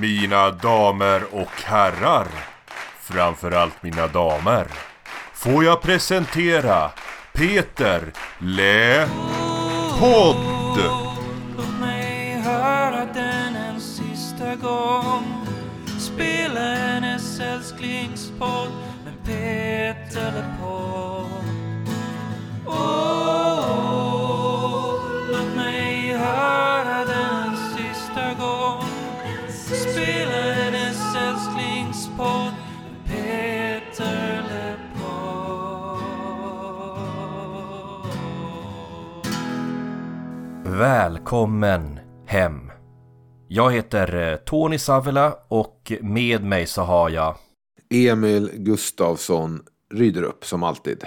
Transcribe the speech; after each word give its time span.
Mina 0.00 0.50
damer 0.50 1.22
och 1.30 1.62
herrar, 1.64 2.26
framförallt 3.00 3.82
mina 3.82 4.06
damer, 4.06 4.66
får 5.34 5.64
jag 5.64 5.82
presentera 5.82 6.90
Peter 7.32 8.12
Le 8.38 9.06
Podd. 9.98 11.03
Välkommen 40.84 42.00
hem! 42.26 42.70
Jag 43.48 43.72
heter 43.72 44.14
eh, 44.14 44.36
Tony 44.36 44.78
Savela 44.78 45.36
och 45.48 45.92
med 46.00 46.44
mig 46.44 46.66
så 46.66 46.82
har 46.82 47.10
jag 47.10 47.36
Emil 47.94 48.50
Gustavsson 48.54 49.60
Rydrup 49.94 50.44
som 50.44 50.62
alltid. 50.62 51.04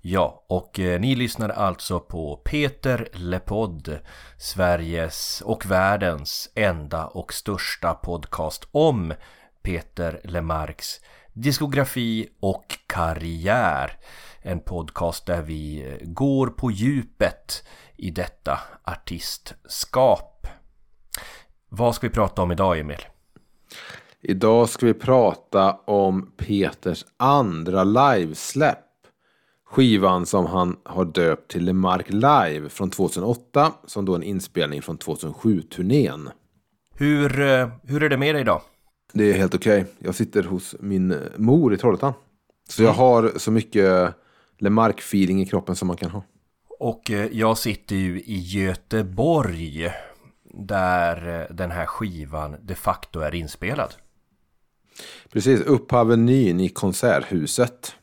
Ja, 0.00 0.44
och 0.48 0.80
eh, 0.80 1.00
ni 1.00 1.14
lyssnar 1.14 1.48
alltså 1.48 2.00
på 2.00 2.36
Peter 2.36 3.08
Lepodd 3.12 3.98
Sveriges 4.38 5.42
och 5.44 5.66
världens 5.66 6.52
enda 6.54 7.06
och 7.06 7.32
största 7.32 7.94
podcast 7.94 8.68
om 8.72 9.14
Peter 9.62 10.20
Lemarks 10.24 11.00
diskografi 11.32 12.28
och 12.40 12.64
karriär. 12.86 13.98
En 14.42 14.60
podcast 14.60 15.26
där 15.26 15.42
vi 15.42 15.86
eh, 15.86 16.06
går 16.08 16.46
på 16.46 16.70
djupet 16.70 17.64
i 18.00 18.10
detta 18.10 18.58
artistskap. 18.84 20.46
Vad 21.68 21.94
ska 21.94 22.06
vi 22.06 22.14
prata 22.14 22.42
om 22.42 22.52
idag 22.52 22.78
Emil? 22.78 22.98
Idag 24.20 24.68
ska 24.68 24.86
vi 24.86 24.94
prata 24.94 25.72
om 25.72 26.32
Peters 26.36 27.04
andra 27.16 27.84
livesläpp. 27.84 28.78
Skivan 29.64 30.26
som 30.26 30.46
han 30.46 30.76
har 30.84 31.04
döpt 31.04 31.50
till 31.50 31.64
Lemark 31.64 32.06
Live 32.08 32.68
från 32.68 32.90
2008 32.90 33.72
som 33.86 34.04
då 34.04 34.14
en 34.14 34.22
inspelning 34.22 34.82
från 34.82 34.98
2007-turnén. 34.98 36.30
Hur, 36.94 37.40
eh, 37.40 37.68
hur 37.82 38.02
är 38.02 38.08
det 38.08 38.16
med 38.16 38.34
dig 38.34 38.42
idag? 38.42 38.62
Det 39.12 39.24
är 39.30 39.34
helt 39.34 39.54
okej. 39.54 39.86
Jag 39.98 40.14
sitter 40.14 40.42
hos 40.42 40.76
min 40.80 41.16
mor 41.36 41.74
i 41.74 41.76
Trollhättan. 41.76 42.12
Så 42.68 42.82
jag 42.82 42.92
har 42.92 43.32
så 43.36 43.50
mycket 43.50 44.14
Lemark-feeling 44.58 45.42
i 45.42 45.46
kroppen 45.46 45.76
som 45.76 45.88
man 45.88 45.96
kan 45.96 46.10
ha. 46.10 46.22
Och 46.80 47.10
eh, 47.10 47.28
jag 47.32 47.58
sitter 47.58 47.96
ju 47.96 48.20
i 48.20 48.38
Göteborg 48.38 49.92
där 50.44 51.40
eh, 51.40 51.54
den 51.54 51.70
här 51.70 51.86
skivan 51.86 52.56
de 52.62 52.74
facto 52.74 53.20
är 53.20 53.34
inspelad. 53.34 53.94
Precis, 55.32 55.60
upp 55.60 55.88
på 55.88 55.96
Avenyn 55.96 56.60
i 56.60 56.68
Konserthuset. 56.68 57.94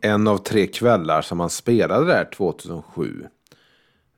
En 0.00 0.28
av 0.28 0.38
tre 0.38 0.66
kvällar 0.66 1.22
som 1.22 1.40
han 1.40 1.50
spelade 1.50 2.06
där 2.06 2.24
2007. 2.24 3.26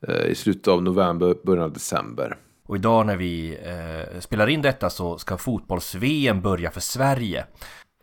Eh, 0.07 0.25
I 0.25 0.35
slutet 0.35 0.67
av 0.67 0.83
november, 0.83 1.35
början 1.43 1.63
av 1.63 1.73
december. 1.73 2.37
Och 2.65 2.75
idag 2.75 3.05
när 3.05 3.17
vi 3.17 3.57
eh, 3.63 4.19
spelar 4.19 4.47
in 4.47 4.61
detta 4.61 4.89
så 4.89 5.17
ska 5.17 5.37
fotbolls-VM 5.37 6.41
börja 6.41 6.71
för 6.71 6.81
Sverige. 6.81 7.45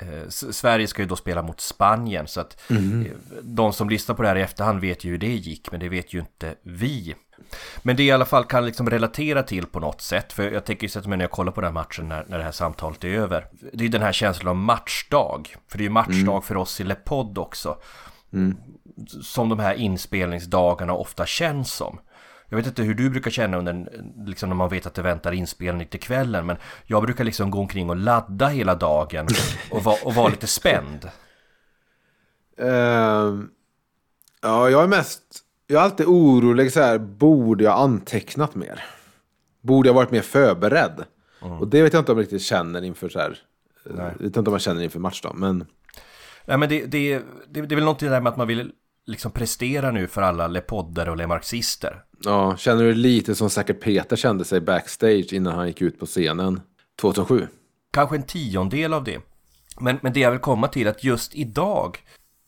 Eh, 0.02 0.28
Sverige 0.28 0.86
ska 0.86 1.02
ju 1.02 1.08
då 1.08 1.16
spela 1.16 1.42
mot 1.42 1.60
Spanien 1.60 2.26
så 2.28 2.40
att 2.40 2.70
eh, 2.70 3.12
de 3.42 3.72
som 3.72 3.90
lyssnar 3.90 4.14
på 4.14 4.22
det 4.22 4.28
här 4.28 4.36
i 4.36 4.42
efterhand 4.42 4.80
vet 4.80 5.04
ju 5.04 5.10
hur 5.10 5.18
det 5.18 5.34
gick 5.34 5.70
men 5.70 5.80
det 5.80 5.88
vet 5.88 6.12
ju 6.12 6.18
inte 6.18 6.54
vi. 6.62 7.14
Men 7.82 7.96
det 7.96 8.02
i 8.02 8.10
alla 8.10 8.24
fall 8.24 8.44
kan 8.44 8.66
liksom 8.66 8.90
relatera 8.90 9.42
till 9.42 9.66
på 9.66 9.80
något 9.80 10.00
sätt 10.00 10.32
för 10.32 10.50
jag 10.50 10.64
tänker 10.64 10.82
ju 10.82 10.88
sätta 10.88 11.08
mig 11.08 11.18
när 11.18 11.24
jag 11.24 11.30
kollar 11.30 11.52
på 11.52 11.60
den 11.60 11.68
här 11.68 11.82
matchen 11.82 12.08
när, 12.08 12.24
när 12.28 12.38
det 12.38 12.44
här 12.44 12.52
samtalet 12.52 13.04
är 13.04 13.08
över. 13.08 13.46
Det 13.72 13.84
är 13.84 13.88
den 13.88 14.02
här 14.02 14.12
känslan 14.12 14.48
av 14.48 14.56
matchdag. 14.56 15.56
För 15.68 15.78
det 15.78 15.82
är 15.82 15.86
ju 15.86 15.90
matchdag 15.90 16.44
för 16.44 16.56
oss 16.56 16.80
i 16.80 16.84
Lepodd 16.84 17.38
också. 17.38 17.76
Som 19.22 19.48
de 19.48 19.58
här 19.58 19.74
inspelningsdagarna 19.74 20.92
ofta 20.92 21.26
känns 21.26 21.72
som. 21.72 21.98
Jag 22.54 22.56
vet 22.56 22.66
inte 22.66 22.82
hur 22.82 22.94
du 22.94 23.10
brukar 23.10 23.30
känna 23.30 23.56
under, 23.56 23.88
liksom 24.26 24.48
när 24.48 24.56
man 24.56 24.68
vet 24.68 24.86
att 24.86 24.94
det 24.94 25.02
väntar 25.02 25.32
inspelning 25.32 25.86
till 25.86 26.00
kvällen 26.00 26.46
Men 26.46 26.56
jag 26.86 27.02
brukar 27.02 27.24
liksom 27.24 27.50
gå 27.50 27.58
omkring 27.58 27.90
och 27.90 27.96
ladda 27.96 28.48
hela 28.48 28.74
dagen 28.74 29.28
och, 29.70 29.82
va, 29.82 29.96
och 30.04 30.14
vara 30.14 30.28
lite 30.28 30.46
spänd 30.46 31.08
Ehm, 32.56 33.48
ja, 34.42 34.70
jag 34.70 34.82
är 34.82 34.88
mest... 34.88 35.22
Jag 35.66 35.80
är 35.80 35.84
alltid 35.84 36.06
orolig 36.06 36.72
så 36.72 36.80
här. 36.80 36.98
Borde 36.98 37.64
jag 37.64 37.78
antecknat 37.78 38.54
mer? 38.54 38.84
Borde 39.60 39.88
jag 39.88 39.94
varit 39.94 40.10
mer 40.10 40.22
förberedd? 40.22 41.04
Och 41.40 41.68
det 41.68 41.82
vet 41.82 41.92
jag 41.92 42.00
inte 42.00 42.12
om 42.12 42.18
jag 42.18 42.22
riktigt 42.22 42.42
känner 42.42 42.82
inför 42.82 43.08
så 43.08 43.18
här. 43.18 43.38
Jag 43.84 44.18
vet 44.18 44.36
inte 44.36 44.40
om 44.40 44.52
jag 44.52 44.60
känner 44.60 44.82
inför 44.82 45.00
matchdag. 45.00 45.34
Men 45.36 45.66
Nej 46.44 46.58
men 46.58 46.68
det, 46.68 46.86
det, 46.86 47.18
det, 47.18 47.62
det 47.62 47.74
är 47.74 47.76
väl 47.76 47.84
någonting 47.84 48.10
där 48.10 48.20
med 48.20 48.30
att 48.30 48.36
man 48.36 48.46
vill 48.46 48.72
liksom 49.06 49.30
prestera 49.30 49.90
nu 49.90 50.06
för 50.06 50.22
alla 50.22 50.46
lepoddare 50.46 51.10
och 51.10 51.16
lemarxister 51.16 52.04
ja, 52.24 52.56
känner 52.56 52.84
du 52.84 52.94
lite 52.94 53.34
som 53.34 53.50
säkert 53.50 53.80
Peter 53.80 54.16
kände 54.16 54.44
sig 54.44 54.60
backstage 54.60 55.32
innan 55.32 55.54
han 55.54 55.66
gick 55.66 55.82
ut 55.82 55.98
på 55.98 56.06
scenen 56.06 56.60
2007? 57.00 57.48
Kanske 57.92 58.16
en 58.16 58.22
tiondel 58.22 58.92
av 58.92 59.04
det. 59.04 59.20
Men, 59.80 59.98
men 60.02 60.12
det 60.12 60.20
jag 60.20 60.30
vill 60.30 60.40
komma 60.40 60.68
till 60.68 60.86
är 60.86 60.90
att 60.90 61.04
just 61.04 61.34
idag 61.34 61.98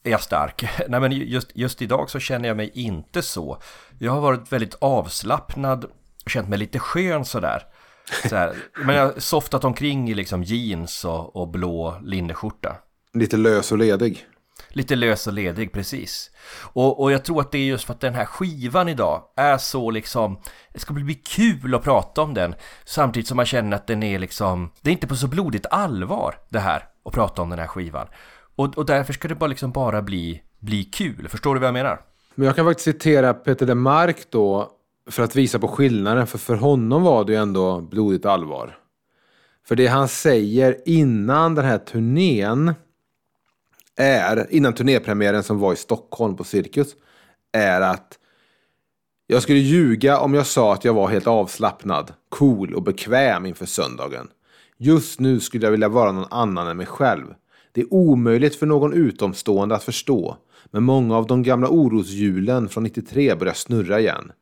är 0.04 0.10
jag 0.10 0.22
stark. 0.22 0.64
Nej 0.88 1.00
men 1.00 1.12
just, 1.12 1.50
just 1.54 1.82
idag 1.82 2.10
så 2.10 2.18
känner 2.18 2.48
jag 2.48 2.56
mig 2.56 2.70
inte 2.74 3.22
så. 3.22 3.58
Jag 3.98 4.12
har 4.12 4.20
varit 4.20 4.52
väldigt 4.52 4.74
avslappnad 4.78 5.84
och 6.24 6.30
känt 6.30 6.48
mig 6.48 6.58
lite 6.58 6.78
skön 6.78 7.24
sådär. 7.24 7.62
Så 8.28 8.36
här, 8.36 8.56
Men 8.84 8.96
jag 8.96 9.04
har 9.04 9.20
softat 9.20 9.64
omkring 9.64 10.10
i 10.10 10.14
liksom 10.14 10.42
jeans 10.42 11.04
och, 11.04 11.36
och 11.36 11.48
blå 11.48 12.00
linneskjorta. 12.04 12.76
Lite 13.12 13.36
lös 13.36 13.72
och 13.72 13.78
ledig. 13.78 14.26
Lite 14.68 14.96
lös 14.96 15.26
och 15.26 15.32
ledig, 15.32 15.72
precis. 15.72 16.30
Och, 16.60 17.02
och 17.02 17.12
jag 17.12 17.24
tror 17.24 17.40
att 17.40 17.52
det 17.52 17.58
är 17.58 17.64
just 17.64 17.84
för 17.84 17.94
att 17.94 18.00
den 18.00 18.14
här 18.14 18.24
skivan 18.24 18.88
idag 18.88 19.22
är 19.36 19.58
så 19.58 19.90
liksom, 19.90 20.38
det 20.72 20.80
ska 20.80 20.94
bli 20.94 21.14
kul 21.14 21.74
att 21.74 21.82
prata 21.82 22.22
om 22.22 22.34
den. 22.34 22.54
Samtidigt 22.84 23.28
som 23.28 23.36
man 23.36 23.46
känner 23.46 23.76
att 23.76 23.86
den 23.86 24.02
är 24.02 24.18
liksom, 24.18 24.70
det 24.80 24.90
är 24.90 24.92
inte 24.92 25.06
på 25.06 25.16
så 25.16 25.26
blodigt 25.26 25.66
allvar 25.70 26.38
det 26.48 26.58
här, 26.58 26.88
att 27.04 27.12
prata 27.12 27.42
om 27.42 27.50
den 27.50 27.58
här 27.58 27.66
skivan. 27.66 28.06
Och, 28.56 28.78
och 28.78 28.86
därför 28.86 29.12
ska 29.12 29.28
det 29.28 29.34
bara 29.34 29.46
liksom 29.46 29.72
bara 29.72 30.02
bli, 30.02 30.42
bli 30.58 30.84
kul, 30.84 31.28
förstår 31.28 31.54
du 31.54 31.60
vad 31.60 31.66
jag 31.66 31.74
menar? 31.74 32.00
Men 32.34 32.46
jag 32.46 32.56
kan 32.56 32.66
faktiskt 32.66 32.84
citera 32.84 33.34
Peter 33.34 33.66
Lemark 33.66 34.30
då 34.30 34.70
för 35.10 35.22
att 35.22 35.36
visa 35.36 35.58
på 35.58 35.68
skillnaden. 35.68 36.26
För 36.26 36.38
för 36.38 36.56
honom 36.56 37.02
var 37.02 37.24
det 37.24 37.32
ju 37.32 37.38
ändå 37.38 37.80
blodigt 37.80 38.26
allvar. 38.26 38.78
För 39.68 39.76
det 39.76 39.86
han 39.86 40.08
säger 40.08 40.76
innan 40.86 41.54
den 41.54 41.64
här 41.64 41.78
turnén 41.78 42.74
är, 43.96 44.46
innan 44.50 44.74
turnépremiären 44.74 45.42
som 45.42 45.58
var 45.58 45.72
i 45.72 45.76
Stockholm 45.76 46.36
på 46.36 46.44
Cirkus, 46.44 46.96
är 47.52 47.80
att 47.80 48.18
jag 49.26 49.42
skulle 49.42 49.58
ljuga 49.58 50.18
om 50.18 50.34
jag 50.34 50.46
sa 50.46 50.72
att 50.72 50.84
jag 50.84 50.94
var 50.94 51.08
helt 51.08 51.26
avslappnad, 51.26 52.12
cool 52.28 52.74
och 52.74 52.82
bekväm 52.82 53.46
inför 53.46 53.66
söndagen. 53.66 54.28
Just 54.78 55.20
nu 55.20 55.40
skulle 55.40 55.66
jag 55.66 55.70
vilja 55.70 55.88
vara 55.88 56.12
någon 56.12 56.32
annan 56.32 56.68
än 56.68 56.76
mig 56.76 56.86
själv. 56.86 57.24
Det 57.72 57.80
är 57.80 57.94
omöjligt 57.94 58.56
för 58.56 58.66
någon 58.66 58.92
utomstående 58.92 59.74
att 59.74 59.84
förstå, 59.84 60.36
men 60.70 60.82
många 60.82 61.16
av 61.16 61.26
de 61.26 61.42
gamla 61.42 61.68
oroshjulen 61.68 62.68
från 62.68 62.84
93 62.84 63.34
börjar 63.34 63.54
snurra 63.54 64.00
igen. 64.00 64.32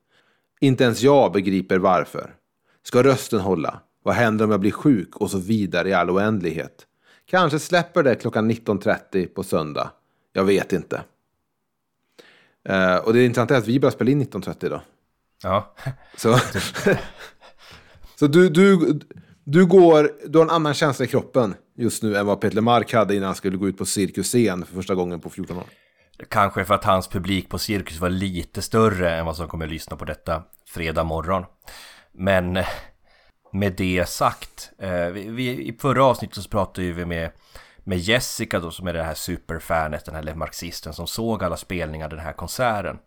Inte 0.60 0.84
ens 0.84 1.02
jag 1.02 1.32
begriper 1.32 1.78
varför. 1.78 2.34
Ska 2.82 3.02
rösten 3.02 3.40
hålla? 3.40 3.80
Vad 4.02 4.14
händer 4.14 4.44
om 4.44 4.50
jag 4.50 4.60
blir 4.60 4.70
sjuk? 4.70 5.16
Och 5.16 5.30
så 5.30 5.38
vidare 5.38 5.88
i 5.88 5.92
all 5.92 6.10
oändlighet. 6.10 6.86
Kanske 7.26 7.58
släpper 7.58 8.02
det 8.02 8.14
klockan 8.14 8.50
19.30 8.50 9.26
på 9.26 9.42
söndag. 9.42 9.90
Jag 10.32 10.44
vet 10.44 10.72
inte. 10.72 11.02
Eh, 12.68 12.96
och 12.96 13.12
det 13.12 13.24
intressanta 13.24 13.54
är 13.54 13.58
att 13.58 13.68
vi 13.68 13.80
börjar 13.80 13.92
spela 13.92 14.10
in 14.10 14.22
19.30 14.22 14.68
då. 14.68 14.82
Ja, 15.42 15.74
Så, 16.16 16.38
så 18.18 18.26
du, 18.26 18.48
du, 18.48 19.00
du, 19.44 19.66
går, 19.66 20.10
du 20.26 20.38
har 20.38 20.44
en 20.44 20.50
annan 20.50 20.74
känsla 20.74 21.04
i 21.04 21.08
kroppen 21.08 21.54
just 21.76 22.02
nu 22.02 22.16
än 22.16 22.26
vad 22.26 22.40
Peter 22.40 22.54
Lemark 22.54 22.92
hade 22.92 23.14
innan 23.14 23.26
han 23.26 23.34
skulle 23.34 23.56
gå 23.56 23.68
ut 23.68 23.78
på 23.78 23.84
cirkusscen 23.84 24.66
för 24.66 24.74
första 24.74 24.94
gången 24.94 25.20
på 25.20 25.30
14 25.30 25.56
år. 25.56 25.64
kanske 26.28 26.64
för 26.64 26.74
att 26.74 26.84
hans 26.84 27.08
publik 27.08 27.48
på 27.48 27.58
Cirkus 27.58 28.00
var 28.00 28.10
lite 28.10 28.62
större 28.62 29.16
än 29.16 29.26
vad 29.26 29.36
som 29.36 29.48
kommer 29.48 29.64
att 29.64 29.72
lyssna 29.72 29.96
på 29.96 30.04
detta 30.04 30.42
fredag 30.68 31.04
morgon. 31.04 31.44
Men 32.12 32.58
med 33.54 33.72
det 33.72 34.08
sagt, 34.08 34.70
eh, 34.78 35.06
vi, 35.06 35.28
vi, 35.28 35.68
i 35.68 35.76
förra 35.80 36.04
avsnittet 36.04 36.42
så 36.42 36.48
pratade 36.48 36.92
vi 36.92 37.04
med, 37.04 37.30
med 37.78 37.98
Jessica 37.98 38.60
då 38.60 38.70
som 38.70 38.86
är 38.86 38.92
det 38.92 39.02
här 39.02 39.14
superfanet, 39.14 40.04
den 40.04 40.14
här 40.14 40.34
marxisten 40.34 40.92
som 40.92 41.06
såg 41.06 41.44
alla 41.44 41.56
spelningar 41.56 42.08
den 42.08 42.18
här 42.18 42.32
konserten. 42.32 42.98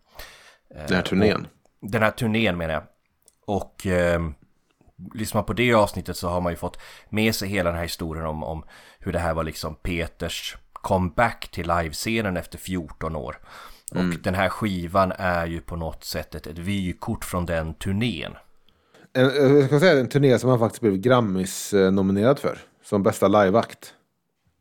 Den 0.68 0.96
här 0.96 1.02
turnén. 1.02 1.46
Den 1.80 2.02
här 2.02 2.10
turnén 2.10 2.56
menar 2.56 2.74
jag. 2.74 2.82
Och 3.46 3.86
eh, 3.86 4.20
lyssnar 5.14 5.38
man 5.38 5.46
på 5.46 5.52
det 5.52 5.74
avsnittet 5.74 6.16
så 6.16 6.28
har 6.28 6.40
man 6.40 6.52
ju 6.52 6.56
fått 6.56 6.78
med 7.08 7.34
sig 7.34 7.48
hela 7.48 7.70
den 7.70 7.76
här 7.76 7.84
historien 7.84 8.26
om, 8.26 8.44
om 8.44 8.64
hur 8.98 9.12
det 9.12 9.18
här 9.18 9.34
var 9.34 9.44
liksom 9.44 9.74
Peters 9.74 10.56
comeback 10.72 11.48
till 11.48 11.68
livescenen 11.68 12.36
efter 12.36 12.58
14 12.58 13.16
år. 13.16 13.38
Och 13.90 14.20
den 14.22 14.34
här 14.34 14.48
skivan 14.48 15.12
är 15.16 15.46
ju 15.46 15.60
på 15.60 15.76
något 15.76 16.04
sätt 16.04 16.34
ett, 16.34 16.46
ett 16.46 16.58
vykort 16.58 17.24
från 17.24 17.46
den 17.46 17.74
turnén. 17.74 18.36
En, 19.12 19.56
jag 19.58 19.66
ska 19.66 19.80
säga 19.80 20.00
en 20.00 20.08
turné 20.08 20.38
som 20.38 20.50
han 20.50 20.58
faktiskt 20.58 20.80
blev 20.80 20.96
Grammis-nominerad 20.96 22.38
för. 22.38 22.58
Som 22.82 23.02
bästa 23.02 23.28
liveakt. 23.28 23.94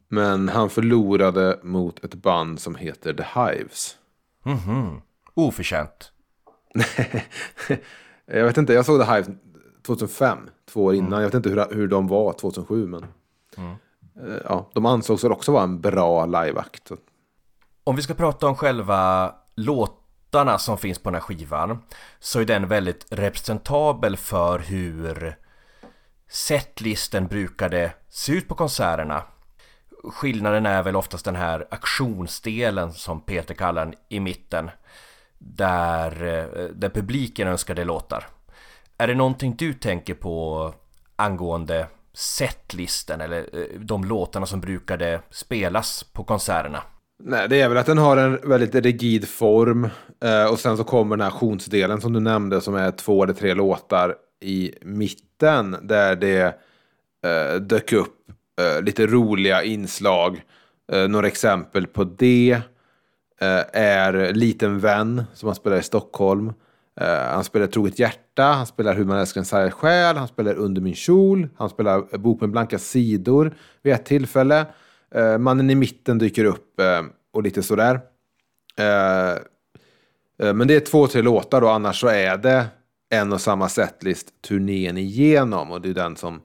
Men 0.09 0.49
han 0.49 0.69
förlorade 0.69 1.59
mot 1.63 2.03
ett 2.03 2.15
band 2.15 2.59
som 2.59 2.75
heter 2.75 3.13
The 3.13 3.39
Hives. 3.39 3.97
Mhm. 4.43 5.01
Oförtjänt. 5.33 6.11
jag 8.25 8.43
vet 8.45 8.57
inte, 8.57 8.73
jag 8.73 8.85
såg 8.85 9.05
The 9.05 9.13
Hives 9.13 9.27
2005, 9.85 10.37
två 10.71 10.83
år 10.83 10.95
innan. 10.95 11.21
Jag 11.21 11.27
vet 11.27 11.33
inte 11.33 11.49
hur, 11.49 11.75
hur 11.75 11.87
de 11.87 12.07
var 12.07 12.33
2007, 12.33 12.87
men... 12.87 13.03
Eh, 13.57 13.71
Ja, 14.43 14.69
de 14.73 14.85
ansågs 14.85 15.23
väl 15.23 15.31
också 15.31 15.51
vara 15.51 15.63
en 15.63 15.81
bra 15.81 16.25
liveakt. 16.25 16.91
Om 17.83 17.95
vi 17.95 18.01
ska 18.01 18.13
prata 18.13 18.47
om 18.47 18.55
själva 18.55 19.35
låtarna 20.31 20.57
som 20.57 20.77
finns 20.77 20.99
på 20.99 21.09
den 21.09 21.15
här 21.15 21.21
skivan 21.21 21.83
så 22.19 22.39
är 22.39 22.45
den 22.45 22.67
väldigt 22.67 23.05
representabel 23.09 24.17
för 24.17 24.59
hur 24.59 25.35
setlisten 26.29 27.27
brukade 27.27 27.93
se 28.09 28.33
ut 28.33 28.47
på 28.47 28.55
konserterna. 28.55 29.23
Skillnaden 30.03 30.65
är 30.65 30.83
väl 30.83 30.95
oftast 30.95 31.25
den 31.25 31.35
här 31.35 31.67
aktionsdelen 31.71 32.93
som 32.93 33.21
Peter 33.21 33.53
kallar 33.53 33.85
den 33.85 33.95
i 34.09 34.19
mitten 34.19 34.71
där, 35.39 36.11
eh, 36.11 36.65
där 36.75 36.89
publiken 36.89 37.47
önskade 37.47 37.83
låtar. 37.83 38.27
Är 38.97 39.07
det 39.07 39.15
någonting 39.15 39.55
du 39.57 39.73
tänker 39.73 40.13
på 40.13 40.73
angående 41.15 41.87
setlisten 42.13 43.21
eller 43.21 43.49
eh, 43.53 43.79
de 43.79 44.03
låtarna 44.03 44.45
som 44.45 44.61
brukade 44.61 45.21
spelas 45.29 46.03
på 46.03 46.23
konserterna? 46.23 46.83
Nej, 47.23 47.49
det 47.49 47.61
är 47.61 47.69
väl 47.69 47.77
att 47.77 47.85
den 47.85 47.97
har 47.97 48.17
en 48.17 48.49
väldigt 48.49 48.75
rigid 48.75 49.27
form. 49.27 49.89
Eh, 50.23 50.51
och 50.51 50.59
sen 50.59 50.77
så 50.77 50.83
kommer 50.83 51.15
den 51.17 51.21
här 51.21 51.31
aktionsdelen 51.31 52.01
som 52.01 52.13
du 52.13 52.19
nämnde 52.19 52.61
som 52.61 52.75
är 52.75 52.91
två 52.91 53.23
eller 53.23 53.33
tre 53.33 53.53
låtar 53.53 54.15
i 54.41 54.73
mitten. 54.81 55.75
Där 55.81 56.15
det 56.15 56.45
eh, 57.25 57.61
dök 57.61 57.93
upp 57.93 58.31
eh, 58.61 58.83
lite 58.83 59.07
roliga 59.07 59.63
inslag. 59.63 60.41
Eh, 60.91 61.07
några 61.07 61.27
exempel 61.27 61.87
på 61.87 62.03
det 62.03 62.61
eh, 63.41 63.81
är 63.81 64.33
Liten 64.33 64.79
vän 64.79 65.23
som 65.33 65.47
han 65.47 65.55
spelar 65.55 65.77
i 65.77 65.83
Stockholm. 65.83 66.53
Eh, 67.01 67.33
han 67.33 67.43
spelar 67.43 67.67
Troget 67.67 67.99
hjärta, 67.99 68.43
han 68.43 68.65
spelar 68.65 68.93
Hur 68.95 69.05
man 69.05 69.17
älskar 69.17 69.41
en 69.41 69.45
sargad 69.45 69.73
själ, 69.73 70.17
han 70.17 70.27
spelar 70.27 70.55
Under 70.55 70.81
min 70.81 70.95
kjol, 70.95 71.49
han 71.57 71.69
spelar 71.69 72.17
Bok 72.17 72.41
med 72.41 72.49
blanka 72.49 72.79
sidor 72.79 73.55
vid 73.81 73.93
ett 73.93 74.05
tillfälle. 74.05 74.65
Eh, 75.15 75.37
mannen 75.37 75.69
i 75.69 75.75
mitten 75.75 76.17
dyker 76.17 76.45
upp 76.45 76.79
eh, 76.79 77.01
och 77.33 77.43
lite 77.43 77.63
sådär. 77.63 77.99
Eh, 78.77 79.31
eh, 80.47 80.53
men 80.53 80.67
det 80.67 80.75
är 80.75 80.79
två, 80.79 81.07
tre 81.07 81.21
låtar 81.21 81.61
då, 81.61 81.67
annars 81.67 81.99
så 81.99 82.07
är 82.07 82.37
det 82.37 82.65
en 83.09 83.33
och 83.33 83.41
samma 83.41 83.69
setlist 83.69 84.41
turnén 84.41 84.97
igenom 84.97 85.71
och 85.71 85.81
det 85.81 85.89
är 85.89 85.93
den 85.93 86.15
som 86.15 86.41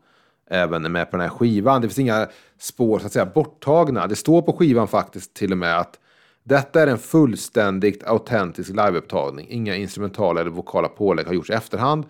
även 0.51 0.85
är 0.85 0.89
med 0.89 1.11
på 1.11 1.17
den 1.17 1.29
här 1.29 1.37
skivan. 1.37 1.81
Det 1.81 1.89
finns 1.89 1.99
inga 1.99 2.29
spår 2.59 2.99
så 2.99 3.07
att 3.07 3.13
säga 3.13 3.27
borttagna. 3.27 4.07
Det 4.07 4.17
står 4.17 4.43
på 4.43 4.53
skivan 4.53 4.89
faktiskt 4.89 5.35
till 5.35 5.53
och 5.53 5.59
med 5.59 5.79
att 5.79 5.99
detta 6.45 6.83
är 6.83 6.87
en 6.87 6.99
fullständigt 6.99 8.05
autentisk 8.05 8.71
liveupptagning. 8.71 9.47
Inga 9.51 9.77
instrumentala 9.77 10.41
eller 10.41 10.51
vokala 10.51 10.89
pålägg 10.89 11.27
har 11.27 11.35
gjorts 11.35 11.51
i 11.51 11.53
efterhand. 11.53 12.05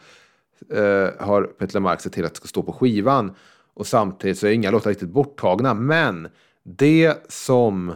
Eh, 0.71 1.27
har 1.27 1.43
Peter 1.43 1.81
Mark 1.81 2.01
sett 2.01 2.13
till 2.13 2.25
att 2.25 2.35
det 2.35 2.37
ska 2.37 2.49
stå 2.49 2.63
på 2.63 2.73
skivan. 2.73 3.35
Och 3.75 3.87
samtidigt 3.87 4.39
så 4.39 4.47
är 4.47 4.51
inga 4.51 4.71
låtar 4.71 4.91
riktigt 4.91 5.09
borttagna. 5.09 5.75
Men 5.75 6.29
det 6.63 7.33
som 7.33 7.95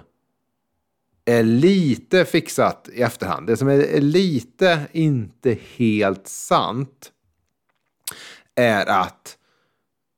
är 1.25 1.43
lite 1.43 2.25
fixat 2.25 2.89
i 2.93 3.03
efterhand, 3.03 3.47
det 3.47 3.57
som 3.57 3.69
är 3.69 4.01
lite 4.01 4.81
inte 4.93 5.59
helt 5.77 6.29
sant, 6.29 7.13
är 8.55 8.87
att 8.87 9.39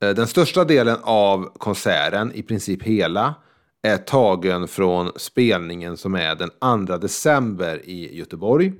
eh, 0.03 0.09
den 0.09 0.27
största 0.27 0.65
delen 0.65 0.97
av 1.01 1.57
konserten, 1.57 2.31
i 2.33 2.43
princip 2.43 2.83
hela, 2.83 3.35
är 3.81 3.97
tagen 3.97 4.67
från 4.67 5.11
spelningen 5.15 5.97
som 5.97 6.15
är 6.15 6.35
den 6.35 6.85
2 6.87 6.97
december 6.97 7.81
i 7.85 8.17
Göteborg. 8.17 8.73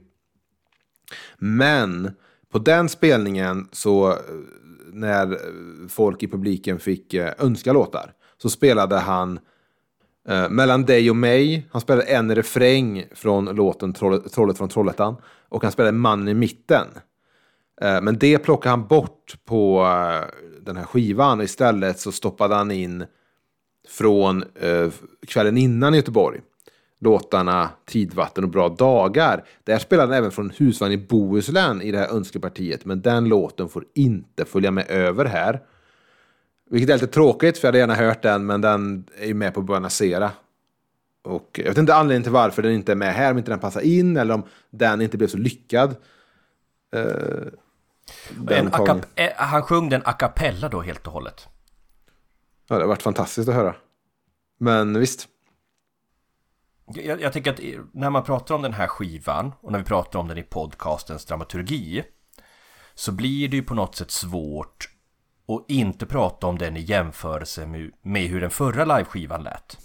Men 1.37 2.11
på 2.51 2.59
den 2.59 2.89
spelningen 2.89 3.67
så 3.71 4.11
eh, 4.11 4.17
när 4.99 5.31
eh, 5.31 5.37
folk 5.89 6.23
i 6.23 6.27
publiken 6.27 6.79
fick 6.79 7.13
eh, 7.13 7.33
önska 7.37 7.73
låtar 7.73 8.13
så 8.37 8.49
spelade 8.49 8.97
han 8.97 9.39
eh, 10.29 10.49
Mellan 10.49 10.85
dig 10.85 11.09
och 11.09 11.15
mig. 11.15 11.67
Han 11.71 11.81
spelade 11.81 12.07
en 12.07 12.35
refräng 12.35 13.05
från 13.11 13.45
låten 13.45 13.93
Trollet, 13.93 14.31
Trollet 14.33 14.57
från 14.57 14.69
Trollhättan 14.69 15.15
och 15.49 15.63
han 15.63 15.71
spelade 15.71 15.97
Mannen 15.97 16.27
i 16.27 16.33
mitten. 16.33 16.87
Eh, 17.81 18.01
men 18.01 18.17
det 18.17 18.39
plockade 18.39 18.69
han 18.69 18.87
bort 18.87 19.35
på 19.45 19.81
eh, 19.81 20.29
den 20.61 20.77
här 20.77 20.85
skivan 20.85 21.41
istället 21.41 21.99
så 21.99 22.11
stoppade 22.11 22.55
han 22.55 22.71
in 22.71 23.05
från 23.87 24.43
eh, 24.61 24.89
kvällen 25.27 25.57
innan 25.57 25.93
i 25.93 25.97
Göteborg. 25.97 26.41
Låtarna 26.99 27.69
Tidvatten 27.85 28.43
och 28.43 28.49
Bra 28.49 28.69
dagar. 28.69 29.43
Där 29.63 29.79
spelade 29.79 30.07
han 30.07 30.17
även 30.17 30.31
från 30.31 30.49
Husvagn 30.57 30.93
i 30.93 30.97
Bohuslän 30.97 31.81
i 31.81 31.91
det 31.91 31.97
här 31.97 32.15
önskepartiet. 32.15 32.85
Men 32.85 33.01
den 33.01 33.25
låten 33.25 33.69
får 33.69 33.85
inte 33.95 34.45
följa 34.45 34.71
med 34.71 34.89
över 34.89 35.25
här. 35.25 35.61
Vilket 36.69 36.89
är 36.89 36.93
lite 36.93 37.07
tråkigt 37.07 37.57
för 37.57 37.67
jag 37.67 37.69
hade 37.69 37.77
gärna 37.77 37.95
hört 37.95 38.21
den 38.21 38.45
men 38.45 38.61
den 38.61 39.05
är 39.17 39.27
ju 39.27 39.33
med 39.33 39.53
på 39.53 39.75
Aires. 40.01 40.31
Och 41.21 41.59
jag 41.63 41.69
vet 41.69 41.77
inte 41.77 41.95
anledningen 41.95 42.23
till 42.23 42.31
varför 42.31 42.61
den 42.61 42.71
inte 42.71 42.91
är 42.91 42.95
med 42.95 43.13
här, 43.13 43.31
om 43.31 43.37
inte 43.37 43.51
den 43.51 43.59
passar 43.59 43.81
in 43.81 44.17
eller 44.17 44.33
om 44.33 44.43
den 44.69 45.01
inte 45.01 45.17
blev 45.17 45.27
så 45.27 45.37
lyckad. 45.37 45.95
Den 48.29 48.67
eh, 49.15 49.29
han 49.35 49.63
sjöng 49.63 49.89
den 49.89 50.01
a 50.05 50.13
cappella 50.13 50.69
då 50.69 50.81
helt 50.81 51.07
och 51.07 51.13
hållet. 51.13 51.47
Ja, 52.67 52.75
det 52.75 52.81
har 52.81 52.87
varit 52.87 53.01
fantastiskt 53.01 53.49
att 53.49 53.55
höra. 53.55 53.75
Men 54.59 54.99
visst. 54.99 55.27
Jag, 56.93 57.21
jag 57.21 57.33
tänker 57.33 57.51
att 57.51 57.59
när 57.93 58.09
man 58.09 58.23
pratar 58.23 58.55
om 58.55 58.61
den 58.61 58.73
här 58.73 58.87
skivan 58.87 59.53
och 59.61 59.71
när 59.71 59.79
vi 59.79 59.85
pratar 59.85 60.19
om 60.19 60.27
den 60.27 60.37
i 60.37 60.43
podcastens 60.43 61.25
dramaturgi 61.25 62.03
så 62.93 63.11
blir 63.11 63.49
det 63.49 63.55
ju 63.55 63.63
på 63.63 63.73
något 63.73 63.95
sätt 63.95 64.11
svårt 64.11 64.89
att 65.47 65.71
inte 65.71 66.05
prata 66.05 66.47
om 66.47 66.57
den 66.57 66.77
i 66.77 66.81
jämförelse 66.81 67.65
med, 67.67 67.91
med 68.01 68.21
hur 68.21 68.41
den 68.41 68.49
förra 68.49 68.85
liveskivan 68.85 69.43
lät. 69.43 69.77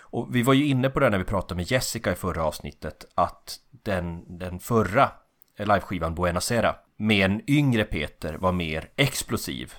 Och 0.00 0.34
vi 0.34 0.42
var 0.42 0.54
ju 0.54 0.66
inne 0.66 0.90
på 0.90 1.00
det 1.00 1.10
när 1.10 1.18
vi 1.18 1.24
pratade 1.24 1.54
med 1.54 1.70
Jessica 1.70 2.12
i 2.12 2.14
förra 2.14 2.44
avsnittet 2.44 3.04
att 3.14 3.58
den, 3.70 4.38
den 4.38 4.60
förra 4.60 5.10
liveskivan 5.58 6.14
Buenos 6.14 6.50
Aires 6.50 6.76
med 6.96 7.30
en 7.30 7.50
yngre 7.50 7.84
Peter 7.84 8.34
var 8.34 8.52
mer 8.52 8.90
explosiv. 8.96 9.74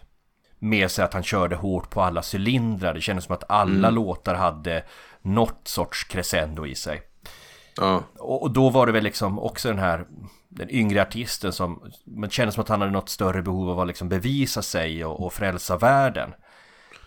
Mer 0.63 0.87
så 0.87 1.01
att 1.03 1.13
han 1.13 1.23
körde 1.23 1.55
hårt 1.55 1.89
på 1.89 2.01
alla 2.01 2.21
cylindrar. 2.33 2.93
Det 2.93 3.01
kändes 3.01 3.25
som 3.25 3.35
att 3.35 3.43
alla 3.49 3.89
låtar 3.89 4.35
hade 4.35 4.83
något 5.21 5.67
sorts 5.67 6.03
crescendo 6.03 6.65
i 6.65 6.75
sig. 6.75 7.01
Ja. 7.77 8.03
Och, 8.19 8.41
och 8.41 8.51
då 8.51 8.69
var 8.69 8.85
det 8.85 8.91
väl 8.91 9.03
liksom 9.03 9.39
också 9.39 9.69
den 9.69 9.79
här 9.79 10.05
den 10.49 10.69
yngre 10.69 11.01
artisten 11.01 11.53
som 11.53 11.91
men 12.05 12.29
kändes 12.29 12.55
som 12.55 12.61
att 12.61 12.69
han 12.69 12.81
hade 12.81 12.93
något 12.93 13.09
större 13.09 13.41
behov 13.41 13.69
av 13.69 13.79
att 13.79 13.87
liksom 13.87 14.09
bevisa 14.09 14.61
sig 14.61 15.05
och, 15.05 15.25
och 15.25 15.33
frälsa 15.33 15.77
världen. 15.77 16.33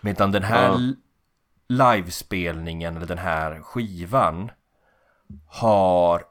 Medan 0.01 0.33
den 0.33 0.43
här 0.43 0.69
Ja. 0.69 0.79
livespelningen 1.69 2.97
eller 2.97 3.07
den 3.07 3.19
här 3.19 3.61
skivan 3.61 4.51
har 5.47 6.23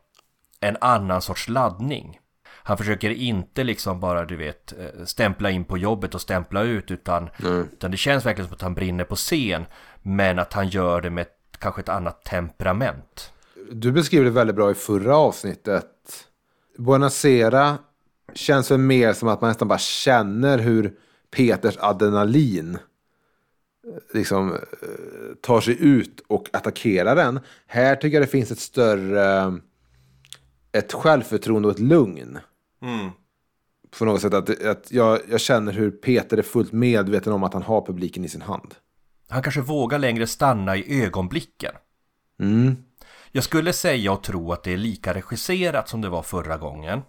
en 0.59 0.77
annan 0.81 1.21
sorts 1.21 1.49
laddning. 1.49 2.19
Han 2.63 2.77
försöker 2.77 3.09
inte 3.09 3.63
liksom 3.63 3.99
bara 3.99 4.25
du 4.25 4.35
vet 4.35 4.73
eh, 4.79 5.05
stämpla 5.05 5.49
in 5.49 5.65
på 5.65 5.77
jobbet 5.77 6.15
och 6.15 6.21
stämpla 6.21 6.63
ut 6.63 6.91
utan, 6.91 7.29
utan 7.73 7.91
det 7.91 7.97
känns 7.97 8.25
verkligen 8.25 8.47
som 8.47 8.55
att 8.55 8.61
han 8.61 8.73
brinner 8.73 9.03
på 9.03 9.15
scen 9.15 9.65
men 10.01 10.39
att 10.39 10.53
han 10.53 10.67
gör 10.67 11.01
det 11.01 11.09
med 11.09 11.21
ett, 11.21 11.57
kanske 11.59 11.81
ett 11.81 11.89
annat 11.89 12.23
temperament. 12.23 13.31
Du 13.71 13.91
beskrev 13.91 14.23
det 14.23 14.29
väldigt 14.29 14.55
bra 14.55 14.71
i 14.71 14.73
förra 14.73 15.17
avsnittet. 15.17 15.85
Aires 17.25 17.79
känns 18.33 18.71
väl 18.71 18.77
mer 18.77 19.13
som 19.13 19.27
att 19.27 19.41
man 19.41 19.47
nästan 19.47 19.67
bara 19.67 19.79
känner 19.79 20.57
hur 20.57 20.93
Peters 21.31 21.77
adrenalin 21.79 22.75
eh, 22.75 22.79
liksom 24.13 24.53
eh, 24.53 24.59
tar 25.41 25.61
sig 25.61 25.77
ut 25.79 26.23
och 26.27 26.49
attackerar 26.53 27.15
den. 27.15 27.39
Här 27.67 27.95
tycker 27.95 28.17
jag 28.17 28.23
det 28.23 28.31
finns 28.31 28.51
ett 28.51 28.59
större 28.59 29.53
ett 30.73 30.93
självförtroende 30.93 31.67
och 31.67 31.73
ett 31.73 31.79
lugn. 31.79 32.39
På 33.99 34.05
något 34.05 34.21
sätt 34.21 34.33
att, 34.33 34.65
att 34.65 34.91
jag, 34.91 35.19
jag 35.29 35.41
känner 35.41 35.71
hur 35.71 35.91
Peter 35.91 36.37
är 36.37 36.41
fullt 36.41 36.71
medveten 36.71 37.33
om 37.33 37.43
att 37.43 37.53
han 37.53 37.63
har 37.63 37.85
publiken 37.85 38.25
i 38.25 38.29
sin 38.29 38.41
hand. 38.41 38.75
Han 39.29 39.43
kanske 39.43 39.61
vågar 39.61 39.99
längre 39.99 40.27
stanna 40.27 40.77
i 40.77 41.03
ögonblicken. 41.03 41.71
Mm. 42.39 42.75
Jag 43.31 43.43
skulle 43.43 43.73
säga 43.73 44.11
och 44.11 44.23
tro 44.23 44.51
att 44.51 44.63
det 44.63 44.73
är 44.73 44.77
lika 44.77 45.13
regisserat 45.13 45.89
som 45.89 46.01
det 46.01 46.09
var 46.09 46.21
förra 46.21 46.57
gången. 46.57 47.01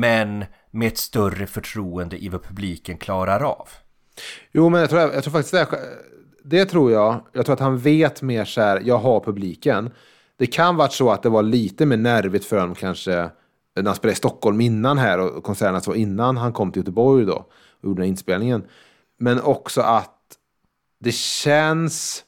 Men 0.00 0.44
med 0.70 0.88
ett 0.88 0.98
större 0.98 1.46
förtroende 1.46 2.24
i 2.24 2.28
vad 2.28 2.42
publiken 2.42 2.98
klarar 2.98 3.40
av. 3.40 3.68
Jo, 4.52 4.68
men 4.68 4.80
jag 4.80 4.90
tror, 4.90 5.02
jag 5.02 5.24
tror 5.24 5.32
faktiskt 5.32 5.52
det. 5.52 5.66
Det 6.44 6.64
tror 6.64 6.92
jag. 6.92 7.26
Jag 7.32 7.46
tror 7.46 7.52
att 7.54 7.60
han 7.60 7.78
vet 7.78 8.22
mer 8.22 8.44
så 8.44 8.60
här, 8.60 8.82
jag 8.84 8.98
har 8.98 9.20
publiken. 9.20 9.90
Det 10.36 10.46
kan 10.46 10.76
vara 10.76 10.88
så 10.88 11.10
att 11.10 11.22
det 11.22 11.28
var 11.28 11.42
lite 11.42 11.86
mer 11.86 11.96
nervigt 11.96 12.44
för 12.44 12.58
honom 12.60 12.74
kanske 12.74 13.30
när 13.76 13.84
han 13.84 13.94
spelade 13.94 14.12
i 14.12 14.16
Stockholm 14.16 14.60
innan 14.60 14.98
här 14.98 15.18
och 15.18 15.44
konserterna 15.44 15.80
så 15.80 15.94
innan 15.94 16.36
han 16.36 16.52
kom 16.52 16.72
till 16.72 16.80
Göteborg 16.80 17.24
då 17.24 17.34
och 17.34 17.84
gjorde 17.84 17.98
den 18.00 18.02
här 18.02 18.08
inspelningen. 18.10 18.64
Men 19.18 19.40
också 19.40 19.80
att 19.80 20.18
det 21.00 21.12
känns... 21.12 22.24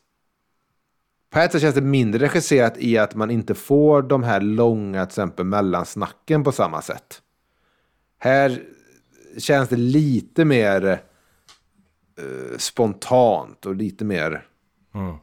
På 1.31 1.39
ett 1.39 1.53
sätt 1.53 1.61
känns 1.61 1.75
det 1.75 1.81
mindre 1.81 2.25
regisserat 2.25 2.79
i 2.79 2.99
att 2.99 3.15
man 3.15 3.31
inte 3.31 3.55
får 3.55 4.03
de 4.03 4.23
här 4.23 4.41
långa 4.41 5.07
till 5.07 5.11
exempel 5.11 5.47
mellansnacken 5.47 6.45
på 6.45 6.53
samma 6.53 6.83
sätt. 6.83 7.23
Här 8.19 8.63
känns 9.39 9.69
det 9.69 9.77
lite 9.77 10.45
mer 10.45 10.87
eh, 12.19 12.59
spontant 12.59 13.67
och 13.67 13.75
lite 13.75 14.05
mer 14.05 14.47
Mm. 14.95 15.17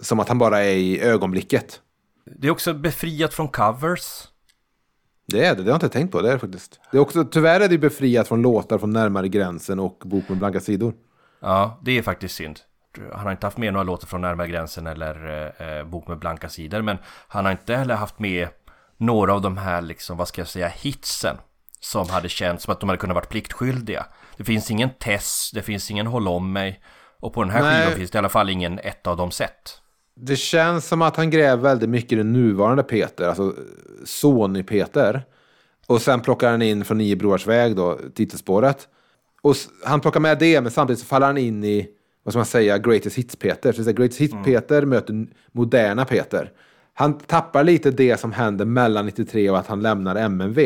som 0.00 0.20
att 0.20 0.28
han 0.28 0.38
bara 0.38 0.62
är 0.62 0.74
i 0.74 1.00
ögonblicket. 1.00 1.80
Det 2.24 2.46
är 2.46 2.50
också 2.50 2.74
befriat 2.74 3.34
från 3.34 3.48
covers. 3.48 4.28
Det 5.26 5.44
är 5.44 5.54
det, 5.54 5.62
det 5.62 5.62
har 5.62 5.68
jag 5.68 5.76
inte 5.76 5.88
tänkt 5.88 6.12
på. 6.12 6.22
Det 6.22 6.28
är 6.28 6.32
det 6.32 6.38
faktiskt. 6.38 6.80
Det 6.90 6.96
är 6.96 7.00
också, 7.00 7.24
tyvärr 7.24 7.60
är 7.60 7.68
det 7.68 7.78
befriat 7.78 8.28
från 8.28 8.42
låtar 8.42 8.78
från 8.78 8.90
Närmare 8.90 9.28
gränsen 9.28 9.78
och 9.78 10.02
Bok 10.04 10.28
med 10.28 10.38
blanka 10.38 10.60
sidor. 10.60 10.94
Ja, 11.40 11.80
det 11.82 11.98
är 11.98 12.02
faktiskt 12.02 12.34
synd. 12.34 12.60
Han 13.12 13.24
har 13.24 13.30
inte 13.30 13.46
haft 13.46 13.58
med 13.58 13.72
några 13.72 13.84
låtar 13.84 14.06
från 14.06 14.20
Närmare 14.20 14.48
gränsen 14.48 14.86
eller 14.86 15.46
eh, 15.78 15.84
Bok 15.84 16.08
med 16.08 16.18
blanka 16.18 16.48
sidor. 16.48 16.82
Men 16.82 16.98
han 17.28 17.44
har 17.44 17.52
inte 17.52 17.76
heller 17.76 17.94
haft 17.94 18.18
med 18.18 18.48
några 18.96 19.34
av 19.34 19.40
de 19.40 19.56
här, 19.56 19.82
liksom, 19.82 20.16
vad 20.16 20.28
ska 20.28 20.40
jag 20.40 20.48
säga, 20.48 20.68
hitsen. 20.68 21.36
Som 21.80 22.08
hade 22.08 22.28
känts 22.28 22.64
som 22.64 22.72
att 22.72 22.80
de 22.80 22.88
hade 22.88 22.98
kunnat 22.98 23.14
varit 23.14 23.28
pliktskyldiga. 23.28 24.06
Det 24.36 24.44
finns 24.44 24.70
ingen 24.70 24.90
Tess, 24.90 25.50
det 25.54 25.62
finns 25.62 25.90
ingen 25.90 26.06
Håll 26.06 26.28
om 26.28 26.52
mig. 26.52 26.80
Och 27.20 27.32
på 27.32 27.42
den 27.42 27.52
här 27.52 27.62
Nej. 27.62 27.82
skivan 27.82 27.98
finns 27.98 28.10
det 28.10 28.16
i 28.16 28.18
alla 28.18 28.28
fall 28.28 28.50
ingen 28.50 28.78
ett 28.78 29.06
av 29.06 29.16
dem 29.16 29.30
sett. 29.30 29.80
Det 30.20 30.36
känns 30.36 30.86
som 30.88 31.02
att 31.02 31.16
han 31.16 31.30
gräver 31.30 31.62
väldigt 31.62 31.88
mycket 31.88 32.12
i 32.12 32.16
den 32.16 32.32
nuvarande 32.32 32.82
Peter, 32.82 33.28
alltså 33.28 33.54
Sony-Peter. 34.04 35.22
Och 35.86 36.02
sen 36.02 36.20
plockar 36.20 36.50
han 36.50 36.62
in 36.62 36.84
från 36.84 36.98
Nio 36.98 37.16
Broars 37.16 37.46
väg 37.46 37.76
då, 37.76 37.98
titelspåret. 38.14 38.88
Och 39.42 39.56
han 39.84 40.00
plockar 40.00 40.20
med 40.20 40.38
det, 40.38 40.60
men 40.60 40.70
samtidigt 40.72 41.00
så 41.00 41.06
faller 41.06 41.26
han 41.26 41.38
in 41.38 41.64
i, 41.64 41.88
vad 42.22 42.32
ska 42.32 42.38
man 42.38 42.46
säga, 42.46 42.78
Greatest 42.78 43.18
Hits-Peter. 43.18 43.72
Så 43.72 43.82
det 43.82 43.90
är 43.90 43.94
Greatest 43.94 44.20
Hits-Peter 44.20 44.82
möter 44.82 45.12
n- 45.12 45.30
moderna 45.52 46.04
Peter. 46.04 46.52
Han 46.94 47.18
tappar 47.18 47.64
lite 47.64 47.90
det 47.90 48.20
som 48.20 48.32
händer 48.32 48.64
mellan 48.64 49.06
93 49.06 49.50
och 49.50 49.58
att 49.58 49.66
han 49.66 49.82
lämnar 49.82 50.16
MNV. 50.16 50.58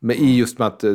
Men 0.00 0.16
i 0.16 0.36
just 0.36 0.58
med 0.58 0.68
att 0.68 0.84
eh, 0.84 0.92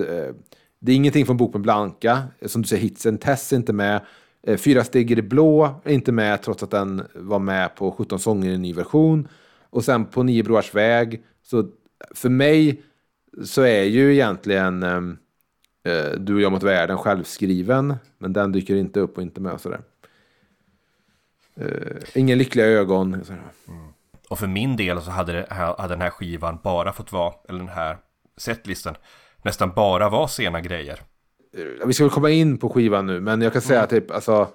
det 0.79 0.91
är 0.91 0.95
ingenting 0.95 1.25
från 1.25 1.37
Bok 1.37 1.53
med 1.53 1.61
Blanka, 1.61 2.21
som 2.45 2.61
du 2.61 2.67
säger, 2.67 2.81
hitsen, 2.83 3.17
Tess 3.17 3.51
är 3.53 3.57
inte 3.57 3.73
med. 3.73 4.01
Eh, 4.43 4.57
Fyra 4.57 4.83
steg 4.83 5.11
i 5.11 5.15
det 5.15 5.21
blå 5.21 5.81
är 5.83 5.93
inte 5.93 6.11
med 6.11 6.41
trots 6.41 6.63
att 6.63 6.71
den 6.71 7.07
var 7.15 7.39
med 7.39 7.75
på 7.75 7.91
17 7.91 8.19
sånger 8.19 8.49
i 8.49 8.53
en 8.53 8.61
ny 8.61 8.73
version. 8.73 9.27
Och 9.69 9.83
sen 9.83 10.05
på 10.05 10.23
Nio 10.23 10.43
Broars 10.43 10.75
väg, 10.75 11.23
så 11.43 11.69
för 12.15 12.29
mig 12.29 12.81
så 13.43 13.61
är 13.61 13.83
ju 13.83 14.13
egentligen 14.13 14.83
ehm, 14.83 15.17
eh, 15.83 16.19
Du 16.19 16.35
och 16.35 16.41
jag 16.41 16.51
mot 16.51 16.63
världen 16.63 16.97
självskriven, 16.97 17.95
men 18.17 18.33
den 18.33 18.51
dyker 18.51 18.75
inte 18.75 18.99
upp 18.99 19.17
och 19.17 19.23
inte 19.23 19.41
med 19.41 19.61
sådär. 19.61 19.81
Eh, 21.55 21.97
ingen 22.13 22.37
lyckliga 22.37 22.65
ögon. 22.65 23.13
och. 23.13 23.29
Mm. 23.29 23.87
Och 24.29 24.39
för 24.39 24.47
min 24.47 24.75
del 24.75 25.01
så 25.01 25.11
hade, 25.11 25.33
det, 25.33 25.45
hade 25.49 25.93
den 25.93 26.01
här 26.01 26.09
skivan 26.09 26.59
bara 26.63 26.93
fått 26.93 27.11
vara, 27.11 27.33
eller 27.49 27.59
den 27.59 27.67
här 27.67 27.97
setlisten, 28.37 28.95
nästan 29.41 29.71
bara 29.75 30.09
var 30.09 30.27
sena 30.27 30.61
grejer. 30.61 30.99
Eh, 31.57 31.87
Vi 31.87 31.93
ska 31.93 32.03
väl 32.03 32.11
komma 32.11 32.29
in 32.29 32.57
på 32.57 32.69
skivan 32.69 33.05
nu, 33.05 33.19
men 33.19 33.41
jag 33.41 33.53
kan 33.53 33.61
säga 33.61 33.87
typ, 33.87 34.11
alltså, 34.11 34.47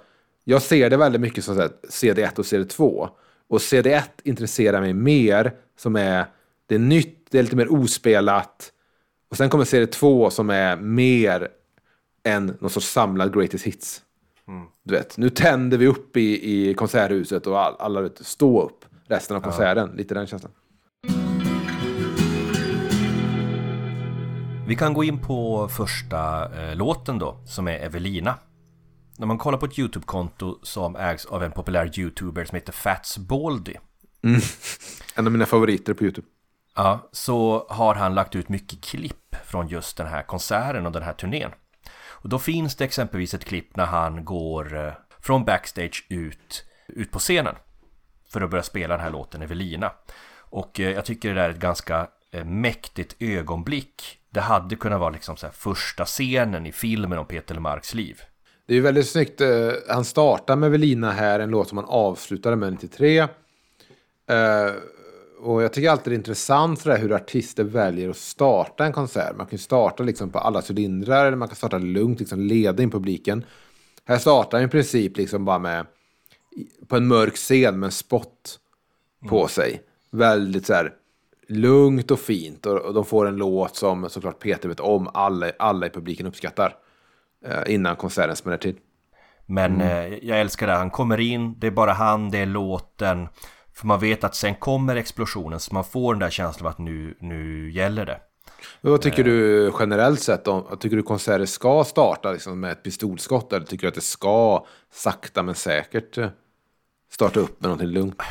jag 0.44 0.62
ser 0.62 0.90
det 0.90 0.96
väldigt 0.96 1.20
mycket 1.20 1.44
som 1.44 1.54
så 1.54 1.60
här, 1.60 1.70
CD1 1.88 2.38
och 2.38 2.44
CD2. 2.44 3.08
Och 3.48 3.58
CD1 3.58 4.02
intresserar 4.24 4.80
mig 4.80 4.92
mer, 4.94 5.52
som 5.78 5.96
är, 5.96 6.26
det 6.66 6.74
är 6.74 6.78
nytt, 6.78 7.26
det 7.30 7.38
är 7.38 7.42
lite 7.42 7.56
mer 7.56 7.72
ospelat. 7.72 8.72
Och 9.30 9.36
sen 9.36 9.48
kommer 9.50 9.64
CD2 9.64 10.30
som 10.30 10.50
är 10.50 10.76
mer 10.76 11.48
än 12.24 12.56
någon 12.60 12.70
sorts 12.70 12.86
samlad 12.92 13.34
greatest 13.34 13.64
hits. 13.64 14.02
Du 14.82 14.94
vet, 14.94 15.16
nu 15.18 15.30
tänder 15.30 15.78
vi 15.78 15.86
upp 15.86 16.16
i, 16.16 16.52
i 16.70 16.74
konserthuset 16.74 17.46
och 17.46 17.60
all, 17.60 17.74
alla 17.78 18.00
vet, 18.00 18.26
stå 18.26 18.62
upp 18.62 18.84
resten 19.08 19.36
av 19.36 19.40
konserten. 19.40 19.90
Lite 19.96 20.14
den 20.14 20.26
känslan. 20.26 20.52
Vi 24.68 24.76
kan 24.76 24.94
gå 24.94 25.04
in 25.04 25.18
på 25.18 25.68
första 25.68 26.50
eh, 26.60 26.76
låten 26.76 27.18
då, 27.18 27.42
som 27.44 27.68
är 27.68 27.78
Evelina. 27.78 28.38
När 29.18 29.26
man 29.26 29.38
kollar 29.38 29.58
på 29.58 29.66
ett 29.66 29.78
YouTube-konto 29.78 30.58
som 30.62 30.96
ägs 30.96 31.26
av 31.26 31.42
en 31.42 31.52
populär 31.52 31.98
YouTuber 31.98 32.44
som 32.44 32.56
heter 32.56 32.72
Fats 32.72 33.18
Baldy. 33.18 33.74
En 35.14 35.26
av 35.26 35.32
mina 35.32 35.46
favoriter 35.46 35.94
på 35.94 36.04
YouTube. 36.04 36.26
Ja, 36.74 37.08
så 37.12 37.66
har 37.70 37.94
han 37.94 38.14
lagt 38.14 38.34
ut 38.34 38.48
mycket 38.48 38.84
klipp 38.84 39.36
från 39.44 39.68
just 39.68 39.96
den 39.96 40.06
här 40.06 40.22
konserten 40.22 40.86
och 40.86 40.92
den 40.92 41.02
här 41.02 41.12
turnén. 41.12 41.50
Och 42.08 42.28
då 42.28 42.38
finns 42.38 42.76
det 42.76 42.84
exempelvis 42.84 43.34
ett 43.34 43.44
klipp 43.44 43.76
när 43.76 43.86
han 43.86 44.24
går 44.24 44.86
eh, 44.86 44.92
från 45.20 45.44
backstage 45.44 46.06
ut, 46.08 46.64
ut 46.88 47.10
på 47.10 47.18
scenen 47.18 47.54
för 48.32 48.40
att 48.40 48.50
börja 48.50 48.62
spela 48.62 48.96
den 48.96 49.04
här 49.04 49.10
låten 49.10 49.42
Evelina. 49.42 49.92
Och 50.38 50.80
eh, 50.80 50.90
jag 50.90 51.04
tycker 51.04 51.28
det 51.28 51.34
där 51.34 51.48
är 51.48 51.50
ett 51.50 51.60
ganska 51.60 52.08
mäktigt 52.44 53.16
ögonblick. 53.18 54.18
Det 54.30 54.40
hade 54.40 54.76
kunnat 54.76 55.00
vara 55.00 55.10
liksom 55.10 55.36
så 55.36 55.48
första 55.52 56.04
scenen 56.04 56.66
i 56.66 56.72
filmen 56.72 57.18
om 57.18 57.26
Peter 57.26 57.54
Lemarks 57.54 57.94
liv. 57.94 58.20
Det 58.66 58.72
är 58.72 58.76
ju 58.76 58.82
väldigt 58.82 59.08
snyggt. 59.08 59.40
eh, 59.40 59.72
Han 59.88 60.04
startar 60.04 60.56
med 60.56 60.70
Velina 60.70 61.10
här, 61.12 61.40
en 61.40 61.50
låt 61.50 61.68
som 61.68 61.78
han 61.78 61.86
avslutade 61.88 62.56
med 62.56 62.72
93. 62.72 63.18
Eh, 63.18 63.28
och 65.40 65.62
jag 65.62 65.72
tycker 65.72 65.90
alltid 65.90 66.12
det 66.12 66.14
är 66.14 66.18
intressant 66.18 66.80
sådär 66.80 66.98
hur 66.98 67.12
artister 67.12 67.64
väljer 67.64 68.10
att 68.10 68.16
starta 68.16 68.84
en 68.84 68.92
konsert. 68.92 69.36
Man 69.36 69.46
kan 69.46 69.56
ju 69.56 69.62
starta 69.62 70.02
liksom 70.02 70.30
på 70.30 70.38
alla 70.38 70.62
cylindrar, 70.70 71.26
eller 71.26 71.36
man 71.36 71.48
kan 71.48 71.56
starta 71.56 71.78
lugnt, 71.78 72.20
liksom 72.20 72.40
leda 72.40 72.82
in 72.82 72.90
publiken. 72.90 73.44
Här 74.04 74.18
startar 74.18 74.58
han 74.58 74.66
i 74.66 74.70
princip 74.70 75.16
liksom 75.16 75.44
bara 75.44 75.58
med, 75.58 75.86
på 76.88 76.96
en 76.96 77.06
mörk 77.06 77.34
scen 77.36 77.78
med 77.78 77.86
en 77.86 77.92
spot 77.92 78.58
på 79.28 79.48
sig. 79.48 79.82
Väldigt 80.10 80.66
så 80.66 80.74
här 80.74 80.92
lugnt 81.48 82.10
och 82.10 82.20
fint. 82.20 82.66
Och, 82.66 82.78
och 82.78 82.94
de 82.94 83.04
får 83.04 83.26
en 83.26 83.36
låt 83.36 83.76
som 83.76 84.10
såklart 84.10 84.38
Peter 84.38 84.68
vet 84.68 84.80
om, 84.80 85.08
alla, 85.14 85.50
alla 85.58 85.86
i 85.86 85.90
publiken 85.90 86.26
uppskattar. 86.26 86.76
Eh, 87.44 87.74
innan 87.74 87.96
konserten 87.96 88.36
smäller 88.36 88.58
till. 88.58 88.76
Men 89.46 89.80
eh, 89.80 90.06
jag 90.06 90.40
älskar 90.40 90.66
det, 90.66 90.72
han 90.72 90.90
kommer 90.90 91.20
in, 91.20 91.58
det 91.58 91.66
är 91.66 91.70
bara 91.70 91.92
han, 91.92 92.30
det 92.30 92.38
är 92.38 92.46
låten. 92.46 93.28
För 93.74 93.86
man 93.86 94.00
vet 94.00 94.24
att 94.24 94.34
sen 94.34 94.54
kommer 94.54 94.96
explosionen, 94.96 95.60
så 95.60 95.74
man 95.74 95.84
får 95.84 96.14
den 96.14 96.20
där 96.20 96.30
känslan 96.30 96.66
av 96.66 96.72
att 96.72 96.78
nu, 96.78 97.16
nu 97.20 97.70
gäller 97.70 98.06
det. 98.06 98.20
Men 98.80 98.92
vad 98.92 99.02
tycker 99.02 99.24
du 99.24 99.72
generellt 99.78 100.20
sett? 100.20 100.48
Om, 100.48 100.76
tycker 100.80 100.96
du 100.96 101.02
konserter 101.02 101.46
ska 101.46 101.84
starta 101.84 102.32
liksom 102.32 102.60
med 102.60 102.72
ett 102.72 102.82
pistolskott? 102.82 103.52
Eller 103.52 103.66
tycker 103.66 103.82
du 103.82 103.88
att 103.88 103.94
det 103.94 104.00
ska 104.00 104.66
sakta 104.92 105.42
men 105.42 105.54
säkert 105.54 106.18
eh, 106.18 106.28
starta 107.10 107.40
upp 107.40 107.60
med 107.60 107.68
någonting 107.68 107.88
lugnt? 107.88 108.22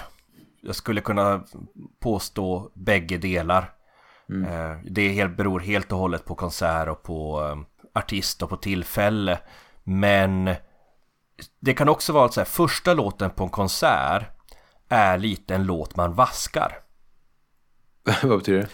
Jag 0.66 0.76
skulle 0.76 1.02
kunna 1.02 1.44
påstå 2.00 2.72
bägge 2.74 3.18
delar. 3.18 3.72
Eh, 4.48 4.78
Det 4.92 5.10
helt, 5.10 5.38
beror 5.38 5.60
helt 5.60 5.92
och 5.92 5.98
hållet 5.98 6.26
på 6.26 6.36
konsert 6.36 6.88
och 6.88 7.04
på 7.04 7.44
eh, 7.44 8.00
artist 8.00 8.42
och 8.44 8.50
på 8.50 8.58
tillfälle. 8.58 9.40
Men 9.84 10.56
det 11.60 11.74
kan 11.74 11.90
också 11.90 12.14
vara 12.14 12.26
att 12.26 12.34
så 12.34 12.40
här, 12.40 12.46
första 12.46 12.94
låten 12.94 13.30
på 13.30 13.44
en 13.44 13.50
konsert 13.50 14.24
är 14.90 15.18
lite 15.18 15.56
en 15.56 15.64
låt 15.66 15.96
man 15.96 16.14
vaskar. 16.14 16.78
vad 18.24 18.38
betyder 18.38 18.60
det? 18.60 18.68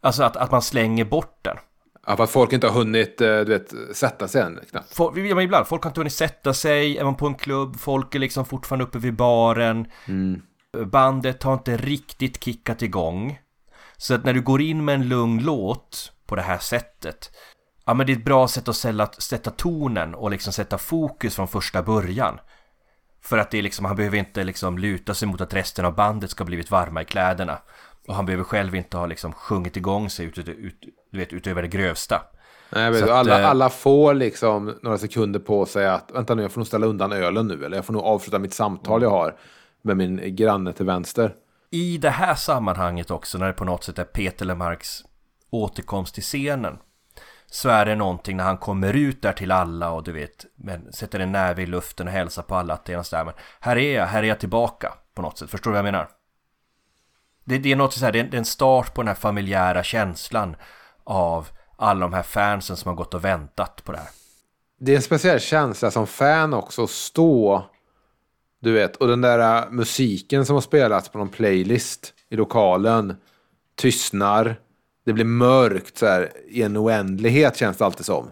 Alltså 0.00 0.22
att, 0.22 0.36
att 0.36 0.50
man 0.50 0.62
slänger 0.62 1.04
bort 1.04 1.38
den. 1.42 1.56
Ja, 2.06 2.16
för 2.16 2.24
att 2.24 2.30
folk 2.30 2.52
inte 2.52 2.66
har 2.66 2.74
hunnit 2.74 3.20
eh, 3.20 3.26
du 3.26 3.44
vet, 3.44 3.96
sätta 3.96 4.28
sig 4.28 4.42
än. 4.42 4.60
knappt. 4.70 4.94
Folk, 4.94 5.16
ja, 5.18 5.34
men 5.34 5.44
ibland, 5.44 5.66
folk 5.66 5.82
har 5.82 5.90
inte 5.90 6.00
hunnit 6.00 6.12
sätta 6.12 6.54
sig, 6.54 6.98
är 6.98 7.04
man 7.04 7.14
på 7.14 7.26
en 7.26 7.34
klubb, 7.34 7.80
folk 7.80 8.14
är 8.14 8.18
liksom 8.18 8.44
fortfarande 8.44 8.84
uppe 8.84 8.98
vid 8.98 9.16
baren. 9.16 9.86
Bandet 10.76 11.42
har 11.42 11.54
inte 11.54 11.76
riktigt 11.76 12.44
kickat 12.44 12.82
igång. 12.82 13.40
Så 13.96 14.14
att 14.14 14.24
när 14.24 14.34
du 14.34 14.40
går 14.40 14.60
in 14.60 14.84
med 14.84 14.94
en 14.94 15.08
lugn 15.08 15.44
låt 15.44 16.12
på 16.26 16.36
det 16.36 16.42
här 16.42 16.58
sättet, 16.58 17.30
ja 17.86 17.94
men 17.94 18.06
det 18.06 18.12
är 18.12 18.16
ett 18.16 18.24
bra 18.24 18.48
sätt 18.48 18.68
att 18.68 18.76
sälla, 18.76 19.06
sätta 19.06 19.50
tonen 19.50 20.14
och 20.14 20.30
liksom 20.30 20.52
sätta 20.52 20.78
fokus 20.78 21.34
från 21.34 21.48
första 21.48 21.82
början. 21.82 22.40
För 23.22 23.38
att 23.38 23.50
det 23.50 23.58
är 23.58 23.62
liksom, 23.62 23.84
han 23.84 23.96
behöver 23.96 24.16
inte 24.18 24.44
liksom 24.44 24.78
luta 24.78 25.14
sig 25.14 25.28
mot 25.28 25.40
att 25.40 25.54
resten 25.54 25.84
av 25.84 25.94
bandet 25.94 26.30
ska 26.30 26.44
ha 26.44 26.46
blivit 26.46 26.70
varma 26.70 27.02
i 27.02 27.04
kläderna. 27.04 27.58
Och 28.08 28.14
han 28.14 28.26
behöver 28.26 28.44
själv 28.44 28.74
inte 28.74 28.96
ha 28.96 29.06
liksom 29.06 29.32
sjungit 29.32 29.76
igång 29.76 30.10
sig 30.10 30.26
ut, 30.26 30.38
ut, 30.38 30.48
ut, 30.48 30.80
du 31.12 31.18
vet, 31.18 31.32
utöver 31.32 31.62
det 31.62 31.68
grövsta. 31.68 32.22
Nej, 32.70 32.90
vet, 32.90 33.02
att, 33.02 33.10
alla, 33.10 33.40
eh, 33.40 33.50
alla 33.50 33.70
får 33.70 34.14
liksom 34.14 34.78
några 34.82 34.98
sekunder 34.98 35.40
på 35.40 35.66
sig 35.66 35.88
att 35.88 36.10
vänta 36.14 36.34
nu, 36.34 36.42
jag 36.42 36.52
får 36.52 36.60
nog 36.60 36.66
ställa 36.66 36.86
undan 36.86 37.12
ölen 37.12 37.46
nu. 37.46 37.64
Eller 37.64 37.76
jag 37.76 37.84
får 37.84 37.92
nog 37.92 38.02
avsluta 38.02 38.38
mitt 38.38 38.54
samtal 38.54 39.02
jag 39.02 39.10
har 39.10 39.36
med 39.82 39.96
min 39.96 40.36
granne 40.36 40.72
till 40.72 40.86
vänster. 40.86 41.34
I 41.70 41.98
det 41.98 42.10
här 42.10 42.34
sammanhanget 42.34 43.10
också, 43.10 43.38
när 43.38 43.46
det 43.46 43.52
på 43.52 43.64
något 43.64 43.84
sätt 43.84 43.98
är 43.98 44.04
Peter 44.04 44.44
Lemarks 44.44 45.04
återkomst 45.50 46.14
till 46.14 46.22
scenen, 46.22 46.78
så 47.46 47.68
är 47.68 47.86
det 47.86 47.94
någonting 47.94 48.36
när 48.36 48.44
han 48.44 48.58
kommer 48.58 48.94
ut 48.94 49.22
där 49.22 49.32
till 49.32 49.52
alla 49.52 49.90
och 49.90 50.04
du 50.04 50.12
vet, 50.12 50.46
men 50.56 50.92
sätter 50.92 51.20
en 51.20 51.32
näve 51.32 51.62
i 51.62 51.66
luften 51.66 52.06
och 52.06 52.12
hälsar 52.12 52.42
på 52.42 52.54
alla 52.54 52.74
att 52.74 52.84
det 52.84 52.92
är 52.92 53.02
sådär, 53.02 53.24
men 53.24 53.34
här 53.60 53.76
är 53.76 53.94
jag, 53.94 54.06
här 54.06 54.22
är 54.22 54.26
jag 54.26 54.40
tillbaka 54.40 54.94
på 55.14 55.22
något 55.22 55.38
sätt, 55.38 55.50
förstår 55.50 55.70
du 55.70 55.72
vad 55.72 55.78
jag 55.78 55.92
menar? 55.92 56.08
Det, 57.44 57.58
det 57.58 57.72
är 57.72 57.76
något 57.76 57.92
så 57.92 58.04
här, 58.04 58.12
det 58.12 58.20
är, 58.20 58.24
det 58.24 58.36
är 58.36 58.38
en 58.38 58.44
start 58.44 58.94
på 58.94 59.02
den 59.02 59.08
här 59.08 59.14
familjära 59.14 59.82
känslan 59.82 60.56
av 61.04 61.48
alla 61.76 62.00
de 62.00 62.12
här 62.12 62.22
fansen 62.22 62.76
som 62.76 62.88
har 62.88 62.96
gått 62.96 63.14
och 63.14 63.24
väntat 63.24 63.84
på 63.84 63.92
det 63.92 63.98
här. 63.98 64.08
Det 64.80 64.92
är 64.92 64.96
en 64.96 65.02
speciell 65.02 65.40
känsla 65.40 65.90
som 65.90 66.06
fan 66.06 66.54
också 66.54 66.84
att 66.84 66.90
stå, 66.90 67.64
du 68.60 68.72
vet, 68.72 68.96
och 68.96 69.08
den 69.08 69.20
där 69.20 69.62
äh, 69.62 69.70
musiken 69.70 70.46
som 70.46 70.54
har 70.54 70.60
spelats 70.60 71.08
på 71.08 71.18
någon 71.18 71.28
playlist 71.28 72.14
i 72.28 72.36
lokalen 72.36 73.16
tystnar. 73.74 74.60
Det 75.04 75.12
blir 75.12 75.24
mörkt 75.24 75.98
så 75.98 76.06
här 76.06 76.32
i 76.48 76.62
en 76.62 76.76
oändlighet 76.76 77.56
känns 77.56 77.76
det 77.76 77.84
alltid 77.84 78.06
som. 78.06 78.30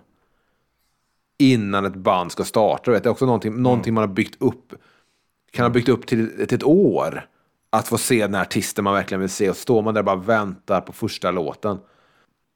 Innan 1.39 1.85
ett 1.85 1.95
band 1.95 2.33
ska 2.33 2.45
starta. 2.45 2.91
Vet. 2.91 3.03
Det 3.03 3.09
är 3.09 3.11
också 3.11 3.27
någonting, 3.27 3.63
någonting 3.63 3.95
man 3.95 4.03
har 4.03 4.15
byggt 4.15 4.43
upp. 4.43 4.73
Kan 5.51 5.65
ha 5.65 5.71
byggt 5.71 5.89
upp 5.89 6.07
till, 6.07 6.47
till 6.47 6.57
ett 6.57 6.65
år. 6.65 7.29
Att 7.71 7.89
få 7.89 7.99
se 7.99 8.23
den 8.23 8.35
här 8.35 8.43
artisten 8.43 8.85
man 8.85 8.95
verkligen 8.95 9.21
vill 9.21 9.31
se. 9.31 9.51
Och 9.51 9.57
står 9.57 9.83
man 9.83 9.95
där 9.95 10.01
och 10.01 10.05
bara 10.05 10.17
väntar 10.17 10.81
på 10.81 10.93
första 10.93 11.31
låten. 11.31 11.79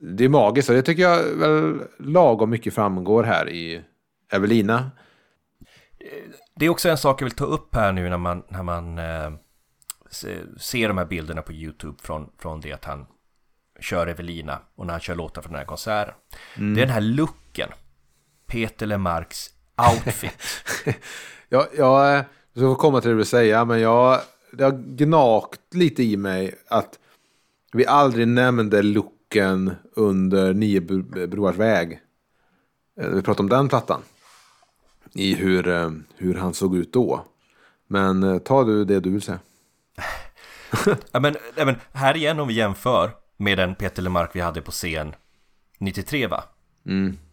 Det 0.01 0.25
är 0.25 0.29
magiskt 0.29 0.69
och 0.69 0.75
det 0.75 0.83
tycker 0.83 1.03
jag 1.03 1.23
väl 1.23 1.81
lagom 1.99 2.51
mycket 2.51 2.75
framgår 2.75 3.23
här 3.23 3.49
i 3.49 3.83
Evelina. 4.33 4.91
Det 6.61 6.67
är 6.67 6.71
också 6.71 6.89
en 6.89 6.99
sak 6.99 7.21
jag 7.21 7.25
vill 7.27 7.35
ta 7.37 7.45
upp 7.45 7.75
här 7.75 7.93
nu 7.93 8.09
när 8.09 8.19
man, 8.19 8.43
när 8.49 8.63
man 8.63 8.99
eh, 8.99 9.31
se- 10.11 10.59
ser 10.59 10.89
de 10.89 10.99
här 10.99 11.05
bilderna 11.05 11.43
på 11.43 11.53
YouTube 11.53 11.99
från, 12.03 12.31
från 12.39 12.61
det 12.61 12.73
att 12.73 12.85
han 12.85 13.07
kör 13.81 14.07
Evelina 14.07 14.59
och 14.75 14.87
när 14.87 14.93
han 14.95 15.01
kör 15.01 15.15
låtar 15.15 15.43
från 15.43 15.53
den 15.53 15.59
här 15.59 15.67
konserten. 15.67 16.15
Det 16.57 16.63
är 16.63 16.87
den 16.87 16.91
här 16.91 17.01
looken. 17.01 17.69
Peter 18.47 18.87
Lemarks 18.87 19.51
outfit. 19.93 20.33
Jag, 21.49 21.67
jag 21.77 22.25
jag 22.53 22.63
ska 22.63 22.75
komma 22.75 23.01
till 23.01 23.11
det 23.11 23.17
du 23.17 23.25
säga, 23.25 23.65
men 23.65 23.81
jag, 23.81 24.21
det 24.53 24.65
har 24.65 24.71
gnagt 24.73 25.75
lite 25.75 26.03
i 26.03 26.17
mig 26.17 26.55
att 26.69 26.99
vi 27.73 27.87
aldrig 27.87 28.29
nämnde 28.29 28.83
looken 28.83 29.75
under 29.97 30.55
Nio 30.55 30.81
bro- 30.81 31.27
broars 31.27 31.57
väg. 31.57 32.01
Eh, 33.01 33.09
Vi 33.09 33.23
pratade 33.23 33.43
om 33.43 33.49
den 33.49 33.69
plattan. 33.69 34.01
I 35.13 35.35
hur, 35.35 35.69
eh, 35.69 35.91
hur 36.17 36.35
han 36.35 36.55
såg 36.55 36.77
ut 36.77 36.93
då. 36.93 37.25
Men 37.87 38.23
eh, 38.23 38.39
ta 38.39 38.65
du 38.65 38.85
det 38.85 39.01
du 39.01 39.11
vill 39.11 39.23
säga. 39.23 39.39
ja, 41.13 41.21
men, 41.21 41.37
ja, 41.57 41.65
men 41.65 41.77
här 41.93 42.17
igen 42.17 42.41
om 42.41 42.49
vi 42.49 42.55
jämför 42.55 43.11
med 43.37 43.59
den 43.59 43.75
Peter 43.75 44.03
Lemark 44.03 44.31
vi 44.33 44.41
hade 44.41 44.63
på 44.63 44.71
scen 44.71 45.15
93 45.79 46.27
va? 46.27 46.45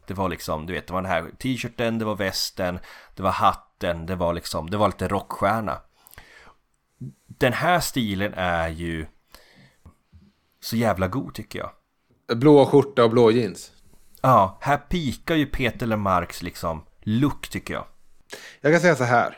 Det 0.08 0.14
var 0.14 0.30
liksom, 0.30 0.66
du 0.66 0.74
vet, 0.74 0.88
det 0.88 0.94
var 0.94 1.02
den 1.02 1.12
här 1.12 1.32
t-shirten, 1.40 2.00
det 2.00 2.06
var 2.06 2.16
västen, 2.16 2.80
det 3.16 3.24
var 3.24 3.32
hatten, 3.32 4.06
det 4.06 4.16
var 4.16 4.34
liksom, 4.34 4.70
det 4.70 4.78
var 4.78 4.88
lite 4.88 5.08
rockstjärna. 5.08 5.82
Den 7.28 7.54
här 7.54 7.80
stilen 7.80 8.34
är 8.34 8.70
ju 8.70 9.06
så 10.60 10.76
jävla 10.76 11.08
god 11.08 11.34
tycker 11.34 11.60
jag. 11.60 11.72
Blå 12.38 12.66
skjorta 12.66 13.04
och 13.04 13.10
blå 13.10 13.32
jeans. 13.32 13.72
Ja, 14.22 14.58
här 14.62 14.78
pikar 14.78 15.36
ju 15.36 15.46
Peter 15.46 15.86
Lemarks 15.86 16.42
liksom 16.42 16.82
look 17.08 17.48
tycker 17.48 17.74
jag. 17.74 17.86
Jag 18.62 18.74
kan 18.74 18.82
säga 18.82 18.96
så 18.96 19.04
här. 19.04 19.38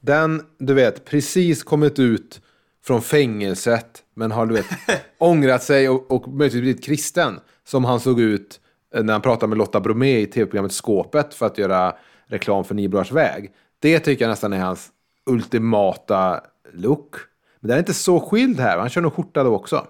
Den, 0.00 0.42
du 0.58 0.74
vet, 0.74 1.04
precis 1.04 1.62
kommit 1.62 1.98
ut 1.98 2.40
från 2.84 3.02
fängelset. 3.02 4.02
Men 4.14 4.30
har, 4.30 4.46
du 4.46 4.54
vet, 4.54 4.66
ångrat 5.18 5.62
sig 5.62 5.88
och, 5.88 6.10
och 6.10 6.28
möjligtvis 6.28 6.60
blivit 6.60 6.84
kristen. 6.84 7.40
Som 7.64 7.84
han 7.84 8.00
såg 8.00 8.20
ut 8.20 8.60
eh, 8.94 9.02
när 9.02 9.12
han 9.12 9.22
pratade 9.22 9.48
med 9.48 9.58
Lotta 9.58 9.80
Bromé 9.80 10.18
i 10.20 10.26
tv-programmet 10.26 10.72
Skåpet. 10.72 11.34
För 11.34 11.46
att 11.46 11.58
göra 11.58 11.96
reklam 12.26 12.64
för 12.64 12.74
Niobrors 12.74 13.12
väg. 13.12 13.52
Det 13.78 14.00
tycker 14.00 14.24
jag 14.24 14.30
nästan 14.30 14.52
är 14.52 14.58
hans 14.58 14.88
ultimata 15.26 16.40
look. 16.72 17.14
Men 17.60 17.68
den 17.68 17.74
är 17.74 17.78
inte 17.78 17.94
så 17.94 18.20
skild 18.20 18.60
här. 18.60 18.78
Han 18.78 18.88
kör 18.88 19.00
nog 19.00 19.12
skjorta 19.12 19.44
då 19.44 19.54
också. 19.54 19.86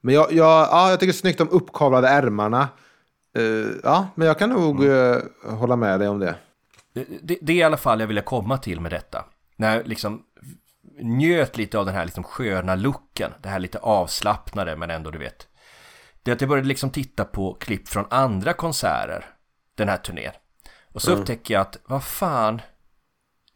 Men 0.00 0.14
jag, 0.14 0.32
jag, 0.32 0.68
ja, 0.70 0.90
jag 0.90 1.00
tycker 1.00 1.12
det 1.12 1.16
är 1.16 1.20
snyggt 1.20 1.38
de 1.38 1.48
uppkavlade 1.48 2.08
ärmarna. 2.08 2.68
Eh, 3.36 3.76
ja, 3.82 4.08
men 4.14 4.28
jag 4.28 4.38
kan 4.38 4.50
nog 4.50 4.84
eh, 4.84 5.16
hålla 5.42 5.76
med 5.76 6.00
dig 6.00 6.08
om 6.08 6.18
det. 6.18 6.34
Det, 6.92 7.06
det, 7.22 7.38
det 7.42 7.52
är 7.52 7.56
i 7.56 7.62
alla 7.62 7.76
fall 7.76 8.00
jag 8.00 8.06
ville 8.06 8.20
komma 8.20 8.58
till 8.58 8.80
med 8.80 8.92
detta. 8.92 9.24
När 9.56 9.76
jag 9.76 9.86
liksom 9.86 10.22
njöt 11.02 11.56
lite 11.56 11.78
av 11.78 11.86
den 11.86 11.94
här 11.94 12.04
liksom 12.04 12.24
sköna 12.24 12.74
looken. 12.74 13.32
Det 13.42 13.48
här 13.48 13.58
lite 13.58 13.78
avslappnade 13.78 14.76
men 14.76 14.90
ändå 14.90 15.10
du 15.10 15.18
vet. 15.18 15.48
Det 16.22 16.30
är 16.30 16.34
att 16.34 16.40
jag 16.40 16.50
började 16.50 16.68
liksom 16.68 16.90
titta 16.90 17.24
på 17.24 17.54
klipp 17.54 17.88
från 17.88 18.06
andra 18.10 18.52
konserter 18.52 19.26
den 19.74 19.88
här 19.88 19.96
turnén. 19.96 20.32
Och 20.92 21.02
så 21.02 21.12
upptäcker 21.12 21.54
jag 21.54 21.60
att 21.60 21.78
vad 21.84 22.04
fan 22.04 22.60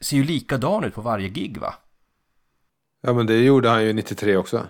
ser 0.01 0.17
ju 0.17 0.25
likadan 0.25 0.85
ut 0.85 0.95
på 0.95 1.01
varje 1.01 1.29
gig 1.29 1.59
va? 1.59 1.75
Ja, 3.01 3.13
men 3.13 3.27
det 3.27 3.39
gjorde 3.39 3.69
han 3.69 3.85
ju 3.85 3.93
93 3.93 4.37
också. 4.37 4.67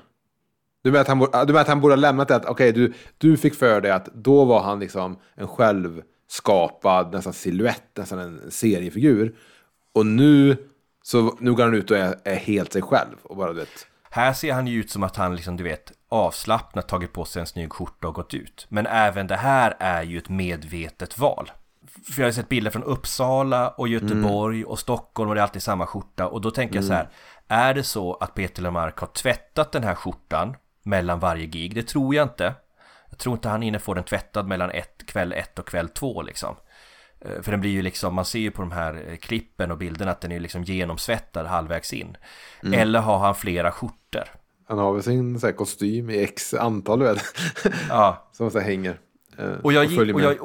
Du 0.84 0.90
menar 0.90 1.00
att 1.00 1.08
han, 1.08 1.18
borde- 1.18 1.38
du 1.44 1.46
menar 1.46 1.60
att 1.60 1.68
han 1.68 1.80
borde 1.80 1.92
ha 1.94 2.00
lämnat 2.00 2.28
det 2.28 2.36
att 2.36 2.44
okej, 2.46 2.72
du, 2.72 2.92
du 3.18 3.36
fick 3.36 3.54
för 3.54 3.80
dig 3.80 3.90
att 3.90 4.06
då 4.14 4.44
var 4.44 4.62
han 4.62 4.80
liksom 4.80 5.18
en 5.34 5.48
självskapad 5.48 7.12
nästan 7.12 7.32
silhuett, 7.32 7.96
nästan 7.96 8.18
en 8.18 8.50
seriefigur. 8.50 9.34
Och 9.94 10.06
nu, 10.06 10.56
så, 11.02 11.36
nu 11.40 11.54
går 11.54 11.64
han 11.64 11.74
ut 11.74 11.90
och 11.90 11.96
är, 11.96 12.14
är 12.24 12.34
helt 12.36 12.72
sig 12.72 12.82
själv. 12.82 13.16
Och 13.22 13.36
bara, 13.36 13.52
du 13.52 13.58
vet, 13.60 13.86
Här 14.10 14.32
ser 14.32 14.52
han 14.52 14.66
ju 14.66 14.80
ut 14.80 14.90
som 14.90 15.02
att 15.02 15.16
han 15.16 15.36
liksom, 15.36 15.56
du 15.56 15.64
vet, 15.64 15.92
avslappnat 16.08 16.88
tagit 16.88 17.12
på 17.12 17.24
sig 17.24 17.40
en 17.40 17.46
snygg 17.46 17.72
skjorta 17.72 18.08
och 18.08 18.14
gått 18.14 18.34
ut. 18.34 18.66
Men 18.68 18.86
även 18.86 19.26
det 19.26 19.36
här 19.36 19.76
är 19.78 20.02
ju 20.02 20.18
ett 20.18 20.28
medvetet 20.28 21.18
val. 21.18 21.50
För 22.14 22.22
jag 22.22 22.26
har 22.26 22.32
sett 22.32 22.48
bilder 22.48 22.70
från 22.70 22.82
Uppsala 22.84 23.68
och 23.68 23.88
Göteborg 23.88 24.64
och 24.64 24.78
Stockholm 24.78 25.28
och 25.28 25.34
det 25.34 25.40
är 25.40 25.42
alltid 25.42 25.62
samma 25.62 25.86
skjorta. 25.86 26.26
Och 26.28 26.40
då 26.40 26.50
tänker 26.50 26.74
jag 26.74 26.84
så 26.84 26.92
här, 26.92 27.08
är 27.48 27.74
det 27.74 27.82
så 27.82 28.14
att 28.14 28.34
Peter 28.34 28.62
Lemark 28.62 28.98
har 28.98 29.06
tvättat 29.06 29.72
den 29.72 29.82
här 29.84 29.94
skjortan 29.94 30.56
mellan 30.84 31.18
varje 31.20 31.46
gig? 31.46 31.74
Det 31.74 31.82
tror 31.88 32.14
jag 32.14 32.24
inte. 32.24 32.54
Jag 33.10 33.18
tror 33.18 33.34
inte 33.34 33.48
han 33.48 33.62
hinner 33.62 33.78
få 33.78 33.94
den 33.94 34.04
tvättad 34.04 34.46
mellan 34.48 34.70
ett, 34.70 35.06
kväll 35.06 35.32
ett 35.32 35.58
och 35.58 35.66
kväll 35.68 35.88
två 35.88 36.22
liksom. 36.22 36.56
Eh, 37.20 37.42
För 37.42 37.50
den 37.50 37.60
blir 37.60 37.70
ju 37.70 37.82
liksom, 37.82 38.14
man 38.14 38.24
ser 38.24 38.38
ju 38.38 38.50
på 38.50 38.62
de 38.62 38.72
här 38.72 39.04
eh, 39.08 39.16
klippen 39.16 39.70
och 39.70 39.78
bilderna 39.78 40.10
att 40.10 40.20
den 40.20 40.32
är 40.32 40.40
liksom 40.40 40.62
genomsvettad 40.64 41.46
halvvägs 41.46 41.92
in. 41.92 42.16
Eller 42.72 43.00
har 43.00 43.18
han 43.18 43.34
flera 43.34 43.72
skjortor? 43.72 44.24
han 44.68 44.78
har 44.78 44.92
väl 44.92 45.02
sin 45.02 45.40
så 45.40 45.46
här, 45.46 45.54
kostym 45.54 46.10
i 46.10 46.22
x 46.22 46.54
antal, 46.54 47.02
vet. 47.02 47.22
Ja, 47.88 48.28
som 48.32 48.50
så 48.50 48.58
här, 48.58 48.66
hänger. 48.66 48.98
eh, 49.38 49.52
och 49.62 49.72
jag, 49.72 49.98
och, 49.98 50.06
med. 50.06 50.24
jag, 50.24 50.36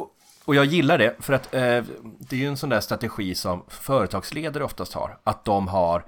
och 0.46 0.56
jag 0.56 0.66
gillar 0.66 0.98
det 0.98 1.16
för 1.20 1.34
att 1.34 1.54
eh, 1.54 1.84
det 2.20 2.36
är 2.36 2.40
ju 2.40 2.48
en 2.48 2.58
sån 2.58 2.70
där 2.70 2.80
strategi 2.80 3.36
som 3.36 3.66
företagsledare 3.68 4.64
oftast 4.64 4.94
har. 4.94 5.20
Att 5.24 5.46
de 5.46 5.68
har 5.68 6.06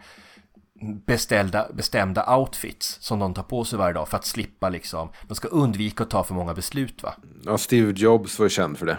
beställda, 0.81 1.67
bestämda 1.73 2.37
outfits 2.37 2.97
som 3.01 3.19
de 3.19 3.33
tar 3.33 3.43
på 3.43 3.63
sig 3.63 3.79
varje 3.79 3.93
dag 3.93 4.07
för 4.07 4.17
att 4.17 4.25
slippa 4.25 4.69
liksom, 4.69 5.09
de 5.27 5.35
ska 5.35 5.47
undvika 5.47 6.03
att 6.03 6.09
ta 6.09 6.23
för 6.23 6.33
många 6.33 6.53
beslut 6.53 7.03
va. 7.03 7.13
Ja, 7.45 7.57
Steve 7.57 7.93
Jobs 7.95 8.39
var 8.39 8.45
ju 8.45 8.49
känd 8.49 8.77
för 8.77 8.85
det. 8.85 8.97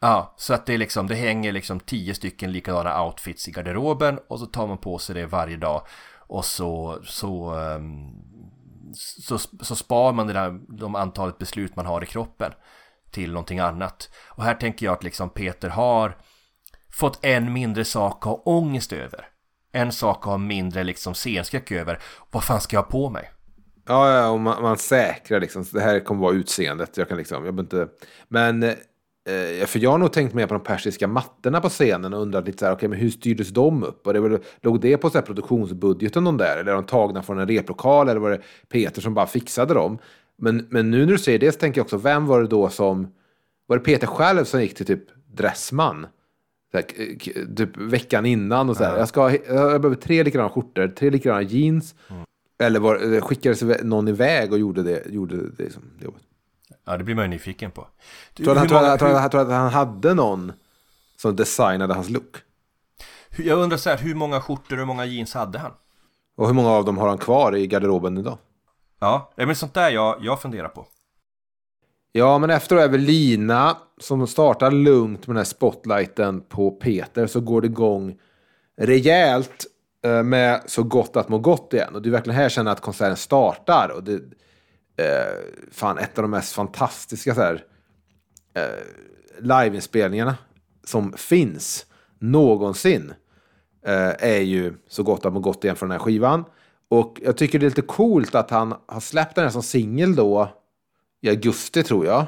Ja, 0.00 0.34
så 0.36 0.54
att 0.54 0.66
det 0.66 0.74
är 0.74 0.78
liksom, 0.78 1.06
det 1.06 1.14
hänger 1.14 1.52
liksom 1.52 1.80
tio 1.80 2.14
stycken 2.14 2.52
likadana 2.52 3.04
outfits 3.04 3.48
i 3.48 3.50
garderoben 3.50 4.18
och 4.28 4.38
så 4.38 4.46
tar 4.46 4.66
man 4.66 4.78
på 4.78 4.98
sig 4.98 5.14
det 5.14 5.26
varje 5.26 5.56
dag 5.56 5.82
och 6.28 6.44
så, 6.44 6.98
så, 7.04 7.50
ehm, 7.50 8.10
så, 8.94 9.38
så 9.38 9.76
spar 9.76 10.12
man 10.12 10.26
det 10.26 10.32
där, 10.32 10.60
de 10.78 10.94
antalet 10.94 11.38
beslut 11.38 11.76
man 11.76 11.86
har 11.86 12.02
i 12.02 12.06
kroppen 12.06 12.52
till 13.10 13.32
någonting 13.32 13.58
annat. 13.58 14.10
Och 14.28 14.44
här 14.44 14.54
tänker 14.54 14.86
jag 14.86 14.92
att 14.92 15.04
liksom 15.04 15.30
Peter 15.30 15.68
har 15.68 16.16
fått 16.92 17.24
en 17.24 17.52
mindre 17.52 17.84
sak 17.84 18.16
att 18.18 18.24
ha 18.24 18.42
ångest 18.44 18.92
över. 18.92 19.28
En 19.72 19.92
sak 19.92 20.18
att 20.18 20.24
ha 20.24 20.38
mindre 20.38 20.84
liksom 20.84 21.14
scenskräck 21.14 21.72
över. 21.72 21.98
Vad 22.30 22.44
fan 22.44 22.60
ska 22.60 22.76
jag 22.76 22.82
ha 22.82 22.90
på 22.90 23.10
mig? 23.10 23.30
Ja, 23.88 24.16
ja 24.16 24.30
och 24.30 24.40
man, 24.40 24.62
man 24.62 24.78
säkrar 24.78 25.40
liksom. 25.40 25.64
Det 25.72 25.80
här 25.80 26.00
kommer 26.00 26.20
vara 26.20 26.34
utseendet. 26.34 26.96
Jag 26.96 27.08
kan 27.08 27.18
liksom, 27.18 27.44
jag 27.44 27.54
behöver 27.54 27.62
inte... 27.62 27.94
Men, 28.28 28.62
eh, 28.62 29.66
för 29.66 29.78
jag 29.78 29.90
har 29.90 29.98
nog 29.98 30.12
tänkt 30.12 30.34
mer 30.34 30.46
på 30.46 30.54
de 30.54 30.62
persiska 30.62 31.08
mattorna 31.08 31.60
på 31.60 31.68
scenen 31.68 32.14
och 32.14 32.22
undrat 32.22 32.46
lite 32.46 32.58
så 32.58 32.64
här, 32.64 32.72
okej, 32.72 32.88
men 32.88 32.98
hur 32.98 33.10
styrdes 33.10 33.48
de 33.48 33.82
upp? 33.82 34.06
Och 34.06 34.12
det 34.12 34.20
väl, 34.20 34.38
låg 34.62 34.80
det 34.80 34.96
på 34.96 35.10
så 35.10 35.18
här 35.18 35.26
produktionsbudgeten 35.26 36.24
de 36.24 36.36
där? 36.36 36.56
Eller 36.56 36.72
är 36.72 36.74
de 36.74 36.84
tagna 36.84 37.22
från 37.22 37.38
en 37.38 37.48
replokal? 37.48 38.08
Eller 38.08 38.20
var 38.20 38.30
det 38.30 38.40
Peter 38.68 39.00
som 39.00 39.14
bara 39.14 39.26
fixade 39.26 39.74
dem? 39.74 39.98
Men, 40.38 40.66
men 40.70 40.90
nu 40.90 40.98
när 40.98 41.12
du 41.12 41.18
säger 41.18 41.38
det 41.38 41.52
så 41.52 41.58
tänker 41.58 41.78
jag 41.78 41.84
också, 41.84 41.96
vem 41.96 42.26
var 42.26 42.40
det 42.40 42.48
då 42.48 42.68
som... 42.68 43.08
Var 43.66 43.76
det 43.76 43.84
Peter 43.84 44.06
själv 44.06 44.44
som 44.44 44.60
gick 44.60 44.74
till 44.74 44.86
typ 44.86 45.04
Dressman? 45.32 46.06
Här, 46.72 46.82
typ 47.56 47.76
veckan 47.76 48.26
innan 48.26 48.70
och 48.70 48.76
så 48.76 48.84
här. 48.84 48.98
Jag, 48.98 49.08
ska, 49.08 49.30
jag 49.32 49.80
behöver 49.80 49.94
tre 49.94 50.22
likadana 50.22 50.50
skjortor, 50.50 50.88
tre 50.88 51.10
likadana 51.10 51.42
jeans. 51.42 51.94
Eller 52.62 52.80
var, 52.80 52.96
eller 52.96 53.20
skickades 53.20 53.62
någon 53.82 54.08
iväg 54.08 54.52
och 54.52 54.58
gjorde 54.58 54.82
det, 54.82 55.06
gjorde 55.06 55.36
det, 55.36 55.62
liksom, 55.64 55.82
det 55.98 56.04
jobbet? 56.04 56.22
Ja, 56.84 56.96
det 56.96 57.04
blir 57.04 57.14
man 57.14 57.24
ju 57.24 57.28
nyfiken 57.30 57.70
på. 57.70 57.86
Du, 58.34 58.44
Tror 58.44 58.54
hur 58.54 58.66
tror, 58.68 58.78
många- 58.78 58.88
jag, 58.90 58.98
tror, 58.98 59.10
jag, 59.10 59.30
tror 59.30 59.40
att 59.40 59.48
han 59.48 59.72
hade 59.72 60.14
någon 60.14 60.52
som 61.16 61.36
designade 61.36 61.94
hans 61.94 62.10
look? 62.10 62.36
hur- 63.30 63.44
Jag 63.44 63.58
undrar 63.58 63.76
så 63.78 63.90
här, 63.90 63.96
hur 63.98 64.14
många 64.14 64.40
skjortor 64.40 64.72
och 64.76 64.78
hur 64.78 64.86
många 64.86 65.04
jeans 65.04 65.34
hade 65.34 65.58
han? 65.58 65.72
Och 66.36 66.46
hur 66.46 66.54
många 66.54 66.70
av 66.70 66.84
dem 66.84 66.98
har 66.98 67.08
han 67.08 67.18
kvar 67.18 67.56
i 67.56 67.66
garderoben 67.66 68.18
idag? 68.18 68.38
Ja, 69.00 69.32
det 69.36 69.42
är 69.42 69.54
sånt 69.54 69.74
där 69.74 69.90
jag, 69.90 70.16
jag 70.20 70.42
funderar 70.42 70.68
på. 70.68 70.86
Ja, 72.12 72.38
men 72.38 72.50
efter 72.50 72.76
Evelina 72.76 73.76
som 74.00 74.26
startar 74.26 74.70
lugnt 74.70 75.26
med 75.26 75.34
den 75.34 75.36
här 75.36 75.44
spotlighten 75.44 76.40
på 76.40 76.70
Peter 76.70 77.26
så 77.26 77.40
går 77.40 77.60
det 77.60 77.66
igång 77.66 78.18
rejält 78.76 79.66
eh, 80.04 80.22
med 80.22 80.62
Så 80.66 80.82
gott 80.82 81.16
att 81.16 81.28
må 81.28 81.38
gott 81.38 81.72
igen. 81.72 81.94
Och 81.94 82.02
det 82.02 82.08
är 82.08 82.10
verkligen 82.10 82.36
här 82.36 82.42
jag 82.42 82.52
känner 82.52 82.72
att 82.72 82.80
konserten 82.80 83.16
startar. 83.16 83.88
Och 83.88 84.04
det, 84.04 84.14
eh, 84.96 85.34
fan, 85.72 85.98
ett 85.98 86.18
av 86.18 86.22
de 86.22 86.30
mest 86.30 86.52
fantastiska 86.52 87.34
så 87.34 87.40
här, 87.40 87.64
eh, 88.54 88.84
liveinspelningarna 89.40 90.36
som 90.84 91.12
finns 91.12 91.86
någonsin 92.18 93.12
eh, 93.86 94.12
är 94.18 94.40
ju 94.40 94.74
Så 94.88 95.02
gott 95.02 95.26
att 95.26 95.32
må 95.32 95.40
gott 95.40 95.64
igen 95.64 95.76
från 95.76 95.88
den 95.88 95.98
här 95.98 96.04
skivan. 96.04 96.44
Och 96.88 97.20
jag 97.22 97.36
tycker 97.36 97.58
det 97.58 97.66
är 97.66 97.70
lite 97.70 97.82
coolt 97.82 98.34
att 98.34 98.50
han 98.50 98.74
har 98.86 99.00
släppt 99.00 99.34
den 99.34 99.44
här 99.44 99.50
som 99.50 99.62
singel 99.62 100.14
då 100.14 100.57
i 101.20 101.28
augusti 101.28 101.82
tror 101.82 102.06
jag. 102.06 102.26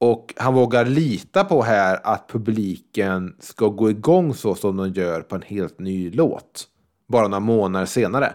Och 0.00 0.34
han 0.36 0.54
vågar 0.54 0.84
lita 0.84 1.44
på 1.44 1.62
här 1.62 2.00
att 2.04 2.28
publiken 2.28 3.36
ska 3.40 3.68
gå 3.68 3.90
igång 3.90 4.34
så 4.34 4.54
som 4.54 4.76
de 4.76 4.92
gör 4.92 5.20
på 5.20 5.36
en 5.36 5.42
helt 5.42 5.78
ny 5.78 6.10
låt. 6.10 6.68
Bara 7.08 7.28
några 7.28 7.40
månader 7.40 7.86
senare. 7.86 8.32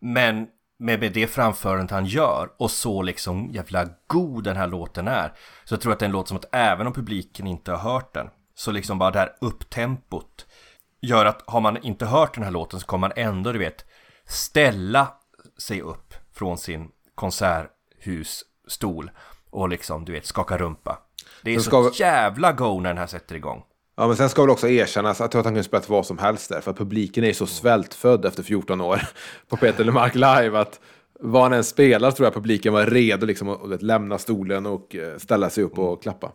Men 0.00 0.46
med, 0.78 1.12
det 1.12 1.26
framförandet 1.26 1.90
han 1.90 2.06
gör 2.06 2.50
och 2.56 2.70
så 2.70 3.02
liksom 3.02 3.50
jävla 3.52 3.88
god 4.06 4.44
den 4.44 4.56
här 4.56 4.66
låten 4.66 5.08
är 5.08 5.32
Så 5.64 5.74
jag 5.74 5.80
tror 5.80 5.92
att 5.92 5.98
det 5.98 6.04
är 6.04 6.08
en 6.08 6.12
låt 6.12 6.28
som 6.28 6.36
att 6.36 6.48
även 6.52 6.86
om 6.86 6.92
publiken 6.92 7.46
inte 7.46 7.72
har 7.72 7.92
hört 7.92 8.14
den 8.14 8.28
Så 8.54 8.72
liksom 8.72 8.98
bara 8.98 9.10
det 9.10 9.18
här 9.18 9.36
upptempot 9.40 10.46
Gör 11.00 11.26
att 11.26 11.42
har 11.46 11.60
man 11.60 11.82
inte 11.82 12.06
hört 12.06 12.34
den 12.34 12.44
här 12.44 12.50
låten 12.50 12.80
så 12.80 12.86
kommer 12.86 13.08
man 13.08 13.16
ändå 13.16 13.52
du 13.52 13.58
vet 13.58 13.84
Ställa 14.24 15.08
sig 15.58 15.80
upp 15.80 16.14
från 16.32 16.58
sin 16.58 16.88
konserthusstol 17.16 19.10
Och 19.50 19.68
liksom 19.68 20.04
du 20.04 20.12
vet 20.12 20.26
skaka 20.26 20.58
rumpa 20.58 20.98
Det 21.42 21.54
är 21.54 21.58
så 21.58 21.90
jävla 21.94 22.52
go 22.52 22.80
när 22.80 22.90
den 22.90 22.98
här 22.98 23.06
sätter 23.06 23.34
igång 23.34 23.62
Ja, 23.96 24.06
men 24.06 24.16
sen 24.16 24.28
ska 24.28 24.42
väl 24.42 24.50
också 24.50 24.68
erkännas 24.68 25.16
att 25.16 25.24
jag 25.24 25.30
tror 25.30 25.40
att 25.40 25.46
han 25.46 25.54
kunde 25.54 25.64
spelat 25.64 25.88
vad 25.88 26.06
som 26.06 26.18
helst 26.18 26.48
där. 26.48 26.60
För 26.60 26.70
att 26.70 26.76
publiken 26.76 27.24
är 27.24 27.28
ju 27.28 27.34
så 27.34 27.46
svältfödd 27.46 28.24
efter 28.24 28.42
14 28.42 28.80
år 28.80 29.02
på 29.48 29.56
Peter 29.56 29.84
LeMarc 29.84 30.14
live. 30.14 30.58
Att 30.58 30.80
vad 31.20 31.42
han 31.42 31.52
än 31.52 31.64
spelar 31.64 32.10
tror 32.10 32.26
jag 32.26 32.34
publiken 32.34 32.72
var 32.72 32.86
redo 32.86 33.26
liksom 33.26 33.48
att 33.48 33.72
att 33.72 33.82
lämna 33.82 34.18
stolen 34.18 34.66
och 34.66 34.96
eh, 34.96 35.18
ställa 35.18 35.50
sig 35.50 35.64
upp 35.64 35.78
och 35.78 36.02
klappa. 36.02 36.32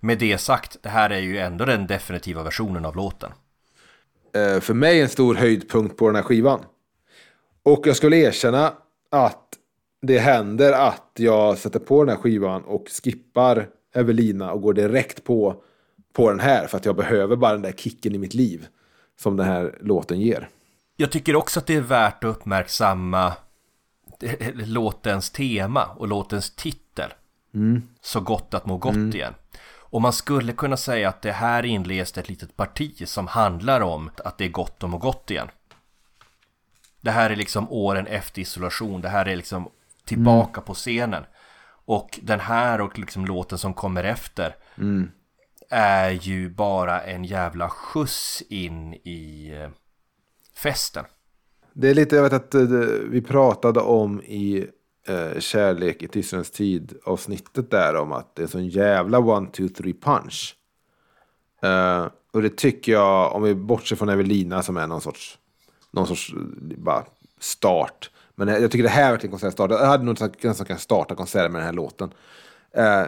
Med 0.00 0.18
det 0.18 0.38
sagt, 0.38 0.76
det 0.82 0.88
här 0.88 1.10
är 1.10 1.18
ju 1.18 1.38
ändå 1.38 1.64
den 1.64 1.86
definitiva 1.86 2.42
versionen 2.42 2.84
av 2.84 2.96
låten 2.96 3.32
eh, 4.34 4.60
för 4.60 4.74
mig 4.74 5.00
en 5.00 5.08
stor 5.08 5.34
höjdpunkt 5.34 5.96
på 5.96 6.06
den 6.06 6.16
här 6.16 6.22
skivan. 6.22 6.60
Och 7.62 7.86
jag 7.86 7.96
skulle 7.96 8.16
erkänna 8.16 8.72
att 9.14 9.48
det 10.02 10.18
händer 10.18 10.72
att 10.72 11.10
jag 11.16 11.58
sätter 11.58 11.78
på 11.78 12.04
den 12.04 12.16
här 12.16 12.22
skivan 12.22 12.64
och 12.64 12.88
skippar 13.04 13.68
Evelina 13.94 14.52
och 14.52 14.62
går 14.62 14.72
direkt 14.74 15.24
på, 15.24 15.62
på 16.12 16.30
den 16.30 16.40
här. 16.40 16.66
För 16.66 16.76
att 16.76 16.84
jag 16.84 16.96
behöver 16.96 17.36
bara 17.36 17.52
den 17.52 17.62
där 17.62 17.72
kicken 17.72 18.14
i 18.14 18.18
mitt 18.18 18.34
liv 18.34 18.66
som 19.20 19.36
den 19.36 19.46
här 19.46 19.78
låten 19.80 20.20
ger. 20.20 20.48
Jag 20.96 21.10
tycker 21.10 21.36
också 21.36 21.60
att 21.60 21.66
det 21.66 21.74
är 21.74 21.80
värt 21.80 22.24
att 22.24 22.36
uppmärksamma 22.36 23.32
låtens 24.54 25.30
tema 25.30 25.84
och 25.84 26.08
låtens 26.08 26.50
titel. 26.50 27.10
Så 28.00 28.20
gott 28.20 28.54
att 28.54 28.66
må 28.66 28.76
gott 28.76 29.14
igen. 29.14 29.34
Och 29.94 30.02
man 30.02 30.12
skulle 30.12 30.52
kunna 30.52 30.76
säga 30.76 31.08
att 31.08 31.22
det 31.22 31.32
här 31.32 31.64
inleds 31.64 32.18
ett 32.18 32.28
litet 32.28 32.56
parti 32.56 33.08
som 33.08 33.26
handlar 33.26 33.80
om 33.80 34.10
att 34.24 34.38
det 34.38 34.44
är 34.44 34.48
gott 34.48 34.84
att 34.84 34.90
må 34.90 34.98
gott 34.98 35.30
igen. 35.30 35.48
Det 37.04 37.10
här 37.10 37.30
är 37.30 37.36
liksom 37.36 37.70
åren 37.70 38.06
efter 38.06 38.42
isolation, 38.42 39.00
det 39.00 39.08
här 39.08 39.28
är 39.28 39.36
liksom 39.36 39.68
tillbaka 40.04 40.60
på 40.60 40.74
scenen. 40.74 41.24
Och 41.86 42.20
den 42.22 42.40
här 42.40 42.80
och 42.80 42.98
liksom 42.98 43.26
låten 43.26 43.58
som 43.58 43.74
kommer 43.74 44.04
efter 44.04 44.56
är 45.70 46.10
ju 46.10 46.50
bara 46.50 47.00
en 47.00 47.24
jävla 47.24 47.68
skjuts 47.68 48.42
in 48.48 48.94
i 48.94 49.52
eh, 49.60 49.70
festen. 50.56 51.04
Det 51.72 51.90
är 51.90 51.94
lite, 51.94 52.16
jag 52.16 52.22
vet 52.22 52.32
att 52.32 52.54
eh, 52.54 52.62
vi 53.10 53.22
pratade 53.22 53.80
om 53.80 54.22
i 54.22 54.66
eh, 55.08 55.38
Kärlek 55.40 56.02
i 56.02 56.08
tystnadens 56.08 56.50
tid 56.50 56.94
avsnittet 57.04 57.70
där 57.70 57.96
om 57.96 58.12
att 58.12 58.34
det 58.36 58.42
är 58.42 58.44
en 58.44 58.48
sån 58.48 58.68
jävla 58.68 59.18
one, 59.18 59.48
two, 59.50 59.68
three 59.68 59.94
punch. 59.94 60.56
Eh, 61.62 62.06
och 62.32 62.42
det 62.42 62.56
tycker 62.56 62.92
jag, 62.92 63.34
om 63.34 63.42
vi 63.42 63.54
bortser 63.54 63.96
från 63.96 64.08
Evelina 64.08 64.62
som 64.62 64.76
är 64.76 64.86
någon 64.86 65.00
sorts, 65.00 65.38
någon 65.94 66.06
sorts 66.06 66.34
bara 66.76 67.04
start. 67.40 68.10
Men 68.34 68.48
jag 68.48 68.70
tycker 68.70 68.82
det 68.82 68.88
här 68.88 69.06
är 69.06 69.10
verkligen 69.10 69.30
konsertstart. 69.30 69.70
Jag 69.70 69.86
hade 69.86 70.04
nog 70.04 70.18
sagt 70.18 70.42
nästan 70.42 70.66
kunnat 70.66 70.80
starta 70.80 71.14
konserten 71.14 71.52
med 71.52 71.60
den 71.60 71.66
här 71.66 71.72
låten. 71.72 72.10
Eh, 72.72 73.02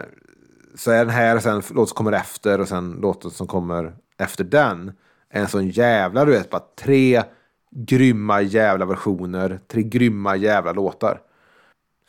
så 0.75 0.91
är 0.91 0.97
den 0.97 1.09
här 1.09 1.35
och 1.35 1.43
sen 1.43 1.55
låten 1.55 1.87
som 1.87 1.95
kommer 1.95 2.11
efter 2.11 2.61
och 2.61 2.67
sen 2.67 2.97
låten 3.01 3.31
som 3.31 3.47
kommer 3.47 3.95
efter 4.17 4.43
den. 4.43 4.91
är 5.29 5.41
En 5.41 5.47
sån 5.47 5.69
jävla, 5.69 6.25
du 6.25 6.31
vet, 6.31 6.49
bara 6.49 6.63
tre 6.79 7.23
grymma 7.71 8.41
jävla 8.41 8.85
versioner. 8.85 9.59
Tre 9.67 9.83
grymma 9.83 10.35
jävla 10.35 10.71
låtar. 10.71 11.21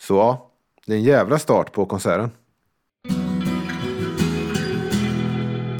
Så 0.00 0.14
ja, 0.14 0.50
det 0.86 0.92
är 0.92 0.96
en 0.96 1.02
jävla 1.02 1.38
start 1.38 1.72
på 1.72 1.86
konserten. 1.86 2.30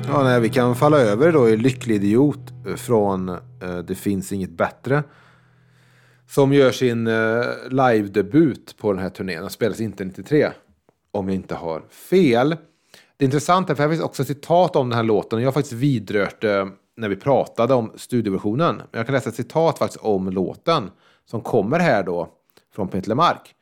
Ja, 0.09 0.23
nej, 0.23 0.41
vi 0.41 0.49
kan 0.49 0.77
falla 0.77 0.99
över 0.99 1.33
då 1.33 1.49
i 1.49 1.57
Lycklig 1.57 1.95
Idiot 1.95 2.53
från 2.77 3.37
Eh, 3.63 3.79
det 3.79 3.95
finns 3.95 4.33
inget 4.33 4.51
bättre. 4.51 5.03
Som 6.27 6.53
gör 6.53 6.73
sin 6.73 7.07
eh, 7.07 7.43
live-debut 7.71 8.77
på 8.79 8.93
den 8.93 9.03
här 9.03 9.11
turnén. 9.11 9.41
Den 9.41 9.51
spelas 9.51 9.81
inte 9.81 10.05
93. 10.05 10.51
Om 11.11 11.29
jag 11.29 11.35
inte 11.35 11.55
har 11.55 11.83
fel. 11.91 12.57
Det 13.17 13.25
är 13.25 13.27
intressant, 13.27 13.69
här, 13.69 13.75
för 13.75 13.83
här 13.83 13.91
finns 13.91 14.03
också 14.03 14.25
citat 14.25 14.77
om 14.77 14.89
den 14.89 14.97
här 14.97 15.05
låten. 15.05 15.41
Jag 15.41 15.47
har 15.47 15.53
faktiskt 15.53 15.73
vidrört 15.73 16.41
det 16.41 16.69
när 16.97 17.09
vi 17.09 17.17
pratade 17.17 17.75
om 17.75 17.93
studioversionen. 17.97 18.83
Jag 18.93 19.07
kan 19.07 19.15
läsa 19.15 19.29
ett 19.29 19.35
citat 19.35 19.79
faktiskt 19.79 20.05
om 20.05 20.31
låten. 20.31 20.91
Som 21.25 21.41
kommer 21.41 21.79
här 21.79 22.03
då 22.03 22.29
från 22.75 22.89
Peter 22.89 23.09
LeMarc. 23.09 23.55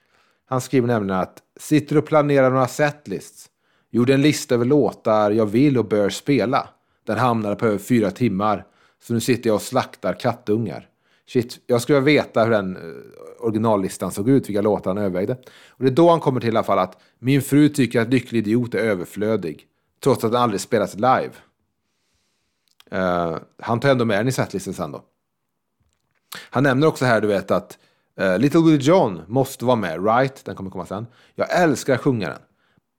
Han 0.48 0.61
skriver 0.61 0.87
nämligen 0.87 1.20
att 1.20 1.42
sitter 1.61 1.98
och 1.98 2.06
planerar 2.06 2.50
några 2.50 2.68
setlists. 2.68 3.48
Gjorde 3.90 4.14
en 4.14 4.22
lista 4.22 4.54
över 4.54 4.64
låtar 4.64 5.30
jag 5.30 5.46
vill 5.46 5.78
och 5.78 5.85
bör 5.85 6.09
spela. 6.09 6.68
Den 7.06 7.18
hamnade 7.18 7.56
på 7.56 7.66
över 7.66 7.78
fyra 7.78 8.11
timmar. 8.11 8.66
Så 9.07 9.14
nu 9.14 9.21
sitter 9.21 9.51
jag 9.51 9.55
och 9.55 9.62
slaktar 9.62 10.14
kattungar. 10.21 10.88
Shit, 11.27 11.61
jag 11.66 11.83
skulle 11.83 12.01
vilja 12.01 12.23
veta 12.23 12.45
hur 12.45 12.51
den 12.51 12.77
eh, 12.77 12.83
originallistan 13.38 14.12
såg 14.12 14.29
ut, 14.29 14.49
vilka 14.49 14.62
låtar 14.62 14.90
han 14.90 14.99
övervägde. 14.99 15.37
Och 15.69 15.85
det 15.85 15.90
är 15.90 15.95
då 15.95 16.11
han 16.11 16.21
kommer 16.21 16.40
till 16.40 16.49
i 16.49 16.57
alla 16.57 16.62
fall 16.62 16.79
att 16.79 17.03
min 17.19 17.42
fru 17.42 17.69
tycker 17.69 18.01
att 18.01 18.09
Lycklig 18.09 18.38
Idiot 18.38 18.75
är 18.75 18.79
överflödig. 18.79 19.66
Trots 20.01 20.25
att 20.25 20.33
den 20.33 20.42
aldrig 20.42 20.61
spelats 20.61 20.95
live. 20.95 21.31
Uh, 22.92 23.38
han 23.59 23.81
tar 23.81 23.88
ändå 23.88 24.05
med 24.05 24.19
den 24.19 24.29
i 24.29 24.33
setlisten 24.33 24.75
sen 24.75 24.92
då. 24.92 25.05
Han 26.51 26.62
nämner 26.62 26.87
också 26.87 27.05
här, 27.05 27.21
du 27.21 27.29
vet, 27.29 27.51
att 27.51 27.79
uh, 28.21 28.38
Little 28.38 28.61
Willie 28.61 28.83
John 28.83 29.23
måste 29.27 29.64
vara 29.64 29.77
med, 29.77 30.07
right? 30.07 30.45
Den 30.45 30.57
kommer 30.57 30.71
komma 30.71 30.87
sen. 30.87 31.07
Jag 31.35 31.62
älskar 31.62 31.95
att 31.95 32.01
sjunga 32.01 32.29
den. 32.29 32.40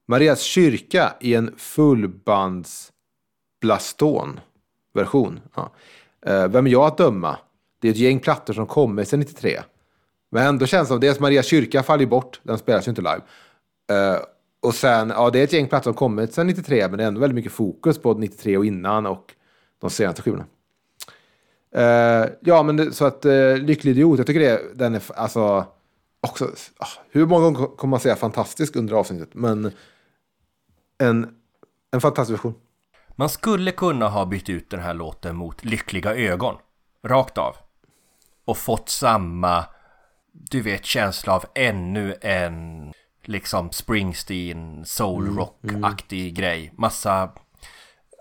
Marias 0.08 0.42
kyrka 0.42 1.14
i 1.20 1.36
en 1.36 1.54
fullbands 1.58 2.92
Blaston-version. 3.62 5.40
Ja. 5.56 5.72
Eh, 6.28 6.48
vem 6.48 6.68
är 6.68 6.72
jag 6.72 6.84
att 6.88 6.98
döma? 6.98 7.38
Det 7.80 7.88
är 7.88 7.92
ett 7.92 7.98
gäng 7.98 8.20
plattor 8.20 8.54
som 8.54 8.68
kommer 8.68 9.04
sedan 9.04 9.20
93. 9.20 9.60
Men 10.32 10.58
då 10.58 10.66
känns 10.66 10.88
det 10.88 10.94
som, 10.94 11.00
dels 11.00 11.20
Maria 11.20 11.44
kyrka 11.44 11.84
faller 11.84 12.02
ju 12.02 12.08
bort, 12.08 12.40
den 12.44 12.58
spelas 12.58 12.88
ju 12.88 12.90
inte 12.90 13.02
live. 13.02 13.22
Uh, 13.92 14.20
och 14.62 14.76
sen, 14.76 15.10
ja 15.10 15.30
det 15.30 15.40
är 15.40 15.44
ett 15.44 15.54
gäng 15.54 15.68
plattor 15.68 15.84
som 15.84 15.94
kommit 15.94 16.34
sedan 16.34 16.48
93, 16.48 16.88
men 16.88 16.98
det 16.98 17.04
är 17.04 17.08
ändå 17.08 17.22
väldigt 17.22 17.36
mycket 17.36 17.52
fokus 17.52 17.98
på 17.98 18.14
93 18.14 18.58
och 18.58 18.66
innan 18.66 19.06
och 19.06 19.34
de 19.82 19.90
senaste 19.90 20.22
skivorna. 20.22 20.46
Uh, 21.78 22.30
ja, 22.42 22.64
men 22.64 22.78
det, 22.78 22.92
så 22.92 23.06
att 23.06 23.26
uh, 23.26 23.58
Lycklig 23.58 23.92
Idiot, 23.92 24.18
jag 24.18 24.28
tycker 24.28 24.40
det, 24.40 24.62
den 24.76 24.96
är 24.96 25.02
alltså 25.16 25.66
också, 26.28 26.46
uh, 26.46 26.52
hur 27.12 27.26
många 27.26 27.44
gånger 27.44 27.76
kommer 27.76 27.92
man 27.92 28.00
säga 28.00 28.16
fantastisk 28.16 28.76
under 28.76 28.96
avsnittet, 28.96 29.30
men 29.34 29.72
en, 30.98 31.36
en 31.92 32.02
fantastisk 32.02 32.34
version. 32.34 32.54
Man 33.20 33.30
skulle 33.30 33.72
kunna 33.72 34.08
ha 34.08 34.26
bytt 34.26 34.50
ut 34.50 34.70
den 34.70 34.80
här 34.80 34.94
låten 34.94 35.36
mot 35.36 35.66
Lyckliga 35.66 36.16
ögon. 36.16 36.56
Rakt 37.04 37.38
av. 37.38 37.56
Och 38.46 38.58
fått 38.58 38.90
samma, 38.90 39.66
du 40.32 40.62
vet, 40.62 40.86
känsla 40.86 41.34
av 41.34 41.46
ännu 41.56 42.16
en 42.22 42.92
liksom 43.24 43.72
Springsteen, 43.72 44.86
soul 44.86 45.36
rock-aktig 45.38 46.36
grej. 46.36 46.74
Massa 46.78 47.32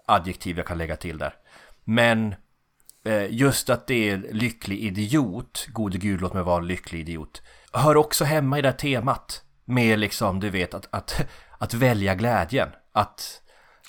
adjektiv 0.06 0.56
jag 0.56 0.66
kan 0.66 0.78
lägga 0.78 0.96
till 0.96 1.18
där. 1.18 1.34
Men 1.84 2.34
eh, 3.04 3.26
just 3.30 3.70
att 3.70 3.86
det 3.86 4.10
är 4.10 4.16
lycklig 4.32 4.78
idiot, 4.78 5.66
gode 5.68 5.98
gud 5.98 6.20
låt 6.20 6.34
mig 6.34 6.42
vara 6.42 6.60
lycklig 6.60 7.00
idiot, 7.00 7.42
hör 7.72 7.96
också 7.96 8.24
hemma 8.24 8.58
i 8.58 8.62
det 8.62 8.68
här 8.68 8.76
temat. 8.76 9.42
Med 9.64 9.98
liksom, 9.98 10.40
du 10.40 10.50
vet, 10.50 10.74
att, 10.74 10.88
att, 10.90 11.26
att 11.58 11.74
välja 11.74 12.14
glädjen. 12.14 12.68
Att, 12.92 13.42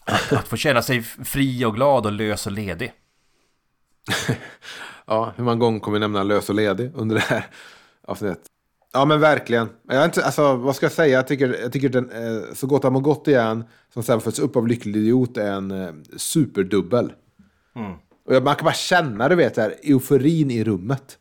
att, 0.07 0.33
att 0.33 0.47
få 0.47 0.55
känna 0.57 0.81
sig 0.81 1.01
fri 1.01 1.65
och 1.65 1.75
glad 1.75 2.05
och 2.05 2.11
lös 2.11 2.45
och 2.45 2.51
ledig. 2.51 2.93
Ja, 5.09 5.33
hur 5.35 5.43
många 5.43 5.55
gånger 5.57 5.79
kommer 5.79 5.95
vi 5.95 5.99
nämna 5.99 6.23
lös 6.23 6.49
och 6.49 6.55
ledig 6.55 6.91
under 6.95 7.15
det 7.15 7.21
här 7.21 7.45
avsnittet? 8.07 8.41
Ja 8.93 9.05
men 9.05 9.19
verkligen. 9.19 9.69
Jag 9.87 10.05
inte, 10.05 10.25
alltså, 10.25 10.55
vad 10.55 10.75
ska 10.75 10.85
jag 10.85 10.93
säga? 10.93 11.13
Jag 11.17 11.27
tycker, 11.27 11.57
jag 11.61 11.71
tycker 11.73 11.89
den 11.89 12.09
eh, 12.11 12.53
Så 12.53 12.67
gott 12.67 12.83
har 12.83 12.91
man 12.91 13.03
gått 13.03 13.27
igen, 13.27 13.63
som 13.93 14.03
sen 14.03 14.21
följs 14.21 14.39
upp 14.39 14.55
av 14.55 14.67
Lycklig 14.67 14.95
Idiot, 14.95 15.37
är 15.37 15.51
en 15.51 15.71
eh, 15.71 15.89
superdubbel. 16.17 17.13
Och 18.25 18.35
jag- 18.35 18.43
man 18.43 18.55
kan 18.55 18.65
bara 18.65 18.73
känna, 18.73 19.29
du 19.29 19.35
vet, 19.35 19.55
där, 19.55 19.75
euforin 19.83 20.51
i 20.51 20.63
rummet. 20.63 21.17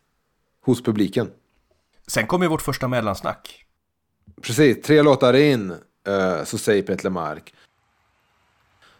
Hos 0.64 0.82
publiken. 0.82 1.30
Sen 2.06 2.26
kommer 2.26 2.48
vårt 2.48 2.62
första 2.62 2.88
mellansnack. 2.88 3.64
Precis, 4.42 4.82
tre 4.82 5.02
låtar 5.02 5.34
in 5.34 5.70
eh, 6.08 6.44
så 6.44 6.58
säger 6.58 6.82
Peter 6.82 7.04
Lemark. 7.04 7.54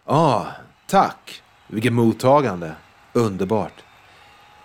Ah, 0.08 0.46
tack. 0.86 1.42
Vilket 1.66 1.92
mottagande. 1.92 2.72
Underbart. 3.12 3.84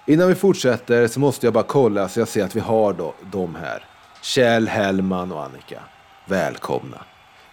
Innan 0.08 0.28
vi 0.28 0.36
fortsätter 0.36 1.08
så 1.08 1.20
måste 1.20 1.46
jag 1.46 1.54
bara 1.54 1.64
kolla 1.64 2.10
så 2.10 2.20
jag 2.20 2.28
ser 2.28 2.46
att 2.46 2.56
vi 2.56 2.60
har 2.60 2.94
då, 2.94 3.14
dem 3.32 3.56
här. 3.56 3.86
Kjell, 4.22 4.68
Hellman 4.68 5.32
och 5.32 5.44
Annika. 5.44 5.82
Välkomna. 6.28 6.98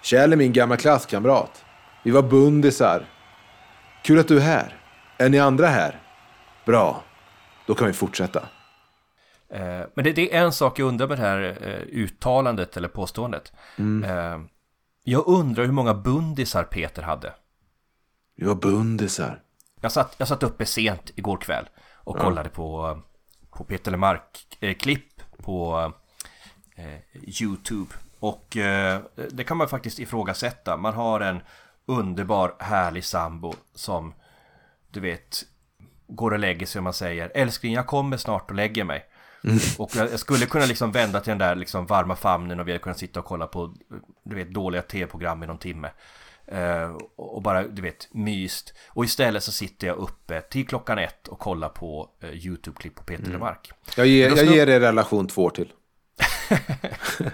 Kjell 0.03 0.33
är 0.33 0.37
min 0.37 0.53
gamla 0.53 0.77
klasskamrat. 0.77 1.65
Vi 2.03 2.11
var 2.11 2.23
bundisar. 2.23 3.07
Kul 4.03 4.19
att 4.19 4.29
du 4.29 4.37
är 4.37 4.41
här. 4.41 4.77
Är 5.19 5.29
ni 5.29 5.39
andra 5.39 5.67
här? 5.67 6.01
Bra. 6.67 7.03
Då 7.67 7.75
kan 7.75 7.87
vi 7.87 7.93
fortsätta. 7.93 8.43
Eh, 9.53 9.81
men 9.95 10.05
det, 10.05 10.13
det 10.13 10.35
är 10.35 10.45
en 10.45 10.53
sak 10.53 10.79
jag 10.79 10.89
undrar 10.89 11.09
med 11.09 11.19
det 11.19 11.23
här 11.23 11.59
eh, 11.63 12.03
uttalandet 12.03 12.77
eller 12.77 12.89
påståendet. 12.89 13.53
Eh, 14.05 14.41
jag 15.05 15.29
undrar 15.29 15.65
hur 15.65 15.73
många 15.73 15.95
bundisar 15.95 16.63
Peter 16.63 17.03
hade. 17.03 17.33
Vi 18.41 18.47
var 18.47 18.55
bundisar. 18.55 19.43
Jag 19.81 19.93
satt, 19.93 20.15
jag 20.19 20.29
satt 20.29 20.43
uppe 20.43 20.67
sent 20.67 21.11
igår 21.15 21.37
kväll 21.37 21.69
och 21.95 22.19
kollade 22.19 22.49
på, 22.49 22.99
på 23.51 23.65
Peter 23.65 23.91
Lemark-klipp 23.91 25.23
på 25.37 25.93
eh, 26.77 27.19
YouTube. 27.43 27.95
Och 28.19 28.57
eh, 28.57 29.01
det 29.31 29.45
kan 29.45 29.57
man 29.57 29.69
faktiskt 29.69 29.99
ifrågasätta. 29.99 30.77
Man 30.77 30.95
har 30.95 31.21
en 31.21 31.41
underbar, 31.87 32.55
härlig 32.59 33.05
sambo 33.05 33.55
som, 33.75 34.15
du 34.91 35.01
vet, 35.01 35.43
går 36.07 36.31
och 36.31 36.39
lägger 36.39 36.67
sig 36.67 36.79
och 36.79 36.85
man 36.85 36.93
säger 36.93 37.33
Älskling, 37.35 37.75
jag 37.75 37.87
kommer 37.87 38.17
snart 38.17 38.51
och 38.51 38.57
lägger 38.57 38.85
mig. 38.85 39.05
Och 39.79 39.91
jag, 39.97 40.13
jag 40.13 40.21
skulle 40.21 40.47
kunna 40.47 40.67
liksom 40.67 40.93
vända 40.93 41.21
till 41.21 41.31
den 41.31 41.39
där 41.39 41.55
liksom 41.55 41.87
varma 41.87 42.17
famnen 42.17 42.61
och 42.61 42.69
vi 42.69 42.73
hade 42.73 42.83
kunnat 42.83 42.99
sitta 42.99 43.21
och 43.21 43.27
kolla 43.27 43.47
på, 43.47 43.75
du 44.25 44.37
vet, 44.37 44.51
dåliga 44.51 44.83
tv-program 44.83 45.43
i 45.43 45.47
någon 45.47 45.59
timme. 45.59 45.91
Eh, 46.53 46.97
och 47.17 47.43
bara, 47.43 47.63
du 47.63 47.83
vet, 47.83 48.09
myst. 48.11 48.75
Och 48.89 49.05
istället 49.05 49.43
så 49.43 49.53
sitter 49.53 49.87
jag 49.87 49.97
uppe 49.97 50.41
till 50.41 50.67
klockan 50.67 50.99
ett 50.99 51.29
och 51.29 51.39
kollar 51.39 51.69
på 51.69 52.11
eh, 52.23 52.31
YouTube-klipp 52.31 52.95
på 52.95 53.03
Peter 53.03 53.31
Lemark. 53.31 53.71
Jag 53.97 54.07
ger, 54.07 54.37
jag 54.37 54.47
ger 54.47 54.69
er 54.69 54.81
relation 54.81 55.27
två 55.27 55.45
år 55.45 55.51
till. 55.51 55.73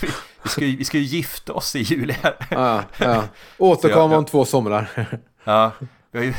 Vi, 0.00 0.08
vi, 0.42 0.48
ska 0.48 0.64
ju, 0.64 0.76
vi 0.76 0.84
ska 0.84 0.98
ju 0.98 1.04
gifta 1.04 1.52
oss 1.52 1.76
i 1.76 1.78
juli 1.78 2.12
här. 2.12 2.36
Ja, 2.50 2.84
ja. 2.98 3.24
Återkom 3.58 4.12
om 4.12 4.24
två 4.24 4.44
somrar. 4.44 5.08
Ja, 5.44 5.72
vi 6.10 6.18
har 6.18 6.24
ju, 6.26 6.34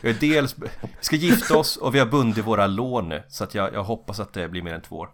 vi 0.00 0.12
har 0.12 0.20
dels, 0.20 0.58
vi 0.58 0.68
ska 1.00 1.16
gifta 1.16 1.58
oss 1.58 1.76
och 1.76 1.94
vi 1.94 1.98
har 1.98 2.06
bundit 2.06 2.44
våra 2.44 2.66
lån 2.66 3.08
nu. 3.08 3.22
Så 3.28 3.44
att 3.44 3.54
jag, 3.54 3.74
jag 3.74 3.84
hoppas 3.84 4.20
att 4.20 4.32
det 4.32 4.48
blir 4.48 4.62
mer 4.62 4.74
än 4.74 4.82
två 4.82 4.96
år. 4.96 5.10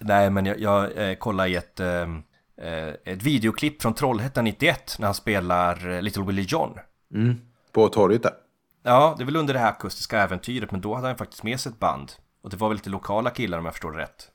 Nej, 0.00 0.30
men 0.30 0.46
jag, 0.46 0.60
jag 0.60 1.08
eh, 1.08 1.14
kollade 1.14 1.48
i 1.48 1.54
ett, 1.54 1.80
eh, 1.80 2.06
ett 3.04 3.22
videoklipp 3.22 3.82
från 3.82 3.94
Trollhättan 3.94 4.44
91 4.44 4.96
när 4.98 5.06
han 5.06 5.14
spelar 5.14 5.90
eh, 5.90 6.02
Little 6.02 6.22
Willie 6.24 6.46
John. 6.48 6.78
På 7.72 7.88
torget 7.88 8.22
där. 8.22 8.32
Ja, 8.82 9.14
det 9.18 9.22
är 9.22 9.24
väl 9.24 9.36
under 9.36 9.54
det 9.54 9.60
här 9.60 9.68
akustiska 9.70 10.22
äventyret, 10.22 10.70
men 10.70 10.80
då 10.80 10.94
hade 10.94 11.06
han 11.06 11.16
faktiskt 11.16 11.42
med 11.42 11.60
sig 11.60 11.72
ett 11.72 11.78
band. 11.78 12.12
Och 12.42 12.50
det 12.50 12.56
var 12.56 12.68
väl 12.68 12.76
lite 12.76 12.90
lokala 12.90 13.30
killar 13.30 13.58
om 13.58 13.64
jag 13.64 13.74
förstår 13.74 13.92
det 13.92 13.98
rätt. 13.98 14.28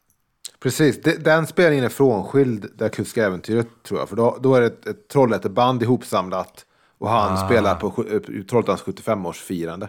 Precis, 0.59 1.01
De- 1.01 1.15
den 1.17 1.47
spelningen 1.47 1.85
är 1.85 1.89
frånskild 1.89 2.71
det 2.75 2.85
akustiska 2.85 3.25
äventyret 3.25 3.67
tror 3.83 3.99
jag. 3.99 4.09
För 4.09 4.15
då, 4.15 4.37
då 4.41 4.55
är 4.55 4.61
det 4.61 4.67
ett, 4.67 4.87
ett 4.87 5.07
Trollhätteband 5.07 5.83
ihopsamlat. 5.83 6.65
Och 6.97 7.09
han 7.09 7.47
spelar 7.47 7.75
på 7.75 7.87
eh, 7.87 8.43
Trollhättans 8.43 8.83
75-årsfirande. 8.83 9.87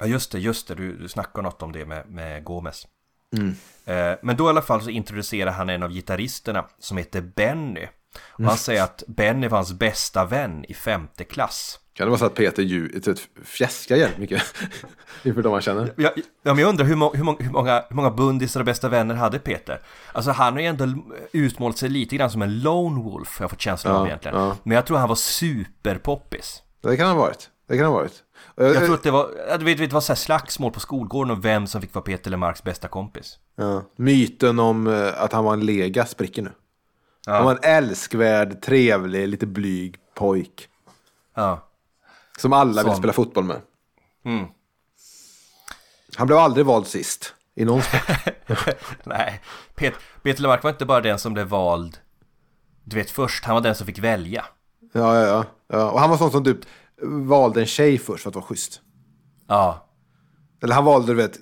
Ja 0.00 0.06
just 0.06 0.32
det, 0.32 0.38
just 0.38 0.68
det, 0.68 0.74
du, 0.74 0.96
du 0.96 1.08
snackade 1.08 1.42
något 1.42 1.62
om 1.62 1.72
det 1.72 1.86
med, 1.86 2.08
med 2.10 2.44
Gomez. 2.44 2.86
Eh, 3.84 4.18
men 4.22 4.36
då 4.36 4.46
i 4.46 4.48
alla 4.48 4.62
fall 4.62 4.82
så 4.82 4.90
introducerar 4.90 5.50
han 5.50 5.70
en 5.70 5.82
av 5.82 5.90
gitarristerna 5.92 6.64
som 6.78 6.96
heter 6.96 7.20
Benny. 7.20 7.86
Och 8.20 8.44
han 8.44 8.56
säger 8.56 8.82
att 8.82 9.02
Benny 9.06 9.48
var 9.48 9.58
hans 9.58 9.72
bästa 9.72 10.24
vän 10.24 10.64
i 10.68 10.74
femte 10.74 11.24
klass. 11.24 11.80
Kan 11.92 12.06
det 12.06 12.10
vara 12.10 12.18
så 12.18 12.26
att 12.26 12.34
Peter 12.34 12.62
ju, 12.62 13.00
typ, 13.00 13.18
fjäskar 13.44 13.96
jävligt 13.96 14.18
mycket 14.18 14.42
inför 15.22 15.42
de 15.42 15.52
han 15.52 15.62
känner? 15.62 15.92
Ja, 15.96 16.10
ja 16.16 16.54
men 16.54 16.58
jag 16.58 16.68
undrar 16.68 16.84
hur, 16.84 16.96
må, 16.96 17.14
hur, 17.14 17.24
många, 17.24 17.38
hur, 17.40 17.50
många, 17.50 17.84
hur 17.88 17.96
många 17.96 18.10
bundisar 18.10 18.60
och 18.60 18.66
bästa 18.66 18.88
vänner 18.88 19.14
hade 19.14 19.38
Peter? 19.38 19.80
Alltså 20.12 20.30
han 20.30 20.52
har 20.52 20.60
ju 20.60 20.66
ändå 20.66 20.86
utmålat 21.32 21.78
sig 21.78 21.88
lite 21.88 22.16
grann 22.16 22.30
som 22.30 22.42
en 22.42 22.60
lone 22.60 23.02
wolf, 23.02 23.38
har 23.38 23.42
jag 23.44 23.50
fått 23.50 23.60
känslan 23.60 23.94
av 23.94 24.00
Ja, 24.02 24.06
egentligen. 24.06 24.36
ja. 24.38 24.56
Men 24.62 24.74
jag 24.74 24.86
tror 24.86 24.98
han 24.98 25.08
var 25.08 25.16
superpoppis. 25.16 26.62
Det 26.82 26.96
kan 26.96 27.08
ha 27.08 27.14
varit. 27.14 27.50
Det 27.68 27.76
kan 27.76 27.86
ha 27.86 27.92
varit. 27.92 28.22
Och 28.54 28.64
Jag 28.64 28.84
tror 28.84 28.94
att 28.94 29.02
det 29.02 29.10
var, 29.10 29.30
ja, 29.48 29.56
du 29.58 29.64
vet, 29.64 29.78
det 29.78 29.92
var 29.92 30.00
så 30.00 30.12
här 30.12 30.16
slagsmål 30.16 30.72
på 30.72 30.80
skolgården 30.80 31.30
om 31.30 31.40
vem 31.40 31.66
som 31.66 31.80
fick 31.80 31.94
vara 31.94 32.02
Peter 32.04 32.30
Lemarks 32.30 32.62
bästa 32.62 32.88
kompis. 32.88 33.38
Ja. 33.56 33.82
Myten 33.96 34.58
om 34.58 34.86
eh, 34.86 35.22
att 35.22 35.32
han 35.32 35.44
var 35.44 35.52
en 35.52 35.66
lega 35.66 36.06
spricker 36.06 36.42
nu. 36.42 36.52
Ja. 37.26 37.32
Han 37.32 37.44
var 37.44 37.52
en 37.52 37.58
älskvärd, 37.62 38.62
trevlig, 38.62 39.28
lite 39.28 39.46
blyg 39.46 39.96
pojk. 40.14 40.68
Ja. 41.34 41.68
Som 42.38 42.52
alla 42.52 42.82
vill 42.82 42.92
Som- 42.92 42.98
spela 42.98 43.12
fotboll 43.12 43.44
med. 43.44 43.60
Mm. 44.24 44.46
Han 46.16 46.26
blev 46.26 46.38
aldrig 46.38 46.66
vald 46.66 46.86
sist. 46.86 47.34
I 47.54 47.64
någon. 47.64 47.82
Nej, 49.04 49.40
Pet, 49.74 49.94
Peter 50.22 50.42
Lemark 50.42 50.62
var 50.62 50.70
inte 50.70 50.86
bara 50.86 51.00
den 51.00 51.18
som 51.18 51.32
blev 51.34 51.46
vald, 51.46 51.98
du 52.84 52.96
vet 52.96 53.10
först, 53.10 53.44
han 53.44 53.54
var 53.54 53.62
den 53.62 53.74
som 53.74 53.86
fick 53.86 53.98
välja. 53.98 54.44
ja, 54.92 55.14
ja, 55.20 55.26
ja, 55.26 55.44
ja. 55.68 55.90
Och 55.90 56.00
han 56.00 56.10
var 56.10 56.16
sån 56.16 56.30
som 56.30 56.44
typ 56.44 56.58
valde 57.02 57.60
en 57.60 57.66
tjej 57.66 57.98
först 57.98 58.22
för 58.22 58.30
att 58.30 58.34
vara 58.34 58.44
schysst. 58.44 58.80
Ja, 59.48 59.88
Eller 60.62 60.74
han 60.74 60.84
valde, 60.84 61.12
du 61.12 61.14
vet, 61.14 61.38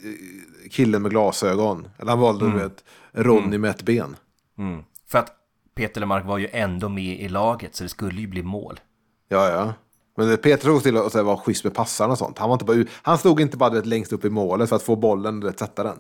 killen 0.70 1.02
med 1.02 1.10
glasögon. 1.10 1.88
Eller 1.98 2.10
han 2.10 2.20
valde, 2.20 2.50
du 2.50 2.58
vet, 2.58 2.84
Ronny 3.12 3.58
med 3.58 3.70
ett 3.70 3.82
ben. 3.82 4.16
mm. 4.58 4.84
för 5.08 5.18
att 5.18 5.32
Peter 5.74 6.00
Lemark 6.00 6.24
var 6.24 6.38
ju 6.38 6.48
ändå 6.52 6.88
med 6.88 7.20
i 7.20 7.28
laget, 7.28 7.74
så 7.74 7.82
det 7.82 7.88
skulle 7.88 8.20
ju 8.20 8.26
bli 8.26 8.42
mål. 8.42 8.80
Ja, 9.28 9.48
ja. 9.48 9.72
Men 10.16 10.36
Peter 10.36 10.58
stod 10.58 10.82
till 10.82 10.96
och 10.96 11.12
så 11.12 11.18
här 11.18 11.24
var 11.24 11.36
schysst 11.36 11.64
med 11.64 11.74
passarna 11.74 12.12
och 12.12 12.18
sånt. 12.18 12.38
Han, 12.38 12.48
var 12.48 12.54
inte 12.54 12.64
bara, 12.64 12.84
han 13.02 13.18
stod 13.18 13.40
inte 13.40 13.56
bara 13.56 13.70
vet, 13.70 13.86
längst 13.86 14.12
upp 14.12 14.24
i 14.24 14.30
målet 14.30 14.68
för 14.68 14.76
att 14.76 14.82
få 14.82 14.96
bollen 14.96 15.42
och 15.42 15.58
sätta 15.58 15.82
den. 15.82 15.98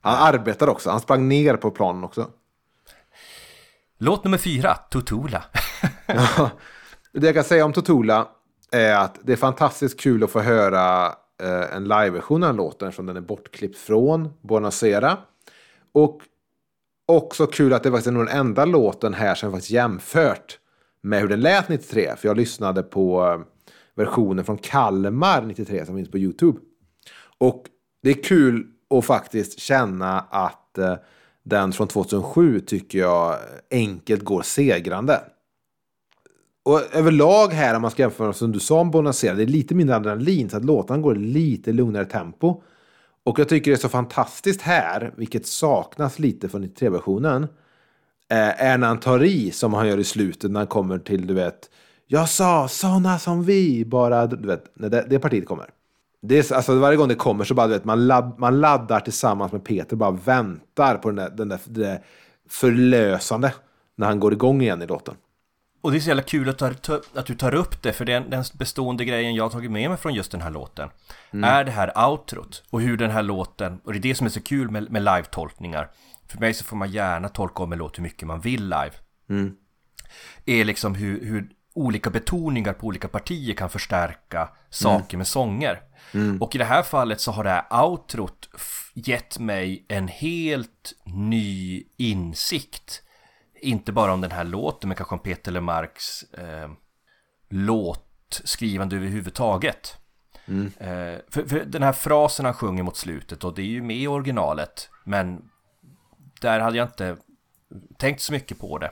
Han 0.00 0.34
arbetade 0.34 0.70
också. 0.70 0.90
Han 0.90 1.00
sprang 1.00 1.28
ner 1.28 1.56
på 1.56 1.70
planen 1.70 2.04
också. 2.04 2.30
Låt 3.98 4.24
nummer 4.24 4.38
fyra, 4.38 4.74
Tutula. 4.74 5.44
Det 7.12 7.26
jag 7.26 7.34
kan 7.34 7.44
säga 7.44 7.64
om 7.64 7.72
Totula 7.72 8.28
är 8.72 8.94
att 8.94 9.18
det 9.22 9.32
är 9.32 9.36
fantastiskt 9.36 10.00
kul 10.00 10.24
att 10.24 10.30
få 10.30 10.40
höra 10.40 11.06
eh, 11.42 11.76
en 11.76 11.84
liveversion 11.84 12.42
av 12.42 12.48
den 12.48 12.56
låten 12.56 12.88
eftersom 12.88 13.06
den 13.06 13.16
är 13.16 13.20
bortklippt 13.20 13.78
från 13.78 14.28
Bonacera. 14.42 15.18
Och 15.92 16.20
också 17.06 17.46
kul 17.46 17.72
att 17.72 17.82
det 17.82 17.90
faktiskt 17.90 18.06
är 18.06 18.12
nog 18.12 18.26
den 18.26 18.36
enda 18.36 18.64
låten 18.64 19.14
här 19.14 19.34
som 19.34 19.46
jag 19.46 19.52
faktiskt 19.52 19.72
jämfört 19.72 20.58
med 21.02 21.20
hur 21.20 21.28
den 21.28 21.40
lät 21.40 21.68
93. 21.68 22.16
För 22.16 22.28
jag 22.28 22.36
lyssnade 22.36 22.82
på 22.82 23.24
eh, 23.24 23.40
versionen 23.94 24.44
från 24.44 24.58
Kalmar 24.58 25.42
93 25.42 25.86
som 25.86 25.96
finns 25.96 26.10
på 26.10 26.18
YouTube. 26.18 26.58
Och 27.38 27.64
det 28.02 28.10
är 28.10 28.22
kul 28.22 28.66
att 28.90 29.04
faktiskt 29.04 29.58
känna 29.58 30.20
att 30.20 30.78
eh, 30.78 30.94
den 31.42 31.72
från 31.72 31.88
2007 31.88 32.60
tycker 32.60 32.98
jag 32.98 33.32
eh, 33.32 33.38
enkelt 33.70 34.24
går 34.24 34.42
segrande. 34.42 35.20
Och 36.64 36.94
överlag 36.94 37.48
här 37.48 37.74
om 37.76 37.82
man 37.82 37.90
ska 37.90 38.02
jämföra 38.02 38.32
som 38.32 38.52
du 38.52 38.60
sa 38.60 38.80
om 38.80 38.90
Bonacera, 38.90 39.34
det 39.34 39.42
är 39.42 39.46
lite 39.46 39.74
mindre 39.74 39.96
adrenalin 39.96 40.50
så 40.50 40.56
att 40.56 40.64
låtarna 40.64 41.02
går 41.02 41.16
i 41.16 41.20
lite 41.20 41.72
lugnare 41.72 42.04
tempo. 42.04 42.62
Och 43.24 43.38
jag 43.38 43.48
tycker 43.48 43.70
det 43.70 43.74
är 43.74 43.80
så 43.80 43.88
fantastiskt 43.88 44.62
här, 44.62 45.14
vilket 45.16 45.46
saknas 45.46 46.18
lite 46.18 46.48
från 46.48 46.64
e 46.64 46.68
93-versionen, 46.76 47.42
eh, 48.30 48.62
är 48.64 48.78
när 48.78 48.86
han 48.86 49.00
tar 49.00 49.22
i 49.22 49.50
som 49.50 49.74
han 49.74 49.88
gör 49.88 49.98
i 49.98 50.04
slutet 50.04 50.50
när 50.50 50.60
han 50.60 50.66
kommer 50.66 50.98
till, 50.98 51.26
du 51.26 51.34
vet, 51.34 51.70
jag 52.06 52.28
sa 52.28 52.68
såna 52.68 53.18
som 53.18 53.44
vi, 53.44 53.84
bara, 53.84 54.26
du 54.26 54.48
vet, 54.48 54.64
när 54.74 54.88
det, 54.88 55.06
det 55.10 55.18
partiet 55.18 55.46
kommer. 55.46 55.70
Det 56.22 56.50
är, 56.50 56.54
alltså, 56.54 56.74
varje 56.74 56.96
gång 56.96 57.08
det 57.08 57.14
kommer 57.14 57.44
så 57.44 57.54
bara, 57.54 57.66
du 57.66 57.72
vet, 57.72 57.84
man, 57.84 58.06
ladd, 58.06 58.34
man 58.38 58.60
laddar 58.60 59.00
tillsammans 59.00 59.52
med 59.52 59.64
Peter, 59.64 59.92
och 59.92 59.98
bara 59.98 60.10
väntar 60.10 60.96
på 60.96 61.08
den 61.10 61.16
där, 61.16 61.30
den 61.30 61.48
där, 61.48 61.60
det 61.64 61.80
där 61.80 62.04
förlösande 62.48 63.54
när 63.96 64.06
han 64.06 64.20
går 64.20 64.32
igång 64.32 64.62
igen 64.62 64.82
i 64.82 64.86
låten. 64.86 65.14
Och 65.82 65.90
det 65.90 65.98
är 65.98 66.00
så 66.00 66.08
jävla 66.08 66.22
kul 66.22 66.48
att, 66.48 66.82
ta, 66.82 67.00
att 67.14 67.26
du 67.26 67.34
tar 67.34 67.54
upp 67.54 67.82
det, 67.82 67.92
för 67.92 68.04
den, 68.04 68.30
den 68.30 68.44
bestående 68.54 69.04
grejen 69.04 69.34
jag 69.34 69.44
har 69.44 69.50
tagit 69.50 69.70
med 69.70 69.90
mig 69.90 69.98
från 69.98 70.14
just 70.14 70.32
den 70.32 70.40
här 70.42 70.50
låten 70.50 70.88
är 71.32 71.64
det 71.64 71.70
här 71.70 72.08
outrot 72.08 72.62
och 72.70 72.80
hur 72.80 72.96
den 72.96 73.10
här 73.10 73.22
låten, 73.22 73.80
och 73.84 73.92
det 73.92 73.98
är 73.98 74.02
det 74.02 74.14
som 74.14 74.26
är 74.26 74.30
så 74.30 74.40
kul 74.40 74.70
med, 74.70 74.90
med 74.90 75.02
live-tolkningar. 75.02 75.90
För 76.28 76.38
mig 76.38 76.54
så 76.54 76.64
får 76.64 76.76
man 76.76 76.90
gärna 76.90 77.28
tolka 77.28 77.62
om 77.62 77.72
en 77.72 77.78
låt 77.78 77.98
hur 77.98 78.02
mycket 78.02 78.28
man 78.28 78.40
vill 78.40 78.64
live. 78.64 78.92
Är 80.46 80.64
liksom 80.64 80.94
hur, 80.94 81.24
hur 81.24 81.48
olika 81.74 82.10
betoningar 82.10 82.72
på 82.72 82.86
olika 82.86 83.08
partier 83.08 83.54
kan 83.54 83.70
förstärka 83.70 84.48
saker 84.70 85.16
med 85.16 85.26
sånger. 85.26 85.80
Och 86.40 86.54
i 86.54 86.58
det 86.58 86.64
här 86.64 86.82
fallet 86.82 87.20
så 87.20 87.32
har 87.32 87.44
det 87.44 87.50
här 87.50 87.82
outrot 87.84 88.48
gett 88.94 89.38
mig 89.38 89.84
en 89.88 90.08
helt 90.08 90.92
ny 91.04 91.84
insikt. 91.96 93.02
Inte 93.62 93.92
bara 93.92 94.12
om 94.12 94.20
den 94.20 94.30
här 94.30 94.44
låten, 94.44 94.88
men 94.88 94.96
kanske 94.96 95.14
om 95.14 95.22
Peter 95.22 95.52
Lemarks 95.52 96.22
eh, 96.22 96.70
låtskrivande 97.48 98.96
överhuvudtaget. 98.96 99.96
Eh, 100.78 101.20
för, 101.28 101.48
för 101.48 101.64
den 101.64 101.82
här 101.82 101.92
frasen 101.92 102.44
han 102.44 102.54
sjunger 102.54 102.82
mot 102.82 102.96
slutet, 102.96 103.44
och 103.44 103.54
det 103.54 103.62
är 103.62 103.66
ju 103.66 103.82
med 103.82 103.96
i 103.96 104.06
originalet, 104.06 104.90
men 105.04 105.48
där 106.40 106.60
hade 106.60 106.78
jag 106.78 106.88
inte 106.88 107.16
tänkt 107.98 108.22
så 108.22 108.32
mycket 108.32 108.58
på 108.58 108.78
det. 108.78 108.90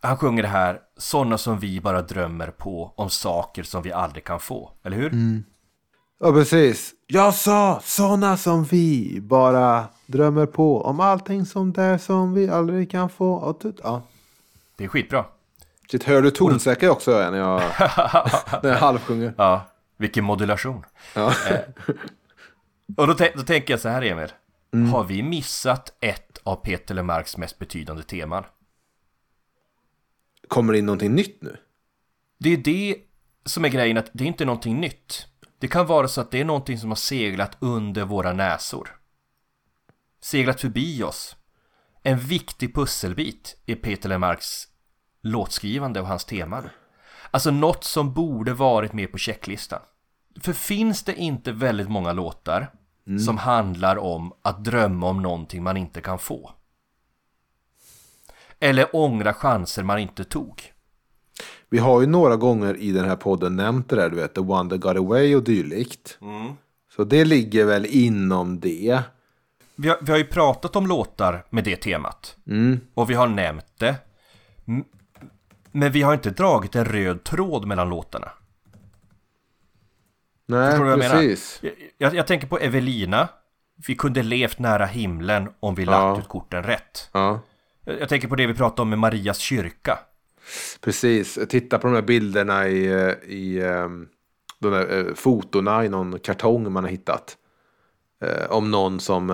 Han 0.00 0.16
sjunger 0.16 0.42
det 0.42 0.48
här, 0.48 0.80
sådana 0.96 1.38
som 1.38 1.58
vi 1.58 1.80
bara 1.80 2.02
drömmer 2.02 2.50
på 2.50 2.94
om 2.96 3.10
saker 3.10 3.62
som 3.62 3.82
vi 3.82 3.92
aldrig 3.92 4.24
kan 4.24 4.40
få, 4.40 4.72
eller 4.82 4.96
hur? 4.96 5.10
Ja, 6.20 6.32
precis. 6.32 6.94
Jag 7.10 7.34
sa 7.34 7.80
sådana 7.84 8.36
som 8.36 8.64
vi 8.64 9.18
bara 9.20 9.88
drömmer 10.06 10.46
på 10.46 10.82
om 10.82 11.00
allting 11.00 11.46
som 11.46 11.72
där 11.72 11.98
som 11.98 12.34
vi 12.34 12.48
aldrig 12.48 12.90
kan 12.90 13.10
få. 13.10 13.32
Och 13.32 13.62
ja. 13.82 14.02
Det 14.76 14.84
är 14.84 14.88
skitbra. 14.88 15.24
Shit, 15.90 16.04
hör 16.04 16.22
du 16.22 16.30
tonsäker 16.30 16.90
också 16.90 17.10
när 17.10 17.38
jag, 17.38 17.60
när 18.62 18.70
jag 18.70 18.78
halvsjunger? 18.78 19.34
Ja, 19.38 19.68
vilken 19.96 20.24
modulation. 20.24 20.84
Ja. 21.14 21.32
Och 22.96 23.06
då, 23.06 23.14
då 23.34 23.42
tänker 23.42 23.72
jag 23.72 23.80
så 23.80 23.88
här 23.88 24.02
Emil. 24.02 24.32
Har 24.92 25.04
vi 25.04 25.22
missat 25.22 25.96
ett 26.00 26.38
av 26.42 26.56
Peter 26.56 26.94
Lemarks 26.94 27.36
mest 27.36 27.58
betydande 27.58 28.02
teman? 28.02 28.44
Kommer 30.48 30.72
det 30.72 30.78
in 30.78 30.86
någonting 30.86 31.14
nytt 31.14 31.42
nu? 31.42 31.56
Det 32.38 32.52
är 32.52 32.56
det 32.56 32.96
som 33.44 33.64
är 33.64 33.68
grejen, 33.68 33.96
att 33.96 34.10
det 34.12 34.24
är 34.24 34.28
inte 34.28 34.44
någonting 34.44 34.80
nytt. 34.80 35.26
Det 35.58 35.68
kan 35.68 35.86
vara 35.86 36.08
så 36.08 36.20
att 36.20 36.30
det 36.30 36.40
är 36.40 36.44
någonting 36.44 36.78
som 36.78 36.90
har 36.90 36.96
seglat 36.96 37.56
under 37.60 38.04
våra 38.04 38.32
näsor. 38.32 39.00
Seglat 40.20 40.60
förbi 40.60 41.02
oss. 41.02 41.36
En 42.02 42.18
viktig 42.18 42.74
pusselbit 42.74 43.62
i 43.66 43.74
Peter 43.74 44.08
Lemarks 44.08 44.68
låtskrivande 45.22 46.00
och 46.00 46.06
hans 46.06 46.24
teman. 46.24 46.68
Alltså 47.30 47.50
något 47.50 47.84
som 47.84 48.14
borde 48.14 48.54
varit 48.54 48.92
med 48.92 49.12
på 49.12 49.18
checklistan. 49.18 49.80
För 50.40 50.52
finns 50.52 51.04
det 51.04 51.14
inte 51.14 51.52
väldigt 51.52 51.88
många 51.88 52.12
låtar 52.12 52.72
som 53.26 53.38
handlar 53.38 53.96
om 53.96 54.32
att 54.42 54.64
drömma 54.64 55.06
om 55.06 55.22
någonting 55.22 55.62
man 55.62 55.76
inte 55.76 56.00
kan 56.00 56.18
få? 56.18 56.52
Eller 58.60 58.96
ångra 58.96 59.34
chanser 59.34 59.82
man 59.82 59.98
inte 59.98 60.24
tog? 60.24 60.72
Vi 61.70 61.78
har 61.78 62.00
ju 62.00 62.06
några 62.06 62.36
gånger 62.36 62.76
i 62.76 62.92
den 62.92 63.04
här 63.04 63.16
podden 63.16 63.56
nämnt 63.56 63.88
det 63.88 63.96
där, 63.96 64.10
du 64.10 64.16
vet, 64.16 64.34
The 64.34 64.40
One 64.40 64.70
That 64.70 64.80
Got 64.80 64.96
Away 64.96 65.36
och 65.36 65.42
dylikt. 65.42 66.18
Så 66.96 67.04
det 67.04 67.24
ligger 67.24 67.64
väl 67.64 67.86
inom 67.86 68.60
det. 68.60 69.02
Vi 69.76 69.88
har, 69.88 69.98
vi 70.02 70.10
har 70.10 70.18
ju 70.18 70.24
pratat 70.24 70.76
om 70.76 70.86
låtar 70.86 71.44
med 71.50 71.64
det 71.64 71.76
temat. 71.76 72.36
Och 72.94 73.10
vi 73.10 73.14
har 73.14 73.26
nämnt 73.28 73.66
det. 73.78 73.94
Men 75.72 75.92
vi 75.92 76.02
har 76.02 76.14
inte 76.14 76.30
dragit 76.30 76.76
en 76.76 76.84
röd 76.84 77.24
tråd 77.24 77.66
mellan 77.66 77.88
låtarna. 77.88 78.28
Nej, 80.46 80.74
jag 80.80 81.00
precis. 81.00 81.58
Jag, 81.62 81.72
jag, 81.98 82.14
jag 82.14 82.26
tänker 82.26 82.46
på 82.46 82.58
Evelina. 82.58 83.28
Vi 83.86 83.94
kunde 83.94 84.22
levt 84.22 84.58
nära 84.58 84.86
himlen 84.86 85.48
om 85.60 85.74
vi 85.74 85.84
lagt 85.84 85.96
Ja. 85.98 86.18
ut 86.18 86.28
korten 86.28 86.62
rätt. 86.62 87.10
Ja, 87.12 87.40
Jag, 87.84 88.00
jag 88.00 88.08
tänker 88.08 88.28
på 88.28 88.36
det 88.36 88.46
vi 88.46 88.54
pratade 88.54 88.82
om 88.82 88.90
med 88.90 88.98
Marias 88.98 89.38
kyrka. 89.38 89.98
Precis. 90.80 91.38
Titta 91.48 91.78
på 91.78 91.86
de 91.86 91.94
här 91.94 92.02
bilderna 92.02 92.68
i, 92.68 92.86
eh, 92.86 93.30
i 93.30 93.62
ehm, 93.62 94.08
de 94.58 94.72
där 94.72 94.98
eh, 94.98 95.14
fotona 95.14 95.84
i 95.84 95.88
någon 95.88 96.18
kartong 96.18 96.72
man 96.72 96.84
har 96.84 96.90
hittat. 96.90 97.36
Eh, 98.24 98.50
om 98.50 98.70
någon 98.70 99.00
som 99.00 99.26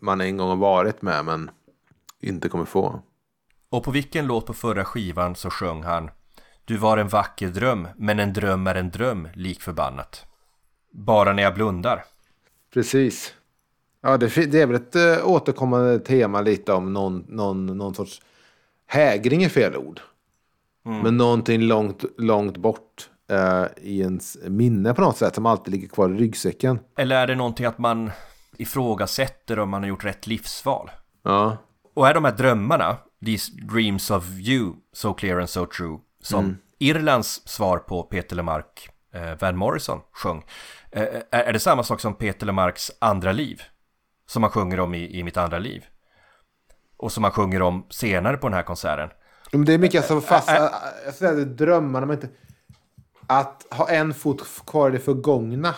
man 0.00 0.20
en 0.20 0.36
gång 0.36 0.48
har 0.48 0.56
varit 0.56 1.02
med 1.02 1.24
men 1.24 1.50
inte 2.20 2.48
kommer 2.48 2.64
få. 2.64 3.02
Och 3.70 3.84
på 3.84 3.90
vilken 3.90 4.26
låt 4.26 4.46
på 4.46 4.54
förra 4.54 4.84
skivan 4.84 5.34
så 5.34 5.50
sjöng 5.50 5.82
han 5.82 6.10
Du 6.64 6.76
var 6.76 6.98
en 6.98 7.08
vacker 7.08 7.48
dröm, 7.48 7.88
men 7.96 8.18
en 8.18 8.32
dröm 8.32 8.66
är 8.66 8.74
en 8.74 8.90
dröm, 8.90 9.28
lik 9.34 9.62
förbannat. 9.62 10.26
Bara 10.90 11.32
när 11.32 11.42
jag 11.42 11.54
blundar. 11.54 12.04
Precis. 12.72 13.34
Ja, 14.00 14.16
det, 14.16 14.46
det 14.46 14.60
är 14.60 14.66
väl 14.66 14.76
ett 14.76 14.96
äh, 14.96 15.28
återkommande 15.28 15.98
tema 15.98 16.40
lite 16.40 16.72
om 16.72 16.92
någon, 16.92 17.24
någon, 17.28 17.66
någon 17.66 17.94
sorts 17.94 18.22
hägring 18.86 19.42
är 19.42 19.48
fel 19.48 19.76
ord. 19.76 20.00
Men 20.84 21.16
någonting 21.16 21.62
långt, 21.62 22.04
långt 22.18 22.56
bort 22.56 23.10
eh, 23.30 23.64
i 23.76 24.00
ens 24.00 24.38
minne 24.44 24.94
på 24.94 25.00
något 25.00 25.16
sätt 25.16 25.34
som 25.34 25.46
alltid 25.46 25.72
ligger 25.74 25.88
kvar 25.88 26.10
i 26.10 26.18
ryggsäcken. 26.18 26.78
Eller 26.96 27.16
är 27.16 27.26
det 27.26 27.34
någonting 27.34 27.66
att 27.66 27.78
man 27.78 28.10
ifrågasätter 28.56 29.58
om 29.58 29.70
man 29.70 29.82
har 29.82 29.88
gjort 29.88 30.04
rätt 30.04 30.26
livsval? 30.26 30.90
Ja, 31.22 31.56
Och 31.94 32.08
är 32.08 32.14
de 32.14 32.24
här 32.24 32.32
drömmarna, 32.32 32.96
These 33.24 33.52
dreams 33.52 34.10
of 34.10 34.24
you, 34.38 34.72
so 34.92 35.14
clear 35.14 35.38
and 35.38 35.50
so 35.50 35.66
true, 35.66 35.98
som 36.22 36.58
Irlands 36.78 37.48
svar 37.48 37.78
på 37.78 38.02
Peter 38.02 38.36
Lemark, 38.36 38.88
eh, 39.14 39.34
Van 39.40 39.56
Morrison 39.56 40.00
sjöng, 40.12 40.44
eh, 40.92 41.02
är, 41.30 41.42
är 41.42 41.52
det 41.52 41.58
samma 41.60 41.82
sak 41.82 42.00
som 42.00 42.14
Peter 42.14 42.46
Lemarks 42.46 42.90
andra 42.98 43.32
liv? 43.32 43.62
Som 44.26 44.42
han 44.42 44.52
sjunger 44.52 44.80
om 44.80 44.94
i, 44.94 45.18
i 45.18 45.24
Mitt 45.24 45.36
andra 45.36 45.58
liv? 45.58 45.84
Och 46.96 47.12
som 47.12 47.24
han 47.24 47.32
sjunger 47.32 47.62
om 47.62 47.86
senare 47.90 48.36
på 48.36 48.48
den 48.48 48.54
här 48.54 48.62
konserten. 48.62 49.08
Men 49.52 49.64
det 49.64 49.72
är 49.72 49.78
mycket 49.78 50.06
så 50.06 50.20
fast, 50.20 50.48
jag 51.04 51.14
säger 51.14 51.36
det, 51.36 51.44
drömmarna, 51.44 52.06
men 52.06 52.16
inte... 52.16 52.28
Att 53.26 53.66
ha 53.70 53.88
en 53.88 54.14
fot 54.14 54.42
kvar 54.66 54.88
i 54.90 54.92
det 54.92 54.98
förgångna. 54.98 55.74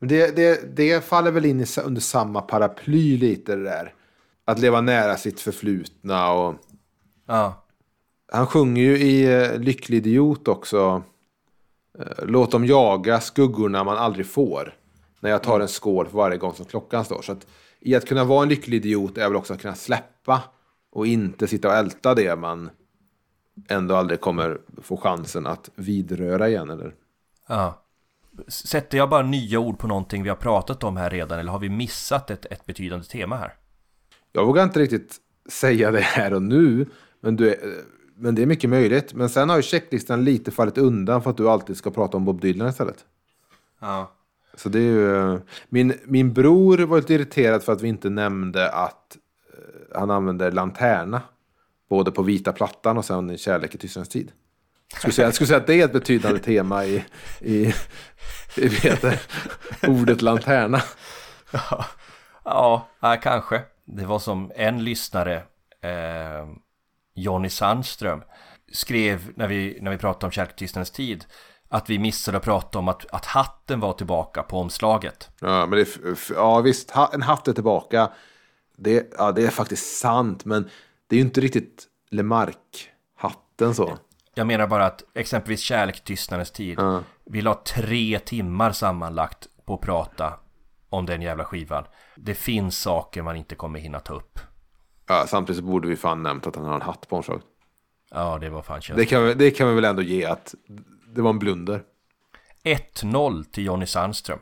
Men 0.00 0.08
det, 0.08 0.36
det, 0.36 0.76
det 0.76 1.04
faller 1.04 1.30
väl 1.30 1.44
in 1.44 1.60
i, 1.60 1.66
under 1.84 2.00
samma 2.00 2.40
paraply 2.40 3.16
lite 3.18 3.56
det 3.56 3.64
där. 3.64 3.94
Att 4.44 4.58
leva 4.58 4.80
nära 4.80 5.16
sitt 5.16 5.40
förflutna 5.40 6.32
och... 6.32 6.54
Ja, 7.26 7.64
Han 8.32 8.46
sjunger 8.46 8.82
ju 8.82 8.98
i 8.98 9.42
eh, 9.42 9.58
Lycklig 9.58 9.96
idiot 10.06 10.48
också. 10.48 11.02
eh, 11.98 12.24
Låt 12.26 12.50
dem 12.50 12.66
jaga 12.66 13.20
skuggorna 13.20 13.84
man 13.84 13.96
aldrig 13.96 14.26
får. 14.26 14.74
När 15.20 15.30
jag 15.30 15.42
tar 15.42 15.60
en 15.60 15.68
skål 15.68 16.06
för 16.08 16.16
varje 16.18 16.36
gång 16.38 16.54
som 16.54 16.64
klockan 16.64 17.04
står. 17.04 17.22
Så 17.22 17.32
att 17.32 17.46
i 17.80 17.94
att 17.94 18.06
kunna 18.06 18.24
vara 18.24 18.42
en 18.42 18.48
lycklig 18.48 18.76
idiot 18.76 19.18
är 19.18 19.28
väl 19.28 19.36
också 19.36 19.54
att 19.54 19.60
kunna 19.60 19.74
släppa. 19.74 20.42
Och 20.94 21.06
inte 21.06 21.46
sitta 21.48 21.68
och 21.68 21.74
älta 21.74 22.14
det 22.14 22.36
man 22.36 22.70
ändå 23.68 23.96
aldrig 23.96 24.20
kommer 24.20 24.60
få 24.82 24.96
chansen 24.96 25.46
att 25.46 25.70
vidröra 25.74 26.48
igen. 26.48 26.70
Eller? 26.70 26.94
ja. 27.48 27.80
Sätter 28.48 28.98
jag 28.98 29.10
bara 29.10 29.22
nya 29.22 29.58
ord 29.58 29.78
på 29.78 29.86
någonting 29.86 30.22
vi 30.22 30.28
har 30.28 30.36
pratat 30.36 30.84
om 30.84 30.96
här 30.96 31.10
redan 31.10 31.38
eller 31.38 31.52
har 31.52 31.58
vi 31.58 31.68
missat 31.68 32.30
ett, 32.30 32.46
ett 32.46 32.66
betydande 32.66 33.04
tema 33.06 33.36
här? 33.36 33.54
Jag 34.32 34.46
vågar 34.46 34.64
inte 34.64 34.80
riktigt 34.80 35.16
säga 35.48 35.90
det 35.90 36.00
här 36.00 36.34
och 36.34 36.42
nu. 36.42 36.86
Men, 37.20 37.36
du, 37.36 37.50
är- 37.50 37.58
men 38.16 38.34
det 38.34 38.42
är 38.42 38.46
mycket 38.46 38.70
möjligt. 38.70 39.14
Men 39.14 39.28
sen 39.28 39.48
har 39.48 39.56
ju 39.56 39.62
checklistan 39.62 40.24
lite 40.24 40.50
fallit 40.50 40.78
undan 40.78 41.22
för 41.22 41.30
att 41.30 41.36
du 41.36 41.48
alltid 41.48 41.76
ska 41.76 41.90
prata 41.90 42.16
om 42.16 42.24
Bob 42.24 42.40
Dylan 42.40 42.68
istället. 42.68 43.04
Ja. 43.80 44.12
Så 44.54 44.68
det 44.68 44.78
är 44.78 44.82
ju, 44.82 45.16
eh, 45.16 45.38
min, 45.68 45.94
min 46.04 46.32
bror 46.32 46.78
var 46.78 46.96
lite 46.96 47.14
irriterad 47.14 47.62
för 47.62 47.72
att 47.72 47.82
vi 47.82 47.88
inte 47.88 48.10
nämnde 48.10 48.70
att 48.72 49.16
han 49.94 50.10
använder 50.10 50.52
lanterna. 50.52 51.22
Både 51.88 52.10
på 52.10 52.22
vita 52.22 52.52
plattan 52.52 52.98
och 52.98 53.04
sen 53.04 53.30
i 53.30 53.38
Kärlek 53.38 53.74
i 53.74 53.78
tystnadens 53.78 54.08
tid. 54.08 54.32
Jag 54.90 54.98
skulle, 54.98 55.12
säga, 55.12 55.26
jag 55.26 55.34
skulle 55.34 55.48
säga 55.48 55.58
att 55.58 55.66
det 55.66 55.80
är 55.80 55.84
ett 55.84 55.92
betydande 55.92 56.38
tema 56.38 56.84
i, 56.84 57.04
i, 57.40 57.74
i 58.56 58.68
vet 58.68 59.02
det, 59.02 59.18
ordet 59.88 60.22
lanterna. 60.22 60.82
Ja, 62.44 62.88
ja, 63.00 63.16
kanske. 63.22 63.62
Det 63.84 64.04
var 64.04 64.18
som 64.18 64.52
en 64.54 64.84
lyssnare, 64.84 65.34
eh, 65.82 66.48
Jonny 67.14 67.48
Sandström, 67.48 68.22
skrev 68.72 69.32
när 69.36 69.48
vi, 69.48 69.78
när 69.80 69.90
vi 69.90 69.98
pratade 69.98 70.26
om 70.26 70.32
Kärlekstystnadens 70.32 70.90
tid, 70.90 71.24
att 71.68 71.90
vi 71.90 71.98
missade 71.98 72.36
att 72.36 72.44
prata 72.44 72.78
om 72.78 72.88
att, 72.88 73.06
att 73.12 73.26
hatten 73.26 73.80
var 73.80 73.92
tillbaka 73.92 74.42
på 74.42 74.58
omslaget. 74.58 75.30
Ja, 75.40 75.66
men 75.66 75.78
det, 75.78 75.88
ja 76.34 76.60
visst, 76.60 76.90
ha, 76.90 77.10
en 77.14 77.22
hatt 77.22 77.48
är 77.48 77.52
tillbaka. 77.52 78.10
Det, 78.76 79.12
ja, 79.18 79.32
det 79.32 79.46
är 79.46 79.50
faktiskt 79.50 79.98
sant, 79.98 80.44
men 80.44 80.70
det 81.06 81.16
är 81.16 81.18
ju 81.20 81.24
inte 81.24 81.40
riktigt 81.40 81.86
Lemark-hatten 82.10 83.74
så. 83.74 83.98
Jag 84.34 84.46
menar 84.46 84.66
bara 84.66 84.86
att 84.86 85.04
exempelvis 85.14 85.60
Kärlek 85.60 86.04
tystnadens 86.04 86.50
tid, 86.50 86.78
vi 87.24 87.42
la 87.42 87.54
tre 87.54 88.18
timmar 88.18 88.72
sammanlagt 88.72 89.48
på 89.64 89.74
att 89.74 89.80
prata 89.80 90.32
om 90.88 91.06
den 91.06 91.22
jävla 91.22 91.44
skivan. 91.44 91.84
Det 92.16 92.34
finns 92.34 92.78
saker 92.78 93.22
man 93.22 93.36
inte 93.36 93.54
kommer 93.54 93.78
hinna 93.78 94.00
ta 94.00 94.14
upp. 94.14 94.38
Ja, 95.06 95.24
samtidigt 95.28 95.58
så 95.60 95.66
borde 95.66 95.88
vi 95.88 95.96
fan 95.96 96.22
nämnt 96.22 96.46
att 96.46 96.56
han 96.56 96.64
har 96.64 96.74
en 96.74 96.82
hatt 96.82 97.08
på 97.08 97.16
omslaget. 97.16 97.44
Ja, 98.10 98.38
det 98.38 98.50
var 98.50 98.62
fan 98.62 98.80
kört. 98.80 98.96
Det 98.96 99.06
kan, 99.06 99.24
vi- 99.24 99.34
det 99.34 99.50
kan 99.50 99.68
vi 99.68 99.74
väl 99.74 99.84
ändå 99.84 100.02
ge 100.02 100.24
att 100.24 100.54
det 101.14 101.22
var 101.22 101.30
en 101.30 101.38
blunder. 101.38 101.82
1-0 102.64 103.44
till 103.44 103.64
Jonny 103.64 103.86
Sandström. 103.86 104.38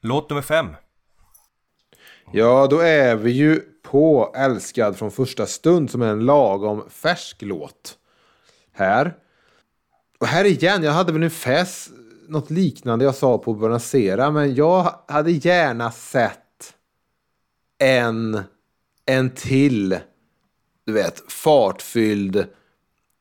Låt 0.00 0.30
nummer 0.30 0.42
fem. 0.42 0.66
Ja, 2.32 2.66
då 2.70 2.78
är 2.78 3.16
vi 3.16 3.30
ju 3.30 3.60
på 3.82 4.32
Älskad 4.36 4.96
från 4.96 5.10
första 5.10 5.46
stund 5.46 5.90
som 5.90 6.02
är 6.02 6.06
en 6.06 6.24
lagom 6.24 6.84
färsk 6.90 7.42
låt. 7.42 7.98
Här. 8.72 9.16
Och 10.20 10.26
här 10.26 10.44
igen, 10.44 10.82
jag 10.82 10.92
hade 10.92 11.12
väl 11.12 11.22
ungefär 11.22 11.68
något 12.28 12.50
liknande 12.50 13.04
jag 13.04 13.14
sa 13.14 13.38
på 13.38 13.54
Bonacera, 13.54 14.30
men 14.30 14.54
jag 14.54 14.94
hade 15.08 15.30
gärna 15.30 15.90
sett 15.90 16.74
en, 17.78 18.40
en 19.06 19.30
till, 19.30 19.98
du 20.86 20.92
vet, 20.92 21.32
fartfylld, 21.32 22.46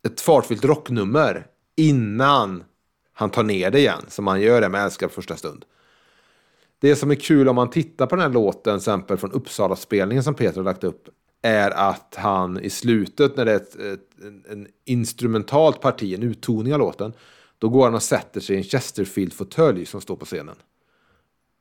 ett 0.08 0.22
fartfyllt 0.22 0.66
rocknummer 0.66 1.48
innan 1.76 2.64
han 3.14 3.30
tar 3.30 3.44
ner 3.44 3.72
det 3.72 3.80
igen, 3.80 4.06
som 4.08 4.28
han 4.28 4.42
gör 4.42 4.62
det 4.62 4.70
med 4.70 4.84
Älskad 4.84 5.12
första 5.12 5.36
stund. 5.36 5.66
Det 6.80 6.96
som 6.96 7.12
är 7.12 7.16
kul 7.16 7.50
om 7.50 7.56
man 7.56 7.70
tittar 7.70 8.08
på 8.08 8.16
den 8.16 8.24
här 8.24 8.30
låten, 8.30 8.62
till 8.62 8.76
exempel 8.76 9.18
från 9.18 9.32
Uppsala-spelningen 9.32 10.24
som 10.24 10.34
Peter 10.34 10.58
har 10.58 10.64
lagt 10.64 10.84
upp, 10.84 11.10
är 11.42 11.72
att 11.72 12.16
han 12.18 12.60
i 12.60 12.70
slutet 12.70 13.38
när 13.38 13.46
det 13.46 13.52
är 13.52 13.56
ett, 13.56 13.76
ett, 13.76 14.10
en, 14.22 14.46
en 14.50 14.68
instrumentalt 14.86 15.82
parti, 15.82 16.14
en 16.14 16.24
uttoning 16.24 16.74
av 16.74 16.80
låten, 16.80 17.14
då 17.58 17.70
går 17.70 17.84
han 17.86 17.96
och 17.96 18.04
sätter 18.04 18.40
sig 18.40 18.56
i 18.56 18.58
en 18.58 18.64
Chesterfield-fåtölj 18.64 19.86
som 19.86 20.02
står 20.02 20.16
på 20.16 20.26
scenen. 20.26 20.56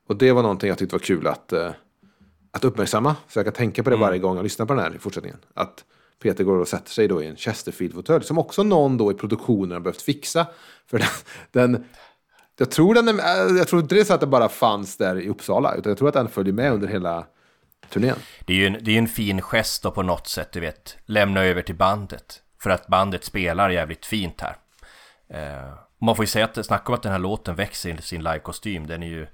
Och 0.08 0.16
det 0.16 0.32
var 0.32 0.42
någonting 0.42 0.68
jag 0.68 0.78
tyckte 0.78 0.94
var 0.94 1.00
kul 1.00 1.26
att, 1.26 1.52
eh, 1.52 1.70
att 2.50 2.64
uppmärksamma. 2.64 3.16
Så 3.28 3.38
jag 3.38 3.46
kan 3.46 3.54
tänka 3.54 3.82
på 3.82 3.90
det 3.90 3.96
varje 3.96 4.18
gång 4.18 4.36
jag 4.36 4.42
lyssnar 4.42 4.66
på 4.66 4.74
den 4.74 4.82
här 4.82 4.94
i 4.94 4.98
fortsättningen. 4.98 5.38
Att 5.54 5.84
Peter 6.22 6.44
går 6.44 6.56
och 6.56 6.68
sätter 6.68 6.90
sig 6.90 7.08
då 7.08 7.22
i 7.22 7.26
en 7.26 7.36
Chesterfield-fåtölj. 7.36 8.24
Som 8.24 8.38
också 8.38 8.62
någon 8.62 8.96
då 8.96 9.10
i 9.10 9.14
produktionen 9.14 9.72
har 9.72 9.80
behövt 9.80 10.02
fixa. 10.02 10.46
För 10.86 10.98
den, 11.52 11.72
den 11.72 11.84
jag 12.56 12.70
tror 12.70 12.94
den 12.94 13.08
är, 13.08 13.56
jag 13.58 13.68
tror 13.68 13.82
inte 13.82 13.94
det 13.94 14.00
är 14.00 14.04
så 14.04 14.14
att 14.14 14.20
det 14.20 14.26
bara 14.26 14.48
fanns 14.48 14.96
där 14.96 15.20
i 15.20 15.28
Uppsala. 15.28 15.74
Utan 15.74 15.90
jag 15.90 15.98
tror 15.98 16.08
att 16.08 16.14
den 16.14 16.28
följer 16.28 16.52
med 16.52 16.72
under 16.72 16.88
hela 16.88 17.26
turnén. 17.88 18.16
Det 18.44 18.52
är 18.52 18.56
ju 18.56 18.66
en, 18.66 18.78
det 18.80 18.90
är 18.90 18.98
en 18.98 19.08
fin 19.08 19.42
gest 19.42 19.82
då 19.82 19.90
på 19.90 20.02
något 20.02 20.26
sätt, 20.26 20.52
du 20.52 20.60
vet. 20.60 20.96
Lämna 21.06 21.44
över 21.44 21.62
till 21.62 21.74
bandet. 21.74 22.42
För 22.62 22.70
att 22.70 22.86
bandet 22.86 23.24
spelar 23.24 23.70
jävligt 23.70 24.06
fint 24.06 24.40
här. 24.40 24.56
Eh, 25.28 25.72
man 25.98 26.16
får 26.16 26.22
ju 26.22 26.26
säga 26.26 26.44
att 26.44 26.66
snacka 26.66 26.88
om 26.88 26.94
att 26.94 27.02
den 27.02 27.12
här 27.12 27.18
låten 27.18 27.54
växer 27.54 27.98
i 27.98 28.02
sin 28.02 28.22
livekostym. 28.22 28.86
Den 28.86 29.02
är 29.02 29.06
ju 29.06 29.26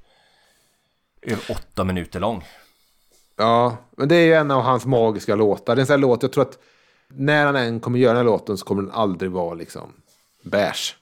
över 1.23 1.43
åtta 1.51 1.85
minuter 1.85 2.21
lång. 2.21 2.45
Ja, 3.37 3.77
men 3.97 4.09
det 4.09 4.17
är 4.17 4.27
ju 4.27 4.35
en 4.35 4.51
av 4.51 4.63
hans 4.63 4.87
magiska 4.87 5.35
låtar. 5.35 5.77
Det 5.77 5.79
är 5.79 5.81
en 5.81 5.87
sån 5.87 5.95
här 5.95 5.99
låt, 5.99 6.23
jag 6.23 6.33
tror 6.33 6.43
att 6.43 6.59
när 7.09 7.47
han 7.47 7.57
än 7.57 7.81
kommer 7.81 7.99
göra 7.99 8.13
den 8.13 8.27
här 8.27 8.33
låten 8.33 8.59
så 8.59 8.65
kommer 8.65 8.83
den 8.83 8.91
aldrig 8.91 9.31
vara 9.31 9.55
liksom 9.55 9.93
beige. 10.43 10.97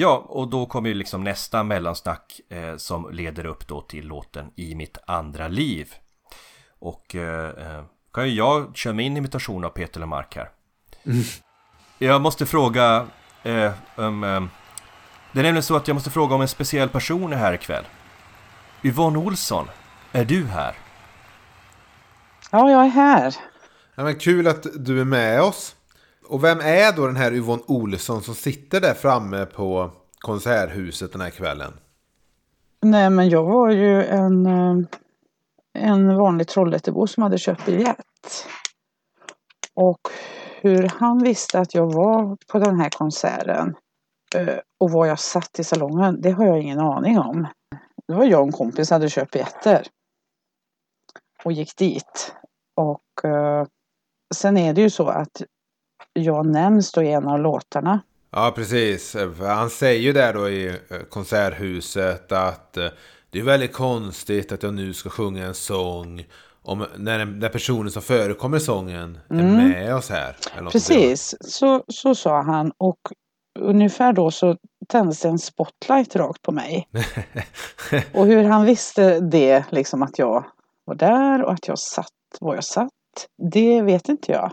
Ja, 0.00 0.24
och 0.28 0.48
då 0.48 0.66
kommer 0.66 0.88
ju 0.88 0.94
liksom 0.94 1.24
nästa 1.24 1.62
mellansnack 1.62 2.40
eh, 2.48 2.76
som 2.76 3.10
leder 3.12 3.46
upp 3.46 3.68
då 3.68 3.80
till 3.80 4.06
låten 4.06 4.50
I 4.56 4.74
mitt 4.74 4.98
andra 5.06 5.48
liv. 5.48 5.94
Och 6.78 7.14
eh, 7.14 7.48
eh, 7.48 7.84
kan 8.12 8.28
ju 8.28 8.34
jag 8.34 8.76
köra 8.76 8.92
min 8.92 9.16
imitation 9.16 9.64
av 9.64 9.68
Peter 9.68 10.00
Lemark 10.00 10.36
här. 10.36 10.50
Jag 11.98 12.20
måste 12.20 12.46
fråga 12.46 13.06
eh, 13.42 13.72
om... 13.96 14.24
Eh, 14.24 14.42
det 15.32 15.40
är 15.40 15.42
nämligen 15.42 15.62
så 15.62 15.76
att 15.76 15.88
jag 15.88 15.94
måste 15.94 16.10
fråga 16.10 16.34
om 16.34 16.40
en 16.40 16.48
speciell 16.48 16.88
person 16.88 17.32
är 17.32 17.36
här 17.36 17.52
ikväll. 17.52 17.84
Yvonne 18.82 19.18
Olsson, 19.18 19.68
är 20.12 20.24
du 20.24 20.46
här? 20.46 20.74
Ja, 22.50 22.70
jag 22.70 22.84
är 22.84 22.90
här. 22.90 23.34
Ja, 23.94 24.04
men 24.04 24.18
kul 24.18 24.46
att 24.46 24.66
du 24.74 25.00
är 25.00 25.04
med 25.04 25.42
oss. 25.42 25.74
Och 26.28 26.44
vem 26.44 26.60
är 26.60 26.96
då 26.96 27.06
den 27.06 27.16
här 27.16 27.32
Yvonne 27.32 27.62
Olsson 27.66 28.22
som 28.22 28.34
sitter 28.34 28.80
där 28.80 28.94
framme 28.94 29.46
på 29.46 29.90
Konserthuset 30.18 31.12
den 31.12 31.20
här 31.20 31.30
kvällen? 31.30 31.72
Nej, 32.80 33.10
men 33.10 33.28
jag 33.28 33.44
var 33.44 33.70
ju 33.70 34.04
en, 34.04 34.46
eh, 34.46 34.76
en 35.74 36.16
vanlig 36.16 36.48
Trollhättebo 36.48 37.06
som 37.06 37.22
hade 37.22 37.38
köpt 37.38 37.66
biljett. 37.66 38.46
Och 39.74 40.00
hur 40.60 40.88
han 40.88 41.18
visste 41.18 41.58
att 41.58 41.74
jag 41.74 41.92
var 41.92 42.36
på 42.46 42.58
den 42.58 42.80
här 42.80 42.90
konserten 42.90 43.76
eh, 44.34 44.58
och 44.80 44.90
var 44.90 45.06
jag 45.06 45.18
satt 45.18 45.58
i 45.58 45.64
salongen, 45.64 46.20
det 46.20 46.30
har 46.30 46.46
jag 46.46 46.60
ingen 46.60 46.80
aning 46.80 47.18
om. 47.18 47.46
Det 48.08 48.14
var 48.14 48.24
jag 48.24 48.40
och 48.40 48.46
en 48.46 48.52
kompis 48.52 48.88
som 48.88 48.94
hade 48.94 49.10
köpt 49.10 49.32
biljetter. 49.32 49.86
Och 51.44 51.52
gick 51.52 51.76
dit. 51.76 52.34
Och 52.76 53.30
eh, 53.30 53.66
sen 54.34 54.56
är 54.56 54.72
det 54.72 54.80
ju 54.80 54.90
så 54.90 55.08
att 55.08 55.42
jag 56.18 56.46
nämns 56.46 56.92
då 56.92 57.02
i 57.02 57.12
en 57.12 57.28
av 57.28 57.40
låtarna. 57.40 58.00
Ja, 58.30 58.52
precis. 58.54 59.16
Han 59.40 59.70
säger 59.70 60.00
ju 60.00 60.12
där 60.12 60.34
då 60.34 60.48
i 60.48 60.68
eh, 60.68 60.98
Konserthuset 61.10 62.32
att 62.32 62.76
eh, 62.76 62.88
det 63.30 63.38
är 63.38 63.42
väldigt 63.42 63.72
konstigt 63.72 64.52
att 64.52 64.62
jag 64.62 64.74
nu 64.74 64.94
ska 64.94 65.10
sjunga 65.10 65.46
en 65.46 65.54
sång 65.54 66.24
om 66.62 66.86
när, 66.96 67.24
när 67.24 67.48
personen 67.48 67.90
som 67.90 68.02
förekommer 68.02 68.58
sången 68.58 69.18
är 69.28 69.34
med 69.34 69.94
oss 69.94 70.10
här. 70.10 70.36
Precis, 70.72 71.34
så, 71.40 71.84
så 71.88 72.14
sa 72.14 72.42
han 72.42 72.72
och 72.78 72.98
ungefär 73.58 74.12
då 74.12 74.30
så 74.30 74.56
tändes 74.88 75.24
en 75.24 75.38
spotlight 75.38 76.16
rakt 76.16 76.42
på 76.42 76.52
mig. 76.52 76.88
och 78.14 78.26
hur 78.26 78.44
han 78.44 78.64
visste 78.64 79.20
det, 79.20 79.64
liksom 79.70 80.02
att 80.02 80.18
jag 80.18 80.44
var 80.84 80.94
där 80.94 81.42
och 81.42 81.52
att 81.52 81.68
jag 81.68 81.78
satt 81.78 82.12
var 82.40 82.54
jag 82.54 82.64
satt, 82.64 82.90
det 83.52 83.82
vet 83.82 84.08
inte 84.08 84.32
jag. 84.32 84.52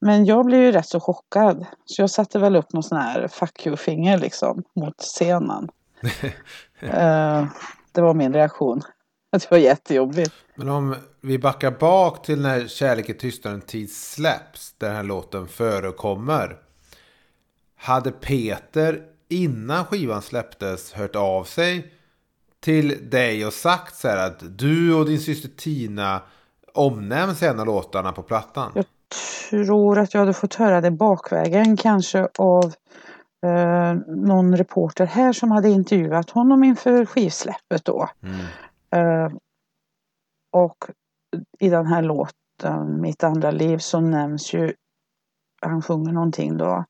Men 0.00 0.24
jag 0.24 0.46
blev 0.46 0.62
ju 0.62 0.72
rätt 0.72 0.88
så 0.88 1.00
chockad. 1.00 1.66
Så 1.84 2.02
jag 2.02 2.10
satte 2.10 2.38
väl 2.38 2.56
upp 2.56 2.72
någon 2.72 2.82
sån 2.82 2.98
här 2.98 3.28
fuck 3.28 3.66
you-finger 3.66 4.18
liksom 4.18 4.62
mot 4.74 5.00
scenen. 5.00 5.68
Eh, 6.82 7.46
det 7.92 8.00
var 8.00 8.14
min 8.14 8.32
reaktion. 8.32 8.82
Det 9.30 9.50
var 9.50 9.58
jättejobbigt. 9.58 10.32
Men 10.54 10.68
om 10.68 10.96
vi 11.20 11.38
backar 11.38 11.70
bak 11.70 12.26
till 12.26 12.40
när 12.40 12.66
Kärlek 12.66 13.08
är 13.08 13.14
tystare 13.14 13.54
än 13.54 13.60
tid 13.60 13.92
släpps, 13.92 14.74
där 14.78 14.86
den 14.86 14.96
här 14.96 15.02
låten 15.02 15.48
förekommer. 15.48 16.56
Hade 17.76 18.10
Peter 18.10 19.02
innan 19.28 19.84
skivan 19.84 20.22
släpptes 20.22 20.92
hört 20.92 21.16
av 21.16 21.44
sig 21.44 21.94
till 22.60 23.10
dig 23.10 23.46
och 23.46 23.52
sagt 23.52 23.96
så 23.96 24.08
här 24.08 24.26
att 24.26 24.58
du 24.58 24.94
och 24.94 25.06
din 25.06 25.20
syster 25.20 25.48
Tina 25.56 26.22
omnämns 26.74 27.42
i 27.42 27.46
en 27.46 27.60
av 27.60 27.66
låtarna 27.66 28.12
på 28.12 28.22
plattan? 28.22 28.72
Jag 28.74 28.84
tror 29.50 29.98
att 29.98 30.14
jag 30.14 30.20
hade 30.20 30.32
fått 30.32 30.54
höra 30.54 30.80
det 30.80 30.90
bakvägen 30.90 31.76
kanske 31.76 32.28
av 32.38 32.64
eh, 33.46 33.94
någon 34.06 34.56
reporter 34.56 35.06
här 35.06 35.32
som 35.32 35.50
hade 35.50 35.68
intervjuat 35.68 36.30
honom 36.30 36.64
inför 36.64 37.04
skivsläppet 37.06 37.84
då. 37.84 38.08
Eh, 38.96 39.32
och 40.52 40.76
i 41.58 41.68
den 41.68 41.86
här 41.86 42.02
låten, 42.02 43.00
Mitt 43.00 43.24
andra 43.24 43.50
liv, 43.50 43.78
så 43.78 44.00
nämns 44.00 44.54
ju, 44.54 44.72
han 45.62 45.82
sjunger 45.82 46.12
någonting 46.12 46.56
då. 46.56 46.84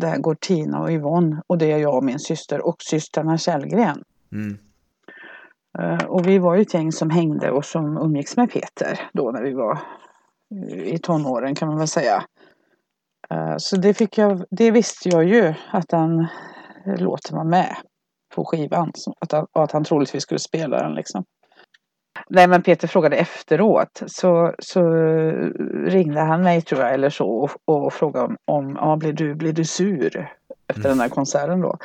Där 0.00 0.18
går 0.18 0.34
Tina 0.34 0.80
och 0.80 0.90
Yvonne 0.90 1.42
och 1.46 1.58
det 1.58 1.72
är 1.72 1.78
jag 1.78 1.96
och 1.96 2.04
min 2.04 2.18
syster 2.18 2.66
och 2.66 2.76
systrarna 2.78 3.38
Källgren. 3.38 4.02
Mm. 4.32 4.58
Eh, 5.78 6.04
och 6.04 6.26
vi 6.26 6.38
var 6.38 6.54
ju 6.54 6.62
ett 6.62 6.74
gäng 6.74 6.92
som 6.92 7.10
hängde 7.10 7.50
och 7.50 7.64
som 7.64 7.96
umgicks 7.96 8.36
med 8.36 8.50
Peter 8.50 9.00
då 9.12 9.30
när 9.30 9.42
vi 9.42 9.52
var 9.52 9.78
i 10.72 10.98
tonåren 10.98 11.54
kan 11.54 11.68
man 11.68 11.78
väl 11.78 11.88
säga. 11.88 12.24
Eh, 13.30 13.56
Så 13.56 13.76
det, 13.76 13.94
fick 13.94 14.18
jag, 14.18 14.44
det 14.50 14.70
visste 14.70 15.08
jag 15.08 15.24
ju 15.24 15.54
att 15.70 15.88
den 15.88 16.26
låten 16.84 17.36
var 17.36 17.44
med 17.44 17.76
på 18.34 18.44
skivan. 18.44 18.92
Att 19.20 19.32
han, 19.32 19.46
och 19.52 19.64
att 19.64 19.72
han 19.72 19.84
troligtvis 19.84 20.22
skulle 20.22 20.38
spela 20.40 20.82
den 20.82 20.94
liksom. 20.94 21.24
Nej 22.28 22.48
men 22.48 22.62
Peter 22.62 22.88
frågade 22.88 23.16
efteråt 23.16 24.02
så, 24.06 24.54
så 24.58 24.82
ringde 25.86 26.20
han 26.20 26.42
mig 26.42 26.62
tror 26.62 26.80
jag 26.80 26.94
eller 26.94 27.10
så 27.10 27.26
och, 27.28 27.50
och 27.64 27.92
frågade 27.92 28.24
om, 28.26 28.36
om 28.44 28.76
ja, 28.80 28.96
blir, 28.96 29.12
du, 29.12 29.34
blir 29.34 29.52
du 29.52 29.64
sur 29.64 30.32
efter 30.68 30.88
den 30.88 31.00
här 31.00 31.08
konserten 31.08 31.60
då. 31.60 31.78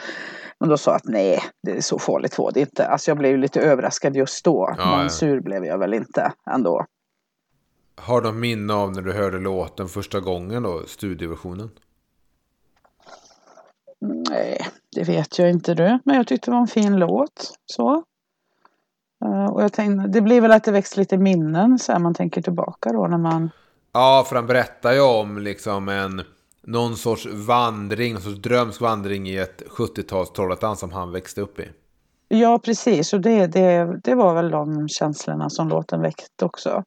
Men 0.59 0.69
då 0.69 0.77
sa 0.77 0.91
jag 0.91 0.95
att 0.95 1.05
nej, 1.05 1.39
det 1.63 1.71
är 1.71 1.81
så 1.81 1.99
farligt 1.99 2.37
var 2.37 2.51
det 2.51 2.59
inte. 2.59 2.87
Alltså 2.87 3.11
jag 3.11 3.17
blev 3.17 3.37
lite 3.37 3.61
överraskad 3.61 4.15
just 4.15 4.45
då. 4.45 4.75
Ja, 4.77 4.85
men 4.85 5.03
ja. 5.03 5.09
sur 5.09 5.39
blev 5.39 5.65
jag 5.65 5.77
väl 5.77 5.93
inte 5.93 6.31
ändå. 6.51 6.85
Har 8.01 8.21
du 8.21 8.31
minne 8.31 8.73
av 8.73 8.91
när 8.91 9.01
du 9.01 9.13
hörde 9.13 9.39
låten 9.39 9.87
första 9.87 10.19
gången 10.19 10.63
då, 10.63 10.83
studioversionen? 10.87 11.69
Nej, 14.29 14.67
det 14.95 15.03
vet 15.03 15.39
jag 15.39 15.49
inte 15.49 15.73
du. 15.73 15.99
Men 16.05 16.15
jag 16.15 16.27
tyckte 16.27 16.51
det 16.51 16.55
var 16.55 16.61
en 16.61 16.67
fin 16.67 16.95
låt. 16.95 17.53
Så. 17.65 18.03
Eh, 19.25 19.45
och 19.45 19.63
jag 19.63 19.73
tänkte, 19.73 20.07
det 20.07 20.21
blir 20.21 20.41
väl 20.41 20.51
att 20.51 20.63
det 20.63 20.71
väcks 20.71 20.97
lite 20.97 21.17
minnen 21.17 21.79
så 21.79 21.91
här 21.91 21.99
man 21.99 22.13
tänker 22.13 22.41
tillbaka 22.41 22.89
då 22.93 23.07
när 23.07 23.17
man... 23.17 23.49
Ja, 23.93 24.25
för 24.29 24.35
han 24.35 24.47
berättar 24.47 24.93
ju 24.93 25.01
om 25.01 25.37
liksom 25.37 25.89
en 25.89 26.21
någon 26.61 26.97
sorts 26.97 27.25
vandring, 27.25 28.13
någon 28.13 28.21
sorts 28.21 28.41
drömsk 28.41 28.81
vandring 28.81 29.29
i 29.29 29.37
ett 29.37 29.63
70-tals 29.69 30.31
Trollhättan 30.31 30.77
som 30.77 30.91
han 30.91 31.11
växte 31.11 31.41
upp 31.41 31.59
i. 31.59 31.69
Ja, 32.27 32.59
precis. 32.59 33.13
Och 33.13 33.21
det, 33.21 33.47
det, 33.47 33.99
det 34.03 34.15
var 34.15 34.33
väl 34.33 34.51
de 34.51 34.89
känslorna 34.89 35.49
som 35.49 35.69
låten 35.69 36.01
väckte 36.01 36.45
också. 36.45 36.83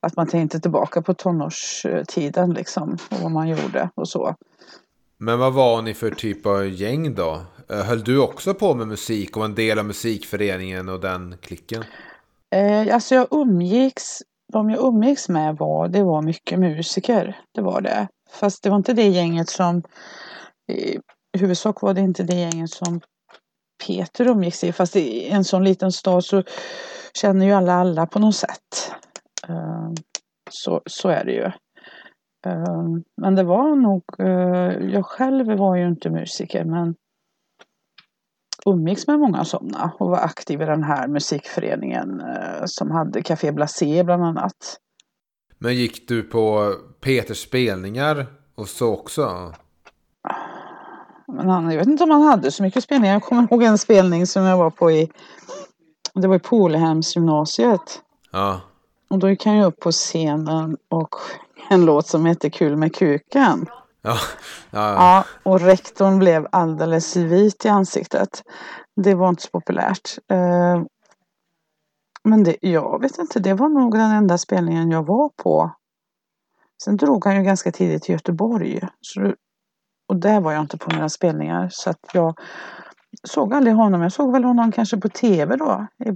Att 0.00 0.16
man 0.16 0.26
tänkte 0.26 0.60
tillbaka 0.60 1.02
på 1.02 1.14
tonårstiden 1.14 2.50
liksom 2.52 2.98
och 3.10 3.18
vad 3.22 3.30
man 3.30 3.48
gjorde 3.48 3.90
och 3.94 4.08
så. 4.08 4.34
Men 5.18 5.38
vad 5.38 5.52
var 5.52 5.82
ni 5.82 5.94
för 5.94 6.10
typ 6.10 6.46
av 6.46 6.68
gäng 6.68 7.14
då? 7.14 7.40
Eh, 7.70 7.82
Höll 7.82 8.04
du 8.04 8.18
också 8.18 8.54
på 8.54 8.74
med 8.74 8.88
musik 8.88 9.36
och 9.36 9.44
en 9.44 9.54
del 9.54 9.78
av 9.78 9.84
musikföreningen 9.84 10.88
och 10.88 11.00
den 11.00 11.36
klicken? 11.40 11.84
Eh, 12.54 12.94
alltså 12.94 13.14
jag 13.14 13.26
umgicks, 13.30 14.22
de 14.52 14.70
jag 14.70 14.84
umgicks 14.84 15.28
med 15.28 15.56
var, 15.56 15.88
det 15.88 16.02
var 16.02 16.22
mycket 16.22 16.58
musiker. 16.58 17.40
Det 17.54 17.60
var 17.60 17.80
det. 17.80 18.08
Fast 18.30 18.62
det 18.62 18.70
var 18.70 18.76
inte 18.76 18.92
det 18.92 19.08
gänget 19.08 19.48
som 19.48 19.82
i 20.72 20.98
huvudsak 21.38 21.82
var 21.82 21.94
det 21.94 22.00
inte 22.00 22.22
det 22.22 22.34
gänget 22.34 22.70
som 22.70 23.00
Peter 23.86 24.26
umgicks 24.26 24.64
i. 24.64 24.72
Fast 24.72 24.96
i 24.96 25.28
en 25.28 25.44
sån 25.44 25.64
liten 25.64 25.92
stad 25.92 26.24
så 26.24 26.42
känner 27.14 27.46
ju 27.46 27.52
alla 27.52 27.74
alla 27.74 28.06
på 28.06 28.18
något 28.18 28.36
sätt. 28.36 28.92
Eh, 29.50 29.90
Så, 30.50 30.82
så 30.86 31.08
är 31.08 31.24
det 31.24 31.32
ju. 31.32 31.44
Eh, 32.46 32.84
Men 33.22 33.34
det 33.34 33.42
var 33.42 33.76
nog, 33.76 34.02
eh, 34.18 34.90
jag 34.94 35.06
själv 35.06 35.46
var 35.58 35.76
ju 35.76 35.88
inte 35.88 36.10
musiker 36.10 36.64
men 36.64 36.94
umgicks 38.66 39.06
med 39.06 39.18
många 39.18 39.44
sådana 39.44 39.92
och 39.98 40.10
var 40.10 40.18
aktiv 40.18 40.62
i 40.62 40.64
den 40.64 40.82
här 40.82 41.08
musikföreningen 41.08 42.20
eh, 42.20 42.62
som 42.64 42.90
hade 42.90 43.22
Café 43.22 43.52
Blasé 43.52 44.04
bland 44.04 44.24
annat. 44.24 44.78
Men 45.58 45.74
gick 45.74 46.08
du 46.08 46.22
på 46.22 46.74
Peters 47.00 47.42
spelningar 47.42 48.26
och 48.54 48.68
så 48.68 48.94
också? 48.94 49.52
Men 51.26 51.48
han, 51.48 51.70
jag 51.70 51.78
vet 51.78 51.86
inte 51.88 52.04
om 52.04 52.10
han 52.10 52.22
hade 52.22 52.50
så 52.50 52.62
mycket 52.62 52.84
spelningar. 52.84 53.14
Jag 53.14 53.22
kommer 53.22 53.42
ihåg 53.42 53.62
en 53.62 53.78
spelning 53.78 54.26
som 54.26 54.42
jag 54.42 54.56
var 54.58 54.70
på 54.70 54.90
i, 54.90 55.10
det 56.14 56.28
var 56.28 56.36
i 56.36 56.38
Polhemsgymnasiet. 56.38 58.02
Ja. 58.32 58.60
Och 59.10 59.18
då 59.18 59.30
gick 59.30 59.46
han 59.46 59.56
ju 59.56 59.64
upp 59.64 59.80
på 59.80 59.92
scenen 59.92 60.76
och 60.88 61.14
en 61.70 61.84
låt 61.84 62.06
som 62.06 62.26
hette 62.26 62.50
Kul 62.50 62.76
med 62.76 62.94
kuken. 62.94 63.66
Ja. 64.02 64.16
ja. 64.70 64.94
Ja, 64.94 65.24
och 65.42 65.60
rektorn 65.60 66.18
blev 66.18 66.46
alldeles 66.52 67.16
vit 67.16 67.64
i 67.64 67.68
ansiktet. 67.68 68.42
Det 68.96 69.14
var 69.14 69.28
inte 69.28 69.42
så 69.42 69.48
populärt. 69.50 70.18
Eh, 70.30 70.82
Men 72.22 72.44
det, 72.44 72.56
jag 72.60 73.00
vet 73.02 73.18
inte, 73.18 73.40
det 73.40 73.54
var 73.54 73.68
nog 73.68 73.92
den 73.92 74.10
enda 74.10 74.38
spelningen 74.38 74.90
jag 74.90 75.06
var 75.06 75.28
på. 75.42 75.70
Sen 76.84 76.96
drog 76.96 77.24
han 77.24 77.36
ju 77.36 77.42
ganska 77.42 77.72
tidigt 77.72 78.02
till 78.02 78.12
Göteborg. 78.12 78.80
Så, 79.00 79.34
och 80.08 80.16
där 80.16 80.40
var 80.40 80.52
jag 80.52 80.60
inte 80.60 80.78
på 80.78 80.90
några 80.90 81.08
spelningar. 81.08 81.68
Så 81.72 81.90
att 81.90 82.00
jag 82.12 82.38
såg 83.22 83.54
aldrig 83.54 83.74
honom. 83.74 84.02
Jag 84.02 84.12
såg 84.12 84.32
väl 84.32 84.44
honom 84.44 84.72
kanske 84.72 84.96
på 84.96 85.08
tv 85.08 85.56
då 85.56 85.86
i, 86.04 86.08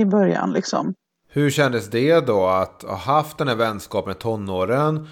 i 0.00 0.04
början 0.04 0.52
liksom. 0.52 0.94
Hur 1.34 1.50
kändes 1.50 1.90
det 1.90 2.26
då 2.26 2.46
att 2.46 2.82
ha 2.82 2.96
haft 2.96 3.38
den 3.38 3.48
här 3.48 3.54
vänskapen 3.54 4.12
i 4.12 4.14
tonåren 4.14 5.08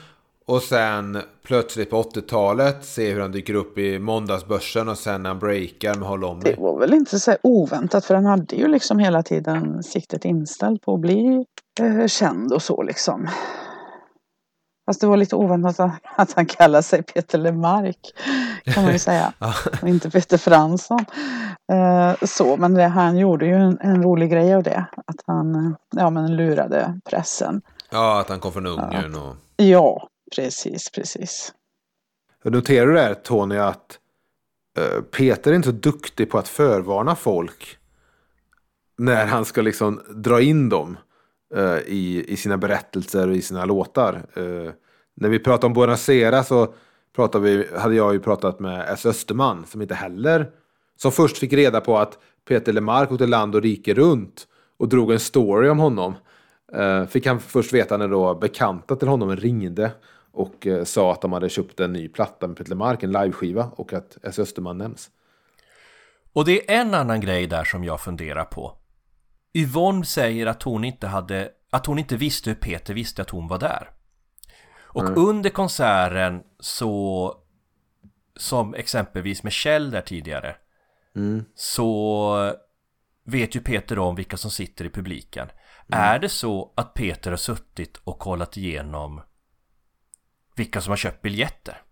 och 0.47 0.63
sen 0.63 1.19
plötsligt 1.43 1.91
på 1.91 2.03
80-talet 2.03 2.85
se 2.85 3.13
hur 3.13 3.21
han 3.21 3.33
dyker 3.33 3.55
upp 3.55 3.79
i 3.79 3.99
måndagsbörsen 3.99 4.89
och 4.89 4.99
sen 4.99 5.23
när 5.23 5.31
han 5.31 5.39
breakar 5.39 5.95
med 5.95 6.09
Håll 6.09 6.25
om 6.25 6.41
Det 6.41 6.57
var 6.59 6.79
väl 6.79 6.95
inte 6.95 7.21
så 7.21 7.37
oväntat 7.43 8.05
för 8.05 8.15
han 8.15 8.27
hade 8.27 8.57
ju 8.57 8.69
liksom 8.69 8.99
hela 8.99 9.23
tiden 9.23 9.83
siktet 9.83 10.25
inställt 10.25 10.83
på 10.83 10.95
att 10.95 11.01
bli 11.01 11.45
eh, 11.81 12.07
känd 12.07 12.53
och 12.53 12.63
så 12.63 12.83
liksom. 12.83 13.29
Fast 14.91 15.01
det 15.01 15.07
var 15.07 15.17
lite 15.17 15.37
oväntat 15.37 16.01
att, 16.17 16.33
han 16.33 16.47
kallar 16.47 16.83
sig 16.83 17.03
Peter 17.03 17.39
Lemark 17.39 18.15
kan 18.65 18.85
man 18.85 18.93
ju 18.93 18.99
säga. 18.99 19.33
och 19.83 19.89
inte 19.89 20.11
Peter 20.11 20.39
Fransson. 20.39 21.05
Eh, 21.73 22.15
så, 22.27 22.57
men 22.57 22.75
det, 22.75 22.87
han 22.87 23.19
gjorde 23.19 23.47
ju 23.47 23.55
en, 23.55 23.79
en 23.81 24.03
rolig 24.03 24.31
grej 24.31 24.55
av 24.55 24.63
det. 24.63 24.85
Att 25.07 25.17
han 25.27 25.55
eh, 25.55 25.73
ja, 25.97 26.11
men 26.11 26.37
lurade 26.37 27.01
pressen. 27.11 27.63
Ja, 27.91 28.21
att 28.21 28.29
han 28.29 28.41
kom 28.41 28.53
från 28.53 28.67
Ungern 28.67 29.15
och... 29.15 29.37
Ja, 29.57 30.09
precis, 30.37 30.91
precis. 30.91 31.53
Noterar 32.45 32.87
du 32.87 32.95
där 32.95 33.15
Tony 33.15 33.57
att 33.57 33.99
eh, 34.79 35.03
Peter 35.03 35.51
är 35.51 35.57
inte 35.57 35.69
så 35.69 35.75
duktig 35.75 36.31
på 36.31 36.39
att 36.39 36.49
förvarna 36.49 37.17
folk 37.17 37.79
när 38.99 39.27
han 39.27 39.45
ska 39.45 39.63
liksom 39.63 40.03
dra 40.15 40.41
in 40.41 40.69
dem 40.69 40.97
Eh, 41.55 41.79
i, 41.87 42.25
i 42.29 42.37
sina 42.37 42.57
berättelser 42.57 43.29
och 43.29 43.37
i 43.37 43.43
sina 43.43 43.65
låtar. 43.65 44.23
Eh, 44.35 44.73
när 45.15 45.29
vi 45.29 45.39
pratade 45.39 45.67
om 45.67 45.73
Buonasera 45.73 46.45
så 46.45 46.75
pratade 47.17 47.45
vi, 47.45 47.67
hade 47.79 47.95
jag 47.95 48.13
ju 48.13 48.21
pratat 48.21 48.61
med 48.61 48.87
S. 48.89 49.07
Österman 49.07 49.67
som 49.67 49.83
inte 49.83 49.95
heller, 49.95 50.51
som 50.97 51.13
först 51.13 51.39
fick 51.39 51.53
reda 51.53 51.81
på 51.81 51.99
att 51.99 52.19
Peter 52.49 52.73
Lemark 52.73 53.13
åkte 53.13 53.27
land 53.27 53.55
och 53.55 53.63
rike 53.63 53.95
runt 53.95 54.47
och 54.79 54.89
drog 54.89 55.13
en 55.13 55.21
story 55.21 55.69
om 55.69 55.79
honom. 55.79 56.15
Eh, 56.73 57.07
fick 57.07 57.27
han 57.27 57.41
först 57.41 57.73
veta 57.73 57.97
när 57.97 58.09
då 58.09 58.35
bekanta 58.35 58.97
till 58.97 59.09
honom 59.09 59.37
ringde 59.37 59.91
och 60.33 60.67
eh, 60.67 60.85
sa 60.85 61.13
att 61.13 61.21
de 61.21 61.33
hade 61.33 61.49
köpt 61.49 61.81
en 61.81 61.93
ny 61.93 62.09
platta 62.09 62.47
med 62.47 62.57
Peter 62.57 62.71
Lemark, 62.71 63.03
en 63.03 63.13
liveskiva 63.13 63.71
och 63.77 63.93
att 63.93 64.19
S. 64.23 64.39
Österman 64.39 64.79
nämns. 64.79 65.11
Och 66.33 66.45
det 66.45 66.71
är 66.71 66.81
en 66.81 66.95
annan 66.95 67.21
grej 67.21 67.47
där 67.47 67.65
som 67.65 67.85
jag 67.85 68.01
funderar 68.01 68.45
på. 68.45 68.80
Yvonne 69.53 70.05
säger 70.05 70.47
att 70.47 70.63
hon 70.63 70.85
inte 70.85 71.07
hade, 71.07 71.51
att 71.71 71.87
hon 71.87 71.99
inte 71.99 72.17
visste 72.17 72.51
hur 72.51 72.55
Peter 72.55 72.95
visste 72.95 73.23
att 73.23 73.31
hon 73.31 73.49
var 73.49 73.59
där. 73.59 73.91
Och 74.93 75.17
under 75.17 75.51
konserten 75.51 76.43
så, 76.59 77.35
som 78.37 78.75
exempelvis 78.75 79.43
med 79.43 79.53
Kjell 79.53 79.91
där 79.91 80.01
tidigare, 80.01 80.57
så 81.55 82.55
vet 83.25 83.55
ju 83.57 83.61
Peter 83.61 83.99
om 83.99 84.15
vilka 84.15 84.37
som 84.37 84.51
sitter 84.51 84.85
i 84.85 84.91
publiken. 84.91 85.49
Är 85.89 86.19
det 86.19 86.29
så 86.29 86.73
att 86.77 86.95
Peter 86.95 87.31
har 87.31 87.37
suttit 87.37 87.97
och 87.97 88.19
kollat 88.19 88.57
igenom 88.57 89.21
vilka 90.57 90.81
som 90.81 90.91
har 90.91 90.97
köpt 90.97 91.23
biljetter? 91.23 91.83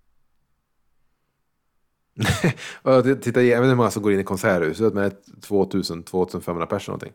Och 2.83 2.93
jag 2.93 3.23
tittar, 3.23 3.41
jag 3.41 3.49
vet 3.49 3.57
inte 3.59 3.69
hur 3.69 3.75
många 3.75 3.91
som 3.91 4.03
går 4.03 4.13
in 4.13 4.21
i 4.21 4.25
konserthuset 4.25 4.95
med 4.95 5.17
2000-2500 5.49 6.67
personer 6.67 6.93
någonting. 6.93 7.13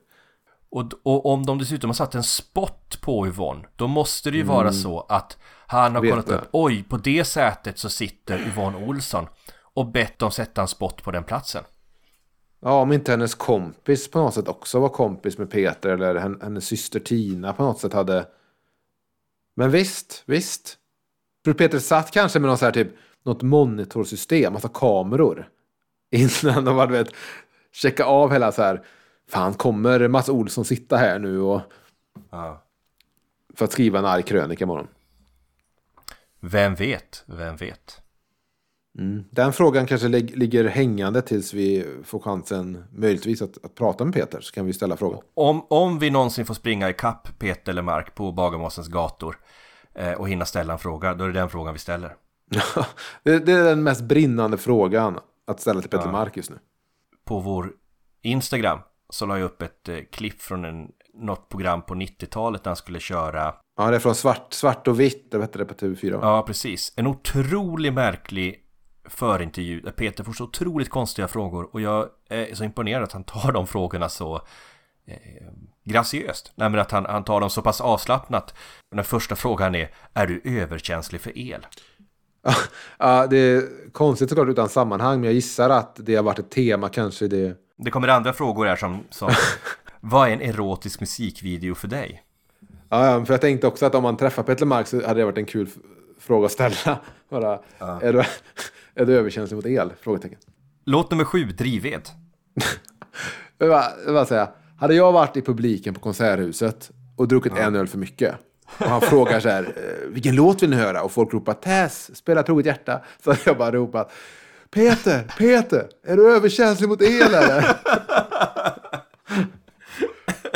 Och, 0.75 0.93
och 1.03 1.25
om 1.25 1.45
de 1.45 1.57
dessutom 1.57 1.89
har 1.89 1.93
satt 1.95 2.15
en 2.15 2.23
spot 2.23 3.01
på 3.01 3.27
Yvonne 3.27 3.65
Då 3.75 3.87
måste 3.87 4.31
det 4.31 4.37
ju 4.37 4.43
vara 4.43 4.73
så 4.73 4.99
att 4.99 5.37
Han 5.67 5.95
har 5.95 6.01
Vet 6.01 6.11
kollat 6.11 6.27
det. 6.27 6.35
upp 6.35 6.47
Oj, 6.51 6.83
på 6.83 6.97
det 6.97 7.25
sätet 7.25 7.77
så 7.79 7.89
sitter 7.89 8.47
Yvonne 8.47 8.77
Olsson 8.87 9.27
Och 9.73 9.91
bett 9.91 10.19
dem 10.19 10.31
sätta 10.31 10.61
en 10.61 10.67
spot 10.67 11.03
på 11.03 11.11
den 11.11 11.23
platsen 11.23 11.63
Ja, 12.61 12.81
om 12.81 12.91
inte 12.91 13.11
hennes 13.11 13.35
kompis 13.35 14.11
på 14.11 14.19
något 14.19 14.33
sätt 14.33 14.47
också 14.47 14.79
var 14.79 14.89
kompis 14.89 15.37
med 15.37 15.51
Peter 15.51 15.89
eller 15.89 16.15
hen- 16.15 16.39
hennes 16.43 16.65
syster 16.65 16.99
Tina 16.99 17.53
på 17.53 17.63
något 17.63 17.79
sätt 17.79 17.93
hade... 17.93 18.25
Men 19.55 19.71
visst, 19.71 20.23
visst. 20.25 20.77
För 21.45 21.53
Peter 21.53 21.79
satt 21.79 22.11
kanske 22.11 22.39
med 22.39 22.47
någon 22.47 22.57
så 22.57 22.65
här 22.65 22.71
typ, 22.71 22.87
något 23.23 23.41
monitorsystem, 23.41 24.53
alltså 24.53 24.67
kameror. 24.69 25.49
Innan 26.11 26.65
de 26.65 26.77
hade 26.77 26.91
vet, 26.91 27.13
checka 27.71 28.05
av 28.05 28.31
hela 28.31 28.51
så 28.51 28.61
här, 28.61 28.85
fan 29.29 29.53
kommer 29.53 30.07
Mats 30.07 30.29
Olsson 30.29 30.65
sitta 30.65 30.97
här 30.97 31.19
nu 31.19 31.39
och... 31.39 31.61
För 33.55 33.65
att 33.65 33.71
skriva 33.71 33.99
en 33.99 34.05
arg 34.05 34.23
krönika 34.23 34.63
imorgon. 34.63 34.87
Vem 36.39 36.75
vet, 36.75 37.23
vem 37.25 37.55
vet 37.55 38.01
Den 39.31 39.53
frågan 39.53 39.85
kanske 39.85 40.07
lig- 40.07 40.35
ligger 40.37 40.65
hängande 40.65 41.21
tills 41.21 41.53
vi 41.53 41.85
får 42.03 42.19
chansen 42.19 42.83
möjligtvis 42.91 43.41
att, 43.41 43.65
att 43.65 43.75
prata 43.75 44.05
med 44.05 44.13
Peter. 44.13 44.41
Så 44.41 44.53
kan 44.53 44.65
vi 44.65 44.73
ställa 44.73 44.97
frågan. 44.97 45.21
om, 45.33 45.65
om 45.69 45.99
vi 45.99 46.09
någonsin 46.09 46.45
får 46.45 46.53
springa 46.53 46.89
i 46.89 46.93
kapp 46.93 47.39
Peter 47.39 47.71
eller 47.71 47.81
Mark 47.81 48.15
på 48.15 48.31
Bagarmossens 48.31 48.87
gator 48.87 49.39
eh, 49.93 50.11
Och 50.13 50.29
hinna 50.29 50.45
ställa 50.45 50.73
en 50.73 50.79
fråga 50.79 51.13
Då 51.13 51.23
är 51.23 51.27
det 51.27 51.39
den 51.39 51.49
frågan 51.49 51.73
vi 51.73 51.79
ställer 51.79 52.15
det, 53.23 53.39
det 53.39 53.51
är 53.51 53.63
den 53.63 53.83
mest 53.83 54.01
brinnande 54.01 54.57
frågan 54.57 55.19
att 55.47 55.59
ställa 55.59 55.81
till 55.81 55.89
Peter 55.89 56.11
Mark 56.11 56.37
just 56.37 56.49
nu. 56.49 56.57
På 57.23 57.39
vår 57.39 57.71
Instagram 58.21 58.79
Så 59.13 59.25
la 59.25 59.37
jag 59.37 59.45
upp 59.45 59.61
ett 59.61 59.89
eh, 59.89 59.97
klipp 60.11 60.41
från 60.41 60.65
en, 60.65 60.87
något 61.13 61.49
program 61.49 61.81
på 61.81 61.95
90-talet 61.95 62.65
När 62.65 62.69
han 62.69 62.75
skulle 62.75 62.99
köra 62.99 63.55
Ja, 63.77 63.89
det 63.89 63.95
är 63.95 63.99
från 63.99 64.15
svart, 64.15 64.53
svart 64.53 64.87
och 64.87 64.99
vitt. 64.99 65.31
Det 65.31 65.41
hette 65.41 65.57
det 65.57 65.65
på 65.65 65.73
TV4. 65.73 66.11
va? 66.11 66.19
Ja, 66.21 66.43
precis. 66.47 66.93
En 66.95 67.07
otroligt 67.07 67.93
märklig 67.93 68.59
förintervju 69.05 69.81
där 69.81 69.91
Peter 69.91 70.23
får 70.23 70.33
så 70.33 70.43
otroligt 70.43 70.89
konstiga 70.89 71.27
frågor 71.27 71.69
och 71.73 71.81
jag 71.81 72.09
är 72.29 72.55
så 72.55 72.63
imponerad 72.63 73.03
att 73.03 73.11
han 73.11 73.23
tar 73.23 73.51
de 73.51 73.67
frågorna 73.67 74.09
så 74.09 74.35
eh, 75.05 75.17
graciöst. 75.83 76.51
Nej 76.55 76.69
men 76.69 76.79
att 76.79 76.91
han, 76.91 77.05
han 77.05 77.23
tar 77.23 77.39
dem 77.39 77.49
så 77.49 77.61
pass 77.61 77.81
avslappnat. 77.81 78.55
Den 78.95 79.03
första 79.03 79.35
frågan 79.35 79.75
är, 79.75 79.89
är 80.13 80.27
du 80.27 80.41
överkänslig 80.61 81.21
för 81.21 81.37
el? 81.37 81.65
Ja, 82.97 83.27
det 83.27 83.37
är 83.37 83.63
konstigt 83.91 84.29
såklart 84.29 84.47
utan 84.47 84.69
sammanhang, 84.69 85.19
men 85.19 85.23
jag 85.23 85.33
gissar 85.33 85.69
att 85.69 85.95
det 85.95 86.15
har 86.15 86.23
varit 86.23 86.39
ett 86.39 86.51
tema 86.51 86.89
kanske 86.89 87.27
det. 87.27 87.57
Det 87.77 87.91
kommer 87.91 88.07
andra 88.07 88.33
frågor 88.33 88.65
här 88.65 88.75
som, 88.75 89.03
som 89.09 89.31
vad 89.99 90.29
är 90.29 90.33
en 90.33 90.41
erotisk 90.41 90.99
musikvideo 90.99 91.75
för 91.75 91.87
dig? 91.87 92.23
Ja, 92.89 93.05
ja, 93.05 93.25
för 93.25 93.33
jag 93.33 93.41
tänkte 93.41 93.67
också 93.67 93.85
att 93.85 93.95
om 93.95 94.03
man 94.03 94.17
träffar 94.17 94.43
Peter 94.43 94.65
Mark 94.65 94.87
så 94.87 95.07
hade 95.07 95.19
det 95.19 95.25
varit 95.25 95.37
en 95.37 95.45
kul 95.45 95.69
fråga 96.19 96.45
att 96.45 96.51
ställa. 96.51 96.99
Bara, 97.29 97.59
är, 97.79 98.13
du, 98.13 98.23
är 98.95 99.05
du 99.05 99.17
överkänslig 99.17 99.55
mot 99.55 99.65
el? 99.65 99.93
Frågetecken. 100.01 100.39
Låt 100.85 101.11
nummer 101.11 101.25
sju, 101.25 101.43
drivved. 101.43 102.09
Jag 103.57 103.67
vill 104.05 104.13
bara, 104.13 104.25
säga, 104.25 104.49
hade 104.77 104.95
jag 104.95 105.11
varit 105.11 105.37
i 105.37 105.41
publiken 105.41 105.93
på 105.93 105.99
Konserthuset 105.99 106.91
och 107.15 107.27
druckit 107.27 107.57
en 107.57 107.75
öl 107.75 107.87
för 107.87 107.97
mycket 107.97 108.35
och 108.77 108.85
han 108.85 109.01
frågar 109.01 109.39
så 109.39 109.49
här, 109.49 109.63
eh, 109.63 110.09
vilken 110.09 110.35
låt 110.35 110.63
vill 110.63 110.69
ni 110.69 110.75
höra? 110.75 111.03
Och 111.03 111.11
folk 111.11 111.33
ropar 111.33 111.53
Tess, 111.53 112.15
spela 112.17 112.43
Troget 112.43 112.65
hjärta. 112.65 113.01
Så 113.23 113.35
jag 113.45 113.57
bara 113.57 113.71
ropat, 113.71 114.11
Peter, 114.69 115.33
Peter, 115.37 115.87
är 116.07 116.17
du 116.17 116.35
överkänslig 116.35 116.89
mot 116.89 117.01
el 117.01 117.33
eller? 117.33 117.65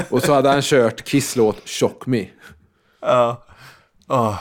och 0.09 0.23
så 0.23 0.33
hade 0.33 0.49
han 0.49 0.61
kört 0.61 1.03
Kiss-låt 1.03 1.69
Shock 1.69 2.05
Me. 2.05 2.27
Ja. 3.01 3.43
Åh, 4.07 4.39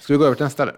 Ska 0.00 0.12
vi 0.12 0.18
gå 0.18 0.24
över 0.24 0.34
till 0.34 0.44
nästa 0.44 0.70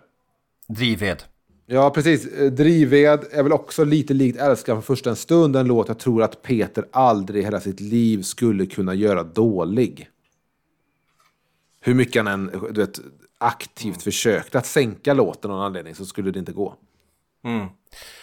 drivved. 0.69 1.23
Ja, 1.67 1.91
precis. 1.91 2.27
Eh, 2.27 2.51
Drivved 2.53 3.25
är 3.31 3.43
väl 3.43 3.53
också 3.53 3.85
lite 3.85 4.15
likt 4.15 4.41
Älskar 4.41 4.73
från 4.75 4.83
första 4.83 5.11
en 5.11 5.17
stund. 5.17 5.57
En 5.57 5.67
låt 5.67 5.89
jag 5.89 5.99
tror 5.99 6.23
att 6.23 6.43
Peter 6.43 6.85
aldrig 6.93 7.43
i 7.43 7.45
hela 7.45 7.61
sitt 7.61 7.81
liv 7.81 8.23
skulle 8.23 8.67
kunna 8.67 8.95
göra 8.95 9.23
dålig. 9.23 10.09
Hur 11.89 11.95
mycket 11.95 12.25
han 12.25 12.27
än 12.27 12.71
du 12.73 12.81
vet, 12.81 12.99
aktivt 13.39 14.03
försökte 14.03 14.59
att 14.59 14.67
sänka 14.67 15.15
låten 15.15 15.51
av 15.51 15.57
någon 15.57 15.67
anledning 15.67 15.95
så 15.95 16.07
skulle 16.07 16.31
det 16.31 16.39
inte 16.39 16.53
gå. 16.53 16.75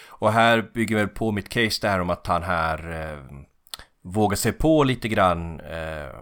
Och 0.07 0.32
här 0.32 0.72
bygger 0.74 0.95
väl 0.95 1.07
på 1.07 1.32
mitt 1.32 1.49
case 1.49 1.88
där 1.88 1.99
om 1.99 2.09
att 2.09 2.28
han 2.28 2.43
här 2.43 3.11
eh, 3.11 3.20
vågar 4.01 4.36
sig 4.36 4.51
på 4.51 4.84
lite 4.84 5.07
grann 5.07 5.59
eh, 5.59 6.16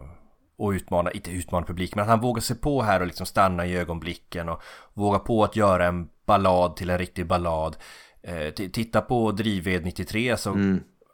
och 0.58 0.70
utmana, 0.70 1.12
inte 1.12 1.32
utmana 1.32 1.66
publiken, 1.66 1.94
men 1.96 2.04
att 2.04 2.10
han 2.10 2.20
vågar 2.20 2.42
sig 2.42 2.56
på 2.56 2.82
här 2.82 3.00
och 3.00 3.08
liksom 3.08 3.26
stanna 3.26 3.66
i 3.66 3.78
ögonblicken 3.78 4.50
och 4.50 4.62
våga 4.94 5.20
på 5.20 5.44
att 5.44 5.56
göra 5.56 5.86
en 5.86 6.10
ballad 6.26 6.76
till 6.76 6.90
en 6.90 6.98
riktig 6.98 7.28
ballad. 7.28 7.78
Eh, 8.22 8.54
titta 8.54 9.02
på 9.02 9.32
Drivved 9.32 9.86
93 9.86 10.38
så 10.38 10.54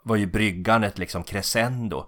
var 0.10 0.16
ju 0.16 0.26
bryggan 0.26 0.84
ett 0.84 0.98
liksom 0.98 1.24
crescendo. 1.24 2.06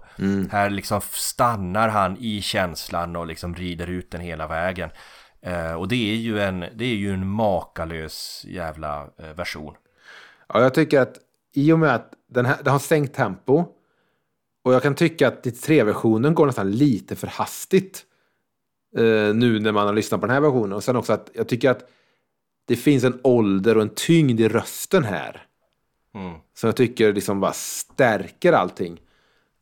Här 0.50 0.70
liksom 0.70 1.00
stannar 1.10 1.88
han 1.88 2.16
i 2.20 2.42
känslan 2.42 3.16
och 3.16 3.26
liksom 3.26 3.54
rider 3.54 3.86
ut 3.86 4.10
den 4.10 4.20
hela 4.20 4.46
vägen. 4.46 4.90
Eh, 5.42 5.74
och 5.74 5.88
det 5.88 6.12
är 6.12 6.16
ju 6.16 6.40
en, 6.40 6.60
det 6.60 6.84
är 6.84 6.94
ju 6.94 7.12
en 7.12 7.28
makalös 7.28 8.44
jävla 8.48 9.10
eh, 9.18 9.34
version. 9.36 9.74
Ja, 10.48 10.62
jag 10.62 10.74
tycker 10.74 11.00
att 11.00 11.18
i 11.54 11.72
och 11.72 11.78
med 11.78 11.94
att 11.94 12.12
den, 12.28 12.46
här, 12.46 12.56
den 12.62 12.72
har 12.72 12.78
sänkt 12.78 13.14
tempo 13.14 13.64
och 14.64 14.74
jag 14.74 14.82
kan 14.82 14.94
tycka 14.94 15.28
att 15.28 15.46
93-versionen 15.46 16.34
går 16.34 16.46
nästan 16.46 16.70
lite 16.70 17.16
för 17.16 17.26
hastigt 17.26 18.04
eh, 18.96 19.34
nu 19.34 19.60
när 19.60 19.72
man 19.72 19.86
har 19.86 19.94
lyssnat 19.94 20.20
på 20.20 20.26
den 20.26 20.34
här 20.34 20.40
versionen. 20.40 20.72
Och 20.72 20.84
sen 20.84 20.96
också 20.96 21.12
att 21.12 21.30
jag 21.34 21.48
tycker 21.48 21.70
att 21.70 21.88
det 22.64 22.76
finns 22.76 23.04
en 23.04 23.20
ålder 23.24 23.76
och 23.76 23.82
en 23.82 23.94
tyngd 23.94 24.40
i 24.40 24.48
rösten 24.48 25.04
här. 25.04 25.46
Mm. 26.14 26.34
Som 26.54 26.68
jag 26.68 26.76
tycker 26.76 27.12
liksom 27.12 27.40
bara 27.40 27.52
stärker 27.52 28.52
allting. 28.52 29.00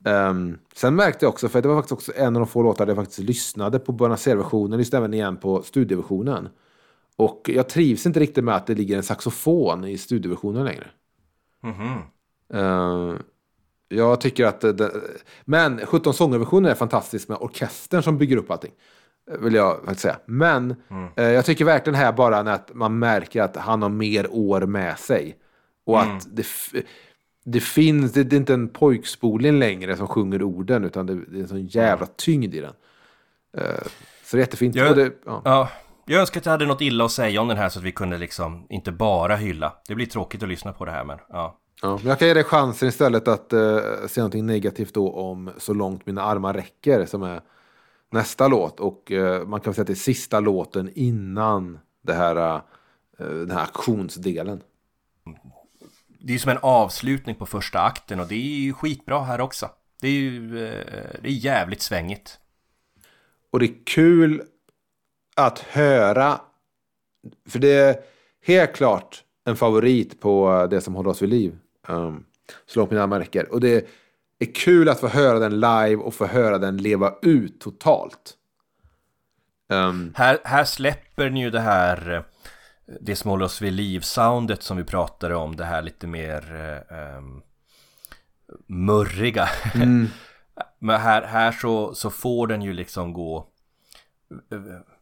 Ehm, 0.05 0.59
sen 0.74 0.94
märkte 0.94 1.24
jag 1.24 1.30
också, 1.30 1.48
för 1.48 1.62
det 1.62 1.68
var 1.68 1.76
faktiskt 1.76 1.92
också 1.92 2.12
en 2.16 2.36
av 2.36 2.40
de 2.40 2.46
få 2.46 2.62
låtar 2.62 2.86
där 2.86 2.90
jag 2.90 3.05
faktiskt 3.05 3.18
lyssnade 3.18 3.78
på 3.78 3.92
Buenos 3.92 4.26
Aires-versionen, 4.26 4.78
lyssnade 4.78 5.05
även 5.05 5.14
igen 5.14 5.36
på 5.36 5.62
studioversionen. 5.62 6.48
Och 7.16 7.51
jag 7.55 7.68
trivs 7.68 8.07
inte 8.07 8.20
riktigt 8.20 8.44
med 8.44 8.55
att 8.55 8.66
det 8.66 8.74
ligger 8.74 8.96
en 8.96 9.03
saxofon 9.03 9.84
i 9.84 9.98
studioversionen 9.98 10.64
längre. 10.64 10.86
Eh, 12.55 13.14
jag 13.88 14.20
tycker 14.20 14.46
att... 14.46 14.61
Det, 14.61 14.90
men 15.44 15.86
17 15.86 16.14
sånger-versionen 16.14 16.70
är 16.70 16.74
fantastisk 16.74 17.28
med 17.28 17.38
orkestern 17.40 18.03
som 18.03 18.18
bygger 18.18 18.36
upp 18.36 18.51
allting. 18.51 18.72
Vill 19.40 19.55
jag 19.55 19.76
faktiskt 19.76 20.01
säga. 20.01 20.18
Men 20.26 20.74
eh, 21.16 21.24
jag 21.24 21.44
tycker 21.44 21.64
verkligen 21.64 21.94
här 21.94 22.12
bara 22.12 22.38
att 22.38 22.74
man 22.74 22.98
märker 22.98 23.42
att 23.42 23.57
han 23.57 23.82
har 23.82 23.88
mer 23.88 24.26
år 24.30 24.61
med 24.61 24.98
sig. 24.98 25.36
Och 25.91 26.01
att 26.03 26.36
det, 26.36 26.47
det 27.45 27.61
finns, 27.61 28.12
det, 28.12 28.24
det 28.24 28.36
är 28.36 28.41
inte 28.41 28.55
en 28.55 28.68
pojkspoling 28.68 29.59
längre 29.59 29.97
som 29.97 30.07
sjunger 30.07 30.43
orden 30.43 30.84
utan 30.84 31.07
det, 31.07 31.14
det 31.14 31.38
är 31.38 31.43
en 31.43 31.49
sån 31.49 31.66
jävla 31.66 32.07
tyngd 32.07 32.55
i 32.55 32.61
den. 32.61 32.74
Eh, 33.57 33.64
så 34.24 34.36
det 34.36 34.41
är 34.41 34.43
jättefint. 34.43 34.74
Jag- 34.74 34.97
det, 34.97 35.12
ja. 35.26 35.43
Ja, 35.45 35.68
jag 36.07 36.20
önskar 36.20 36.41
att 36.41 36.47
jag 36.47 36.53
hade 36.53 36.66
något 36.66 36.80
illa 36.80 37.05
att 37.05 37.12
säga 37.12 37.41
om 37.41 37.49
den 37.49 37.57
här 37.57 37.68
så 37.68 37.78
att 37.78 37.84
vi 37.84 37.93
kunde 37.93 38.18
liksom 38.18 38.66
inte 38.68 38.93
bara 38.93 39.36
hylla. 39.36 39.72
Det 39.88 39.95
blir 39.95 40.07
tråkigt 40.07 40.43
att 40.43 40.49
lyssna 40.49 40.72
på 40.72 40.84
det 40.84 40.91
här 40.91 41.05
men 41.05 41.18
ja. 41.28 41.57
Ja, 41.82 41.97
men 42.03 42.07
jag 42.07 42.18
kan 42.18 42.28
ge 42.28 42.34
dig 42.34 42.45
chansen 42.45 42.88
istället 42.88 43.28
att 43.28 43.53
uh, 43.53 43.78
säga 44.07 44.22
någonting 44.22 44.47
negativt 44.47 44.95
då 44.95 45.12
om 45.12 45.51
Så 45.59 45.74
långt 45.74 46.07
mina 46.07 46.22
armar 46.22 46.55
räcker 46.55 47.07
som 47.07 47.22
är 47.22 47.41
nästa 48.12 48.49
låt. 48.49 48.80
Och 48.80 49.12
eh, 49.12 49.47
man 49.47 49.61
kan 49.61 49.74
säga 49.74 49.82
att 49.82 49.86
det 49.86 49.93
är 49.93 49.95
sista 49.95 50.41
låten 50.41 50.91
innan 50.95 51.78
det 52.03 52.12
här, 52.14 52.36
eh, 53.18 53.26
den 53.26 53.51
här 53.51 53.62
aktionsdelen. 53.62 54.61
Det 56.22 56.34
är 56.34 56.38
som 56.38 56.50
en 56.50 56.58
avslutning 56.62 57.36
på 57.36 57.46
första 57.46 57.80
akten 57.80 58.20
och 58.20 58.26
det 58.26 58.34
är 58.34 58.60
ju 58.60 58.72
skitbra 58.72 59.22
här 59.24 59.40
också. 59.40 59.70
Det 60.00 60.08
är 60.08 60.12
ju 60.12 60.66
eh, 60.66 61.20
det 61.22 61.28
är 61.28 61.32
jävligt 61.32 61.82
svängigt. 61.82 62.38
Och 63.50 63.58
det 63.58 63.66
är 63.66 63.84
kul 63.86 64.42
att 65.36 65.58
höra, 65.58 66.40
för 67.48 67.58
det 67.58 67.72
är 67.72 67.96
helt 68.46 68.72
klart 68.72 69.24
en 69.44 69.56
favorit 69.56 70.20
på 70.20 70.66
det 70.70 70.80
som 70.80 70.94
håller 70.94 71.10
oss 71.10 71.22
vid 71.22 71.28
liv. 71.28 71.58
Um, 71.88 72.24
så 72.66 72.78
långt 72.80 72.90
mina 72.90 73.20
räcker. 73.20 73.52
Och 73.52 73.60
det 73.60 73.88
är 74.38 74.54
kul 74.54 74.88
att 74.88 75.00
få 75.00 75.08
höra 75.08 75.38
den 75.38 75.60
live 75.60 75.96
och 75.96 76.14
få 76.14 76.26
höra 76.26 76.58
den 76.58 76.76
leva 76.76 77.14
ut 77.22 77.60
totalt. 77.60 78.36
Um, 79.68 80.14
Här, 80.16 80.38
här 80.44 80.64
släpper 80.64 81.30
ni 81.30 81.40
ju 81.40 81.50
det 81.50 81.60
här 81.60 82.12
eh, 82.14 82.22
det 83.01 83.16
som 83.16 83.30
håller 83.30 83.45
oss 83.45 83.62
vid 83.62 83.72
liv-soundet 83.72 84.62
som 84.62 84.76
vi 84.76 84.84
pratade 84.84 85.34
om. 85.34 85.57
Det 85.57 85.64
här 85.64 85.82
lite 85.82 86.07
mer 86.07 86.55
eh, 86.55 86.99
ehm, 86.99 87.43
murriga. 88.66 89.49
Men 90.78 91.01
här, 91.01 91.22
här 91.22 91.53
så, 91.53 91.95
så 91.95 92.11
får 92.11 92.47
den 92.47 92.62
ju 92.62 92.72
liksom 92.72 93.12
gå 93.12 93.47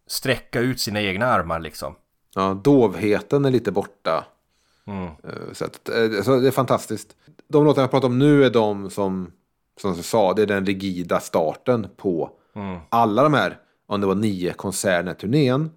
sträcka 0.06 0.60
ut 0.60 0.80
sina 0.80 1.00
egna 1.00 1.26
armar 1.26 1.60
liksom. 1.60 1.94
Ja, 2.34 2.60
dovheten 2.64 3.44
är 3.44 3.50
lite 3.50 3.72
borta. 3.72 4.24
Mm. 4.86 5.04
Eh, 5.06 5.52
Så, 5.52 5.64
att, 5.64 5.88
eh, 5.88 6.22
så 6.22 6.40
det 6.40 6.46
är 6.46 6.50
fantastiskt. 6.50 7.16
De 7.48 7.64
låtar 7.64 7.82
jag 7.82 7.90
pratar 7.90 8.08
om 8.08 8.18
nu 8.18 8.44
är 8.44 8.50
de 8.50 8.90
som, 8.90 9.32
som 9.80 9.94
jag 9.94 10.04
sa, 10.04 10.34
det 10.34 10.42
är 10.42 10.46
den 10.46 10.66
rigida 10.66 11.20
starten 11.20 11.86
på 11.96 12.30
alla 12.88 13.22
de 13.22 13.34
här, 13.34 13.58
om 13.86 14.00
det 14.00 14.06
var 14.06 14.14
nio 14.14 14.52
konserterna 14.52 15.10
i 15.10 15.14
turnén. 15.14 15.70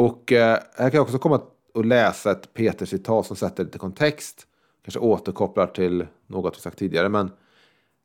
Och 0.00 0.32
eh, 0.32 0.58
här 0.76 0.90
kan 0.90 0.96
jag 0.96 1.02
också 1.02 1.18
komma 1.18 1.40
och 1.74 1.84
läsa 1.84 2.30
ett 2.30 2.54
Peter-citat 2.54 3.26
som 3.26 3.36
sätter 3.36 3.64
lite 3.64 3.78
kontext. 3.78 4.46
Kanske 4.84 5.00
återkopplar 5.00 5.66
till 5.66 6.06
något 6.26 6.56
vi 6.56 6.60
sagt 6.60 6.78
tidigare. 6.78 7.08
Men 7.08 7.30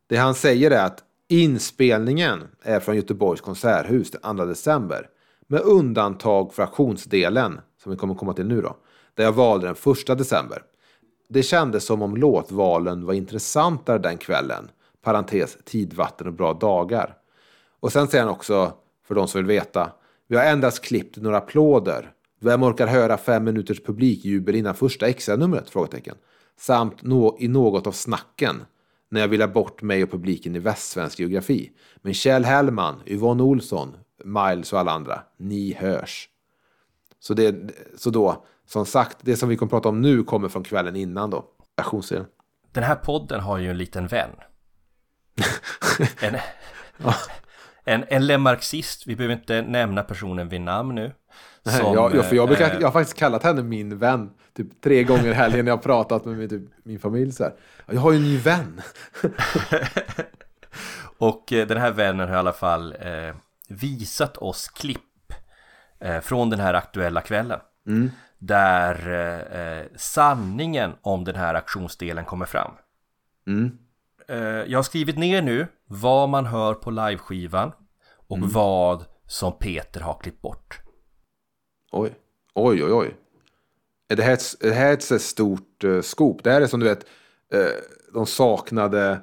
det 0.08 0.16
han 0.16 0.36
säger 0.36 0.72
är 0.72 0.86
att 0.86 1.04
inspelningen 1.28 2.44
är 2.62 2.80
från 2.80 2.96
Göteborgs 2.96 3.42
konserthus 3.42 4.12
den 4.12 4.38
2 4.38 4.46
december. 4.46 5.10
Med 5.48 5.62
undantag 5.62 6.54
för 6.54 6.64
auktionsdelen, 6.64 7.60
som 7.84 7.92
vi 7.92 7.98
kommer 7.98 8.16
komma 8.16 8.34
till 8.34 8.48
nu 8.48 8.62
då. 8.62 8.76
Där 9.14 9.24
jag 9.24 9.32
valde 9.32 9.68
den 9.68 9.94
1 9.94 10.18
december. 10.18 10.64
Det 11.30 11.44
kändes 11.44 11.86
som 11.86 12.02
om 12.02 12.18
låtvalen 12.18 13.06
var 13.06 13.14
intressantare 13.14 13.98
den 13.98 14.18
kvällen. 14.18 14.70
Parentes, 15.02 15.58
tidvatten 15.66 16.28
och 16.28 16.34
bra 16.34 16.54
dagar. 16.54 17.18
Och 17.80 17.92
sen 17.92 18.08
säger 18.08 18.24
han 18.24 18.34
också, 18.34 18.74
för 19.08 19.16
de 19.16 19.28
som 19.28 19.40
vill 19.40 19.48
veta, 19.48 19.92
vi 20.28 20.36
har 20.36 20.44
endast 20.44 20.84
klippt 20.84 21.18
några 21.18 21.38
applåder. 21.38 22.12
Vem 22.42 22.64
orkar 22.64 22.88
höra 22.88 23.18
fem 23.18 23.44
minuters 23.44 23.84
publikjubel 23.84 24.56
innan 24.56 24.76
första 24.76 25.08
extra-numret? 25.08 25.70
Frågetecken. 25.70 26.16
Samt 26.60 27.04
nå- 27.04 27.38
i 27.40 27.48
något 27.48 27.88
av 27.88 27.92
snacken 27.92 28.66
när 29.10 29.22
jag 29.22 29.28
vill 29.28 29.42
ha 29.42 29.48
bort 29.48 29.82
mig 29.82 30.04
och 30.04 30.12
publiken 30.12 30.56
i 30.56 30.60
västsvensk 30.60 31.20
geografi. 31.20 31.72
Men 31.98 32.14
Kjell 32.14 32.46
Hellman, 32.46 33.02
Yvonne 33.06 33.44
Olsson, 33.44 33.98
Miles 34.24 34.74
och 34.74 34.80
alla 34.80 34.92
andra, 34.92 35.22
ni 35.38 35.74
hörs. 35.74 36.30
Så, 37.20 37.34
det, 37.34 37.56
så 37.98 38.10
då, 38.10 38.46
som 38.66 38.86
sagt, 38.86 39.18
det 39.22 39.36
som 39.36 39.50
vi 39.50 39.56
kommer 39.58 39.70
prata 39.70 39.90
om 39.90 40.02
nu 40.02 40.24
kommer 40.24 40.50
från 40.50 40.64
kvällen 40.64 40.96
innan 40.96 41.30
då. 41.30 41.46
Aktionsserien. 41.76 42.26
Den 42.72 42.84
här 42.84 42.96
podden 42.96 43.40
har 43.42 43.58
ju 43.58 43.70
en 43.70 43.78
liten 43.78 44.08
vän. 44.08 44.30
En, 46.20 46.36
en, 47.86 48.06
en 48.08 48.28
lemarxist, 48.28 49.08
vi 49.08 49.16
behöver 49.16 49.36
inte 49.36 49.62
nämna 49.62 50.04
personen 50.04 50.50
vid 50.50 50.62
namn 50.62 50.96
nu. 50.96 51.12
Som, 51.64 51.94
jag, 51.94 52.16
jag, 52.16 52.30
för 52.30 52.36
jag, 52.36 52.48
brukar, 52.48 52.70
eh, 52.70 52.78
jag 52.80 52.88
har 52.88 52.92
faktiskt 52.92 53.18
kallat 53.18 53.44
henne 53.44 53.64
min 53.64 53.98
vän. 53.98 54.30
Typ 54.54 54.82
tre 54.82 55.04
gånger 55.04 55.28
i 55.28 55.34
helgen 55.34 55.66
när 55.66 55.72
jag 55.72 55.78
har 55.78 55.84
pratat 55.84 56.26
med 56.26 56.38
min, 56.38 56.50
typ, 56.50 56.62
min 56.84 57.00
familj. 57.00 57.32
Så 57.32 57.44
här. 57.44 57.54
Jag 57.86 58.02
har 58.02 58.12
ju 58.12 58.18
en 58.18 58.24
ny 58.24 58.38
vän. 58.38 58.82
Och 61.18 61.54
eh, 61.54 61.68
den 61.68 61.78
här 61.78 61.92
vännen 61.92 62.28
har 62.28 62.36
i 62.36 62.40
alla 62.40 62.54
fall 62.54 62.96
eh, 63.00 63.36
visat 63.68 64.38
oss 64.38 64.68
klipp 64.68 65.34
eh, 66.00 66.20
från 66.20 66.50
den 66.50 66.60
här 66.60 66.74
aktuella 66.74 67.22
kvällen. 67.22 67.60
Där 68.38 69.10
eh, 69.10 69.62
eh, 69.62 69.86
sanningen 69.96 70.94
om 71.02 71.24
den 71.24 71.36
här 71.36 71.54
aktionsdelen 71.54 72.26
kommer 72.26 72.46
fram. 72.46 72.72
Mm. 73.48 73.78
Eh, 74.28 74.38
jag 74.38 74.78
har 74.78 74.84
skrivit 74.84 75.18
ner 75.18 75.42
nu 75.42 75.68
vad 75.88 76.30
man 76.30 76.46
hör 76.46 76.74
på 76.74 76.92
liveskivan 76.92 77.72
och 78.28 78.40
vad 78.40 79.06
som 79.28 79.58
Peter 79.60 80.02
har 80.02 80.20
klippt 80.20 80.42
bort. 80.42 80.80
Oj, 81.92 82.14
oj, 82.54 82.84
oj, 82.84 82.94
oj. 82.94 83.16
Är 84.10 84.16
det 84.16 84.24
här 84.24 84.34
ett, 84.34 84.64
är 84.64 84.68
det 84.70 84.76
här 84.76 84.94
ett 84.94 85.22
stort 85.22 85.84
uh, 85.84 86.02
scoop? 86.02 86.44
Det 86.44 86.52
här 86.52 86.62
är 86.62 86.68
som 86.68 86.80
du 86.80 86.86
vet, 86.86 87.06
eh, 87.54 87.66
de 88.14 88.26
saknade, 88.26 89.22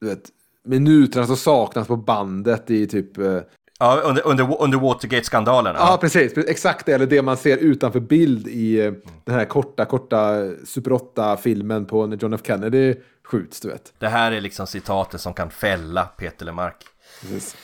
du 0.00 0.08
vet, 0.08 0.30
minuterna 0.64 1.26
som 1.26 1.36
saknas 1.36 1.86
på 1.88 1.96
bandet 1.96 2.70
i 2.70 2.86
typ... 2.86 3.18
eh, 3.18 3.40
Ja, 3.82 4.00
under, 4.04 4.26
under, 4.26 4.62
under 4.62 4.78
Watergate-skandalen. 4.78 5.74
Ja, 5.78 5.98
precis. 6.00 6.38
Exakt 6.38 6.86
det. 6.86 6.92
Eller 6.92 7.06
det 7.06 7.22
man 7.22 7.36
ser 7.36 7.56
utanför 7.56 8.00
bild 8.00 8.48
i 8.48 8.80
eh, 8.80 8.92
den 9.24 9.34
här 9.34 9.44
korta, 9.44 9.84
korta 9.84 10.34
Super 10.64 10.90
8-filmen 10.90 11.86
på 11.86 12.06
när 12.06 12.16
John 12.16 12.32
F. 12.32 12.40
Kennedy 12.44 12.94
skjuts, 13.30 13.60
du 13.60 13.68
vet. 13.68 13.92
Det 13.98 14.08
här 14.08 14.32
är 14.32 14.40
liksom 14.40 14.66
citatet 14.66 15.20
som 15.20 15.34
kan 15.34 15.50
fälla 15.50 16.04
Peter 16.04 16.46
Lemark. 16.46 16.84
Precis. 17.20 17.56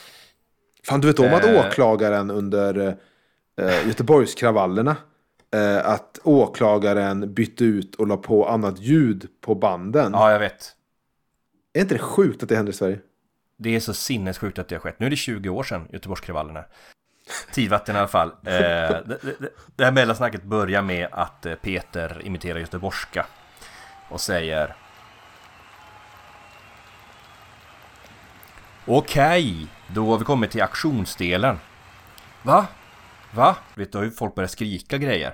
Fan, 0.83 1.01
du 1.01 1.07
vet 1.07 1.19
om 1.19 1.33
att 1.33 1.45
Eh. 1.45 1.67
åklagaren 1.67 2.31
under 2.31 2.97
eh, 3.61 3.87
Göteborgskravallerna 3.87 4.95
eh, 5.53 5.85
att 5.85 6.19
åklagaren 6.23 7.33
bytte 7.33 7.63
ut 7.63 7.95
och 7.95 8.07
la 8.07 8.17
på 8.17 8.47
annat 8.47 8.79
ljud 8.79 9.27
på 9.41 9.55
banden. 9.55 10.11
Ja, 10.13 10.31
jag 10.31 10.39
vet. 10.39 10.73
Är 11.73 11.81
inte 11.81 11.95
det 11.95 11.99
sjukt 11.99 12.43
att 12.43 12.49
det 12.49 12.55
händer 12.55 12.73
i 12.73 12.75
Sverige? 12.75 12.99
Det 13.57 13.75
är 13.75 13.79
så 13.79 13.93
sinnessjukt 13.93 14.59
att 14.59 14.67
det 14.67 14.75
har 14.75 14.79
skett. 14.79 14.99
Nu 14.99 15.05
är 15.05 15.09
det 15.09 15.15
20 15.15 15.49
år 15.49 15.63
sedan 15.63 15.87
Göteborgskravallerna. 15.89 16.63
Tidvatten 17.51 17.95
i 17.95 17.99
alla 17.99 18.07
fall. 18.07 18.29
Eh, 18.29 18.53
det, 19.75 19.83
här 19.85 19.91
mellansnacket 19.91 20.43
börjar 20.43 20.81
med 20.81 21.07
att 21.11 21.45
eh, 21.45 21.55
Peter 21.55 22.21
imiterar 22.25 22.59
göteborgska. 22.59 23.25
Och 24.09 24.21
säger... 24.21 24.75
Okej, 28.89 29.67
då 29.93 30.05
har 30.05 30.17
vi 30.17 30.25
kommit 30.25 30.51
till 30.51 30.61
aktionsdelen. 30.61 31.57
Va? 32.43 32.67
Va? 33.35 33.55
Vet 33.75 33.91
du 33.91 33.97
hur 33.97 34.09
folk 34.09 34.35
börjar 34.35 34.47
skrika 34.47 34.97
grejer? 34.97 35.33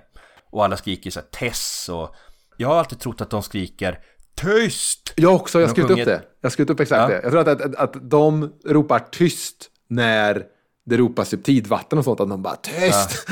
Och 0.51 0.65
alla 0.65 0.77
skriker 0.77 1.11
så 1.11 1.19
här 1.19 1.27
Tess 1.27 1.89
och... 1.89 2.15
Jag 2.57 2.67
har 2.67 2.75
alltid 2.75 2.99
trott 2.99 3.21
att 3.21 3.29
de 3.29 3.43
skriker 3.43 3.99
Tyst! 4.35 5.13
Jag 5.15 5.35
också, 5.35 5.59
jag 5.59 5.67
har 5.67 5.71
skrivit 5.73 5.91
upp 5.91 6.05
det. 6.05 6.21
Jag 6.41 6.49
har 6.49 6.49
skrivit 6.49 6.69
upp 6.69 6.79
exakt 6.79 6.99
Ja. 7.01 7.07
det. 7.07 7.21
Jag 7.23 7.31
tror 7.31 7.41
att, 7.49 7.61
att, 7.61 7.75
att 7.75 8.09
de 8.09 8.53
ropar 8.65 8.99
tyst 8.99 9.69
när 9.89 10.43
det 10.85 10.97
ropas 10.97 11.29
typ 11.29 11.43
tidvatten 11.43 11.99
och 11.99 12.03
sånt. 12.05 12.19
Att 12.19 12.29
de 12.29 12.41
bara 12.41 12.55
tyst! 12.55 13.27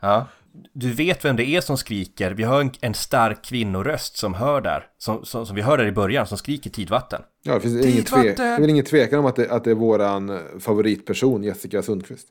Ja. 0.00 0.26
Du 0.80 0.92
vet 0.92 1.24
vem 1.24 1.36
det 1.36 1.48
är 1.48 1.60
som 1.60 1.76
skriker. 1.76 2.30
Vi 2.30 2.42
har 2.42 2.60
en, 2.60 2.70
en 2.80 2.94
stark 2.94 3.44
kvinnoröst 3.44 4.16
som 4.16 4.34
hör 4.34 4.60
där. 4.60 4.86
Som, 4.98 5.24
som, 5.24 5.46
som 5.46 5.56
vi 5.56 5.62
hör 5.62 5.78
där 5.78 5.86
i 5.86 5.92
början, 5.92 6.26
som 6.26 6.38
skriker 6.38 6.70
tidvatten. 6.70 7.22
Ja, 7.42 7.54
det 7.54 7.60
finns 7.60 7.86
ingen, 7.86 8.04
Tidvatten! 8.04 8.34
tve, 8.34 8.44
det 8.44 8.54
är 8.54 8.60
väl 8.60 8.70
ingen 8.70 8.84
tvekan 8.84 9.18
om 9.18 9.26
att 9.26 9.36
det, 9.36 9.50
att 9.50 9.64
det 9.64 9.70
är 9.70 9.74
våran 9.74 10.30
eh, 10.30 10.36
favoritperson, 10.60 11.42
Jessica 11.42 11.82
Sundqvist. 11.82 12.26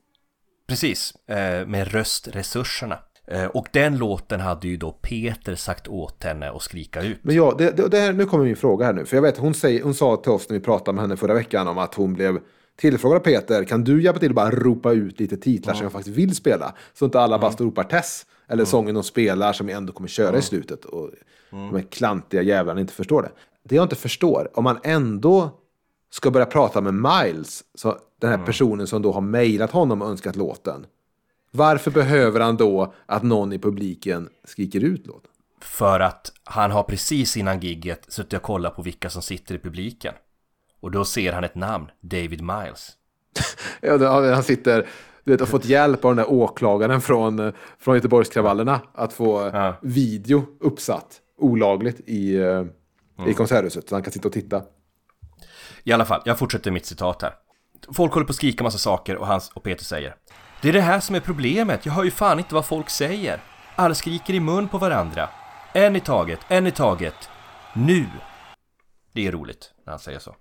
Precis, 0.68 1.14
eh, 1.30 1.68
med 1.68 1.91
röstresurserna. 1.91 3.00
Eh, 3.28 3.45
och 3.45 3.68
den 3.72 3.98
låten 3.98 4.39
hade 4.39 4.68
ju 4.68 4.78
då 4.78 4.91
Peter 4.91 5.56
sagt 5.56 5.88
åt 5.88 6.24
henne 6.24 6.52
att 6.52 6.62
skrika 6.62 7.02
ut. 7.02 7.20
Men 7.22 7.36
ja, 7.36 7.56
det, 7.58 7.78
det, 7.78 7.88
det 7.88 8.00
här, 8.00 8.14
nu 8.14 8.26
kommer 8.26 8.45
min 8.45 8.56
fråga 8.56 8.86
här 8.86 8.93
nu. 8.93 9.06
För 9.06 9.18
jag 9.18 9.22
vet, 9.22 9.38
hon, 9.38 9.54
säger, 9.54 9.84
hon 9.84 9.93
sa 9.93 10.18
till 10.18 10.32
oss 10.32 10.50
när 10.50 10.58
vi 10.58 10.64
pratade 10.64 10.95
med 10.95 11.02
henne 11.02 11.18
förra 11.18 11.34
veckan 11.34 11.68
om 11.68 11.78
att 11.78 11.93
hon 11.93 12.14
blev 12.14 12.39
tillfrågad 12.80 13.18
av 13.18 13.24
Peter. 13.24 13.64
Kan 13.64 13.84
du 13.84 14.04
hjälpa 14.04 14.20
till 14.20 14.30
att 14.30 14.36
bara 14.36 14.52
ropa 14.52 14.91
ut 14.91 15.20
lite 15.20 15.38
titlar 15.38 15.74
som 15.74 15.84
jag 15.84 15.91
faktiskt 15.91 16.18
vill 16.18 16.36
spela? 16.36 16.74
Så 16.93 17.06
inte 17.06 17.20
alla 17.20 17.39
bara 17.39 17.52
står 17.52 17.66
och 17.66 17.72
ropar 17.72 17.84
Tess. 17.84 18.26
Eller 18.48 18.66
sången 18.66 18.95
de 18.95 19.04
spelar 19.04 19.54
som 19.54 19.70
jag 19.70 19.78
ändå 19.78 19.93
kommer 19.93 20.10
köra 20.10 20.38
i 20.38 20.41
slutet. 20.41 20.86
Och 20.86 21.12
de 21.50 21.76
här 21.76 21.82
klantiga 21.82 22.41
jävlarna 22.41 22.82
inte 22.82 22.93
förstår 22.93 23.22
det. 23.22 23.32
Det 23.64 23.76
jag 23.76 23.86
inte 23.86 23.95
förstår, 23.95 24.50
om 24.54 24.64
man 24.64 24.80
ändå 24.84 25.52
ska 26.10 26.32
börja 26.32 26.45
prata 26.45 26.82
med 26.82 26.93
Miles, 26.93 27.64
så 27.76 27.98
den 28.22 28.30
här 28.30 28.45
personen 28.45 28.88
som 28.88 29.02
då 29.02 29.12
har 29.12 29.22
mejlat 29.22 29.72
honom 29.72 30.02
och 30.02 30.10
önskat 30.10 30.36
låten. 30.36 30.86
Varför 31.52 31.91
behöver 31.91 32.39
han 32.39 32.58
då 32.58 32.93
att 33.06 33.24
någon 33.24 33.54
i 33.54 33.60
publiken 33.60 34.30
skriker 34.43 34.84
ut 34.84 35.08
låten? 35.08 35.32
För 35.62 36.00
att 36.00 36.32
han 36.43 36.72
har 36.72 36.84
precis 36.84 37.38
innan 37.38 37.60
gigget 37.60 38.06
suttit 38.08 38.34
och 38.34 38.41
kollat 38.41 38.76
på 38.76 38.82
vilka 38.82 39.10
som 39.10 39.22
sitter 39.22 39.56
i 39.56 39.60
publiken. 39.60 40.14
Och 40.80 40.91
då 40.91 41.06
ser 41.06 41.34
han 41.34 41.43
ett 41.43 41.56
namn, 41.56 41.91
David 42.02 42.41
Miles. 42.41 42.91
Ja, 43.82 44.34
han 44.34 44.43
sitter 44.43 44.88
du 45.28 45.34
vet, 45.34 45.41
och 45.41 45.47
fått 45.49 45.65
hjälp 45.65 46.05
av 46.05 46.15
den 46.15 46.25
där 46.25 46.34
åklagaren 46.34 47.01
från, 47.01 47.53
från 47.80 47.95
Göteborgskravallerna 47.95 48.82
att 48.93 49.13
få 49.13 49.51
Ja. 49.53 49.75
video 49.82 50.45
uppsatt 50.59 51.21
olagligt 51.38 51.99
i, 52.05 52.36
eh, 52.36 52.63
i 53.28 53.34
konserthuset 53.34 53.89
så 53.89 53.95
han 53.95 54.03
kan 54.03 54.13
sitta 54.13 54.28
och 54.28 54.34
titta. 54.34 54.61
I 55.84 55.91
alla 55.91 56.05
fall, 56.05 56.21
jag 56.25 56.39
fortsätter 56.39 56.71
mitt 56.71 56.86
citat 56.86 57.21
här. 57.21 57.34
Folk 57.93 58.13
håller 58.13 58.25
på 58.25 58.30
att 58.32 58.36
skrika 58.36 58.63
massa 58.63 58.78
saker 58.78 59.15
och, 59.15 59.28
hans, 59.28 59.51
och 59.55 59.63
Peter 59.63 59.84
säger 59.84 60.15
Det 60.61 60.69
är 60.69 60.73
det 60.73 60.82
här 60.82 60.99
som 60.99 61.15
är 61.15 61.19
problemet, 61.19 61.86
jag 61.86 61.93
hör 61.93 62.03
ju 62.03 62.11
fan 62.11 62.39
inte 62.39 62.55
vad 62.55 62.65
folk 62.65 62.89
säger. 62.89 63.39
Alla 63.75 63.95
skriker 63.95 64.34
i 64.34 64.39
mun 64.39 64.67
på 64.67 64.78
varandra. 64.78 65.30
En 65.73 65.95
i 65.95 65.99
taget, 65.99 66.39
en 66.47 66.67
i 66.67 66.71
taget. 66.71 67.30
Nu! 67.75 68.05
Det 69.13 69.28
är 69.28 69.32
roligt 69.32 69.73
när 69.86 69.91
han 69.93 69.99
säger 69.99 70.19
så. 70.19 70.36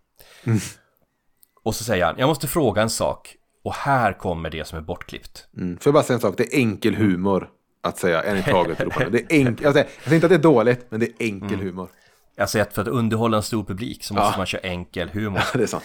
Och 1.64 1.74
så 1.74 1.84
säger 1.84 2.04
han, 2.04 2.14
jag 2.18 2.26
måste 2.26 2.46
fråga 2.46 2.82
en 2.82 2.90
sak. 2.90 3.36
Och 3.66 3.74
här 3.74 4.12
kommer 4.12 4.50
det 4.50 4.64
som 4.64 4.78
är 4.78 4.82
bortklippt. 4.82 5.46
Mm. 5.56 5.78
Får 5.78 5.90
jag 5.90 5.94
bara 5.94 6.02
säga 6.04 6.14
en 6.14 6.20
sak, 6.20 6.34
det 6.36 6.54
är 6.54 6.58
enkel 6.58 6.94
humor 6.94 7.48
att 7.82 7.98
säga 7.98 8.22
en 8.22 8.36
i 8.38 8.42
taget. 8.52 8.78
Det 8.78 8.84
är 8.86 9.44
enk- 9.44 9.60
jag, 9.62 9.72
säger, 9.72 9.86
jag 9.96 10.04
säger 10.04 10.14
inte 10.14 10.26
att 10.26 10.30
det 10.30 10.36
är 10.36 10.38
dåligt, 10.38 10.86
men 10.90 11.00
det 11.00 11.06
är 11.06 11.12
enkel 11.18 11.58
humor. 11.60 11.88
Jag 12.36 12.50
säger 12.50 12.64
att 12.66 12.72
för 12.74 12.82
att 12.82 12.88
underhålla 12.88 13.36
en 13.36 13.42
stor 13.42 13.64
publik 13.64 14.04
så 14.04 14.14
måste 14.14 14.30
Ja. 14.32 14.36
man 14.36 14.46
köra 14.46 14.60
enkel 14.62 15.08
humor. 15.08 15.42
det 15.52 15.62
är 15.62 15.66
sant. 15.66 15.84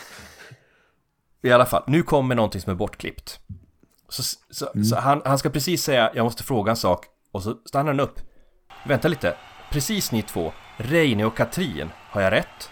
I 1.43 1.51
alla 1.51 1.65
fall, 1.65 1.83
nu 1.87 2.03
kommer 2.03 2.35
någonting 2.35 2.61
som 2.61 2.71
är 2.71 2.75
bortklippt. 2.75 3.39
Så, 4.09 4.23
så, 4.49 4.83
så 4.83 4.95
han, 4.95 5.21
han 5.25 5.37
ska 5.37 5.49
precis 5.49 5.83
säga, 5.83 6.11
jag 6.15 6.23
måste 6.23 6.43
fråga 6.43 6.69
en 6.69 6.75
sak, 6.77 7.05
och 7.31 7.43
så 7.43 7.57
stannar 7.65 7.87
han 7.87 7.99
upp. 7.99 8.19
Vänta 8.85 9.07
lite, 9.07 9.35
precis 9.71 10.11
ni 10.11 10.21
två, 10.21 10.53
Reine 10.77 11.25
och 11.25 11.37
Katrin, 11.37 11.89
har 12.09 12.21
jag 12.21 12.31
rätt? 12.31 12.69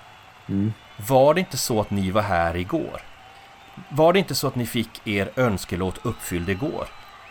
Var 1.10 1.34
det 1.34 1.39
inte 1.39 1.57
så 1.57 1.82
att 1.82 1.91
ni 1.91 2.12
var 2.12 2.22
här 2.22 2.55
igår? 2.55 3.01
Var 3.89 4.13
det 4.13 4.19
inte 4.19 4.36
så 4.36 4.47
att 4.47 4.55
ni 4.55 4.65
fick 4.65 5.07
er 5.07 5.32
önskelåt 5.36 6.05
uppfylld 6.05 6.49
igår? 6.49 6.88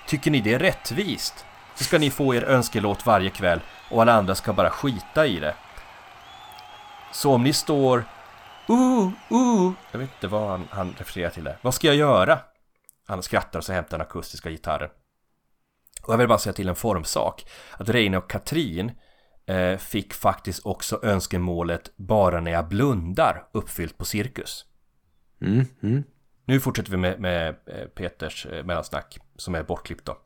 Tycker 0.06 0.30
ni 0.30 0.40
det 0.40 0.54
är 0.54 0.58
rättvist? 0.58 1.44
Så 1.74 1.84
ska 1.84 1.98
ni 1.98 2.10
få 2.10 2.34
er 2.34 2.44
önskelåt 2.44 3.06
varje 3.06 3.30
kväll 3.30 3.60
och 3.90 4.02
alla 4.02 4.12
andra 4.12 4.34
ska 4.34 4.52
bara 4.52 4.70
skita 4.70 5.26
i 5.26 5.40
det. 5.40 5.54
Så 7.12 7.32
om 7.34 7.42
ni 7.42 7.52
står 7.52 8.04
Uh, 8.70 9.12
uh. 9.32 9.72
Jag 9.92 9.98
vet 9.98 10.10
inte 10.14 10.28
vad 10.28 10.50
han, 10.50 10.68
han 10.70 10.94
refererar 10.98 11.30
till 11.30 11.44
där. 11.44 11.58
Vad 11.62 11.74
ska 11.74 11.86
jag 11.86 11.96
göra? 11.96 12.38
Han 13.06 13.22
skrattar 13.22 13.58
och 13.58 13.64
så 13.64 13.72
hämtar 13.72 13.98
den 13.98 14.06
akustiska 14.06 14.50
gitarren. 14.50 14.90
Och 16.02 16.12
jag 16.12 16.18
vill 16.18 16.28
bara 16.28 16.38
säga 16.38 16.52
till 16.52 16.68
en 16.68 16.76
formsak. 16.76 17.44
Att 17.72 17.88
Reine 17.88 18.18
och 18.18 18.30
Katrin 18.30 18.92
eh, 19.46 19.76
fick 19.76 20.14
faktiskt 20.14 20.66
också 20.66 21.00
önskemålet 21.02 21.92
Bara 21.96 22.40
när 22.40 22.50
jag 22.50 22.68
blundar 22.68 23.48
uppfyllt 23.52 23.98
på 23.98 24.04
Cirkus. 24.04 24.64
Mm, 25.40 25.66
mm. 25.82 26.04
Nu 26.48 26.60
fortsätter 26.60 26.90
vi 26.90 26.96
med, 26.96 27.20
med 27.20 27.48
eh, 27.66 27.88
Peters 27.94 28.46
eh, 28.46 28.64
mellansnack 28.64 29.18
som 29.36 29.54
är 29.54 29.62
bortklippt 29.62 30.04
då. 30.04 30.18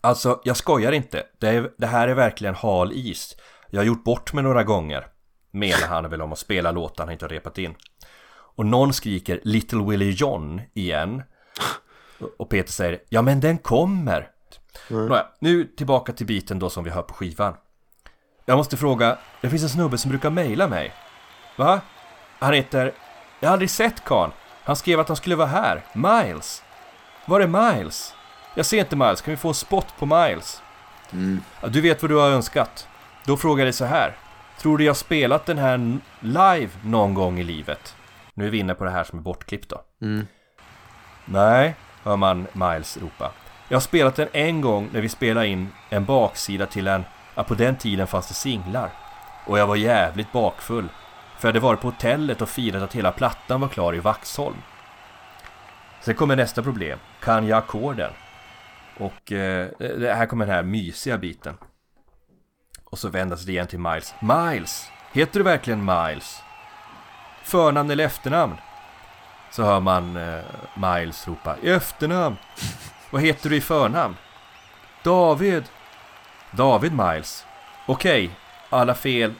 Alltså, 0.00 0.40
jag 0.44 0.56
skojar 0.56 0.92
inte. 0.92 1.26
Det, 1.38 1.48
är, 1.48 1.72
det 1.78 1.86
här 1.86 2.08
är 2.08 2.14
verkligen 2.14 2.54
hal 2.54 2.92
is. 2.92 3.36
Jag 3.70 3.80
har 3.80 3.84
gjort 3.84 4.04
bort 4.04 4.32
mig 4.32 4.44
några 4.44 4.64
gånger. 4.64 5.06
Menar 5.50 5.88
han 5.88 6.10
väl 6.10 6.22
om 6.22 6.32
att 6.32 6.38
spela 6.38 6.70
låtar 6.70 7.04
han 7.04 7.12
inte 7.12 7.24
har 7.24 7.30
repat 7.30 7.58
in. 7.58 7.74
Och 8.30 8.66
någon 8.66 8.92
skriker 8.92 9.40
Little 9.44 9.84
Willie 9.90 10.10
John 10.10 10.60
igen. 10.74 11.22
Och 12.38 12.50
Peter 12.50 12.72
säger 12.72 13.02
Ja 13.08 13.22
men 13.22 13.40
den 13.40 13.58
kommer. 13.58 14.30
Nåja, 14.88 15.26
nu 15.38 15.64
tillbaka 15.64 16.12
till 16.12 16.26
biten 16.26 16.58
då 16.58 16.70
som 16.70 16.84
vi 16.84 16.90
hör 16.90 17.02
på 17.02 17.14
skivan. 17.14 17.54
Jag 18.44 18.56
måste 18.56 18.76
fråga, 18.76 19.18
det 19.40 19.50
finns 19.50 19.62
en 19.62 19.68
snubbe 19.68 19.98
som 19.98 20.08
brukar 20.08 20.30
mejla 20.30 20.68
mig. 20.68 20.92
Va? 21.56 21.80
Han 22.38 22.54
heter... 22.54 22.94
Jag 23.42 23.48
har 23.48 23.52
aldrig 23.52 23.70
sett 23.70 24.04
karln. 24.04 24.32
Han 24.64 24.76
skrev 24.76 25.00
att 25.00 25.08
han 25.08 25.16
skulle 25.16 25.36
vara 25.36 25.48
här. 25.48 25.82
Miles. 25.92 26.62
Var 27.26 27.40
är 27.40 27.46
Miles? 27.46 28.14
Jag 28.54 28.66
ser 28.66 28.78
inte 28.78 28.96
Miles. 28.96 29.20
Kan 29.20 29.30
vi 29.30 29.36
få 29.36 29.48
en 29.48 29.54
spot 29.54 29.86
på 29.98 30.06
Miles? 30.06 30.62
Ja, 31.60 31.68
du 31.68 31.80
vet 31.80 32.02
vad 32.02 32.10
du 32.10 32.16
har 32.16 32.30
önskat. 32.30 32.88
Då 33.24 33.36
frågar 33.36 33.60
jag 33.60 33.66
dig 33.66 33.72
så 33.72 33.84
här. 33.84 34.16
Tror 34.58 34.78
du 34.78 34.84
jag 34.84 34.96
spelat 34.96 35.46
den 35.46 35.58
här 35.58 35.98
live 36.20 36.70
någon 36.84 37.14
gång 37.14 37.38
i 37.38 37.44
livet? 37.44 37.96
Nu 38.34 38.46
är 38.46 38.50
vi 38.50 38.58
inne 38.58 38.74
på 38.74 38.84
det 38.84 38.90
här 38.90 39.04
som 39.04 39.18
är 39.18 39.22
bortklippt 39.22 39.68
då. 39.68 39.82
Nej, 41.24 41.74
hör 42.02 42.16
man 42.16 42.46
Miles 42.52 42.96
ropa. 42.96 43.30
Jag 43.68 43.76
har 43.76 43.82
spelat 43.82 44.16
den 44.16 44.28
en 44.32 44.60
gång 44.60 44.88
när 44.92 45.00
vi 45.00 45.08
spelade 45.08 45.46
in 45.46 45.68
en 45.90 46.04
baksida 46.04 46.66
till 46.66 46.88
en, 46.88 47.04
ja 47.34 47.44
på 47.44 47.54
den 47.54 47.76
tiden 47.76 48.06
fanns 48.06 48.28
det 48.28 48.34
singlar. 48.34 48.90
Och 49.46 49.58
jag 49.58 49.66
var 49.66 49.76
jävligt 49.76 50.32
bakfull. 50.32 50.88
För 51.38 51.48
jag 51.48 51.52
hade 51.52 51.60
varit 51.60 51.80
på 51.80 51.88
hotellet 51.88 52.42
och 52.42 52.48
firat 52.48 52.82
att 52.82 52.94
hela 52.94 53.12
plattan 53.12 53.60
var 53.60 53.68
klar 53.68 53.94
i 53.94 54.00
Vaxholm. 54.00 54.56
Sen 56.00 56.14
kommer 56.14 56.36
nästa 56.36 56.62
problem. 56.62 56.98
Kan 57.20 57.46
jag 57.46 57.58
ackorden? 57.58 58.12
Och 58.98 59.32
eh, 59.32 59.68
här 60.00 60.26
kommer 60.26 60.46
den 60.46 60.54
här 60.54 60.62
mysiga 60.62 61.18
biten. 61.18 61.56
Och 62.84 62.98
så 62.98 63.08
vändas 63.08 63.44
det 63.44 63.52
igen 63.52 63.66
till 63.66 63.78
Miles. 63.78 64.14
Miles! 64.20 64.88
Heter 65.12 65.38
du 65.38 65.44
verkligen 65.44 65.84
Miles? 65.84 66.42
Förnamn 67.42 67.90
eller 67.90 68.04
efternamn? 68.04 68.56
Så 69.50 69.62
hör 69.62 69.80
man 69.80 70.16
eh, 70.16 70.40
Miles 70.74 71.28
ropa 71.28 71.56
I 71.62 71.70
efternamn! 71.70 72.36
Vad 73.10 73.22
heter 73.22 73.50
du 73.50 73.56
i 73.56 73.60
förnamn? 73.60 74.16
David! 75.02 75.64
David 76.50 76.92
Miles. 76.92 77.46
Okej, 77.86 78.30
alla 78.70 78.94
fel, 78.94 79.34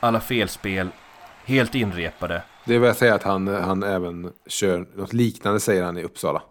alla 0.00 0.20
felspel, 0.20 0.88
helt 1.44 1.74
inrepade. 1.74 2.42
Det 2.64 2.78
vill 2.78 2.86
jag 2.86 2.96
säga 2.96 3.14
att 3.14 3.22
han, 3.22 3.48
han 3.48 3.82
även 3.82 4.32
kör 4.46 4.86
något 4.94 5.12
liknande 5.12 5.60
säger 5.60 5.82
han 5.84 5.98
i 5.98 6.02
Uppsala. 6.02 6.42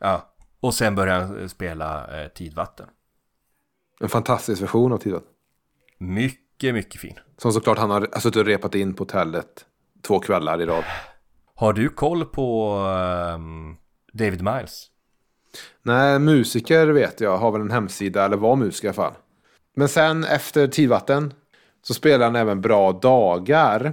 Ja, 0.00 0.34
och 0.60 0.74
sen 0.74 0.94
börjar 0.94 1.20
han 1.20 1.48
spela 1.48 2.22
eh, 2.22 2.28
Tidvatten. 2.28 2.86
En 4.00 4.08
fantastisk 4.08 4.62
version 4.62 4.92
av 4.92 4.98
Tidvatten. 4.98 5.28
Mycket, 5.98 6.74
mycket 6.74 7.00
fin. 7.00 7.18
Som 7.36 7.52
såklart 7.52 7.78
han 7.78 7.90
har 7.90 8.20
suttit 8.20 8.36
och 8.36 8.46
repat 8.46 8.74
in 8.74 8.94
på 8.94 9.02
hotellet 9.02 9.66
två 10.02 10.20
kvällar 10.20 10.62
i 10.62 10.66
rad. 10.66 10.84
Har 11.54 11.72
du 11.72 11.88
koll 11.88 12.24
på 12.24 12.76
ehm, 12.76 13.76
David 14.12 14.42
Miles? 14.42 14.86
Nej, 15.82 16.18
musiker 16.18 16.86
vet 16.86 17.20
jag 17.20 17.38
har 17.38 17.52
väl 17.52 17.60
en 17.60 17.70
hemsida, 17.70 18.24
eller 18.24 18.36
var 18.36 18.56
musiker 18.56 18.88
i 18.88 18.88
alla 18.88 18.94
fall. 18.94 19.14
Men 19.76 19.88
sen 19.88 20.24
efter 20.24 20.66
Tidvatten 20.66 21.34
så 21.82 21.94
spelade 21.94 22.24
han 22.24 22.36
även 22.36 22.60
Bra 22.60 22.92
Dagar. 22.92 23.92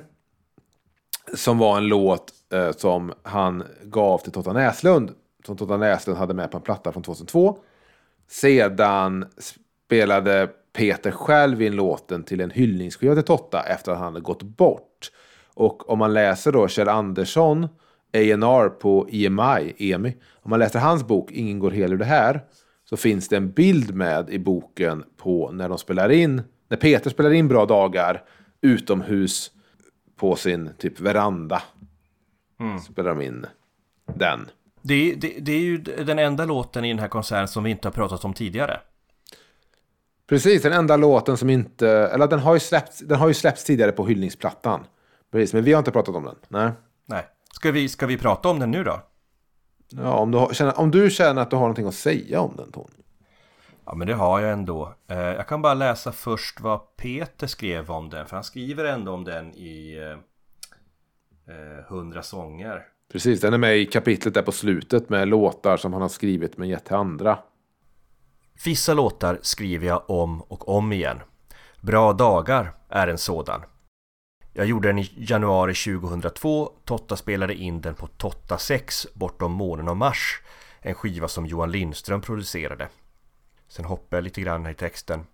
Som 1.33 1.57
var 1.57 1.77
en 1.77 1.87
låt 1.87 2.33
eh, 2.53 2.71
som 2.71 3.13
han 3.23 3.63
gav 3.83 4.17
till 4.17 4.31
Totta 4.31 4.53
Näslund. 4.53 5.11
Som 5.45 5.57
Totta 5.57 5.77
Näslund 5.77 6.19
hade 6.19 6.33
med 6.33 6.51
på 6.51 6.57
en 6.57 6.63
platta 6.63 6.91
från 6.91 7.03
2002. 7.03 7.57
Sedan 8.27 9.25
spelade 9.37 10.49
Peter 10.73 11.11
själv 11.11 11.61
in 11.61 11.75
låten 11.75 12.23
till 12.23 12.41
en 12.41 12.51
hyllningsskiva 12.51 13.15
till 13.15 13.23
Totta 13.23 13.63
efter 13.63 13.91
att 13.91 13.97
han 13.97 14.07
hade 14.07 14.19
gått 14.19 14.43
bort. 14.43 15.11
Och 15.53 15.89
om 15.89 15.99
man 15.99 16.13
läser 16.13 16.51
då 16.51 16.67
Kjell 16.67 16.89
Andersson, 16.89 17.63
A&R 18.13 18.69
på 18.69 19.07
EMI, 19.11 19.73
EMI. 19.77 20.15
Om 20.41 20.49
man 20.49 20.59
läser 20.59 20.79
hans 20.79 21.07
bok 21.07 21.31
Ingen 21.31 21.59
går 21.59 21.71
hel 21.71 21.93
ur 21.93 21.97
det 21.97 22.05
här. 22.05 22.41
Så 22.89 22.97
finns 22.97 23.27
det 23.27 23.37
en 23.37 23.51
bild 23.51 23.95
med 23.95 24.29
i 24.29 24.39
boken 24.39 25.03
på 25.17 25.51
när 25.51 25.69
de 25.69 25.77
spelar 25.77 26.09
in, 26.09 26.41
när 26.69 26.77
Peter 26.77 27.09
spelar 27.09 27.33
in 27.33 27.47
Bra 27.47 27.65
dagar 27.65 28.23
utomhus 28.61 29.51
på 30.17 30.35
sin 30.35 30.69
typ 30.77 30.99
veranda. 30.99 31.63
Spelar 32.89 33.15
de 33.15 33.21
in 33.21 33.45
den. 34.13 34.49
Det, 34.81 35.15
det, 35.15 35.35
det 35.39 35.51
är 35.51 35.59
ju 35.59 35.77
den 35.77 36.19
enda 36.19 36.45
låten 36.45 36.85
i 36.85 36.89
den 36.89 36.99
här 36.99 37.07
konserten 37.07 37.47
som 37.47 37.63
vi 37.63 37.71
inte 37.71 37.87
har 37.87 37.93
pratat 37.93 38.25
om 38.25 38.33
tidigare. 38.33 38.79
Precis, 40.27 40.61
den 40.61 40.73
enda 40.73 40.97
låten 40.97 41.37
som 41.37 41.49
inte... 41.49 41.89
Eller 41.89 42.27
den 42.27 42.39
har 42.39 42.53
ju 42.53 42.59
släppts, 42.59 42.99
den 42.99 43.19
har 43.19 43.27
ju 43.27 43.33
släppts 43.33 43.63
tidigare 43.63 43.91
på 43.91 44.07
hyllningsplattan. 44.07 44.85
Precis, 45.31 45.53
men 45.53 45.63
vi 45.63 45.73
har 45.73 45.79
inte 45.79 45.91
pratat 45.91 46.15
om 46.15 46.23
den. 46.23 46.35
Nej. 46.47 46.71
Nej. 47.05 47.25
Ska 47.53 47.71
vi, 47.71 47.89
ska 47.89 48.05
vi 48.05 48.17
prata 48.17 48.49
om 48.49 48.59
den 48.59 48.71
nu 48.71 48.83
då? 48.83 49.01
Ja, 49.89 50.13
om, 50.13 50.31
du 50.31 50.37
har, 50.37 50.53
känner, 50.53 50.79
om 50.79 50.91
du 50.91 51.09
känner 51.09 51.41
att 51.41 51.49
du 51.49 51.55
har 51.55 51.63
någonting 51.63 51.87
att 51.87 51.95
säga 51.95 52.41
om 52.41 52.53
den, 52.57 52.71
Tony. 52.71 52.87
Ja, 53.87 53.95
men 53.95 54.07
det 54.07 54.13
har 54.13 54.39
jag 54.39 54.51
ändå. 54.51 54.93
Eh, 55.07 55.17
jag 55.17 55.47
kan 55.47 55.61
bara 55.61 55.73
läsa 55.73 56.11
först 56.11 56.59
vad 56.59 56.95
Peter 56.95 57.47
skrev 57.47 57.91
om 57.91 58.09
den, 58.09 58.25
för 58.25 58.35
han 58.35 58.43
skriver 58.43 58.85
ändå 58.85 59.11
om 59.11 59.23
den 59.23 59.53
i 59.55 59.97
eh, 59.97 61.55
eh, 61.55 61.79
100 61.91 62.23
sånger. 62.23 62.85
Precis, 63.11 63.41
den 63.41 63.53
är 63.53 63.57
med 63.57 63.77
i 63.77 63.85
kapitlet 63.85 64.33
där 64.33 64.41
på 64.41 64.51
slutet 64.51 65.09
med 65.09 65.27
låtar 65.27 65.77
som 65.77 65.93
han 65.93 66.01
har 66.01 66.09
skrivit 66.09 66.57
men 66.57 66.69
gett 66.69 66.85
till 66.85 66.95
andra. 66.95 67.39
Vissa 68.65 68.93
låtar 68.93 69.39
skriver 69.41 69.87
jag 69.87 70.09
om 70.09 70.41
och 70.41 70.69
om 70.69 70.93
igen. 70.93 71.19
Bra 71.81 72.13
dagar 72.13 72.73
är 72.89 73.07
en 73.07 73.17
sådan. 73.17 73.61
Jag 74.53 74.65
gjorde 74.65 74.89
den 74.89 74.99
i 74.99 75.11
januari 75.17 75.73
2002. 75.73 76.71
Totta 76.85 77.15
spelade 77.15 77.55
in 77.55 77.81
den 77.81 77.95
på 77.95 78.07
Totta 78.07 78.57
6 78.57 79.07
bortom 79.13 79.51
månen 79.51 79.87
och 79.87 79.97
Mars. 79.97 80.41
En 80.81 80.95
skiva 80.95 81.27
som 81.27 81.45
Johan 81.45 81.71
Lindström 81.71 82.21
producerade. 82.21 82.89
Sen 83.67 83.85
hoppar 83.85 84.17
jag 84.17 84.23
lite 84.23 84.41
grann 84.41 84.65
här 84.65 84.71
i 84.71 84.75
texten. 84.75 85.25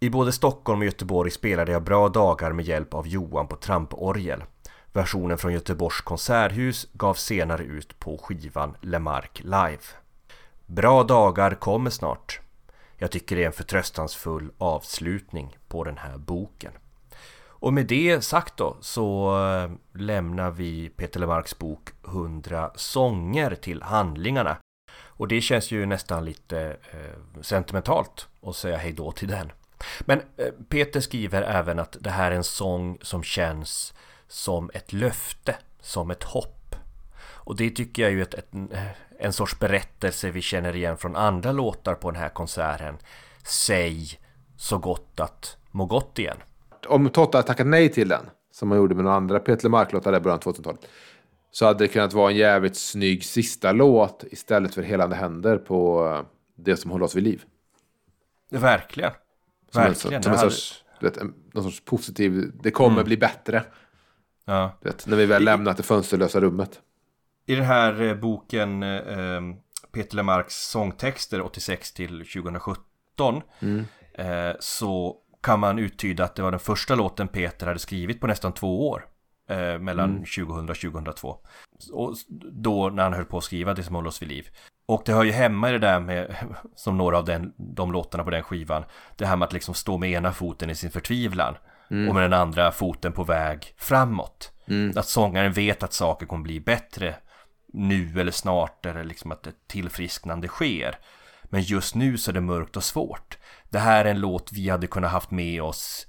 I 0.00 0.10
både 0.10 0.32
Stockholm 0.32 0.80
och 0.80 0.86
Göteborg 0.86 1.30
spelade 1.30 1.72
jag 1.72 1.82
bra 1.82 2.08
dagar 2.08 2.52
med 2.52 2.64
hjälp 2.64 2.94
av 2.94 3.08
Johan 3.08 3.48
på 3.48 3.56
tramporgel. 3.56 4.44
Versionen 4.92 5.38
från 5.38 5.52
Göteborgs 5.52 6.00
konserthus 6.00 6.88
gavs 6.92 7.22
senare 7.22 7.62
ut 7.62 7.98
på 7.98 8.18
skivan 8.18 8.76
Lemark 8.80 9.40
Live. 9.44 9.82
Bra 10.66 11.02
dagar 11.02 11.54
kommer 11.54 11.90
snart. 11.90 12.40
Jag 12.96 13.10
tycker 13.10 13.36
det 13.36 13.42
är 13.42 13.46
en 13.46 13.52
förtröstansfull 13.52 14.50
avslutning 14.58 15.58
på 15.68 15.84
den 15.84 15.98
här 15.98 16.18
boken. 16.18 16.72
Och 17.58 17.72
med 17.72 17.86
det 17.86 18.24
sagt 18.24 18.56
då 18.56 18.76
så 18.80 19.38
eh, 19.46 19.70
lämnar 20.00 20.50
vi 20.50 20.88
Peter 20.88 21.20
Lemarks 21.20 21.58
bok 21.58 21.88
100 22.04 22.70
sånger 22.74 23.54
till 23.54 23.82
handlingarna. 23.82 24.56
Och 25.16 25.28
det 25.28 25.40
känns 25.40 25.70
ju 25.70 25.86
nästan 25.86 26.24
lite 26.24 26.76
eh, 26.90 27.40
sentimentalt 27.42 28.28
att 28.42 28.56
säga 28.56 28.76
hej 28.76 28.92
då 28.92 29.12
till 29.12 29.28
den. 29.28 29.52
Men 30.00 30.18
eh, 30.36 30.46
Peter 30.68 31.00
skriver 31.00 31.42
även 31.42 31.78
att 31.78 31.96
det 32.00 32.10
här 32.10 32.30
är 32.30 32.36
en 32.36 32.44
sång 32.44 32.98
som 33.02 33.22
känns 33.22 33.94
som 34.28 34.70
ett 34.74 34.92
löfte, 34.92 35.56
som 35.80 36.10
ett 36.10 36.22
hopp. 36.22 36.76
Och 37.18 37.56
det 37.56 37.70
tycker 37.70 38.02
jag 38.02 38.12
är 38.12 38.16
ju 38.16 38.22
ett, 38.22 38.34
ett, 38.34 38.52
en 39.18 39.32
sorts 39.32 39.58
berättelse 39.58 40.30
vi 40.30 40.42
känner 40.42 40.76
igen 40.76 40.96
från 40.96 41.16
andra 41.16 41.52
låtar 41.52 41.94
på 41.94 42.10
den 42.10 42.20
här 42.20 42.28
konserten. 42.28 42.98
Säg 43.44 44.20
så 44.56 44.78
gott 44.78 45.20
att 45.20 45.56
må 45.70 45.86
gott 45.86 46.18
igen. 46.18 46.36
Om 46.88 47.08
Totta 47.08 47.38
hade 47.38 47.46
tackat 47.46 47.66
nej 47.66 47.88
till 47.88 48.08
den, 48.08 48.30
som 48.52 48.68
man 48.68 48.78
gjorde 48.78 48.94
med 48.94 49.04
några 49.04 49.16
andra 49.16 49.38
Peter 49.38 49.68
Mark-låtar 49.68 50.16
i 50.16 50.20
början 50.20 50.40
av 50.44 50.54
2000-talet, 50.54 50.80
så 51.56 51.66
hade 51.66 51.84
det 51.84 51.88
kunnat 51.88 52.12
vara 52.12 52.30
en 52.30 52.36
jävligt 52.36 52.76
snygg 52.76 53.24
sista 53.24 53.72
låt 53.72 54.24
istället 54.30 54.74
för 54.74 54.82
Helande 54.82 55.16
händer 55.16 55.58
på 55.58 56.06
eh, 56.06 56.24
det 56.64 56.76
som 56.76 56.90
håller 56.90 57.04
oss 57.04 57.14
vid 57.14 57.24
liv. 57.24 57.44
Verkligen. 58.50 59.12
Som 59.70 59.82
en, 59.82 59.88
Verkligen. 59.88 60.22
som 60.22 60.32
en 60.32 60.36
Det 60.36 60.38
hade- 60.40 60.50
sorts, 60.50 60.84
du 61.00 61.06
vet, 61.06 61.16
en, 61.16 61.34
någon 61.52 61.64
sorts 61.64 61.84
positiv, 61.84 62.50
det 62.62 62.70
kommer 62.70 63.04
bli 63.04 63.16
bättre. 63.16 63.64
ja. 64.44 64.78
Vet, 64.80 65.06
när 65.06 65.16
vi 65.16 65.26
väl 65.26 65.44
lämnat 65.44 65.76
det 65.76 65.82
fönsterlösa 65.82 66.40
rummet. 66.40 66.80
I 67.46 67.54
den 67.54 67.64
här 67.64 68.02
eh, 68.02 68.14
boken 68.14 68.82
eh, 68.82 68.90
eh, 68.96 69.40
Peter 69.92 70.16
Lemarks 70.16 70.54
sångtexter 70.68 71.40
86 71.42 71.92
till 71.92 72.18
2017 72.26 73.42
eh, 74.14 74.26
så 74.60 75.16
kan 75.42 75.60
man 75.60 75.78
uttyda 75.78 76.24
att 76.24 76.34
det 76.34 76.42
var 76.42 76.50
den 76.50 76.60
första 76.60 76.94
låten 76.94 77.28
Peter 77.28 77.66
hade 77.66 77.78
skrivit 77.78 78.20
på 78.20 78.26
nästan 78.26 78.52
två 78.52 78.88
år. 78.88 79.06
Eh, 79.48 79.78
mellan 79.78 80.18
2000 80.18 80.70
och 80.70 80.76
2002. 80.76 81.36
Och 81.92 82.14
då 82.52 82.88
när 82.88 83.02
han 83.02 83.12
höll 83.12 83.24
på 83.24 83.38
att 83.38 83.44
skriva 83.44 83.74
Det 83.74 83.82
som 83.82 83.94
håller 83.94 84.08
oss 84.08 84.22
vid 84.22 84.28
liv. 84.28 84.48
Och 84.88 85.02
det 85.04 85.12
hör 85.12 85.24
ju 85.24 85.32
hemma 85.32 85.68
i 85.68 85.72
det 85.72 85.78
där 85.78 86.00
med, 86.00 86.36
som 86.74 86.98
några 86.98 87.18
av 87.18 87.24
den, 87.24 87.52
de 87.56 87.92
låtarna 87.92 88.24
på 88.24 88.30
den 88.30 88.42
skivan, 88.42 88.84
det 89.16 89.26
här 89.26 89.36
med 89.36 89.46
att 89.46 89.52
liksom 89.52 89.74
stå 89.74 89.98
med 89.98 90.10
ena 90.10 90.32
foten 90.32 90.70
i 90.70 90.74
sin 90.74 90.90
förtvivlan 90.90 91.54
och 92.08 92.14
med 92.14 92.22
den 92.22 92.32
andra 92.32 92.72
foten 92.72 93.12
på 93.12 93.24
väg 93.24 93.74
framåt. 93.76 94.52
Att 94.96 95.06
sångaren 95.06 95.52
vet 95.52 95.82
att 95.82 95.92
saker 95.92 96.26
kommer 96.26 96.42
bli 96.42 96.60
bättre 96.60 97.14
nu 97.72 98.20
eller 98.20 98.32
snart 98.32 98.86
eller 98.86 99.04
liksom 99.04 99.32
att 99.32 99.46
ett 99.46 99.68
tillfrisknande 99.68 100.48
sker. 100.48 100.98
Men 101.44 101.62
just 101.62 101.94
nu 101.94 102.18
så 102.18 102.30
är 102.30 102.34
det 102.34 102.40
mörkt 102.40 102.76
och 102.76 102.84
svårt. 102.84 103.38
Det 103.70 103.78
här 103.78 104.04
är 104.04 104.10
en 104.10 104.20
låt 104.20 104.52
vi 104.52 104.68
hade 104.68 104.86
kunnat 104.86 105.12
haft 105.12 105.30
med 105.30 105.62
oss 105.62 106.06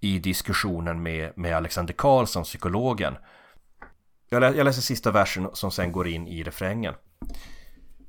i 0.00 0.18
diskussionen 0.18 1.02
med, 1.02 1.32
med 1.36 1.56
Alexander 1.56 1.94
Karlsson, 1.94 2.44
psykologen. 2.44 3.16
Jag, 4.28 4.40
lä, 4.40 4.50
jag 4.50 4.64
läser 4.64 4.82
sista 4.82 5.10
versen 5.10 5.48
som 5.52 5.70
sen 5.70 5.92
går 5.92 6.08
in 6.08 6.28
i 6.28 6.42
refrängen. 6.42 6.94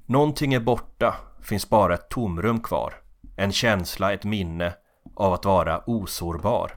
Någonting 0.05 0.53
är 0.53 0.59
borta, 0.59 1.15
finns 1.41 1.69
bara 1.69 1.93
ett 1.93 2.09
tomrum 2.09 2.61
kvar. 2.61 2.93
En 3.37 3.51
känsla, 3.51 4.13
ett 4.13 4.23
minne 4.23 4.73
av 5.15 5.33
att 5.33 5.45
vara 5.45 5.83
osårbar. 5.85 6.71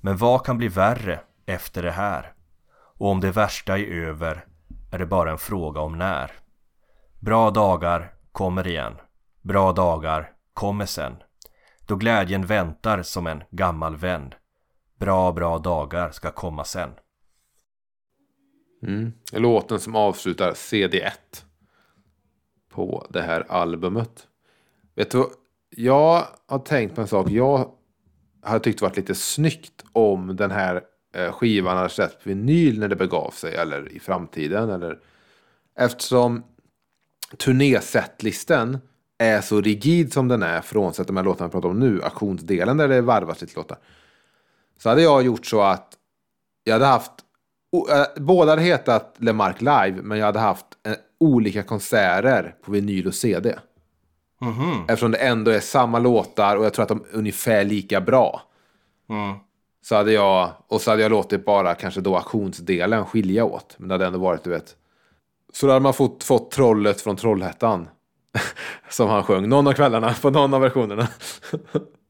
Men 0.00 0.16
vad 0.16 0.44
kan 0.44 0.58
bli 0.58 0.68
värre 0.68 1.20
efter 1.46 1.82
det 1.82 1.90
här? 1.90 2.32
Och 2.98 3.08
om 3.08 3.20
det 3.20 3.30
värsta 3.30 3.78
är 3.78 3.86
över 3.86 4.44
är 4.92 4.98
det 4.98 5.06
bara 5.06 5.30
en 5.30 5.38
fråga 5.38 5.80
om 5.80 5.98
när. 5.98 6.30
Bra 7.20 7.50
dagar 7.50 8.12
kommer 8.32 8.66
igen. 8.66 8.96
Bra 9.42 9.72
dagar 9.72 10.30
kommer 10.54 10.86
sen. 10.86 11.16
Då 11.86 11.96
glädjen 11.96 12.46
väntar 12.46 13.02
som 13.02 13.26
en 13.26 13.42
gammal 13.50 13.96
vän. 13.96 14.34
Bra, 15.02 15.32
bra 15.32 15.58
dagar 15.58 16.10
ska 16.10 16.30
komma 16.30 16.64
sen. 16.64 16.90
Mm. 18.82 19.12
Låten 19.32 19.80
som 19.80 19.96
avslutar 19.96 20.52
CD1 20.52 21.10
på 22.70 23.06
det 23.10 23.22
här 23.22 23.44
albumet. 23.48 24.28
Vet 24.94 25.10
du 25.10 25.18
vad? 25.18 25.30
Jag 25.70 26.26
har 26.46 26.58
tänkt 26.58 26.94
på 26.94 27.00
en 27.00 27.08
sak. 27.08 27.30
Jag 27.30 27.70
hade 28.42 28.60
tyckt 28.60 28.78
det 28.78 28.84
varit 28.84 28.96
lite 28.96 29.14
snyggt 29.14 29.84
om 29.92 30.36
den 30.36 30.50
här 30.50 30.82
eh, 31.14 31.32
skivan 31.32 31.76
hade 31.76 31.88
släppts 31.88 32.24
på 32.24 32.28
vinyl 32.28 32.78
när 32.80 32.88
det 32.88 32.96
begav 32.96 33.30
sig. 33.30 33.54
Eller 33.54 33.92
i 33.92 34.00
framtiden. 34.00 34.70
Eller... 34.70 34.98
Eftersom 35.78 36.42
turnésetlisten 37.36 38.78
är 39.18 39.40
så 39.40 39.60
rigid 39.60 40.12
som 40.12 40.28
den 40.28 40.42
är. 40.42 40.60
Frånsett 40.60 41.06
de 41.06 41.16
här 41.16 41.24
låtarna 41.24 41.48
vi 41.48 41.52
pratar 41.52 41.68
om 41.68 41.78
nu. 41.78 42.02
Auktionsdelen 42.02 42.76
där 42.76 42.88
det 42.88 43.00
varvas 43.00 43.40
lite 43.40 43.56
låtar. 43.56 43.78
Så 44.82 44.88
hade 44.88 45.02
jag 45.02 45.22
gjort 45.22 45.46
så 45.46 45.60
att 45.60 45.88
jag 46.64 46.72
hade 46.72 46.86
haft 46.86 47.12
eh, 47.90 48.22
Båda 48.22 48.52
hade 48.52 48.62
hetat 48.62 49.16
Lemark 49.18 49.60
Live, 49.60 50.02
men 50.02 50.18
jag 50.18 50.26
hade 50.26 50.38
haft 50.38 50.66
eh, 50.86 50.92
olika 51.20 51.62
konserter 51.62 52.54
på 52.64 52.72
vinyl 52.72 53.06
och 53.06 53.14
CD. 53.14 53.58
Eftersom 54.88 55.10
det 55.10 55.18
ändå 55.18 55.50
är 55.50 55.60
samma 55.60 55.98
låtar 55.98 56.56
och 56.56 56.64
jag 56.64 56.74
tror 56.74 56.82
att 56.82 56.88
de 56.88 57.00
är 57.00 57.16
ungefär 57.16 57.64
lika 57.64 58.00
bra. 58.00 58.42
Så 59.82 59.94
hade 59.94 60.12
jag, 60.12 60.50
och 60.66 60.80
så 60.80 60.90
hade 60.90 61.02
jag 61.02 61.10
låtit 61.10 61.44
bara 61.44 61.74
kanske 61.74 62.00
då 62.00 62.16
auktionsdelen 62.16 63.06
skilja 63.06 63.44
åt. 63.44 63.74
Men 63.78 63.88
det 63.88 63.94
hade 63.94 64.06
ändå 64.06 64.18
varit, 64.18 64.44
du 64.44 64.50
vet. 64.50 64.76
Så 65.52 65.66
då 65.66 65.72
hade 65.72 65.82
man 65.82 65.94
fått, 65.94 66.24
fått 66.24 66.50
trollet 66.50 67.00
från 67.00 67.16
Trollhättan. 67.16 67.88
Som 68.90 69.08
han 69.08 69.22
sjöng 69.22 69.48
någon 69.48 69.66
av 69.66 69.72
kvällarna 69.72 70.14
på 70.22 70.30
någon 70.30 70.54
av 70.54 70.60
versionerna. 70.60 71.08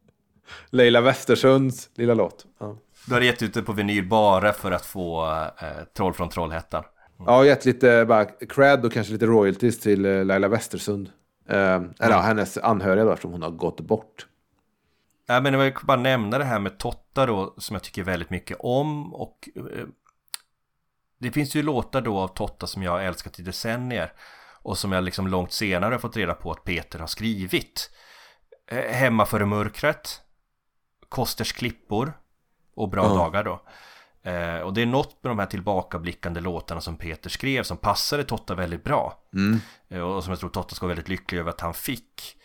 Leila 0.73 1.01
Westersunds 1.01 1.91
lilla 1.95 2.14
låt. 2.14 2.47
Ja. 2.59 2.77
Du 3.07 3.14
har 3.14 3.20
gett 3.20 3.43
ut 3.43 3.55
det 3.55 3.62
på 3.62 3.73
vinyl 3.73 4.09
bara 4.09 4.53
för 4.53 4.73
att 4.73 4.87
få 4.87 5.25
eh, 5.61 5.68
Troll 5.97 6.12
från 6.14 6.29
Trollhättan. 6.29 6.85
Ja, 7.27 7.45
gett 7.45 7.64
lite 7.64 8.05
bara 8.05 8.25
cred 8.25 8.85
och 8.85 8.93
kanske 8.93 9.12
lite 9.12 9.27
royalties 9.27 9.81
till 9.81 10.05
eh, 10.05 10.25
Laila 10.25 10.49
Westersund. 10.49 11.11
Eh, 11.49 11.75
eller 11.75 12.11
ja, 12.11 12.20
hennes 12.20 12.59
anhöriga 12.59 13.05
då, 13.05 13.11
eftersom 13.11 13.33
hon 13.33 13.43
har 13.43 13.51
gått 13.51 13.81
bort. 13.81 14.27
Ja, 15.27 15.41
men 15.41 15.55
jag 15.55 15.61
vill 15.61 15.73
bara 15.83 16.01
nämna 16.01 16.39
det 16.39 16.45
här 16.45 16.59
med 16.59 16.79
Totta 16.79 17.27
då, 17.27 17.55
som 17.59 17.75
jag 17.75 17.83
tycker 17.83 18.03
väldigt 18.03 18.31
mycket 18.31 18.57
om. 18.61 19.14
Och 19.14 19.49
eh, 19.57 19.87
det 21.18 21.31
finns 21.31 21.55
ju 21.55 21.62
låtar 21.62 22.01
då 22.01 22.18
av 22.18 22.29
Totta 22.29 22.66
som 22.66 22.83
jag 22.83 22.93
har 22.93 23.01
älskat 23.01 23.39
i 23.39 23.43
decennier. 23.43 24.12
Och 24.62 24.79
som 24.79 24.93
jag 24.93 25.05
liksom 25.05 25.29
långt 25.29 25.53
senare 25.53 25.95
har 25.95 25.99
fått 25.99 26.16
reda 26.16 26.35
på 26.35 26.51
att 26.51 26.64
Peter 26.64 26.99
har 26.99 27.07
skrivit. 27.07 27.91
Eh, 28.70 28.95
Hemma 28.95 29.27
före 29.27 29.47
mörkret. 29.47 30.20
Kosters 31.13 31.53
klippor. 31.53 32.13
Och 32.75 32.89
Bra 32.89 33.05
Ja. 33.05 33.15
dagar 33.15 33.45
då. 33.45 33.63
Eh, 34.31 34.57
och 34.61 34.75
det 34.75 34.83
är 34.83 34.87
något 34.87 35.23
med 35.23 35.31
de 35.31 35.39
här 35.39 35.47
tillbakablickande 35.47 36.41
låtarna 36.41 36.81
som 36.81 36.97
Peter 36.97 37.31
skrev 37.31 37.63
som 37.63 37.77
passade 37.77 38.25
Totta 38.25 38.55
väldigt 38.55 38.85
bra. 38.85 39.19
Eh, 39.89 40.01
och 40.01 40.25
som 40.25 40.31
jag 40.31 40.41
tror 40.41 40.51
Totta 40.51 40.75
ska 40.75 40.87
vara 40.87 40.95
väldigt 40.95 41.09
lycklig 41.09 41.39
över 41.39 41.51
att 41.51 41.61
han 41.61 41.75
fick. 41.75 42.37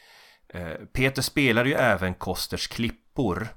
Eh, 0.49 0.71
Peter 0.93 1.21
spelade 1.21 1.69
ju 1.69 1.75
även 1.75 2.13
Kosters 2.13 2.67
klippor 2.67 3.47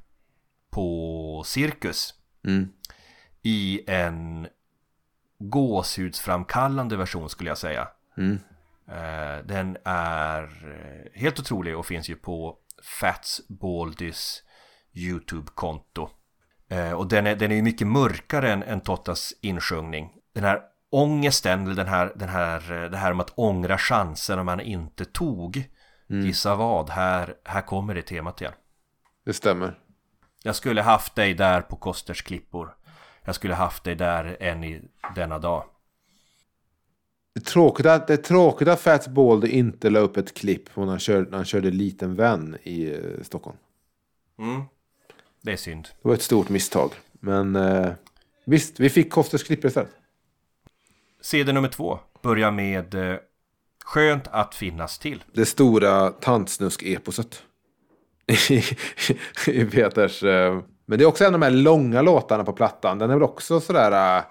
på 0.71 1.43
Cirkus. 1.47 2.15
Mm. 2.47 2.69
I 3.43 3.81
en 3.87 4.47
gåshudsframkallande 5.39 6.97
version 6.97 7.31
skulle 7.31 7.51
jag 7.51 7.59
säga. 7.59 7.89
Mm. 8.17 8.39
Eh, 8.89 9.45
Den 9.45 9.77
är 9.85 10.43
eh, 10.43 11.21
helt 11.21 11.41
otrolig 11.41 11.77
och 11.77 11.87
finns 11.87 12.09
ju 12.11 12.17
på 12.17 12.57
Fats 13.01 13.41
Baldys 13.49 14.43
YouTube-konto. 14.95 16.09
Eh, 16.69 16.93
Och 16.93 17.09
den 17.09 17.27
är, 17.27 17.37
den 17.37 17.51
är 17.53 17.57
ju 17.57 17.63
mycket 17.63 17.87
mörkare 17.87 18.53
än, 18.53 18.63
än 18.63 18.81
Tottas 18.81 19.35
insjungning. 19.41 20.11
Den 20.35 20.45
här 20.45 20.61
ångesten, 20.91 21.65
eller 21.65 21.75
den 21.75 21.87
här, 21.89 22.13
den 22.17 22.29
här, 22.29 22.85
eh, 22.85 22.91
det 22.91 22.97
här 22.97 23.11
om 23.13 23.21
att 23.21 23.33
ångra 23.35 23.79
chanser 23.79 24.43
man 24.43 24.61
inte 24.61 25.05
tog. 25.05 25.65
Gissa 26.25 26.55
vad, 26.55 26.91
här, 26.91 27.35
här 27.45 27.61
kommer 27.61 27.95
det 27.95 28.03
temat 28.03 28.41
igen. 28.41 28.53
Det 29.25 29.33
stämmer. 29.33 29.79
Jag 30.43 30.57
skulle 30.57 30.83
haft 30.83 31.15
dig 31.15 31.35
där 31.35 31.61
på 31.61 31.77
Kosters 31.77 32.23
klippor. 32.23 32.77
Jag 33.25 33.35
skulle 33.35 33.55
haft 33.55 33.85
dig 33.85 33.95
där 33.95 34.37
än 34.41 34.65
i 34.65 34.83
denna 35.15 35.39
dag. 35.39 35.65
Det 37.35 37.41
är 37.41 37.45
tråkigt 37.45 37.87
att, 37.87 38.07
det 38.07 38.13
är 38.13 38.17
tråkigt 38.17 38.69
att 38.69 38.81
Fats 38.81 39.09
Baldy 39.09 39.49
inte 39.49 39.91
la 39.91 39.99
upp 39.99 40.17
ett 40.17 40.35
klipp 40.39 40.77
när 40.77 40.87
han 40.87 40.99
körde, 40.99 41.31
när 41.31 41.37
han 41.37 41.45
körde 41.45 41.71
Liten 41.71 42.15
vän 42.15 42.57
i 42.63 42.93
eh, 42.93 43.23
Stockholm. 43.23 43.59
Det 45.43 45.53
är 45.53 45.57
synd. 45.57 45.89
Det 46.03 46.09
var 46.09 46.15
ett 46.15 46.23
stort 46.23 46.49
misstag. 46.49 46.93
Men 47.13 47.57
eh, 47.57 47.93
visst, 48.45 48.81
vi 48.81 48.91
fick 48.91 49.11
Kosters 49.11 49.45
klipp 49.45 49.65
istället. 49.65 49.91
CD 51.21 51.53
nummer 51.53 51.69
två 51.69 51.99
börjar 52.23 52.51
med 52.51 52.95
eh, 52.95 53.17
Skönt 53.85 54.29
att 54.29 54.55
finnas 54.55 54.99
till. 54.99 55.25
Det 55.33 55.47
stora 55.47 56.11
tantsnusk-eposet. 56.11 57.43
I, 59.47 59.65
Peters... 59.65 60.23
Eh, 60.23 60.61
men 60.87 60.99
det 60.99 61.05
är 61.05 61.07
också 61.07 61.25
en 61.25 61.35
av 61.35 61.41
de 61.41 61.45
här 61.45 61.53
långa 61.53 62.03
låtarna 62.03 62.45
på 62.45 62.53
plattan. 62.53 62.99
Den 62.99 63.11
är 63.11 63.15
väl 63.15 63.23
också 63.23 63.61
sådär... 63.61 64.19
Eh, 64.19 64.25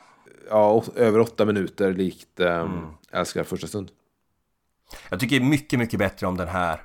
ja, 0.49 0.83
över 0.95 1.19
åtta 1.19 1.45
minuter 1.45 1.93
likt 1.93 2.39
eh, 2.39 2.69
Älskar 3.11 3.43
första 3.43 3.67
stund. 3.67 3.91
Jag 5.09 5.19
tycker 5.19 5.39
mycket, 5.39 5.79
mycket 5.79 5.99
bättre 5.99 6.27
om 6.27 6.37
den 6.37 6.47
här 6.47 6.81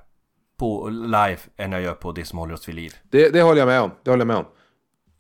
på 0.57 0.89
live 0.89 1.39
än 1.57 1.73
jag 1.73 1.83
gör 1.83 1.95
på 1.95 2.13
Det 2.13 2.25
som 2.25 2.39
håller 2.39 2.55
oss 2.55 2.69
vid 2.69 2.75
liv. 2.75 2.95
Det, 3.11 3.29
det 3.29 3.43
håller 3.43 3.61
jag 3.61 3.67
med 3.67 3.81
om. 3.81 3.91
Det 4.03 4.11
håller 4.11 4.21
jag 4.21 4.27
med 4.27 4.37
om. 4.37 4.47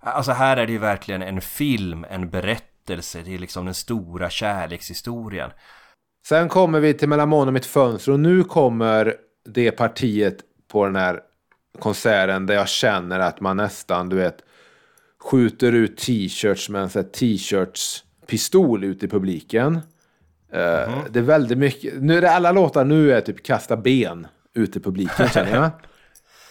Alltså 0.00 0.32
här 0.32 0.56
är 0.56 0.66
det 0.66 0.72
ju 0.72 0.78
verkligen 0.78 1.22
en 1.22 1.40
film, 1.40 2.06
en 2.10 2.30
berättelse. 2.30 3.22
Det 3.24 3.34
är 3.34 3.38
liksom 3.38 3.64
den 3.64 3.74
stora 3.74 4.30
kärlekshistorien. 4.30 5.50
Sen 6.26 6.48
kommer 6.48 6.80
vi 6.80 6.94
till 6.94 7.08
Mellan 7.08 7.28
månen 7.28 7.48
och 7.48 7.54
mitt 7.54 7.66
fönster 7.66 8.12
och 8.12 8.20
nu 8.20 8.44
kommer 8.44 9.14
det 9.48 9.70
partiet 9.70 10.36
på 10.72 10.84
den 10.84 10.96
här 10.96 11.20
konserten 11.78 12.46
där 12.46 12.54
jag 12.54 12.68
känner 12.68 13.18
att 13.20 13.40
man 13.40 13.56
nästan, 13.56 14.08
du 14.08 14.16
vet, 14.16 14.36
skjuter 15.24 15.72
ut 15.72 15.96
t-shirts 15.96 16.68
med 16.68 16.82
en 16.82 16.90
sån 16.90 17.02
här 17.02 17.10
t-shirts-pistol 17.10 18.84
ut 18.84 19.02
i 19.02 19.08
publiken. 19.08 19.74
Eh, 20.52 21.04
Det 21.10 21.18
är 21.18 21.22
väldigt 21.22 21.58
mycket, 21.58 22.02
nu 22.02 22.16
är 22.16 22.20
det 22.20 22.30
alla 22.30 22.52
låtar 22.52 22.84
nu 22.84 23.12
är 23.12 23.20
typ 23.20 23.42
kasta 23.42 23.76
ben 23.76 24.26
ut 24.54 24.76
i 24.76 24.80
publiken 24.80 25.28
känner 25.28 25.54
jag. 25.54 25.70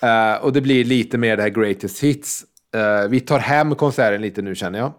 Eh, 0.03 0.35
och 0.35 0.53
det 0.53 0.61
blir 0.61 0.85
lite 0.85 1.17
mer 1.17 1.37
det 1.37 1.43
här 1.43 1.49
greatest 1.49 2.03
hits. 2.03 2.45
Eh, 2.75 3.09
vi 3.09 3.19
tar 3.19 3.39
hem 3.39 3.75
konserten 3.75 4.21
lite 4.21 4.41
nu 4.41 4.55
känner 4.55 4.79
jag. 4.79 4.93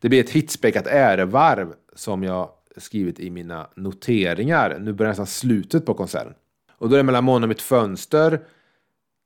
Det 0.00 0.08
blir 0.08 0.20
ett 0.20 0.30
hitspäckat 0.30 0.86
ärevarv 0.86 1.72
som 1.94 2.22
jag 2.22 2.50
skrivit 2.76 3.20
i 3.20 3.30
mina 3.30 3.68
noteringar. 3.76 4.78
Nu 4.80 4.92
börjar 4.92 5.10
nästan 5.10 5.26
slutet 5.26 5.86
på 5.86 5.94
konserten. 5.94 6.34
Och 6.78 6.88
då 6.88 6.94
är 6.94 6.96
det 6.96 7.02
mellan 7.02 7.24
månen 7.24 7.42
och 7.42 7.48
mitt 7.48 7.62
fönster. 7.62 8.32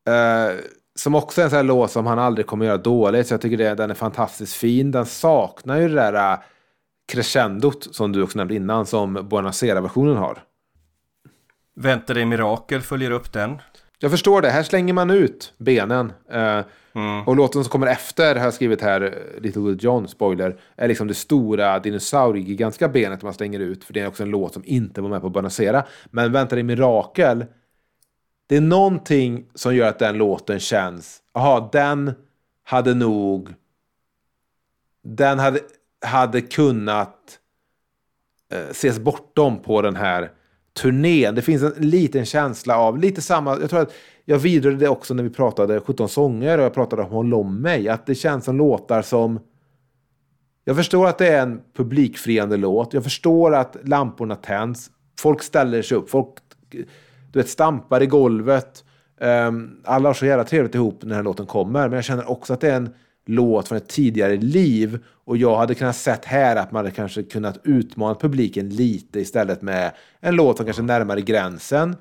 Eh, 0.09 0.57
som 0.95 1.15
också 1.15 1.41
är 1.41 1.45
en 1.45 1.51
sån 1.51 1.57
här 1.57 1.65
låt 1.65 1.91
som 1.91 2.07
han 2.07 2.19
aldrig 2.19 2.47
kommer 2.47 2.67
göra 2.67 2.79
dåligt. 2.79 3.27
Så 3.27 3.35
jag 3.35 3.41
tycker 3.41 3.57
det, 3.57 3.75
den 3.75 3.91
är 3.91 3.95
fantastiskt 3.95 4.55
fin. 4.55 4.91
Den 4.91 5.07
saknar 5.07 5.81
ju 5.81 5.89
det 5.89 5.95
där 5.95 6.39
crescendot 7.09 7.95
som 7.95 8.13
du 8.13 8.23
också 8.23 8.39
nämnde 8.39 8.55
innan. 8.55 8.87
Som 8.87 9.15
Buonasera-versionen 9.15 10.17
har. 10.17 10.43
Vänta 11.75 12.15
dig 12.15 12.25
mirakel 12.25 12.81
följer 12.81 13.11
upp 13.11 13.33
den. 13.33 13.59
Jag 13.99 14.11
förstår 14.11 14.43
det. 14.43 14.51
Här 14.51 14.63
slänger 14.63 14.93
man 14.95 15.11
ut 15.11 15.55
benen. 15.59 16.13
Eh, 16.31 16.61
Och 17.27 17.37
låten 17.37 17.65
som 17.65 17.71
kommer 17.71 17.87
efter, 17.87 18.37
har 18.37 18.45
jag 18.45 18.55
skrivit 18.55 18.81
här, 18.81 19.19
Little 19.41 19.63
Will 19.63 19.79
John, 19.81 20.09
spoiler, 20.09 20.61
är 20.77 20.89
liksom 20.89 21.07
det 21.07 21.15
stora 21.15 21.79
dinosauriegigantiska 21.79 22.89
benet 22.89 23.23
man 23.23 23.35
slänger 23.35 23.61
ut. 23.61 23.85
För 23.85 23.93
det 23.93 24.01
är 24.01 24.07
också 24.07 24.23
en 24.23 24.31
låt 24.31 24.53
som 24.55 24.63
inte 24.67 25.01
var 25.01 25.09
med 25.09 25.21
på 25.21 25.31
Bonacera. 25.31 25.85
Men 26.11 26.33
Vänta 26.33 26.55
dig 26.55 26.65
mirakel, 26.65 27.45
det 28.47 28.57
är 28.57 28.61
någonting 28.61 29.47
som 29.55 29.75
gör 29.77 29.89
att 29.89 29.99
den 29.99 30.17
låten 30.19 30.61
känns, 30.61 31.23
jaha, 31.33 31.69
den 31.73 32.13
hade 32.65 32.95
nog, 32.95 33.55
den 35.03 35.39
hade, 35.39 35.61
hade 36.07 36.41
kunnat 36.41 37.39
eh, 38.53 38.59
ses 38.71 38.99
bortom 38.99 39.63
på 39.63 39.83
den 39.83 39.97
här 39.97 40.31
turnén. 40.83 41.35
Det 41.35 41.43
finns 41.43 41.63
en 41.63 41.73
liten 41.77 42.25
känsla 42.25 42.79
av, 42.79 42.99
lite 42.99 43.23
samma, 43.23 43.61
jag 43.61 43.71
tror 43.71 43.81
att 43.81 43.93
jag 44.25 44.39
vidrörde 44.39 44.77
det 44.77 44.89
också 44.89 45.15
när 45.15 45.23
vi 45.23 45.31
pratade 45.31 45.81
17 45.81 46.09
sånger 46.09 46.59
och 46.59 46.65
jag 46.65 46.75
pratade 46.75 47.03
om 47.03 47.11
Håll 47.11 47.35
om 47.35 47.63
mig, 47.63 47.89
att 47.89 48.07
det 48.07 48.15
känns 48.15 48.45
som 48.45 48.57
låtar 48.57 49.03
som 49.03 49.41
jag 50.65 50.77
förstår 50.77 51.07
att 51.07 51.19
det 51.19 51.29
är 51.29 51.43
en 51.43 51.61
publikfriande 51.77 52.57
låt. 52.57 52.95
Jag 52.95 53.05
förstår 53.05 53.55
att 53.55 53.77
lamporna 53.83 54.37
tänds. 54.37 54.91
Folk 55.19 55.43
ställer 55.43 55.83
sig 55.83 55.97
upp. 55.97 56.11
Folk 56.11 56.29
du 56.71 57.39
vet, 57.39 57.49
stampar 57.49 58.03
i 58.03 58.07
golvet. 58.07 58.85
Ehm, 59.21 59.81
alla 59.85 60.09
har 60.09 60.15
så 60.15 60.27
jävla 60.27 60.45
trevligt 60.45 60.75
ihop 60.75 61.03
när 61.03 61.09
den 61.09 61.17
här 61.17 61.23
låten 61.23 61.47
kommer. 61.47 61.89
Men 61.89 61.93
jag 61.93 62.05
känner 62.05 62.31
också 62.31 62.53
att 62.53 62.61
det 62.61 62.71
är 62.71 62.77
en 62.77 62.95
låt 63.27 63.69
från 63.69 63.79
ett 63.79 63.89
tidigare 63.89 64.37
liv. 64.37 64.99
Och 65.25 65.37
jag 65.37 65.57
hade 65.57 65.75
kunnat 65.75 65.97
sett 65.97 66.25
här 66.25 66.57
att 66.57 66.73
man 66.73 66.85
hade 66.85 66.95
kanske 66.97 67.23
kunnat 67.23 67.59
utmana 67.65 68.15
publiken 68.15 68.69
lite 68.69 69.21
istället 69.21 69.63
med 69.63 69.93
en 70.21 70.37
låt 70.37 70.57
som 70.57 70.67
kanske 70.67 70.83
är 70.83 70.85
närmare 70.85 71.21
gränsen. 71.21 71.97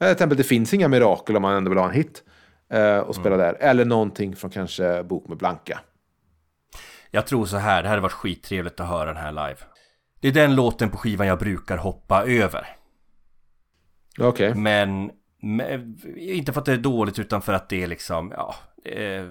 Till 0.00 0.10
exempel 0.10 0.38
Det 0.38 0.44
finns 0.44 0.74
inga 0.74 0.88
mirakel 0.88 1.36
om 1.36 1.42
man 1.42 1.56
ändå 1.56 1.68
vill 1.68 1.78
ha 1.78 1.88
en 1.88 1.94
hit. 1.94 2.22
eh, 2.72 2.98
och 2.98 3.14
spela 3.14 3.36
där. 3.36 3.54
Eller 3.60 3.84
någonting 3.84 4.36
från 4.36 4.50
kanske 4.50 5.02
Bok 5.02 5.28
med 5.28 5.38
Blanka. 5.38 5.80
Jag 7.10 7.26
tror 7.26 7.46
så 7.46 7.56
här, 7.56 7.82
det 7.82 7.88
hade 7.88 8.00
varit 8.00 8.12
skittrevligt 8.12 8.80
att 8.80 8.88
höra 8.88 9.06
den 9.14 9.22
här 9.22 9.32
live. 9.32 9.56
Det 10.20 10.28
är 10.28 10.32
den 10.32 10.54
låten 10.54 10.90
på 10.90 10.96
skivan 10.98 11.26
jag 11.26 11.38
brukar 11.38 11.76
hoppa 11.76 12.24
över. 12.24 12.66
Okej. 14.18 14.54
Men, 14.54 15.10
men 15.42 15.98
inte 16.16 16.52
för 16.52 16.60
att 16.60 16.66
det 16.66 16.72
är 16.72 16.76
dåligt 16.76 17.18
utan 17.18 17.42
för 17.42 17.52
att 17.52 17.68
det 17.68 17.82
är 17.82 17.86
liksom, 17.86 18.32
ja, 18.36 18.54
eh, 18.84 19.24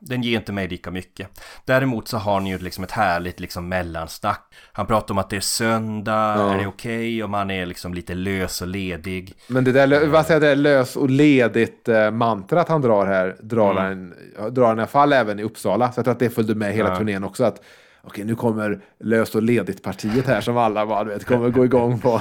den 0.00 0.22
ger 0.22 0.36
inte 0.38 0.52
mig 0.52 0.68
lika 0.68 0.90
mycket. 0.90 1.28
Däremot 1.64 2.08
så 2.08 2.16
har 2.16 2.40
ni 2.40 2.50
ju 2.50 2.58
liksom 2.58 2.84
ett 2.84 2.90
härligt 2.90 3.40
liksom 3.40 3.68
mellansnack. 3.68 4.54
Han 4.72 4.86
pratar 4.86 5.14
om 5.14 5.18
att 5.18 5.30
det 5.30 5.36
är 5.36 5.40
söndag, 5.40 6.34
Ja. 6.38 6.54
är 6.54 6.58
det 6.58 6.66
okej 6.66 7.22
om 7.22 7.34
han 7.34 7.50
är 7.50 7.66
liksom 7.66 7.94
lite 7.94 8.14
lös 8.14 8.62
och 8.62 8.68
ledig? 8.68 9.34
Men 9.48 9.64
det 9.64 9.72
där, 9.72 10.06
vad 10.06 10.26
säger 10.26 10.40
det 10.40 10.48
är 10.48 10.56
lös 10.56 10.96
och 10.96 11.10
ledigt 11.10 11.88
eh, 11.88 12.10
mantrat 12.10 12.68
han 12.68 12.80
drar 12.82 13.06
här, 13.06 13.36
drar 13.40 13.74
han, 13.74 14.14
drar 14.50 14.66
han 14.66 14.78
i 14.78 14.80
alla 14.80 14.86
fall 14.86 15.12
även 15.12 15.38
i 15.40 15.42
Uppsala. 15.42 15.92
Så 15.92 15.98
jag 15.98 16.04
tror 16.04 16.12
att 16.12 16.18
det 16.18 16.30
följde 16.30 16.54
med 16.54 16.72
hela 16.74 16.88
Ja. 16.88 16.96
turnén 16.96 17.24
också. 17.24 17.44
Att 17.44 17.60
okej, 18.02 18.24
nu 18.24 18.34
kommer 18.34 18.80
löst 19.00 19.34
och 19.34 19.42
ledigt 19.42 19.82
partiet 19.82 20.26
här 20.26 20.40
som 20.40 20.56
alla 20.56 20.86
bara, 20.86 21.04
du 21.04 21.10
vet, 21.10 21.24
kommer 21.24 21.50
gå 21.50 21.64
igång 21.64 22.00
på. 22.00 22.20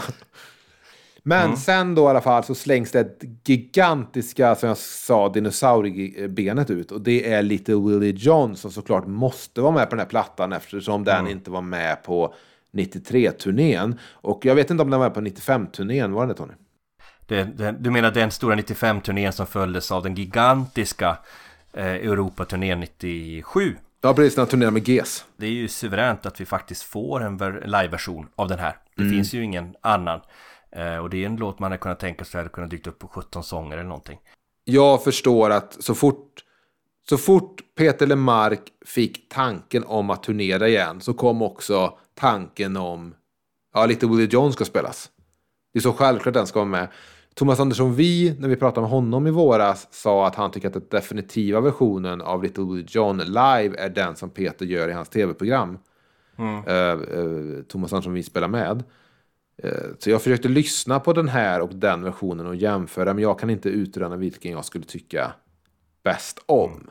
Men 1.23 1.57
sen 1.57 1.95
då 1.95 2.01
i 2.03 2.07
alla 2.07 2.21
fall 2.21 2.43
så 2.43 2.55
slängs 2.55 2.91
det 2.91 3.23
gigantiska, 3.45 4.55
som 4.55 4.67
jag 4.69 4.77
sa, 4.77 5.29
dinosauriebenet 5.29 6.69
ut. 6.69 6.91
Och 6.91 7.01
det 7.01 7.33
är 7.33 7.43
Little 7.43 7.75
Willie 7.75 8.13
John 8.17 8.55
som 8.55 8.71
såklart 8.71 9.07
måste 9.07 9.61
vara 9.61 9.71
med 9.71 9.89
på 9.89 9.95
den 9.95 9.99
här 9.99 10.09
plattan 10.09 10.53
eftersom 10.53 11.03
den 11.03 11.27
inte 11.27 11.51
var 11.51 11.61
med 11.61 12.03
på 12.03 12.33
93-turnén. 12.73 13.97
Och 14.11 14.45
jag 14.45 14.55
vet 14.55 14.69
inte 14.71 14.83
om 14.83 14.89
den 14.89 14.99
var 14.99 15.07
med 15.09 15.13
på 15.13 15.21
95-turnén, 15.21 16.11
var 16.11 16.21
den 16.21 16.29
det 16.29 16.35
Tony? 16.35 16.53
Det, 17.27 17.43
det, 17.43 17.75
du 17.79 17.91
menar 17.91 18.11
den 18.11 18.31
stora 18.31 18.55
95-turnén 18.55 19.31
som 19.31 19.47
följdes 19.47 19.91
av 19.91 20.03
den 20.03 20.15
gigantiska 20.15 21.17
eh, 21.73 21.85
Europaturnén 21.85 22.79
97? 22.79 23.75
Ja, 24.01 24.13
precis. 24.13 24.37
Han 24.37 24.47
turnerar 24.47 24.71
med 24.71 24.87
GES. 24.89 25.25
Det 25.37 25.45
är 25.45 25.49
ju 25.51 25.67
suveränt 25.67 26.25
att 26.25 26.41
vi 26.41 26.45
faktiskt 26.45 26.83
får 26.83 27.23
en 27.23 27.37
ver- 27.39 27.65
liveversion 27.65 28.27
av 28.35 28.47
den 28.47 28.59
här. 28.59 28.75
Det 28.95 29.01
Mm. 29.03 29.13
finns 29.13 29.33
ju 29.33 29.43
ingen 29.43 29.75
annan. 29.81 30.19
Eh, 30.71 30.97
och 30.97 31.09
det 31.09 31.23
är 31.23 31.25
en 31.25 31.35
låt 31.35 31.59
man 31.59 31.71
hade 31.71 31.81
kunnat 31.81 31.99
tänka 31.99 32.25
sig 32.25 32.37
hade 32.37 32.49
kunnat 32.49 32.69
dykt 32.69 32.87
upp 32.87 32.99
på 32.99 33.07
17 33.07 33.43
sånger 33.43 33.77
eller 33.77 33.89
någonting. 33.89 34.19
Jag 34.63 35.03
förstår 35.03 35.49
att 35.49 35.83
så 35.83 35.95
fort, 35.95 36.43
så 37.09 37.17
fort 37.17 37.61
Peter 37.77 38.07
Lemark 38.07 38.61
fick 38.85 39.29
tanken 39.29 39.83
om 39.83 40.09
att 40.09 40.23
turnera 40.23 40.67
igen 40.67 41.01
så 41.01 41.13
kom 41.13 41.41
också 41.41 41.97
tanken 42.15 42.77
om 42.77 43.15
ja, 43.73 43.85
lite 43.85 44.07
Willie 44.07 44.29
John 44.31 44.53
ska 44.53 44.65
spelas. 44.65 45.09
Det 45.73 45.79
är 45.79 45.81
så 45.81 45.93
självklart 45.93 46.33
den 46.33 46.47
ska 46.47 46.59
vara 46.59 46.69
med. 46.69 46.87
Thomas 47.35 47.59
Andersson 47.59 47.95
Vi, 47.95 48.35
när 48.39 48.47
vi 48.47 48.55
pratade 48.55 48.81
med 48.81 48.89
honom 48.89 49.27
i 49.27 49.31
våras, 49.31 49.87
sa 49.91 50.27
att 50.27 50.35
han 50.35 50.51
tycker 50.51 50.67
att 50.67 50.73
den 50.73 50.87
definitiva 50.89 51.61
versionen 51.61 52.21
av 52.21 52.43
Little 52.43 52.63
Willie 52.63 52.85
John 52.89 53.17
live 53.17 53.75
är 53.77 53.89
den 53.89 54.15
som 54.15 54.29
Peter 54.29 54.65
gör 54.65 54.89
i 54.89 54.91
hans 54.91 55.09
tv-program. 55.09 55.77
Eh, 56.67 56.75
eh, 56.75 56.97
Thomas 57.67 57.93
Andersson 57.93 58.13
Vi 58.13 58.23
spelar 58.23 58.47
med. 58.47 58.83
Eh, 59.63 59.69
Så 59.99 60.09
jag 60.09 60.21
försökte 60.21 60.47
lyssna 60.47 60.99
på 60.99 61.13
den 61.13 61.27
här 61.27 61.61
och 61.61 61.75
den 61.75 62.03
versionen 62.03 62.47
och 62.47 62.55
jämföra, 62.55 63.13
men 63.13 63.23
jag 63.23 63.39
kan 63.39 63.49
inte 63.49 63.69
utröna 63.69 64.15
vilken 64.15 64.51
jag 64.51 64.65
skulle 64.65 64.85
tycka 64.85 65.33
bäst 66.03 66.39
om. 66.45 66.89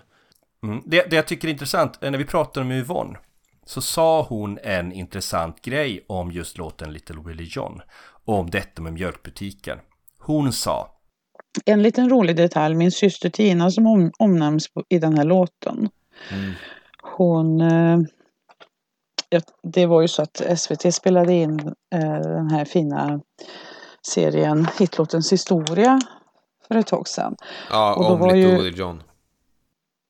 Mm. 0.63 0.83
Det, 0.87 1.11
det 1.11 1.17
jag 1.17 1.27
tycker 1.27 1.49
är 1.49 1.53
intressant, 1.53 2.03
eh, 2.03 2.11
när 2.11 2.19
vi 2.19 2.25
pratade 2.25 2.67
med 2.67 2.79
Yvonne 2.79 3.19
så 3.67 3.81
sa 3.81 4.23
hon 4.23 4.59
en 4.63 4.93
intressant 4.93 5.63
grej 5.63 6.05
om 6.07 6.33
just 6.33 6.59
låten 6.59 6.93
Little 6.93 7.17
Willie 7.27 7.49
John. 7.51 7.81
Och 8.25 8.35
om 8.35 8.51
detta 8.51 8.83
med 8.83 8.93
mjölkbutiken. 8.93 9.79
Hon 10.19 10.53
sa, 10.53 10.97
En 11.65 11.83
liten 11.83 12.11
rolig 12.11 12.37
detalj, 12.37 12.75
min 12.75 12.93
syster 12.93 13.31
Tina 13.31 13.71
som 13.71 13.87
om, 13.87 14.13
omnämns 14.19 14.69
i 14.89 14.99
den 14.99 15.19
här 15.19 15.25
låten. 15.25 15.89
Hon... 17.03 17.61
Det 19.63 19.87
var 19.87 20.01
ju 20.03 20.09
så 20.09 20.23
att 20.23 20.43
SVT 20.59 20.95
spelade 20.95 21.33
in 21.33 21.61
eh, 21.95 22.21
den 22.21 22.51
här 22.51 22.65
fina 22.65 23.21
serien 24.07 24.67
Hitlåtens 24.79 25.33
historia 25.33 26.01
för 26.69 26.75
ett 26.75 26.87
tag 26.87 27.09
sedan. 27.09 27.37
Ja, 27.71 27.95
Och 27.95 28.03
då 28.05 28.09
om 28.11 28.19
var 28.21 28.35
Little 28.35 28.69
ju- 28.69 28.71
John. 28.77 29.03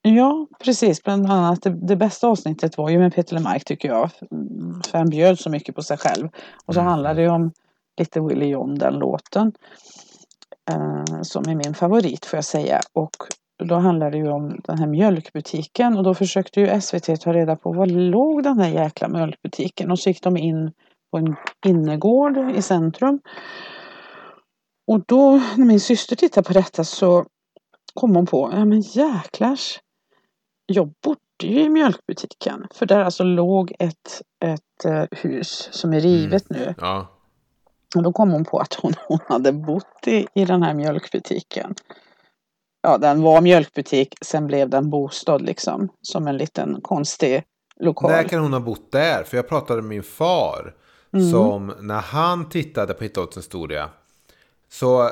Ja, 0.03 0.47
precis. 0.65 1.03
Bland 1.03 1.27
annat 1.31 1.63
det, 1.63 1.71
det 1.71 1.97
bästa 1.97 2.29
avsnittet 2.29 2.79
var 2.79 2.89
ju 2.91 2.99
med 2.99 3.15
Peter 3.15 3.35
Lemark 3.35 3.65
tycker 3.65 3.89
jag. 3.89 4.11
Mm, 4.31 4.83
För 4.83 4.99
han 4.99 5.11
bjöd 5.11 5.39
så 5.39 5.51
mycket 5.51 5.75
på 5.75 5.83
sig 5.83 5.99
själv. 5.99 6.29
Och 6.67 6.75
så 6.75 6.81
handlar 6.81 7.15
det 7.15 7.23
ju 7.23 7.29
om 7.29 7.53
lite 7.99 8.21
Willie 8.21 8.49
John, 8.49 8.75
den 8.75 8.95
låten. 8.95 9.53
Eh, 10.71 11.23
som 11.23 11.49
är 11.49 11.55
min 11.55 11.75
favorit 11.75 12.27
får 12.27 12.37
jag 12.37 12.45
säga. 12.45 12.81
Och 12.93 13.17
då 13.65 13.75
handlar 13.75 14.11
det 14.11 14.17
ju 14.17 14.29
om 14.29 14.61
den 14.65 14.79
här 14.79 14.87
mjölkbutiken. 14.87 15.97
Och 15.97 16.05
då 16.05 16.15
försökte 16.15 16.61
ju 16.61 16.81
SVT 16.81 17.21
ta 17.21 17.33
reda 17.33 17.57
på 17.57 17.73
var 17.73 17.87
låg 17.87 18.43
den 18.43 18.59
här 18.59 18.69
jäkla 18.69 19.09
mjölkbutiken. 19.09 19.91
Och 19.91 19.99
så 19.99 20.09
gick 20.09 20.23
de 20.23 20.37
in 20.37 20.73
på 21.11 21.19
en 21.19 21.37
innergård 21.67 22.57
i 22.57 22.63
centrum. 22.63 23.21
Och 24.87 25.01
då 25.07 25.31
när 25.57 25.65
min 25.65 25.81
syster 25.81 26.17
tittade 26.17 26.47
på 26.47 26.53
detta 26.53 26.85
så 26.85 27.27
kom 27.95 28.17
hon 28.17 28.27
på, 28.27 28.51
ja 28.53 28.65
men 28.65 28.81
jäklars. 28.81 29.81
Jag 30.67 30.93
bodde 31.05 31.55
ju 31.55 31.61
i 31.61 31.69
mjölkbutiken. 31.69 32.67
För 32.75 32.87
där 32.87 33.01
alltså 33.01 33.25
låg 33.25 33.73
ett, 33.79 34.23
ett 34.45 34.85
eh, 34.85 35.05
hus 35.11 35.69
som 35.73 35.93
är 35.93 36.01
rivet 36.01 36.51
nu. 36.51 36.75
Ja. 36.79 37.07
Och 37.97 38.03
då 38.03 38.13
kom 38.13 38.31
hon 38.31 38.45
på 38.45 38.59
att 38.59 38.75
hon, 38.75 38.93
hon 39.09 39.19
hade 39.27 39.53
bott 39.53 40.07
i, 40.07 40.27
i 40.35 40.45
den 40.45 40.63
här 40.63 40.75
mjölkbutiken. 40.75 41.75
Ja, 42.83 42.99
den 42.99 43.23
var 43.23 43.41
mjölkbutik, 43.41 44.15
sen 44.23 44.47
blev 44.47 44.69
den 44.69 44.91
bostad 44.91 45.43
liksom. 45.43 45.89
Som 46.03 46.27
en 46.29 46.37
liten 46.37 46.81
konstig 46.83 47.43
lokal. 47.81 48.11
När 48.11 48.23
kan 48.23 48.43
hon 48.43 48.53
ha 48.53 48.61
bott 48.61 48.93
där? 48.93 49.25
För 49.25 49.37
jag 49.37 49.49
pratade 49.49 49.83
med 49.83 49.89
min 49.89 50.03
far. 50.03 50.75
Som 51.33 51.73
när 51.81 52.01
han 52.01 52.49
tittade 52.49 52.95
på 52.95 53.05
Hitlåtens 53.05 53.45
historia. 53.47 53.89
Så, 54.73 55.11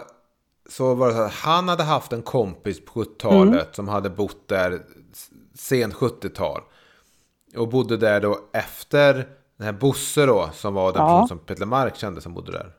så 0.69 0.95
var 0.95 1.09
det 1.09 1.15
så 1.15 1.21
att 1.21 1.33
han 1.35 1.69
hade 1.69 1.83
haft 1.83 2.13
en 2.13 2.23
kompis 2.23 2.85
på 2.85 3.05
70-talet. 3.05 3.69
Som 3.77 3.89
hade 3.89 4.11
bott 4.11 4.49
där 4.49 4.73
s- 5.13 5.29
sent 5.55 5.95
70-tal. 5.95 6.61
Och 7.57 7.69
bodde 7.69 7.97
där 7.97 8.21
då 8.21 8.39
efter 8.53 9.15
den 9.57 9.65
här 9.67 9.73
Bosse 9.73 10.27
då. 10.27 10.49
Som 10.53 10.75
var 10.75 10.93
den 10.93 11.03
Ja. 11.03 11.09
person 11.09 11.29
som 11.29 11.39
Peter 11.39 11.67
Mark 11.67 11.97
kände 11.97 12.21
som 12.21 12.35
bodde 12.35 12.53
där. 12.53 12.73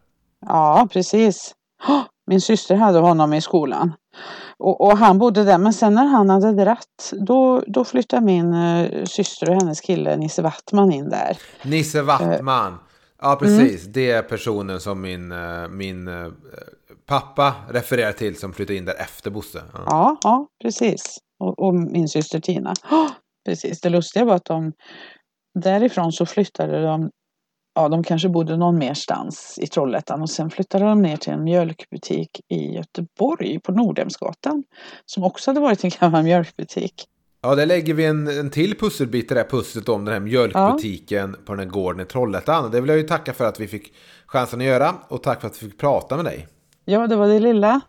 Ja, 0.45 0.87
precis. 0.91 1.55
Min 2.27 2.41
syster 2.41 2.75
hade 2.75 2.99
honom 2.99 3.33
i 3.33 3.41
skolan. 3.41 3.93
Och, 4.59 4.81
och 4.81 4.97
han 4.97 5.17
bodde 5.17 5.43
där, 5.43 5.57
men 5.57 5.73
sen 5.73 5.93
när 5.93 6.05
han 6.05 6.29
hade 6.29 6.51
dratt, 6.51 7.13
då, 7.27 7.63
då 7.67 7.85
flyttade 7.85 8.25
min 8.25 8.53
eh, 8.53 9.05
syster 9.05 9.49
och 9.49 9.55
hennes 9.55 9.81
kille 9.81 10.17
Nisse 10.17 10.41
Wattman 10.41 10.91
in 10.91 11.09
där. 11.09 11.37
Nisse 11.63 12.01
Wattman. 12.01 12.77
Ja, 13.21 13.35
precis. 13.39 13.85
Det 13.85 14.11
är 14.11 14.21
personen 14.21 14.79
som 14.79 15.01
min, 15.01 15.31
eh, 15.31 15.67
min 15.69 16.09
pappa 17.05 17.55
refererar 17.69 18.11
till 18.11 18.39
som 18.39 18.53
flyttade 18.53 18.77
in 18.77 18.85
där 18.85 18.95
efter 18.99 19.31
Bosse. 19.31 19.61
Ja. 19.73 19.83
Ja, 19.85 20.17
ja 20.23 20.47
precis. 20.61 21.17
Och, 21.39 21.59
och 21.59 21.75
min 21.75 22.07
syster 22.07 22.39
Tina. 22.39 22.73
Åh, 22.91 23.09
precis. 23.45 23.81
Det 23.81 23.89
lustiga 23.89 24.25
var 24.25 24.35
att 24.35 24.45
de 24.45 24.73
därifrån 25.59 26.11
så 26.11 26.25
flyttade 26.25 26.81
de 26.83 27.09
Ja, 27.79 27.89
de 27.89 28.03
kanske 28.03 28.29
bodde 28.29 28.57
någon 28.57 28.77
merstans 28.77 29.59
i 29.61 29.67
Trollhättan 29.67 30.21
och 30.21 30.29
sen 30.29 30.49
flyttade 30.49 30.85
de 30.85 31.01
ner 31.01 31.17
till 31.17 31.33
en 31.33 31.43
mjölkbutik 31.43 32.41
i 32.49 32.73
Göteborg 32.73 33.59
på 33.59 33.71
Nordhemsgatan. 33.71 34.63
Som 35.05 35.23
också 35.23 35.49
hade 35.49 35.59
varit 35.59 35.83
en 35.83 35.89
gammal 35.99 36.23
mjölkbutik. 36.23 36.93
Ja, 37.41 37.55
där 37.55 37.65
lägger 37.65 37.93
vi 37.93 38.05
en, 38.05 38.27
en 38.27 38.49
till 38.49 38.75
pusselbit 38.75 39.31
i 39.31 39.33
det 39.33 39.39
här 39.39 39.47
pusslet 39.49 39.89
om 39.89 40.05
den 40.05 40.13
här 40.13 40.19
mjölkbutiken 40.19 41.35
på 41.45 41.53
den 41.53 41.59
här 41.59 41.71
gården 41.71 42.01
i 42.01 42.05
Trollhättan. 42.05 42.71
Det 42.71 42.81
vill 42.81 42.89
jag 42.89 42.97
ju 42.97 43.07
tacka 43.07 43.33
för 43.33 43.45
att 43.45 43.59
vi 43.59 43.67
fick 43.67 43.93
chansen 44.25 44.59
att 44.59 44.65
göra 44.65 44.95
och 45.07 45.23
tack 45.23 45.41
för 45.41 45.47
att 45.47 45.63
vi 45.63 45.69
fick 45.69 45.79
prata 45.79 46.15
med 46.15 46.25
dig. 46.25 46.47
Ja, 46.85 47.07
det 47.07 47.15
var 47.15 47.27
det 47.27 47.39
lilla. 47.39 47.81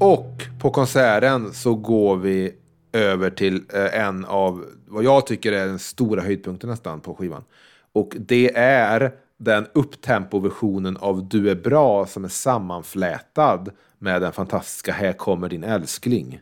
Och 0.00 0.42
på 0.60 0.70
konserten 0.70 1.52
så 1.52 1.74
går 1.74 2.16
vi 2.16 2.54
över 2.92 3.30
till 3.30 3.62
eh, 3.74 4.00
en 4.00 4.24
av 4.24 4.64
vad 4.86 5.04
jag 5.04 5.26
tycker 5.26 5.52
är 5.52 5.66
den 5.66 5.78
stora 5.78 6.22
höjdpunkten 6.22 6.70
nästan 6.70 7.00
på 7.00 7.14
skivan. 7.14 7.44
Och 7.92 8.14
det 8.18 8.56
är 8.56 9.12
den 9.38 9.66
upptempo-versionen 9.72 10.96
av 10.96 11.28
Du 11.28 11.50
är 11.50 11.54
bra 11.54 12.06
som 12.06 12.24
är 12.24 12.28
sammanflätad 12.28 13.70
med 13.98 14.22
den 14.22 14.32
fantastiska 14.32 14.92
Här 14.92 15.12
kommer 15.12 15.48
din 15.48 15.64
älskling. 15.64 16.40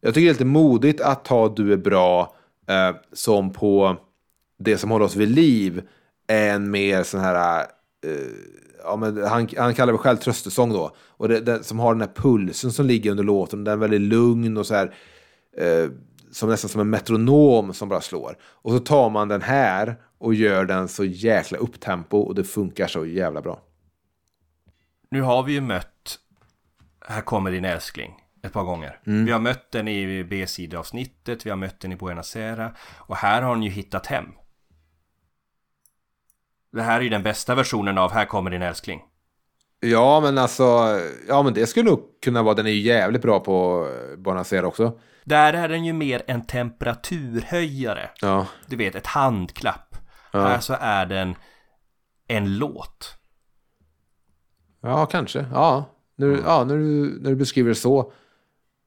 Jag 0.00 0.14
tycker 0.14 0.24
det 0.24 0.30
är 0.30 0.34
lite 0.34 0.44
modigt 0.44 1.00
att 1.00 1.24
ta 1.24 1.48
Du 1.48 1.72
är 1.72 1.76
bra 1.76 2.34
eh, 2.68 2.96
som 3.12 3.52
på 3.52 3.96
det 4.58 4.78
som 4.78 4.90
håller 4.90 5.04
oss 5.04 5.16
vid 5.16 5.28
liv 5.28 5.82
är 6.26 6.54
en 6.54 6.70
mer 6.70 7.02
sån 7.02 7.20
här 7.20 7.58
eh, 8.06 8.10
ja, 8.86 8.96
men 8.96 9.22
han, 9.22 9.48
han 9.56 9.74
kallar 9.74 9.92
det 9.92 9.98
själv 9.98 10.16
tröstesång 10.16 10.72
då. 10.72 10.96
Och 10.98 11.28
det, 11.28 11.40
det, 11.40 11.64
som 11.64 11.78
har 11.78 11.94
den 11.94 12.00
här 12.00 12.14
pulsen 12.14 12.72
som 12.72 12.86
ligger 12.86 13.10
under 13.10 13.24
låten. 13.24 13.64
Den 13.64 13.72
är 13.72 13.78
väldigt 13.78 14.00
lugn 14.00 14.56
och 14.56 14.66
så 14.66 14.74
här. 14.74 14.94
Eh, 15.56 15.90
som 16.32 16.48
nästan 16.48 16.68
som 16.68 16.80
en 16.80 16.90
metronom 16.90 17.74
som 17.74 17.88
bara 17.88 18.00
slår. 18.00 18.36
Och 18.42 18.72
så 18.72 18.78
tar 18.78 19.10
man 19.10 19.28
den 19.28 19.42
här 19.42 19.96
och 20.18 20.34
gör 20.34 20.64
den 20.64 20.88
så 20.88 21.04
jäkla 21.04 21.58
upptempo 21.58 22.18
och 22.18 22.34
det 22.34 22.44
funkar 22.44 22.86
så 22.86 23.06
jävla 23.06 23.42
bra. 23.42 23.60
nu 25.10 25.22
har 25.22 25.42
vi 25.42 25.52
ju 25.52 25.60
mött 25.60 26.18
Här 27.06 27.20
kommer 27.20 27.50
din 27.50 27.64
älskling 27.64 28.14
ett 28.42 28.52
par 28.52 28.62
gånger. 28.62 29.00
Vi 29.04 29.32
har 29.32 29.40
mött 29.40 29.70
den 29.70 29.88
i 29.88 30.24
B-sideavsnittet, 30.24 31.46
vi 31.46 31.50
har 31.50 31.56
mött 31.56 31.80
den 31.80 31.92
i 31.92 31.96
Buenos 31.96 32.36
Aires 32.36 32.72
och 32.96 33.16
här 33.16 33.42
har 33.42 33.54
den 33.54 33.62
ju 33.62 33.70
hittat 33.70 34.06
hem. 34.06 34.26
Det 36.76 36.82
här 36.82 36.98
är 36.98 37.02
ju 37.04 37.08
den 37.08 37.22
bästa 37.22 37.54
versionen 37.54 37.98
av 37.98 38.12
Här 38.12 38.24
kommer 38.24 38.50
din 38.50 38.62
älskling. 38.62 39.02
Ja, 39.80 40.20
men 40.20 40.38
alltså, 40.38 40.64
ja 41.28 41.42
men 41.42 41.54
det 41.54 41.66
skulle 41.66 41.90
nog 41.90 42.00
kunna 42.24 42.42
vara, 42.42 42.54
den 42.54 42.66
är 42.66 42.70
ju 42.70 42.80
jävligt 42.80 43.22
bra 43.22 43.40
på 43.40 43.88
eh, 43.88 44.16
Bonacera 44.18 44.66
också. 44.66 44.98
Där 45.24 45.52
är 45.52 45.68
den 45.68 45.84
ju 45.84 45.92
mer 45.92 46.22
en 46.26 46.46
temperaturhöjare. 46.46 48.10
Ja, 48.20 48.46
Du 48.66 48.76
vet, 48.76 48.94
ett 48.94 49.06
handklapp. 49.06 49.96
Här 50.32 50.60
så 50.60 50.76
är 50.80 51.06
den 51.06 51.34
en 52.28 52.58
låt. 52.58 53.14
ja 54.82 55.06
kanske. 55.06 55.46
Ja, 55.52 55.84
nu, 56.16 56.42
ja 56.46 56.64
när, 56.64 56.76
du, 56.76 57.18
när 57.20 57.30
du 57.30 57.36
beskriver 57.36 57.68
det 57.68 57.74
så. 57.74 58.12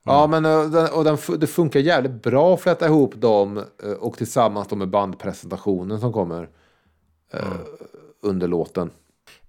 Ja, 0.06 0.28
men 0.28 0.45
och 0.45 0.70
den, 0.70 0.88
och 0.94 1.03
den, 1.03 1.18
det 1.40 1.48
funkar 1.48 1.80
jävligt 1.80 2.24
bra 2.24 2.53
att 2.53 2.61
fläta 2.61 2.86
ihop 2.86 3.16
dem 3.16 3.57
eh, 3.57 3.91
och 3.91 4.18
tillsammans 4.18 4.68
då 4.68 4.76
med 4.76 4.90
bandpresentationen 4.90 5.99
som 5.99 6.14
kommer 6.14 6.49
eh, 7.34 7.53
under 8.22 8.47
låten. 8.47 8.91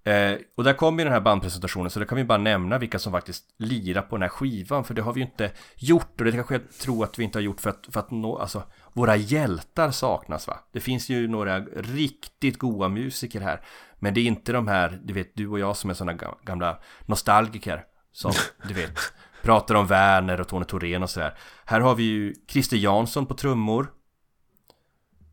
Eh, 0.03 0.37
och 0.55 0.63
där 0.63 0.73
kommer 0.73 0.99
ju 0.99 1.03
den 1.03 1.13
här 1.13 1.21
bandpresentationen 1.21 1.91
så 1.91 1.99
det 1.99 2.05
kan 2.05 2.15
vi 2.17 2.23
bara 2.23 2.37
nämna 2.37 2.77
vilka 2.77 2.99
som 2.99 3.11
faktiskt 3.11 3.45
lirar 3.57 4.01
på 4.01 4.15
den 4.15 4.21
här 4.21 4.29
skivan 4.29 4.83
för 4.83 4.93
det 4.93 5.01
har 5.01 5.13
vi 5.13 5.19
ju 5.19 5.25
inte 5.25 5.51
gjort 5.75 6.19
och 6.19 6.25
det 6.25 6.31
kanske 6.31 6.53
jag 6.53 6.71
tror 6.71 7.03
att 7.03 7.19
vi 7.19 7.23
inte 7.23 7.37
har 7.37 7.43
gjort 7.43 7.61
för 7.61 7.69
att, 7.69 7.87
för 7.89 7.99
att 7.99 8.11
nå, 8.11 8.37
alltså 8.37 8.63
våra 8.93 9.15
hjältar 9.15 9.91
saknas 9.91 10.47
va. 10.47 10.59
Det 10.71 10.79
finns 10.79 11.09
ju 11.09 11.27
några 11.27 11.59
riktigt 11.75 12.57
goa 12.57 12.89
musiker 12.89 13.41
här 13.41 13.61
men 13.99 14.13
det 14.13 14.21
är 14.21 14.25
inte 14.25 14.51
de 14.51 14.67
här, 14.67 14.99
du 15.03 15.13
vet 15.13 15.35
du 15.35 15.47
och 15.47 15.59
jag 15.59 15.77
som 15.77 15.89
är 15.89 15.93
sådana 15.93 16.17
ga- 16.17 16.35
gamla 16.43 16.79
nostalgiker 17.05 17.85
som 18.11 18.31
du 18.67 18.73
vet 18.73 18.99
pratar 19.41 19.75
om 19.75 19.87
Werner 19.87 20.41
och 20.41 20.47
Tony 20.47 20.65
Thorén 20.65 21.03
och 21.03 21.09
sådär. 21.09 21.37
Här 21.65 21.79
har 21.79 21.95
vi 21.95 22.03
ju 22.03 22.35
Christer 22.47 22.77
Jansson 22.77 23.25
på 23.25 23.33
trummor. 23.33 23.87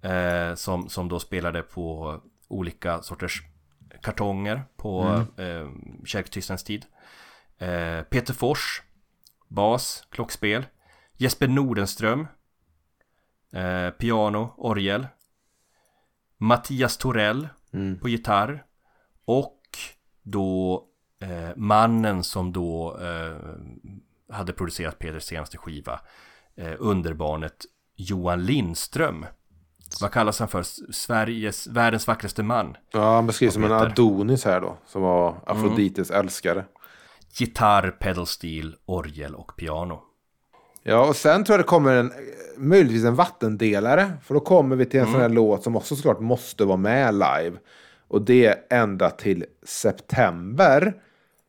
Eh, 0.02 0.54
som, 0.54 0.88
som 0.88 1.08
då 1.08 1.18
spelade 1.18 1.62
på 1.62 2.20
olika 2.48 3.02
sorters 3.02 3.42
kartonger 4.02 4.62
på 4.76 5.02
mm. 5.02 5.26
eh, 5.36 5.70
Kärktystens 6.04 6.64
tid. 6.64 6.86
Eh, 7.58 8.02
Peter 8.02 8.34
Fors, 8.34 8.82
bas, 9.48 10.06
klockspel. 10.10 10.66
Jesper 11.16 11.48
Nordenström, 11.48 12.26
eh, 13.52 13.90
piano, 13.90 14.54
orgel. 14.56 15.06
Mattias 16.36 16.96
Torell 16.96 17.48
Mm. 17.72 17.98
på 17.98 18.08
gitarr. 18.08 18.64
Och 19.24 19.62
då 20.22 20.84
eh, 21.20 21.56
mannen 21.56 22.24
som 22.24 22.52
då 22.52 22.98
eh, 23.00 23.36
hade 24.34 24.52
producerat 24.52 24.98
Peters 24.98 25.24
senaste 25.24 25.58
skiva. 25.58 26.00
Eh, 26.54 26.74
underbarnet 26.78 27.64
Johan 27.94 28.44
Lindström. 28.44 29.26
Vad 30.00 30.10
kallas 30.10 30.38
han 30.38 30.48
för? 30.48 30.62
Sveriges, 30.92 31.66
världens 31.66 32.06
vackraste 32.06 32.42
man. 32.42 32.76
Ja, 32.92 33.14
han 33.14 33.26
beskrivs 33.26 33.54
som 33.54 33.64
en. 33.64 33.72
Adonis 33.72 34.44
här 34.44 34.60
då. 34.60 34.76
Som 34.86 35.02
var 35.02 35.34
Afrodites 35.46 36.10
älskare. 36.10 36.64
Gitarr, 37.32 37.90
pedal 37.90 38.26
steel, 38.26 38.76
orgel 38.86 39.34
och 39.34 39.56
piano. 39.56 40.02
Ja, 40.82 41.08
och 41.08 41.16
sen 41.16 41.44
tror 41.44 41.54
jag 41.54 41.64
det 41.64 41.68
kommer 41.68 41.94
en, 41.94 42.12
möjligtvis 42.56 43.04
en 43.04 43.14
vattendelare. 43.14 44.12
För 44.24 44.34
då 44.34 44.40
kommer 44.40 44.76
vi 44.76 44.86
till 44.86 45.00
en 45.00 45.12
sån 45.12 45.20
här 45.20 45.28
låt 45.28 45.62
som 45.62 45.76
också 45.76 45.96
såklart 45.96 46.20
måste 46.20 46.64
vara 46.64 46.76
med 46.76 47.14
live. 47.14 47.56
Och 48.08 48.22
det 48.22 48.72
ända 48.72 49.10
till 49.10 49.44
september. 49.66 50.94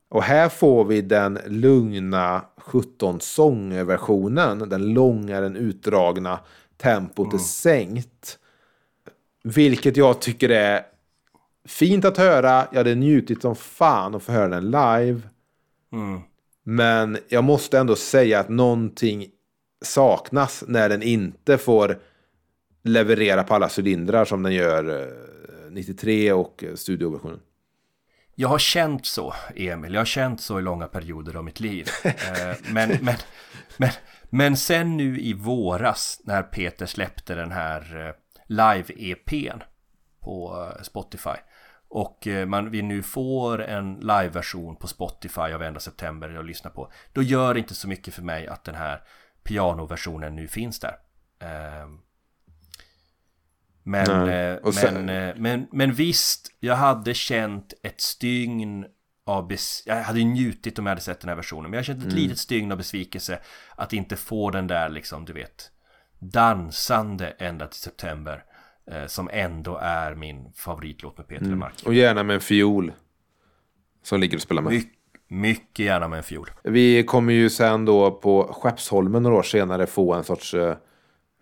Och 0.10 0.24
här 0.24 0.50
får 0.50 0.86
vi 0.86 1.02
den 1.02 1.40
lugna 1.48 2.42
17 2.58 3.20
sånger-versionen. 3.20 4.70
Den 4.70 4.94
långa, 4.94 5.42
den 5.42 5.56
utdragna. 5.56 6.40
Tempot 6.82 7.34
är 7.34 7.38
sänkt. 7.38 8.40
Vilket 9.44 9.98
jag 9.98 10.22
tycker 10.22 10.50
är 10.50 10.82
fint 11.66 12.06
att 12.06 12.18
höra. 12.18 12.68
Jag 12.72 12.78
hade 12.78 12.96
njutit 12.96 13.42
som 13.42 13.56
fan 13.56 14.16
att 14.16 14.24
få 14.24 14.32
höra 14.32 14.48
den 14.48 14.66
live. 14.66 15.22
Mm. 15.92 16.22
Men 16.64 17.18
jag 17.28 17.44
måste 17.44 17.80
ändå 17.80 17.96
säga 17.96 18.40
att 18.40 18.50
någonting 18.50 19.28
saknas 19.86 20.64
när 20.68 20.90
den 20.90 21.02
inte 21.04 21.58
får 21.58 22.00
leverera 22.84 23.44
på 23.44 23.56
alla 23.56 23.70
cylindrar 23.78 24.26
som 24.26 24.44
den 24.44 24.54
gör 24.54 25.02
eh, 25.02 25.72
93 25.72 26.32
och 26.32 26.64
eh, 26.64 26.76
studioversionen. 26.76 27.40
Jag 28.36 28.50
har 28.50 28.60
känt 28.60 29.06
så, 29.06 29.34
Emil. 29.56 29.94
Jag 29.94 30.02
har 30.02 30.06
känt 30.06 30.42
så 30.42 30.60
i 30.60 30.62
långa 30.62 30.88
perioder 30.88 31.36
av 31.36 31.44
mitt 31.44 31.60
liv. 31.60 31.88
Eh, 32.04 32.56
men, 32.72 32.90
men, 33.02 33.16
men, 33.78 33.90
men 34.30 34.58
sen 34.58 34.98
nu 34.98 35.20
i 35.20 35.34
våras 35.34 36.22
när 36.24 36.44
Peter 36.44 36.86
släppte 36.86 37.36
den 37.36 37.52
här 37.52 38.08
eh, 38.08 38.14
live-EPn 38.48 39.62
på 40.20 40.68
eh, 40.78 40.82
Spotify. 40.82 41.36
Och 41.88 42.28
eh, 42.28 42.46
man, 42.46 42.72
vi 42.72 42.82
nu 42.82 43.04
får 43.04 43.62
en 43.62 43.96
live-version 43.96 44.76
på 44.76 44.88
Spotify 44.88 45.42
av 45.42 45.64
enda 45.64 45.80
september 45.80 46.36
att 46.40 46.46
lyssna 46.46 46.70
på. 46.70 46.92
Då 47.14 47.22
gör 47.22 47.54
det 47.54 47.60
inte 47.60 47.76
så 47.76 47.88
mycket 47.88 48.14
för 48.14 48.22
mig 48.22 48.48
att 48.48 48.64
den 48.64 48.76
här 48.76 49.02
pianoversionen 49.44 50.36
nu 50.36 50.48
finns 50.48 50.80
där. 50.80 50.96
Ehm, 51.40 52.00
Men, 53.84 55.06
men, 55.06 55.42
men, 55.42 55.68
men 55.72 55.94
visst, 55.94 56.52
jag 56.60 56.76
hade 56.76 57.14
känt 57.14 57.74
ett 57.84 58.02
stygn 58.02 58.86
av 59.30 59.54
Jag 59.86 60.04
hade 60.04 60.20
ju 60.20 60.26
njutit 60.26 60.80
om 60.80 60.86
jag 60.86 60.92
hade 60.92 61.02
sett 61.02 61.20
den 61.20 61.30
här 61.30 61.36
versionen. 61.36 61.72
Men 61.72 61.78
jag 61.78 61.86
känt 61.86 62.06
ett 62.06 62.14
litet 62.14 62.38
stygn 62.38 62.72
av 62.72 62.78
besvikelse 62.78 63.40
att 63.76 63.94
inte 63.94 64.16
få 64.16 64.50
den 64.52 64.68
där 64.68 64.90
liksom, 64.90 65.26
du 65.26 65.34
vet, 65.34 65.72
dansande 66.20 67.28
ända 67.28 67.68
till 67.68 67.80
september. 67.80 68.44
Eh, 68.92 69.06
som 69.06 69.30
ändå 69.34 69.78
är 69.78 70.16
min 70.16 70.52
favoritlåt 70.56 71.18
med 71.18 71.28
Peter 71.28 71.46
Lemark. 71.46 71.74
Och 71.86 71.94
gärna 71.94 72.24
med 72.24 72.34
en 72.34 72.42
fiol. 72.42 72.92
Som 74.04 74.20
ligger 74.20 74.38
och 74.38 74.42
spelar 74.42 74.62
med. 74.62 74.74
My- 74.74 74.84
mycket 75.28 75.86
gärna 75.86 76.08
med 76.08 76.18
en 76.18 76.24
fiol. 76.24 76.52
Vi 76.64 77.04
kommer 77.04 77.34
ju 77.34 77.50
sen 77.50 77.86
då 77.86 78.12
på 78.12 78.54
Skeppsholmen 78.54 79.24
några 79.24 79.36
år 79.38 79.44
senare 79.44 79.88
få 79.88 80.14
en 80.14 80.24
sorts 80.24 80.54
eh, 80.54 80.78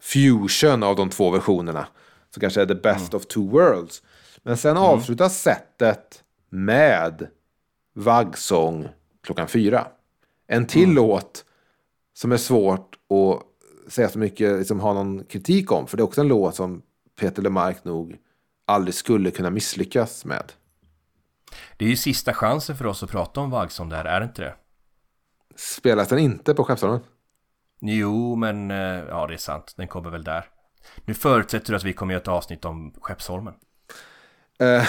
fusion 0.01 0.83
av 0.83 0.95
de 0.95 1.09
två 1.09 1.29
versionerna. 1.31 1.87
Så 2.29 2.39
kanske 2.39 2.61
är 2.61 2.65
the 2.65 2.75
best 2.75 3.13
of 3.13 3.25
two 3.25 3.49
worlds. 3.51 4.03
Men 4.43 4.57
sen 4.57 4.77
avslutas 4.77 5.41
sättet 5.41 6.23
med 6.49 7.27
vaggsång 7.97 8.87
klockan 9.23 9.47
fyra. 9.47 9.87
En 10.47 10.67
till 10.67 10.89
låt 10.89 11.45
som 12.13 12.31
är 12.31 12.37
svårt 12.37 12.95
att 12.95 13.91
säga 13.91 14.09
så 14.09 14.19
mycket, 14.19 14.59
liksom 14.59 14.79
ha 14.79 14.93
någon 14.93 15.23
kritik 15.23 15.71
om. 15.71 15.87
För 15.87 15.97
det 15.97 16.01
är 16.01 16.05
också 16.05 16.21
en 16.21 16.27
låt 16.27 16.55
som 16.55 16.81
Peter 17.19 17.41
Lemark 17.41 17.83
nog 17.83 18.17
aldrig 18.65 18.93
skulle 18.93 19.31
kunna 19.31 19.49
misslyckas 19.49 20.25
med. 20.25 20.53
Det 21.77 21.85
är 21.85 21.89
ju 21.89 21.95
sista 21.95 22.33
chansen 22.33 22.77
för 22.77 22.85
oss 22.85 23.03
att 23.03 23.11
prata 23.11 23.41
om 23.41 23.49
Vaggsson 23.49 23.89
där, 23.89 24.05
är 24.05 24.19
det 24.19 24.25
inte 24.25 24.41
det? 24.41 24.55
Spelas 25.55 26.07
den 26.07 26.19
inte 26.19 26.53
på 26.53 26.63
Skeppsholmen? 26.63 26.99
Jo, 27.81 28.35
men 28.35 28.71
eh, 28.71 28.77
ja, 29.09 29.27
det 29.27 29.33
är 29.33 29.37
sant. 29.37 29.73
Den 29.77 29.87
kommer 29.87 30.09
väl 30.09 30.23
där. 30.23 30.45
Nu 31.05 31.13
förutsätter 31.13 31.71
du 31.71 31.77
att 31.77 31.83
vi 31.83 31.93
kommer 31.93 32.13
göra 32.13 32.21
ett 32.21 32.27
avsnitt 32.27 32.65
om 32.65 32.93
Skeppsholmen. 33.01 33.53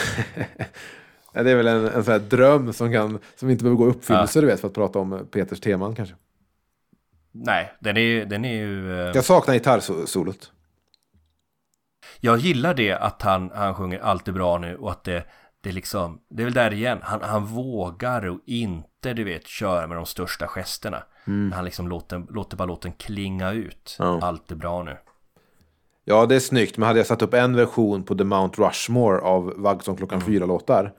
Eh, 1.35 1.39
ja, 1.39 1.43
det 1.43 1.51
är 1.51 1.57
väl 1.57 1.67
en, 1.67 1.87
en 1.87 2.05
sån 2.05 2.13
här 2.13 2.19
dröm 2.21 2.73
som, 2.73 2.93
kan, 2.93 3.19
som 3.37 3.51
inte 3.51 3.65
behöver 3.65 3.79
gå 3.79 3.87
i 3.87 3.91
uppfyllelse 3.91 4.41
du 4.41 4.47
vet, 4.47 4.61
för 4.61 4.69
att 4.69 4.75
prata 4.75 4.99
om 4.99 5.27
Peters 5.31 5.61
teman 5.61 5.95
kanske. 5.95 6.15
Nej, 7.33 7.73
den 7.81 7.97
är, 7.97 8.25
den 8.25 8.45
är 8.45 8.55
ju... 8.57 9.01
eh, 9.01 9.11
Jag 9.15 9.25
saknar 9.25 9.55
gitarrsolot. 9.55 10.53
Jag 12.21 12.39
gillar 12.39 12.75
det 12.75 12.93
att 12.93 13.23
han, 13.23 13.51
han 13.55 13.75
sjunger 13.75 13.99
allt 13.99 14.29
är 14.29 14.33
bra 14.33 14.59
nu 14.59 14.77
och 14.77 14.91
att 14.91 15.05
det, 15.05 15.25
det 15.61 15.69
är 15.69 15.73
liksom, 15.73 16.21
det 16.29 16.43
är 16.43 16.45
väl 16.45 16.55
där 16.55 16.73
igen, 16.73 16.99
han, 17.03 17.23
han 17.23 17.45
vågar 17.47 18.27
och 18.27 18.39
inte, 18.47 19.13
du 19.15 19.25
vet, 19.25 19.47
köra 19.47 19.87
med 19.87 19.97
de 19.97 20.07
största 20.07 20.47
gesterna. 20.47 21.03
Han 21.55 21.65
liksom 21.65 21.89
låter, 21.89 22.23
låter 22.31 22.57
bara 22.57 22.65
låten 22.65 22.93
klinga 22.93 23.53
ut. 23.53 23.97
Ja. 23.99 24.19
Allt 24.23 24.51
är 24.51 24.57
bra 24.57 24.83
nu. 24.83 24.97
Ja, 26.05 26.27
det 26.27 26.35
är 26.37 26.41
snyggt, 26.41 26.79
men 26.79 26.87
hade 26.87 26.99
jag 26.99 27.07
satt 27.07 27.23
upp 27.23 27.35
en 27.35 27.57
version 27.57 28.03
på 28.03 28.15
The 28.15 28.25
Mount 28.25 28.63
Rushmore 28.63 29.21
av 29.21 29.53
Vaggsång 29.57 29.97
klockan 29.97 30.21
fyra 30.21 30.47
låtar 30.47 30.93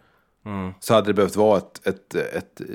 Mm. 0.50 0.74
så 0.80 0.94
hade 0.94 1.08
det 1.08 1.14
behövt 1.14 1.36
vara 1.36 1.58
ett, 1.58 1.88
ett, 1.88 2.16
ett, 2.16 2.62
eh, 2.62 2.68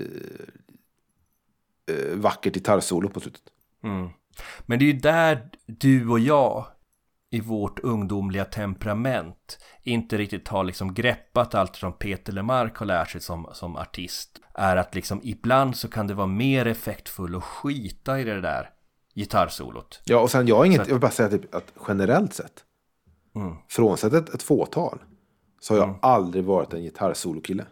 eh, 1.97 2.17
vackert 2.17 2.55
gitarrsolo 2.55 3.09
på 3.09 3.21
slutet. 3.21 3.43
Mm. 3.85 4.09
Men 4.67 4.79
det 4.79 4.85
är 4.85 4.93
ju 4.93 4.99
där 4.99 5.51
du 5.67 6.09
och 6.09 6.21
jag 6.21 6.67
i 7.31 7.41
vårt 7.41 7.79
ungdomliga 7.79 8.45
temperament 8.45 9.59
inte 9.83 10.19
riktigt 10.19 10.49
har 10.49 10.65
liksom 10.65 10.95
greppat 10.95 11.55
allt 11.55 11.77
som 11.77 11.93
Peter 11.93 12.33
Lemark 12.33 12.77
har 12.77 12.87
lärt 12.87 13.11
sig 13.11 13.21
som, 13.21 13.49
som 13.53 13.77
artist. 13.77 14.41
Är 14.55 14.77
att 14.77 14.95
liksom 14.95 15.21
ibland 15.23 15.77
så 15.77 15.89
kan 15.89 16.07
det 16.07 16.15
vara 16.15 16.27
mer 16.27 16.67
effektfull 16.67 17.37
att 17.37 17.45
skita 17.45 18.21
i 18.21 18.25
det 18.25 18.41
där 18.41 18.71
gitarrsolot. 19.15 20.01
Ja, 20.05 20.19
och 20.21 20.31
sen 20.31 20.47
jag 20.47 20.57
har 20.57 20.65
inget, 20.65 20.79
jag 20.79 20.95
vill 20.95 21.01
bara 21.01 21.11
säga 21.11 21.29
typ 21.29 21.55
att 21.55 21.73
generellt 21.89 22.35
sett, 22.35 22.65
Mm. 23.37 23.57
frånsett 23.69 24.13
ett, 24.13 24.35
ett 24.35 24.43
fåtal, 24.43 24.99
så 25.65 25.75
har 25.75 25.79
jag 25.79 25.99
aldrig 26.03 26.45
varit 26.45 26.75
en 26.75 26.83
gitarrsolokille. 26.83 27.67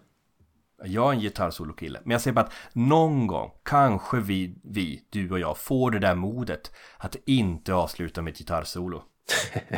Jag 0.85 1.09
är 1.09 1.13
en 1.13 1.21
gitarrsolokille, 1.21 2.01
men 2.05 2.11
jag 2.11 2.21
säger 2.21 2.35
bara 2.35 2.45
att 2.45 2.53
någon 2.73 3.27
gång 3.27 3.51
kanske 3.63 4.17
vi, 4.17 4.55
vi, 4.63 5.03
du 5.11 5.31
och 5.31 5.39
jag, 5.39 5.59
får 5.59 5.91
det 5.91 5.99
där 5.99 6.15
modet 6.15 6.73
att 6.99 7.17
inte 7.27 7.75
avsluta 7.75 8.23
med 8.23 8.31
ett 8.31 8.39
gitarrsolo. 8.39 9.03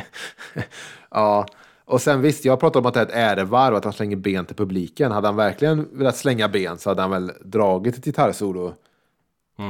Ja, 1.09 1.45
och 1.85 2.01
sen 2.01 2.21
visst, 2.21 2.45
jag 2.45 2.59
pratade 2.59 2.79
om 2.79 2.85
att 2.85 2.93
det 2.93 2.99
är 2.99 3.05
ett 3.05 3.37
ärevarv 3.37 3.75
att 3.75 3.83
han 3.83 3.93
slänger 3.93 4.15
ben 4.15 4.45
till 4.45 4.55
publiken. 4.55 5.11
Hade 5.11 5.27
han 5.27 5.35
verkligen 5.35 5.97
velat 5.97 6.17
slänga 6.17 6.49
ben 6.49 6.77
så 6.77 6.89
hade 6.89 7.01
han 7.01 7.11
väl 7.11 7.31
dragit 7.41 7.97
ett 7.97 8.05
gitarrsolo 8.05 8.73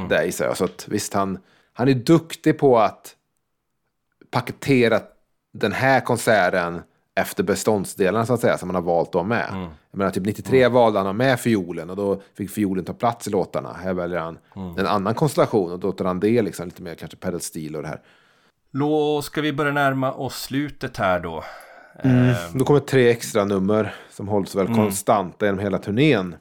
där 0.08 0.24
gissar 0.24 0.44
jag. 0.44 0.56
Så 0.56 0.64
att 0.64 0.88
visst, 0.88 1.14
han, 1.14 1.38
han 1.72 1.88
är 1.88 1.94
duktig 1.94 2.58
på 2.58 2.78
att 2.78 3.16
paketera 4.30 5.00
den 5.52 5.72
här 5.72 6.00
konserten 6.00 6.82
efter 7.16 7.42
beståndsdelarna 7.42 8.26
så 8.26 8.34
att 8.34 8.40
säga 8.40 8.58
som 8.58 8.66
man 8.68 8.74
har 8.74 8.82
valt 8.82 9.08
att 9.08 9.14
ha 9.14 9.22
med. 9.22 9.46
Jag 9.90 9.98
menar 9.98 10.10
typ 10.10 10.24
93 10.26 10.68
valde 10.68 10.98
han 10.98 11.06
att 11.06 11.08
ha 11.08 11.16
med 11.16 11.40
fiolen 11.40 11.90
och 11.90 11.96
då 11.96 12.22
fick 12.34 12.50
fiolen 12.50 12.84
ta 12.84 12.92
plats 12.92 13.26
i 13.26 13.30
låtarna. 13.30 13.76
Här 13.82 13.94
väljer 13.94 14.18
han 14.18 14.38
en 14.78 14.86
annan 14.86 15.14
konstellation 15.14 15.72
och 15.72 15.78
då 15.78 15.92
tar 15.92 16.04
han 16.04 16.20
det 16.20 16.42
liksom 16.42 16.64
lite 16.64 16.82
mer 16.82 16.94
kanske 16.94 17.16
pedal 17.16 17.40
steel 17.40 17.76
och 17.76 17.82
det 17.82 17.88
här. 17.88 18.00
Då 18.70 19.22
ska 19.22 19.40
vi 19.40 19.52
börja 19.52 19.72
närma 19.72 20.12
oss 20.12 20.42
slutet 20.42 20.96
här 20.96 21.20
då. 21.20 21.44
Då 22.54 22.64
kommer 22.64 22.80
tre 22.80 23.10
extra 23.10 23.44
nummer 23.44 23.94
som 24.10 24.28
hålls 24.28 24.54
väl 24.54 24.66
konstanta 24.74 25.46
genom 25.46 25.58
hela 25.60 25.78
turnén. 25.78 26.36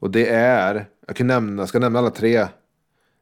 Och 0.00 0.10
det 0.10 0.28
är, 0.28 0.86
jag 1.06 1.16
kan 1.16 1.26
nämna, 1.26 1.62
jag 1.62 1.68
ska 1.68 1.78
nämna 1.78 1.98
alla 1.98 2.10
tre. 2.10 2.46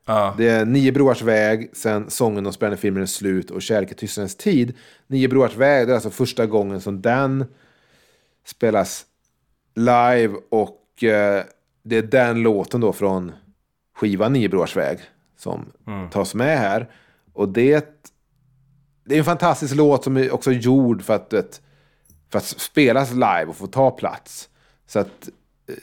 Ja, 0.06 0.34
Det 0.36 0.48
är 0.48 0.64
Nio 0.64 0.92
broars 0.92 1.22
väg, 1.22 1.70
sen 1.72 2.10
Sången 2.10 2.46
om 2.46 2.52
spännande 2.52 2.76
filmen 2.76 3.02
är 3.02 3.06
slut 3.06 3.50
och 3.50 3.62
Kärlek 3.62 3.92
i 3.92 3.94
tystnadens 3.94 4.36
tid. 4.36 4.74
Nio 5.06 5.28
broars 5.28 5.56
väg, 5.56 5.86
det 5.86 5.92
är 5.92 5.94
alltså 5.94 6.10
första 6.10 6.46
gången 6.46 6.80
som 6.80 7.02
den 7.02 7.44
spelas 8.46 9.06
live 9.74 10.34
och 10.50 11.04
eh, 11.04 11.44
det 11.82 11.96
är 11.96 12.02
den 12.02 12.42
låten 12.42 12.80
då 12.80 12.92
från 12.92 13.32
skivan 13.94 14.32
Nio 14.32 14.48
Broars 14.48 14.76
väg 14.76 14.98
som 15.38 15.72
tas 16.10 16.34
med 16.34 16.58
här. 16.58 16.90
Och 17.32 17.48
det, 17.48 18.02
det 19.04 19.14
är 19.14 19.18
en 19.18 19.24
fantastisk 19.24 19.74
låt 19.74 20.04
som 20.04 20.16
är 20.16 20.34
också 20.34 20.52
gjord 20.52 21.02
för 21.02 21.14
att, 21.14 21.60
för 22.30 22.38
att 22.38 22.44
spelas 22.44 23.12
live 23.12 23.44
och 23.44 23.56
få 23.56 23.66
ta 23.66 23.90
plats. 23.90 24.48
Så 24.86 24.98
att 24.98 25.28
eh, 25.68 25.74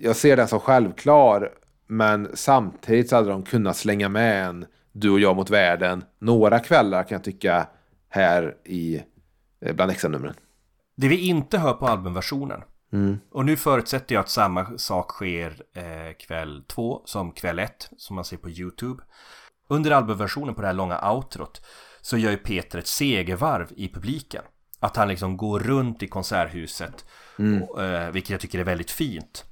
jag 0.00 0.16
ser 0.16 0.36
den 0.36 0.48
som 0.48 0.60
självklar. 0.60 1.50
Men 1.90 2.28
samtidigt 2.34 3.08
så 3.08 3.16
hade 3.16 3.30
de 3.30 3.42
kunnat 3.42 3.76
slänga 3.76 4.08
med 4.08 4.46
en 4.46 4.66
Du 4.92 5.10
och 5.10 5.20
jag 5.20 5.36
mot 5.36 5.50
världen 5.50 6.04
några 6.18 6.58
kvällar 6.58 7.02
kan 7.02 7.16
jag 7.16 7.24
tycka 7.24 7.66
här 8.08 8.56
i 8.64 9.02
eh, 9.60 9.74
bland 9.74 9.90
extranumren. 9.90 10.34
Det 10.96 11.08
vi 11.08 11.26
inte 11.26 11.58
hör 11.58 11.72
på 11.72 11.86
albumversionen. 11.86 12.60
Och 13.30 13.44
nu 13.44 13.56
förutsätter 13.56 14.14
jag 14.14 14.22
att 14.22 14.28
samma 14.28 14.78
sak 14.78 15.10
sker 15.10 15.62
eh, 15.74 16.16
kväll 16.18 16.64
två 16.68 17.02
som 17.04 17.32
kväll 17.32 17.58
ett, 17.58 17.90
som 17.96 18.16
man 18.16 18.24
ser 18.24 18.36
på 18.36 18.50
YouTube. 18.50 19.02
Under 19.68 19.90
albumversionen 19.90 20.54
på 20.54 20.60
det 20.60 20.66
här 20.66 20.74
långa 20.74 21.10
outrot 21.12 21.66
så 22.00 22.16
gör 22.16 22.30
ju 22.30 22.36
Peter 22.36 22.78
ett 22.78 22.86
segervarv 22.86 23.68
i 23.76 23.88
publiken. 23.88 24.42
Att 24.80 24.96
han 24.96 25.08
liksom 25.08 25.36
går 25.36 25.60
runt 25.60 26.02
i 26.02 26.06
konserthuset, 26.08 27.04
och, 27.68 27.82
eh, 27.84 28.10
vilket 28.10 28.30
jag 28.30 28.40
tycker 28.40 28.58
är 28.58 28.64
väldigt 28.64 28.90
fint. 28.90 29.44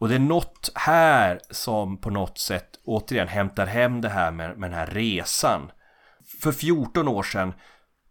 Och 0.00 0.08
det 0.08 0.14
är 0.14 0.18
något 0.18 0.70
här 0.74 1.40
som 1.50 2.00
på 2.00 2.10
något 2.10 2.38
sätt 2.38 2.68
återigen 2.84 3.28
hämtar 3.28 3.66
hem 3.66 4.00
det 4.00 4.08
här 4.08 4.30
med, 4.30 4.58
med 4.58 4.70
den 4.70 4.78
här 4.78 4.86
resan. 4.86 5.70
För 6.42 6.52
14 6.52 7.08
år 7.08 7.22
sedan 7.22 7.52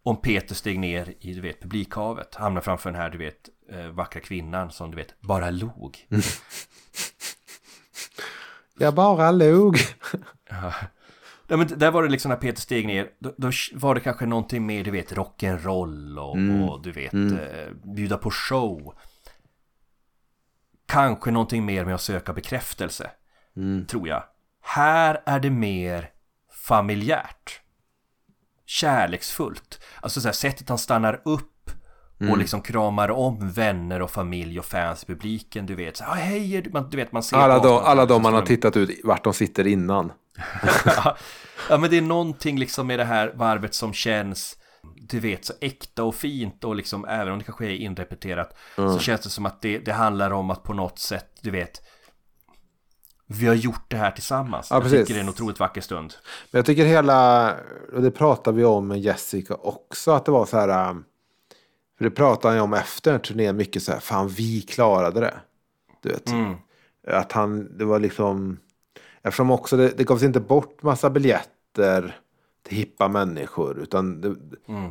om 0.02 0.20
Peter 0.20 0.54
steg 0.54 0.78
ner 0.78 1.14
i 1.20 1.34
du 1.34 1.40
vet, 1.40 1.60
publikhavet, 1.60 2.34
hamnade 2.34 2.64
framför 2.64 2.90
den 2.90 3.00
här 3.00 3.10
du 3.10 3.18
vet, 3.18 3.48
eh, 3.72 3.86
vackra 3.86 4.20
kvinnan 4.20 4.70
som 4.70 4.90
du 4.90 4.96
vet 4.96 5.20
bara 5.20 5.50
log. 5.50 6.06
Jag 8.78 8.94
bara 8.94 9.30
log. 9.30 9.76
Ja, 11.48 11.56
men 11.56 11.78
där 11.78 11.90
var 11.90 12.02
det 12.02 12.08
liksom 12.08 12.28
när 12.28 12.36
Peter 12.36 12.60
steg 12.60 12.86
ner, 12.86 13.08
då, 13.18 13.34
då 13.36 13.50
var 13.74 13.94
det 13.94 14.00
kanske 14.00 14.26
någonting 14.26 14.66
mer, 14.66 14.84
du 14.84 14.90
vet, 14.90 15.12
rock'n'roll 15.12 16.18
och, 16.18 16.70
och 16.70 16.82
du 16.82 16.92
vet, 16.92 17.14
eh, 17.14 17.74
bjuda 17.94 18.18
på 18.18 18.30
show. 18.30 18.94
Kanske 20.90 21.30
någonting 21.30 21.64
mer 21.64 21.84
med 21.84 21.94
att 21.94 22.00
söka 22.00 22.32
bekräftelse, 22.32 23.10
tror 23.88 24.08
jag. 24.08 24.22
Här 24.62 25.22
är 25.26 25.40
det 25.40 25.50
mer 25.50 26.10
familjärt. 26.66 27.60
Kärleksfullt. 28.66 29.80
Alltså 30.00 30.20
så 30.20 30.28
här, 30.28 30.32
sättet 30.32 30.68
han 30.68 30.78
stannar 30.78 31.22
upp 31.24 31.70
och 32.30 32.38
liksom 32.38 32.62
kramar 32.62 33.10
om 33.10 33.50
vänner 33.50 34.02
och 34.02 34.10
familj 34.10 34.58
och 34.58 34.64
fans 34.64 35.02
i 35.02 35.06
publiken, 35.06 35.66
du 35.66 35.74
vet. 35.74 35.96
Så, 35.96 36.04
här, 36.04 36.14
hej, 36.14 36.56
är 36.56 36.62
du-" 36.62 36.70
man, 36.70 36.90
du 36.90 36.96
vet, 36.96 37.12
man 37.12 37.22
ser 37.22 37.36
Alla 37.36 37.58
de, 37.58 37.78
alla 37.78 38.06
de 38.06 38.22
man 38.22 38.34
har 38.34 38.42
tittat 38.42 38.76
ut 38.76 39.00
vart 39.04 39.24
de 39.24 39.34
sitter 39.34 39.66
innan. 39.66 40.12
ja 41.68 41.78
men 41.78 41.90
det 41.90 41.96
är 41.96 42.02
någonting 42.02 42.58
liksom 42.58 42.86
med 42.86 42.98
det 42.98 43.04
här 43.04 43.32
varvet 43.34 43.74
som 43.74 43.92
känns 43.92 44.56
Du 45.10 45.20
vet 45.20 45.44
så 45.44 45.52
äkta 45.60 46.04
och 46.04 46.14
fint 46.14 46.64
och 46.64 46.74
liksom 46.74 47.04
även 47.04 47.32
om 47.32 47.38
det 47.38 47.44
kanske 47.44 47.64
är 47.66 47.70
inrepeterat 47.70 48.56
Så 48.76 48.98
känns 48.98 49.20
det 49.20 49.30
som 49.30 49.46
att 49.46 49.62
det, 49.62 49.78
det 49.78 49.92
handlar 49.92 50.30
om 50.30 50.50
att 50.50 50.62
på 50.62 50.72
något 50.74 50.98
sätt 50.98 51.26
Du 51.40 51.50
vet 51.50 51.82
Vi 53.26 53.46
har 53.46 53.54
gjort 53.54 53.84
det 53.90 53.96
här 53.96 54.10
tillsammans 54.10 54.66
Ja, 54.70 54.76
Jag 54.76 54.82
precis. 54.82 54.98
tycker 55.00 55.14
det 55.14 55.20
är 55.20 55.24
en 55.24 55.28
otroligt 55.28 55.60
vacker 55.60 55.80
stund 55.80 56.14
Men 56.50 56.58
jag 56.58 56.66
tycker 56.66 56.84
hela, 56.84 57.54
och 57.92 58.02
det 58.02 58.10
pratade 58.10 58.56
vi 58.56 58.64
om 58.64 58.88
med 58.88 59.00
Jessica 59.00 59.54
också, 59.54 60.10
att 60.10 60.24
det 60.24 60.30
var 60.32 60.46
så 60.46 60.58
här. 60.58 60.90
um, 60.90 61.04
För 61.98 62.04
det 62.04 62.10
pratade 62.10 62.54
han 62.54 62.62
om 62.64 62.74
efter 62.74 63.18
turnén 63.18 63.56
mycket 63.56 63.82
så 63.82 63.92
här, 63.92 64.00
fan 64.00 64.28
vi 64.28 64.62
klarade 64.62 65.20
det. 65.20 65.34
Du 66.02 66.08
vet. 66.08 66.30
Att 67.06 67.32
han, 67.32 67.78
det 67.78 67.84
var 67.84 67.98
liksom, 67.98 68.58
eftersom 69.22 69.50
också 69.50 69.76
det, 69.76 69.88
det 69.88 70.04
gavs 70.04 70.22
inte 70.22 70.40
bort 70.40 70.82
massa 70.82 71.10
biljetter 71.10 72.20
hippa 72.68 73.08
människor. 73.08 73.78
Utan 73.78 74.20
det, 74.20 74.36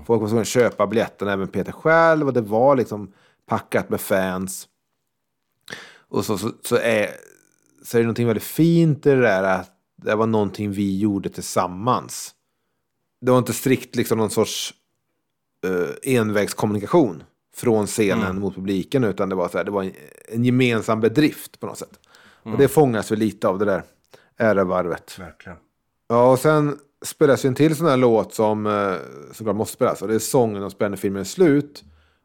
folk 0.05 0.21
var 0.21 0.27
tvungna 0.27 0.41
att 0.41 0.47
köpa 0.47 0.87
biljetterna, 0.87 1.33
även 1.33 1.47
Peter 1.47 1.71
själv. 1.71 2.27
Och 2.27 2.33
det 2.33 2.41
var 2.41 2.75
liksom 2.75 3.13
packat 3.45 3.89
med 3.89 4.01
fans. 4.01 4.67
Och 6.09 6.25
så, 6.25 6.37
så, 6.37 6.51
så, 6.61 6.75
är, 6.75 7.09
så 7.83 7.97
är 7.97 8.01
det 8.01 8.05
någonting 8.05 8.27
väldigt 8.27 8.43
fint 8.43 9.05
i 9.05 9.09
det 9.09 9.21
där 9.21 9.43
att 9.43 9.71
det 9.95 10.15
var 10.15 10.27
någonting 10.27 10.71
vi 10.71 10.99
gjorde 10.99 11.29
tillsammans. 11.29 12.35
Det 13.21 13.31
var 13.31 13.37
inte 13.37 13.53
strikt 13.53 13.95
liksom 13.95 14.17
någon 14.17 14.29
sorts 14.29 14.73
uh, 15.67 15.89
envägskommunikation 16.03 17.23
från 17.55 17.87
scenen 17.87 18.39
mot 18.39 18.55
publiken 18.55 19.03
utan 19.03 19.29
det 19.29 19.35
var, 19.35 19.49
så 19.49 19.57
här, 19.57 19.65
det 19.65 19.71
var 19.71 19.83
en, 19.83 19.91
en 20.27 20.45
gemensam 20.45 20.99
bedrift 20.99 21.59
på 21.59 21.65
något 21.65 21.77
sätt. 21.77 21.99
Och 22.43 22.57
det 22.57 22.67
fångas 22.67 23.11
väl 23.11 23.19
lite 23.19 23.47
av 23.47 23.59
det 23.59 23.65
där 23.65 23.83
ärevarvet. 24.37 25.19
Verkligen 25.19 25.57
Ja, 26.11 26.31
och 26.31 26.39
sen 26.39 26.77
spelas 27.05 27.45
ju 27.45 27.47
en 27.47 27.55
till 27.55 27.75
sån 27.75 27.87
här 27.87 27.97
låt 27.97 28.33
som 28.33 28.67
eh, 28.67 28.93
såklart 29.33 29.55
måste 29.55 29.73
spelas. 29.73 30.01
Och 30.01 30.07
det 30.07 30.15
är 30.15 30.19
sången 30.19 30.63
och 30.63 30.71
Spännefilmen 30.71 31.19
är 31.19 31.25
slut. 31.25 31.83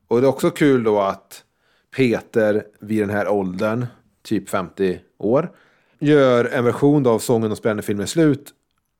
Och 0.08 0.20
det 0.20 0.26
är 0.26 0.28
också 0.28 0.50
kul 0.50 0.84
då 0.84 1.00
att 1.00 1.44
Peter 1.96 2.64
vid 2.80 3.02
den 3.02 3.10
här 3.10 3.28
åldern, 3.28 3.86
typ 4.22 4.48
50 4.48 5.00
år, 5.18 5.50
gör 5.98 6.44
en 6.44 6.64
version 6.64 7.06
av 7.06 7.18
sången 7.18 7.50
och 7.50 7.58
Spännefilmen 7.58 8.02
är 8.02 8.06
slut. 8.06 8.52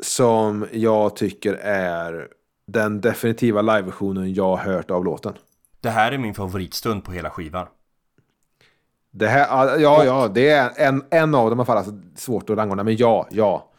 Som 0.02 0.66
jag 0.72 1.16
tycker 1.16 1.55
är 1.62 2.28
den 2.66 3.01
definitiva 3.01 3.62
liveversionen 3.62 4.34
jag 4.34 4.56
har 4.56 4.72
hört 4.72 4.90
av 4.90 5.05
låten. 5.05 5.32
Det 5.80 5.90
här 5.90 6.12
är 6.12 6.18
min 6.18 6.34
favoritstund 6.34 7.05
på 7.05 7.12
hela 7.12 7.30
skivan 7.30 7.66
Det 9.10 9.26
här, 9.26 9.78
ja, 9.78 10.05
ja, 10.05 10.28
det 10.28 10.48
är 10.48 10.70
en, 10.76 11.05
en 11.10 11.34
av 11.34 11.51
dem 11.51 11.59
i 11.59 11.60
alla 11.60 11.64
fall. 11.64 11.76
Alltså, 11.76 11.92
svårt 12.16 12.51
att 12.51 12.56
rangordna, 12.56 12.84
men 12.84 12.96
ja, 12.96 13.28
ja. 13.30 13.70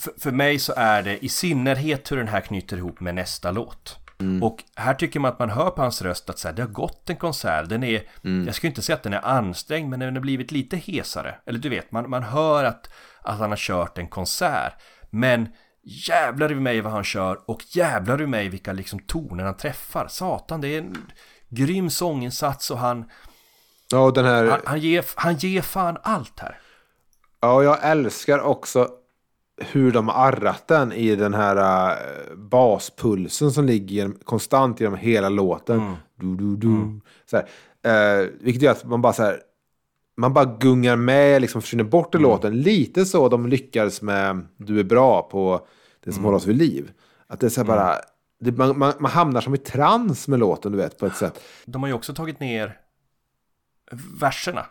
För, 0.00 0.12
för 0.20 0.30
mig 0.30 0.58
så 0.58 0.72
är 0.76 1.02
det 1.02 1.24
i 1.24 1.28
synnerhet 1.28 2.12
hur 2.12 2.16
den 2.16 2.28
här 2.28 2.40
knyter 2.40 2.76
ihop 2.76 3.00
med 3.00 3.14
nästa 3.14 3.50
låt. 3.50 3.98
Och 4.42 4.64
här 4.76 4.94
tycker 4.94 5.20
man 5.20 5.32
att 5.32 5.38
man 5.38 5.50
hör 5.50 5.70
på 5.70 5.82
hans 5.82 6.02
röst 6.02 6.30
att 6.30 6.38
så 6.38 6.48
här, 6.48 6.54
det 6.54 6.62
har 6.62 6.68
gått 6.68 7.10
en 7.10 7.16
konsert. 7.16 7.68
Den 7.68 7.82
är, 7.82 8.02
jag 8.46 8.54
skulle 8.54 8.68
inte 8.68 8.82
säga 8.82 8.96
att 8.96 9.02
den 9.02 9.12
är 9.12 9.26
ansträngd, 9.26 9.90
men 9.90 10.00
den 10.00 10.16
har 10.16 10.20
blivit 10.20 10.52
lite 10.52 10.76
hesare. 10.76 11.34
Eller 11.46 11.58
du 11.58 11.68
vet, 11.68 11.92
man, 11.92 12.10
man 12.10 12.22
hör 12.22 12.64
att, 12.64 12.92
att 13.22 13.38
han 13.38 13.50
har 13.50 13.56
kört 13.56 13.98
en 13.98 14.08
konsert. 14.08 14.72
Men 15.10 15.48
jävlar 15.82 16.52
i 16.52 16.54
mig 16.54 16.80
vad 16.80 16.92
han 16.92 17.04
kör 17.04 17.50
och 17.50 17.62
jävlar 17.68 18.22
i 18.22 18.26
mig 18.26 18.48
vilka 18.48 18.72
liksom 18.72 18.98
toner 18.98 19.44
han 19.44 19.56
träffar. 19.56 20.06
Satan, 20.08 20.60
det 20.60 20.68
är 20.68 20.78
en 20.78 20.96
grym 21.48 21.90
sånginsats 21.90 22.70
och 22.70 22.78
han, 22.78 23.04
Ja, 23.90 23.98
och 23.98 24.12
den 24.12 24.24
här... 24.24 24.46
han, 24.46 24.60
han, 24.64 24.78
ger, 24.78 25.04
han 25.14 25.34
ger 25.36 25.62
fan 25.62 25.98
allt 26.02 26.40
här. 26.40 26.58
Ja, 27.40 27.62
jag 27.62 27.78
älskar 27.82 28.38
också 28.40 28.88
hur 29.72 29.92
de 29.92 30.08
har 30.08 30.28
arrat 30.28 30.68
den 30.68 30.92
i 30.92 31.16
den 31.16 31.34
här 31.34 31.56
äh, 31.90 32.36
baspulsen 32.36 33.50
som 33.52 33.64
ligger 33.64 33.94
genom- 33.96 34.18
konstant 34.24 34.80
genom 34.80 34.98
hela 34.98 35.28
låten. 35.28 35.78
Du, 36.20 36.36
du, 36.36 36.56
du. 36.56 37.00
Så 37.30 37.36
här, 37.82 38.22
eh, 38.22 38.28
vilket 38.40 38.62
gör 38.62 38.72
att 38.72 38.84
man 38.84 39.02
bara 39.02 39.12
så 39.12 39.22
här, 39.22 39.40
man 40.16 40.32
bara 40.32 40.44
gungar 40.44 40.96
med, 40.96 41.40
liksom 41.40 41.62
försvinner 41.62 41.84
bort 41.84 42.14
i 42.14 42.18
låten. 42.18 42.60
Lite 42.60 43.04
så 43.04 43.28
de 43.28 43.46
lyckades 43.46 44.02
med 44.02 44.46
Du 44.56 44.80
är 44.80 44.84
bra 44.84 45.22
på 45.22 45.66
det 46.04 46.12
som 46.12 46.24
håller 46.24 46.36
oss 46.36 46.46
vid 46.46 46.56
liv. 46.56 46.90
Att 47.26 47.40
det 47.40 47.46
är 47.46 47.50
så 47.50 47.64
bara, 47.64 47.94
det, 48.40 48.52
man, 48.52 48.78
man, 48.78 48.92
man 49.00 49.10
hamnar 49.10 49.40
som 49.40 49.54
i 49.54 49.58
trans 49.58 50.28
med 50.28 50.38
låten, 50.38 50.72
du 50.72 50.78
vet, 50.78 50.98
på 50.98 51.06
ett 51.06 51.16
sätt. 51.16 51.40
De 51.66 51.82
har 51.82 51.88
ju 51.88 51.94
också 51.94 52.14
tagit 52.14 52.40
ner 52.40 52.78
verserna. 54.20 54.66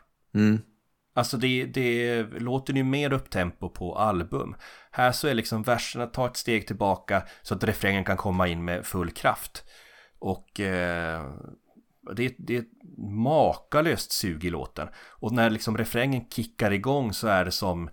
Alltså 1.13 1.37
det, 1.37 1.65
det 1.65 2.23
låter 2.23 2.73
ju 2.73 2.83
mer 2.83 3.13
upptempo 3.13 3.69
på 3.69 3.95
album. 3.95 4.55
Här 4.91 5.11
så 5.11 5.27
är 5.27 5.33
liksom 5.33 5.63
verserna, 5.63 6.07
ta 6.07 6.27
ett 6.27 6.37
steg 6.37 6.67
tillbaka 6.67 7.23
så 7.41 7.55
att 7.55 7.63
refrängen 7.63 8.03
kan 8.03 8.17
komma 8.17 8.47
in 8.47 8.65
med 8.65 8.85
full 8.85 9.11
kraft. 9.11 9.63
Och 10.19 10.59
eh, 10.59 11.31
det, 12.15 12.35
det 12.37 12.55
är 12.55 12.59
ett 12.59 12.97
makalöst 12.97 14.11
sug 14.11 14.45
i 14.45 14.49
låten. 14.49 14.87
Och 15.09 15.31
när 15.31 15.49
liksom 15.49 15.77
refrängen 15.77 16.29
kickar 16.29 16.71
igång 16.71 17.13
så 17.13 17.27
är 17.27 17.45
det 17.45 17.51
som 17.51 17.89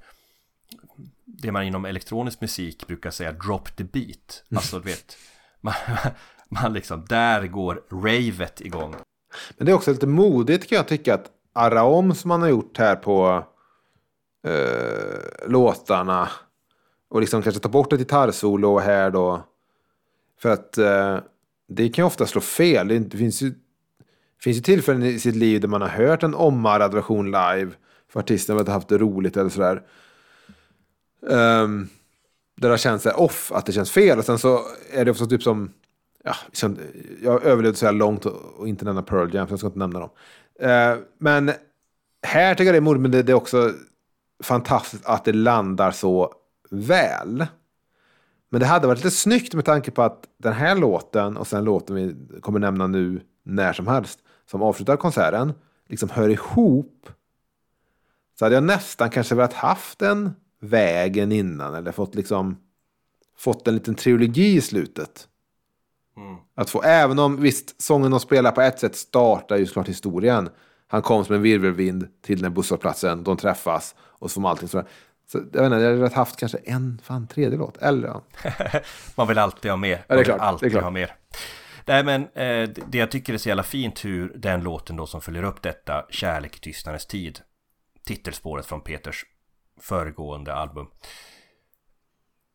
det 1.25 1.53
man 1.53 1.65
inom 1.65 1.85
elektronisk 1.85 2.41
musik 2.41 2.87
brukar 2.87 3.11
säga 3.11 3.33
drop 3.33 3.77
the 3.77 3.85
beat. 3.85 4.45
Alltså 4.55 4.79
du 4.79 4.85
vet, 4.85 5.17
man, 5.61 5.75
man 6.49 6.73
liksom, 6.73 7.05
där 7.09 7.47
går 7.47 7.83
ravet 7.91 8.61
igång. 8.61 8.95
Men 9.57 9.67
det 9.67 9.73
är 9.73 9.77
också 9.77 9.93
lite 9.93 10.07
modigt 10.07 10.69
kan 10.69 10.77
jag 10.77 10.89
tycka 10.89 11.15
att 11.15 11.31
arra 11.59 11.83
om 11.83 12.15
som 12.15 12.29
man 12.29 12.43
har 12.43 12.49
gjort 12.49 12.79
här 12.79 12.97
på 12.97 13.45
eh, 14.47 15.51
låtarna. 15.51 16.29
Och 17.09 17.21
liksom 17.21 17.43
kanske 17.43 17.61
ta 17.61 17.69
bort 17.69 17.93
ett 17.93 17.99
gitarrsolo 17.99 18.79
här 18.79 19.11
då. 19.11 19.43
För 20.41 20.49
att 20.49 20.79
eh, 20.79 21.19
det 21.69 21.89
kan 21.89 22.03
ju 22.03 22.07
ofta 22.07 22.27
slå 22.27 22.41
fel. 22.41 22.89
Det 22.89 23.17
finns 23.17 23.43
ju, 23.43 23.55
finns 24.43 24.57
ju 24.57 24.61
tillfällen 24.61 25.03
i 25.03 25.19
sitt 25.19 25.37
liv 25.37 25.61
där 25.61 25.69
man 25.69 25.81
har 25.81 25.89
hört 25.89 26.23
en 26.23 26.35
omarrad 26.35 26.95
version 26.95 27.27
live. 27.27 27.71
För 28.13 28.21
artisten 28.21 28.57
har 28.57 28.65
haft 28.65 28.89
det 28.89 28.99
roligt 28.99 29.37
eller 29.37 29.51
sådär. 29.51 29.83
Um, 31.21 31.89
där 32.57 32.69
det 32.69 32.73
har 32.73 32.79
känts 32.79 33.07
off, 33.07 33.53
att 33.53 33.67
det 33.67 33.73
känns 33.73 33.91
fel. 33.91 34.19
Och 34.19 34.25
sen 34.25 34.39
så 34.39 34.61
är 34.93 35.05
det 35.05 35.11
också 35.11 35.27
typ 35.27 35.43
som... 35.43 35.73
Ja, 36.25 36.35
liksom, 36.47 36.79
jag 37.23 37.45
överlevde 37.45 37.79
så 37.79 37.87
här 37.87 37.93
långt 37.93 38.27
och, 38.27 38.35
och 38.57 38.69
inte 38.69 38.85
nämna 38.85 39.03
Pearl 39.03 39.35
Jam, 39.35 39.47
så 39.47 39.53
jag 39.53 39.59
ska 39.59 39.67
inte 39.67 39.79
nämna 39.79 40.01
dem. 40.01 40.11
Eh, 40.59 40.97
men 41.19 41.53
här 42.23 42.55
tycker 42.55 42.65
jag 42.65 42.75
det 42.75 42.79
är 42.79 42.81
modigt, 42.81 43.03
men 43.03 43.11
det, 43.11 43.23
det 43.23 43.33
är 43.33 43.37
också... 43.37 43.73
fantastiskt 44.43 45.07
att 45.07 45.25
det 45.25 45.33
landar 45.33 45.91
så 45.91 46.33
väl. 46.71 47.47
Men 48.51 48.61
det 48.61 48.67
hade 48.67 48.87
varit 48.87 49.05
lite 49.05 49.17
snyggt 49.17 49.55
med 49.55 49.65
tanke 49.65 49.91
på 49.91 50.03
att 50.03 50.25
den 50.39 50.53
här 50.53 50.77
låten 50.77 51.37
och 51.37 51.47
sen 51.47 51.65
låten 51.65 51.97
vi 51.97 52.41
kommer 52.41 52.59
nämna 52.59 52.87
nu 52.87 53.21
när 53.43 53.73
som 53.73 53.87
helst 53.87 54.19
som 54.51 54.63
avslutar 54.63 54.97
konserten 54.97 55.53
liksom 55.89 56.11
hör 56.11 56.29
ihop. 56.29 57.09
Så 58.39 58.45
hade 58.45 58.55
jag 58.55 58.65
nästan 58.65 59.11
kanske 59.11 59.35
velat 59.35 59.53
haft 59.53 60.03
en 60.03 60.31
vägen 60.61 61.33
innan 61.33 61.75
eller 61.75 61.93
fått 61.93 62.15
liksom 62.15 62.57
fått 63.37 63.69
en 63.69 63.75
liten 63.75 63.95
trilogi 63.95 64.57
i 64.57 64.61
slutet. 64.61 65.29
Att 66.55 66.71
få, 66.71 66.83
även 66.83 67.19
om 67.19 67.41
visst, 67.41 67.83
sången 67.83 68.11
de 68.11 68.21
spelar 68.21 68.51
på 68.51 68.61
ett 68.61 68.79
sätt 68.81 68.97
startar 68.97 69.57
ju 69.57 69.67
såklart 69.67 69.89
historien. 69.89 70.51
Han 70.89 71.03
kom 71.03 71.25
som 71.25 71.35
en 71.35 71.43
virvelvind 71.43 72.09
till 72.23 72.43
den 72.43 72.55
busshållplatsen, 72.55 73.25
de 73.25 73.37
träffas 73.37 73.95
och 74.01 74.31
så 74.31 74.35
får 74.35 74.41
man 74.41 74.51
allting 74.51 74.69
sådär. 74.69 74.87
Så 75.33 75.39
jag 75.39 75.45
vet 75.45 75.65
inte, 75.73 75.77
jag 75.77 75.99
hade 75.99 76.15
haft 76.15 76.37
kanske 76.37 76.59
en, 76.59 77.01
fan 77.05 77.27
tredje 77.27 77.59
låt. 77.59 77.77
Eller 77.77 78.09
ja. 78.09 78.23
Man 79.15 79.29
vill 79.29 79.39
alltid 79.39 79.71
ha 79.71 79.77
mer. 79.77 80.05
Ja, 80.09 80.15
det 80.15 80.15
är 80.15 80.17
Man 80.17 80.25
klart, 80.25 80.35
vill 80.35 80.39
det 80.39 80.45
är 80.45 80.49
alltid 80.49 80.71
klart. 80.71 80.85
ha 80.85 80.91
mer. 80.91 81.15
Nej 81.87 82.05
men 82.05 82.23
eh, 82.23 82.69
det 82.87 82.99
jag 82.99 83.11
tycker 83.11 83.35
är 83.35 83.39
så 83.39 83.49
jävla 83.49 83.63
fint 83.63 84.05
hur 84.05 84.33
den 84.37 84.63
låten 84.63 84.97
då 84.97 85.07
som 85.07 85.21
följer 85.21 85.43
upp 85.43 85.63
detta 85.63 86.07
Kärlek 86.11 86.57
i 86.57 86.61
tystnadens 86.61 87.07
tid 87.07 87.41
Titelspåret 88.07 88.67
från 88.67 88.81
Peters 88.81 89.25
föregående 89.81 90.55
album 90.55 90.87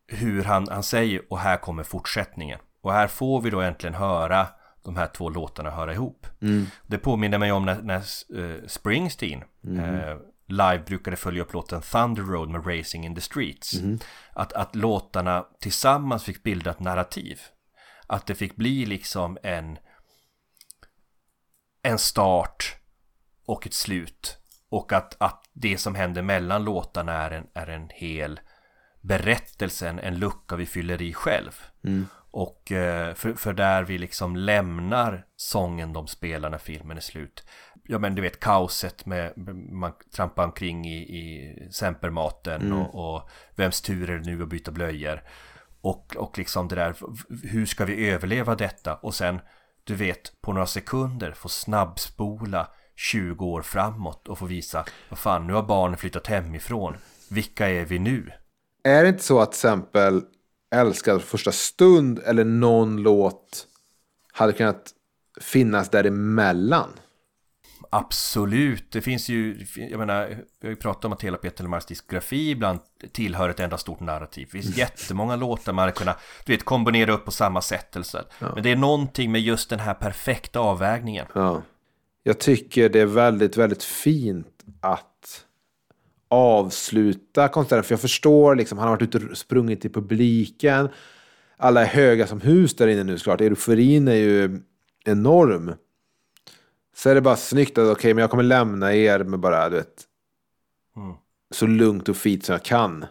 Hur 0.06 0.44
han, 0.44 0.68
han 0.70 0.82
säger 0.82 1.22
och 1.30 1.38
här 1.38 1.56
kommer 1.56 1.82
fortsättningen 1.82 2.58
Och 2.84 2.92
här 2.92 3.06
får 3.06 3.40
vi 3.40 3.50
då 3.50 3.60
äntligen 3.60 3.94
höra 3.94 4.46
de 4.82 4.96
här 4.96 5.06
två 5.06 5.28
låtarna 5.30 5.70
höra 5.70 5.92
ihop. 5.92 6.26
Det 6.86 6.98
påminner 6.98 7.38
mig 7.38 7.52
om 7.52 7.64
när, 7.64 7.82
när 7.82 7.96
eh, 8.38 8.66
Springsteen 8.66 9.42
eh, 9.78 10.16
live 10.48 10.82
brukade 10.86 11.16
följa 11.16 11.42
upp 11.42 11.52
låten 11.52 11.80
Thunder 11.80 12.22
Road 12.22 12.48
med 12.48 12.66
Racing 12.66 13.06
in 13.06 13.14
the 13.14 13.20
Streets. 13.20 13.74
Att, 14.32 14.52
att 14.52 14.74
låtarna 14.76 15.46
tillsammans 15.60 16.24
fick 16.24 16.42
bilda 16.42 16.70
ett 16.70 16.80
narrativ. 16.80 17.40
Att 18.06 18.26
det 18.26 18.34
fick 18.34 18.56
bli 18.56 18.86
liksom 18.86 19.38
en 19.42 19.78
en 21.82 21.98
start 21.98 22.76
och 23.46 23.66
ett 23.66 23.74
slut. 23.74 24.38
Och 24.68 24.92
att, 24.92 25.16
att 25.18 25.44
det 25.52 25.78
som 25.78 25.94
händer 25.94 26.22
mellan 26.22 26.64
låtarna 26.64 27.12
är 27.12 27.30
en, 27.30 27.46
är 27.54 27.66
en 27.66 27.88
hel 27.90 28.40
berättelse, 29.00 29.88
en, 29.88 29.98
en 29.98 30.18
lucka 30.18 30.56
vi 30.56 30.66
fyller 30.66 31.02
i 31.02 31.12
själv. 31.12 31.62
Och 32.36 32.72
eh, 32.72 33.14
för, 33.14 33.34
för 33.34 33.52
där 33.52 33.82
vi 33.82 33.98
liksom 33.98 34.36
lämnar 34.36 35.26
sången 35.36 35.92
de 35.92 36.06
spelar 36.06 36.50
när 36.50 36.58
filmen 36.58 36.96
är 36.96 37.00
slut. 37.00 37.44
Ja 37.84 37.98
men 37.98 38.14
du 38.14 38.22
vet 38.22 38.40
kaoset 38.40 39.06
med, 39.06 39.32
man 39.72 39.92
trampar 40.16 40.44
omkring 40.44 40.86
i, 40.86 40.96
i 40.96 41.54
sempermaten 41.72 42.72
och, 42.72 43.14
och 43.14 43.28
vems 43.54 43.80
tur 43.80 44.10
är 44.10 44.18
det 44.18 44.26
nu 44.26 44.42
att 44.42 44.48
byta 44.48 44.70
blöjor. 44.70 45.22
Och, 45.80 46.16
och 46.16 46.38
liksom 46.38 46.68
det 46.68 46.74
där, 46.74 46.94
hur 47.42 47.66
ska 47.66 47.84
vi 47.84 48.10
överleva 48.10 48.54
detta? 48.54 48.94
Och 48.94 49.14
sen, 49.14 49.40
du 49.84 49.94
vet, 49.94 50.40
på 50.40 50.52
några 50.52 50.66
sekunder 50.66 51.32
få 51.32 51.48
snabbspola 51.48 52.68
20 52.96 53.46
år 53.46 53.62
framåt 53.62 54.28
och 54.28 54.38
få 54.38 54.46
visa, 54.46 54.84
vad 55.08 55.18
fan, 55.18 55.46
nu 55.46 55.52
har 55.52 55.62
barnen 55.62 55.98
flyttat 55.98 56.26
hemifrån. 56.26 56.96
Vilka 57.30 57.68
är 57.68 57.84
vi 57.84 57.98
nu? 57.98 58.30
Är 58.84 59.02
det 59.02 59.08
inte 59.08 59.24
så 59.24 59.40
att 59.40 59.52
till 59.52 59.58
exempel 59.58 60.22
Älskad 60.74 61.22
första 61.22 61.52
stund 61.52 62.18
eller 62.18 62.44
någon 62.44 62.96
låt 62.96 63.66
hade 64.32 64.52
kunnat 64.52 64.94
finnas 65.40 65.88
däremellan? 65.88 66.88
Absolut, 67.90 68.92
det 68.92 69.00
finns 69.00 69.28
ju, 69.28 69.66
jag 69.76 69.98
menar, 69.98 70.28
vi 70.60 70.66
har 70.66 70.70
ju 70.70 70.76
pratat 70.76 71.04
om 71.04 71.12
att 71.12 71.22
hela 71.22 71.36
Peter 71.36 71.64
Lemarks 71.64 71.86
diskografi 71.86 72.50
ibland 72.50 72.78
tillhör 73.12 73.48
ett 73.48 73.60
enda 73.60 73.78
stort 73.78 74.00
narrativ. 74.00 74.48
Det 74.52 74.62
finns 74.62 74.76
jättemånga 74.76 75.36
låtar 75.36 75.72
man 75.72 75.82
hade 75.82 75.92
kunnat, 75.92 76.18
du 76.46 76.52
vet, 76.52 76.64
kombinera 76.64 77.12
upp 77.12 77.24
på 77.24 77.30
samma 77.30 77.62
sätt 77.62 77.96
eller 77.96 78.04
så. 78.04 78.18
Men 78.38 78.62
det 78.62 78.70
är 78.70 78.76
någonting 78.76 79.32
med 79.32 79.40
just 79.40 79.70
den 79.70 79.78
här 79.78 79.94
perfekta 79.94 80.60
avvägningen. 80.60 81.26
Ja. 81.34 81.62
Jag 82.22 82.40
tycker 82.40 82.88
det 82.88 83.00
är 83.00 83.06
väldigt, 83.06 83.56
väldigt 83.56 83.84
fint 83.84 84.64
att 84.80 85.13
avsluta 86.28 87.48
konserten. 87.48 87.84
För 87.84 87.92
jag 87.92 88.00
förstår, 88.00 88.54
liksom, 88.54 88.78
han 88.78 88.88
har 88.88 88.96
varit 88.96 89.14
ute 89.14 89.26
och 89.26 89.38
sprungit 89.38 89.84
i 89.84 89.88
publiken. 89.88 90.88
Alla 91.56 91.82
är 91.82 91.86
höga 91.86 92.26
som 92.26 92.40
hus 92.40 92.76
där 92.76 92.88
inne 92.88 93.04
nu 93.04 93.18
såklart. 93.18 93.40
Euforin 93.40 94.08
är 94.08 94.14
ju 94.14 94.60
enorm. 95.04 95.74
Så 96.96 97.10
är 97.10 97.14
det 97.14 97.20
bara 97.20 97.36
snyggt 97.36 97.78
att 97.78 97.96
okej, 97.96 98.14
men 98.14 98.20
jag 98.20 98.30
kommer 98.30 98.42
lämna 98.42 98.94
er 98.94 99.24
med 99.24 99.40
bara, 99.40 99.68
du 99.68 99.76
vet, 99.76 100.04
så 101.50 101.66
lugnt 101.66 102.08
och 102.08 102.16
fint 102.16 102.44
som 102.44 102.52
jag 102.52 102.64
kan 102.64 103.04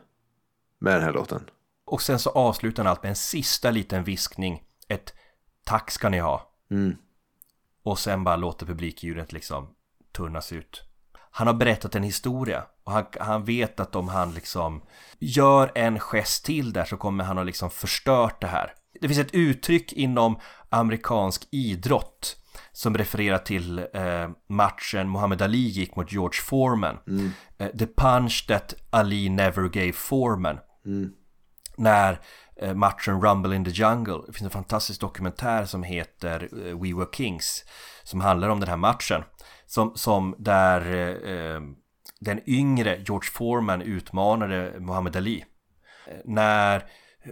med 0.80 0.94
den 0.94 1.04
här 1.04 1.14
låten. 1.14 1.50
Och 1.86 2.02
sen 2.02 2.20
så 2.20 2.30
avslutar 2.30 2.84
han 2.84 2.92
allt 2.92 3.04
med 3.04 3.10
en 3.10 3.16
sista 3.16 3.72
liten 3.72 4.04
viskning. 4.04 4.64
Ett 4.88 5.14
tack 5.64 5.92
ska 5.92 6.10
ni 6.10 6.20
ha. 6.20 6.52
Och 7.84 8.00
sen 8.00 8.24
bara 8.24 8.36
låter 8.36 8.66
publikljudet 8.66 9.34
liksom 9.34 9.68
tunnas 10.12 10.52
ut. 10.54 10.84
Han 11.36 11.48
har 11.48 11.54
berättat 11.54 11.96
en 11.96 12.04
historia 12.04 12.64
och 12.84 12.92
han, 12.92 13.06
han 13.20 13.46
vet 13.46 13.80
att 13.80 13.96
om 13.96 14.08
han 14.08 14.34
liksom 14.34 14.82
gör 15.20 15.72
en 15.76 16.00
gest 16.00 16.46
till 16.46 16.74
där 16.74 16.86
så 16.86 16.98
kommer 16.98 17.24
han 17.24 17.38
att 17.38 17.46
liksom 17.46 17.70
förstört 17.70 18.42
det 18.42 18.48
här. 18.48 18.74
Det 19.02 19.08
finns 19.08 19.20
ett 19.20 19.34
uttryck 19.34 19.94
inom 19.94 20.40
amerikansk 20.70 21.48
idrott 21.52 22.38
som 22.72 22.98
refererar 22.98 23.38
till 23.38 23.80
eh, 23.80 24.30
matchen 24.50 25.12
Muhammad 25.12 25.42
Ali 25.42 25.68
gick 25.68 25.96
mot 25.96 26.12
George 26.12 26.42
Foreman. 26.42 26.98
Eh, 27.58 27.68
the 27.68 27.88
punch 27.88 28.46
that 28.48 28.74
Ali 28.90 29.30
never 29.30 29.70
gave 29.70 29.92
Foreman. 29.92 30.60
När 31.78 32.20
eh, 32.56 32.74
matchen 32.74 33.22
Rumble 33.22 33.56
in 33.56 33.66
the 33.66 33.72
Jungle, 33.72 34.22
det 34.28 34.34
finns 34.34 34.46
en 34.46 34.50
fantastisk 34.50 35.02
dokumentär 35.02 35.66
som 35.66 35.84
heter 35.84 36.50
eh, 36.52 36.80
We 36.80 36.94
Were 36.94 37.08
Kings 37.14 37.64
som 38.04 38.22
handlar 38.22 38.50
om 38.50 38.60
den 38.60 38.70
här 38.70 38.78
matchen 38.78 39.24
som, 39.74 39.92
som 39.96 40.36
där 40.38 40.82
eh, 41.26 41.62
den 42.20 42.50
yngre 42.50 43.04
George 43.06 43.30
Foreman 43.32 43.82
utmanade 43.82 44.80
Muhammad 44.80 45.16
Ali. 45.16 45.46
Eh, 46.08 46.14
när 46.26 46.86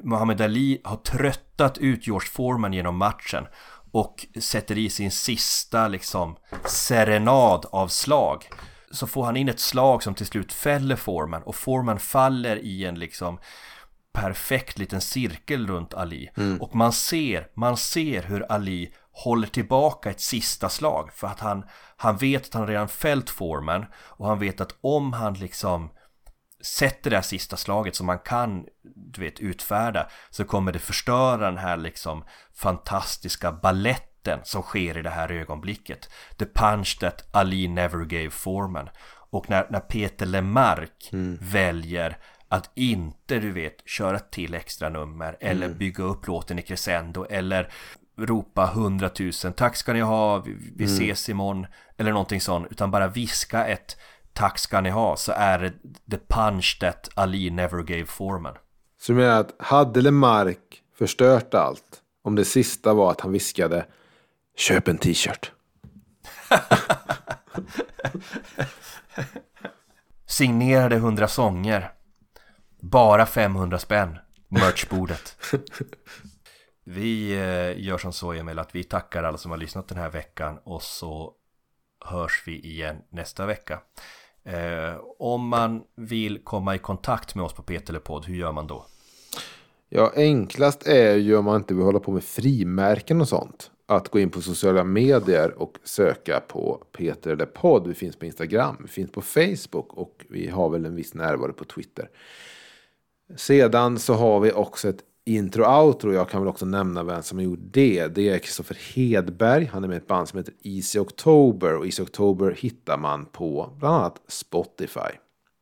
Muhammad 0.04 0.42
Ali 0.42 0.82
har 0.84 0.98
tröttat 0.98 1.78
ut 1.78 2.08
George 2.08 2.28
Foreman 2.28 2.74
genom 2.74 2.98
matchen 2.98 3.48
och 3.92 4.26
sätter 4.40 4.78
i 4.78 4.90
sin 4.90 5.12
sista 5.12 5.88
liksom 5.88 6.38
serenad 6.66 7.66
av 7.72 7.88
slag 7.88 8.50
så 8.92 9.08
får 9.08 9.24
han 9.24 9.38
in 9.38 9.50
ett 9.50 9.60
slag 9.60 10.04
som 10.04 10.14
till 10.14 10.26
slut 10.26 10.54
fäller 10.54 10.96
Foreman 10.96 11.44
och 11.44 11.56
Foreman 11.56 12.00
faller 12.00 12.58
i 12.58 12.86
en 12.86 13.00
liksom 13.00 13.40
perfekt 14.14 14.80
liten 14.80 15.02
cirkel 15.02 15.68
runt 15.68 15.94
Ali. 15.94 16.30
Och 16.60 16.76
man 16.76 16.94
ser, 16.94 17.48
man 17.54 17.78
ser 17.78 18.22
hur 18.22 18.52
Ali 18.52 18.94
håller 19.12 19.48
tillbaka 19.48 20.10
ett 20.10 20.22
sista 20.22 20.70
slag 20.70 21.14
för 21.14 21.28
att 21.28 21.40
han, 21.40 21.66
han 21.98 22.18
vet 22.18 22.46
att 22.46 22.54
han 22.54 22.68
redan 22.68 22.88
fällt 22.88 23.30
Foreman 23.30 23.86
och 23.96 24.28
han 24.28 24.40
vet 24.40 24.62
att 24.62 24.76
om 24.82 25.14
han 25.14 25.34
liksom 25.34 25.90
sätter 26.64 27.10
det 27.10 27.16
här 27.16 27.24
sista 27.24 27.58
slaget 27.58 27.96
som 27.96 28.06
man 28.06 28.20
kan 28.20 28.66
du 28.84 29.22
vet 29.22 29.40
utfärda 29.40 30.10
så 30.30 30.44
kommer 30.44 30.72
det 30.72 30.80
förstöra 30.80 31.46
den 31.46 31.58
här 31.58 31.78
liksom 31.78 32.24
fantastiska 32.54 33.52
balletten 33.52 34.40
som 34.44 34.62
sker 34.62 34.98
i 34.98 35.02
det 35.02 35.10
här 35.10 35.32
ögonblicket. 35.32 36.10
The 36.38 36.46
punch 36.46 37.00
that 37.00 37.36
Ali 37.36 37.68
never 37.68 38.06
gave 38.06 38.30
Foreman 38.30 38.90
och 39.32 39.50
när, 39.50 39.68
när 39.70 39.80
Peter 39.80 40.26
Lemark 40.26 41.10
väljer 41.40 42.18
att 42.50 42.72
inte 42.76 43.40
du 43.40 43.52
vet 43.52 43.88
köra 43.88 44.20
till 44.20 44.54
extra 44.54 44.90
nummer 44.90 45.38
eller 45.40 45.70
bygga 45.70 46.04
upp 46.04 46.28
låten 46.28 46.60
i 46.60 46.62
crescendo 46.62 47.26
eller 47.30 47.72
ropa 48.18 48.66
hundratusen 48.66 49.54
tack 49.54 49.76
ska 49.76 49.94
ni 49.94 50.00
ha, 50.00 50.38
vi, 50.38 50.74
vi 50.76 50.86
ses 50.86 51.30
imorgon 51.30 51.68
eller 51.98 52.12
någonting 52.12 52.42
sånt 52.42 52.68
utan 52.72 52.92
bara 52.92 53.08
viska 53.08 53.68
ett 53.68 53.98
tack 54.34 54.60
ska 54.60 54.82
ni 54.82 54.90
ha 54.90 55.18
så 55.18 55.32
är 55.32 55.60
det 55.60 55.72
the 56.12 56.18
punch 56.28 56.78
that 56.82 57.10
Ali 57.16 57.50
never 57.50 57.84
gave 57.84 58.06
Foreman. 58.06 58.56
Så 59.02 59.12
du 59.12 59.18
menar 59.18 59.40
att 59.40 59.56
hade 59.60 60.02
Lemark 60.02 60.84
förstört 60.98 61.54
allt 61.54 62.02
om 62.24 62.36
det 62.36 62.46
sista 62.46 62.94
var 62.94 63.12
att 63.12 63.22
han 63.22 63.32
viskade 63.32 63.86
köp 64.58 64.88
en 64.88 64.98
t-shirt? 64.98 65.52
Signerade 70.26 70.96
100 70.96 71.28
sånger. 71.28 71.92
Bara 72.80 73.26
500 73.26 73.80
spänn. 73.80 74.18
Merchbordet. 74.48 75.38
Vi 76.84 77.32
eh, 77.34 77.86
gör 77.86 77.98
som 77.98 78.14
så 78.14 78.34
Emil 78.34 78.60
att 78.60 78.76
vi 78.76 78.84
tackar 78.84 79.24
alla 79.24 79.38
som 79.38 79.52
har 79.52 79.58
lyssnat 79.58 79.88
den 79.88 79.98
här 79.98 80.10
veckan 80.10 80.60
och 80.64 80.82
så 80.82 81.34
hörs 82.06 82.44
vi 82.46 82.60
igen 82.60 83.02
nästa 83.10 83.46
vecka. 83.46 83.80
Eh, 84.44 85.02
om 85.20 85.48
man 85.48 85.84
vill 85.96 86.44
komma 86.44 86.76
i 86.76 86.78
kontakt 86.78 87.36
med 87.36 87.46
oss 87.46 87.54
på 87.54 87.64
Peterlepodd, 87.64 88.26
hur 88.26 88.36
gör 88.36 88.52
man 88.52 88.68
då? 88.68 88.86
Ja, 89.90 90.12
enklast 90.16 90.88
är 90.88 91.16
ju 91.16 91.38
om 91.38 91.46
man 91.46 91.56
inte 91.56 91.74
vill 91.74 91.84
hålla 91.84 92.00
på 92.00 92.12
med 92.12 92.24
frimärken 92.24 93.22
och 93.22 93.28
sånt. 93.28 93.72
att 93.86 94.10
gå 94.10 94.20
in 94.20 94.30
på 94.30 94.42
sociala 94.42 94.84
medier 94.84 95.62
och 95.62 95.78
söka 95.84 96.40
på 96.40 96.84
Peter 96.92 97.32
eller 97.32 97.46
podd. 97.46 97.88
Vi 97.88 97.94
finns 97.94 98.16
på 98.16 98.26
Instagram, 98.26 98.78
vi 98.82 98.88
finns 98.88 99.12
på 99.12 99.22
Facebook 99.22 99.94
och 99.94 100.26
vi 100.30 100.50
har 100.50 100.70
väl 100.70 100.86
en 100.86 100.96
viss 100.96 101.14
närvaro 101.14 101.54
på 101.54 101.66
Twitter. 101.66 102.10
Sedan 103.36 104.00
så 104.00 104.14
har 104.14 104.40
vi 104.40 104.52
också 104.52 104.90
ett 104.90 105.04
intro-outro. 105.26 106.14
Jag 106.14 106.30
kan 106.30 106.42
väl 106.42 106.50
också 106.50 106.66
nämna 106.66 107.04
vem 107.04 107.24
som 107.24 107.38
har 107.38 107.44
gjort 107.46 107.60
det. 107.62 108.08
Det 108.08 108.30
är 108.30 108.40
Kristoffer 108.40 108.78
Hedberg. 108.96 109.66
Han 109.66 109.84
är 109.84 109.88
med 109.88 109.96
i 109.96 109.98
ett 109.98 110.08
band 110.08 110.30
som 110.30 110.38
heter 110.38 110.54
Easy 110.64 111.00
October. 111.00 111.76
Och 111.76 111.86
Easy 111.86 112.04
October 112.04 112.56
hittar 112.60 112.98
man 112.98 113.26
på 113.26 113.74
bland 113.80 113.96
annat 113.96 114.22
Spotify. 114.28 115.00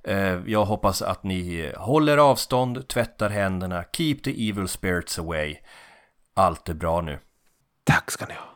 Eh, 0.04 0.38
Jag 0.46 0.66
hoppas 0.66 1.02
att 1.02 1.24
ni 1.24 1.72
håller 1.78 2.18
avstånd, 2.18 2.88
tvättar 2.88 3.30
händerna, 3.30 3.84
keep 3.94 4.16
the 4.24 4.50
evil 4.50 4.68
spirits 4.68 5.20
away. 5.20 5.56
Allt 6.34 6.70
är 6.70 6.74
bra 6.74 7.02
nu. 7.02 7.20
Tack 7.84 8.12
ska 8.12 8.26
ni 8.26 8.34
ha. 8.34 8.49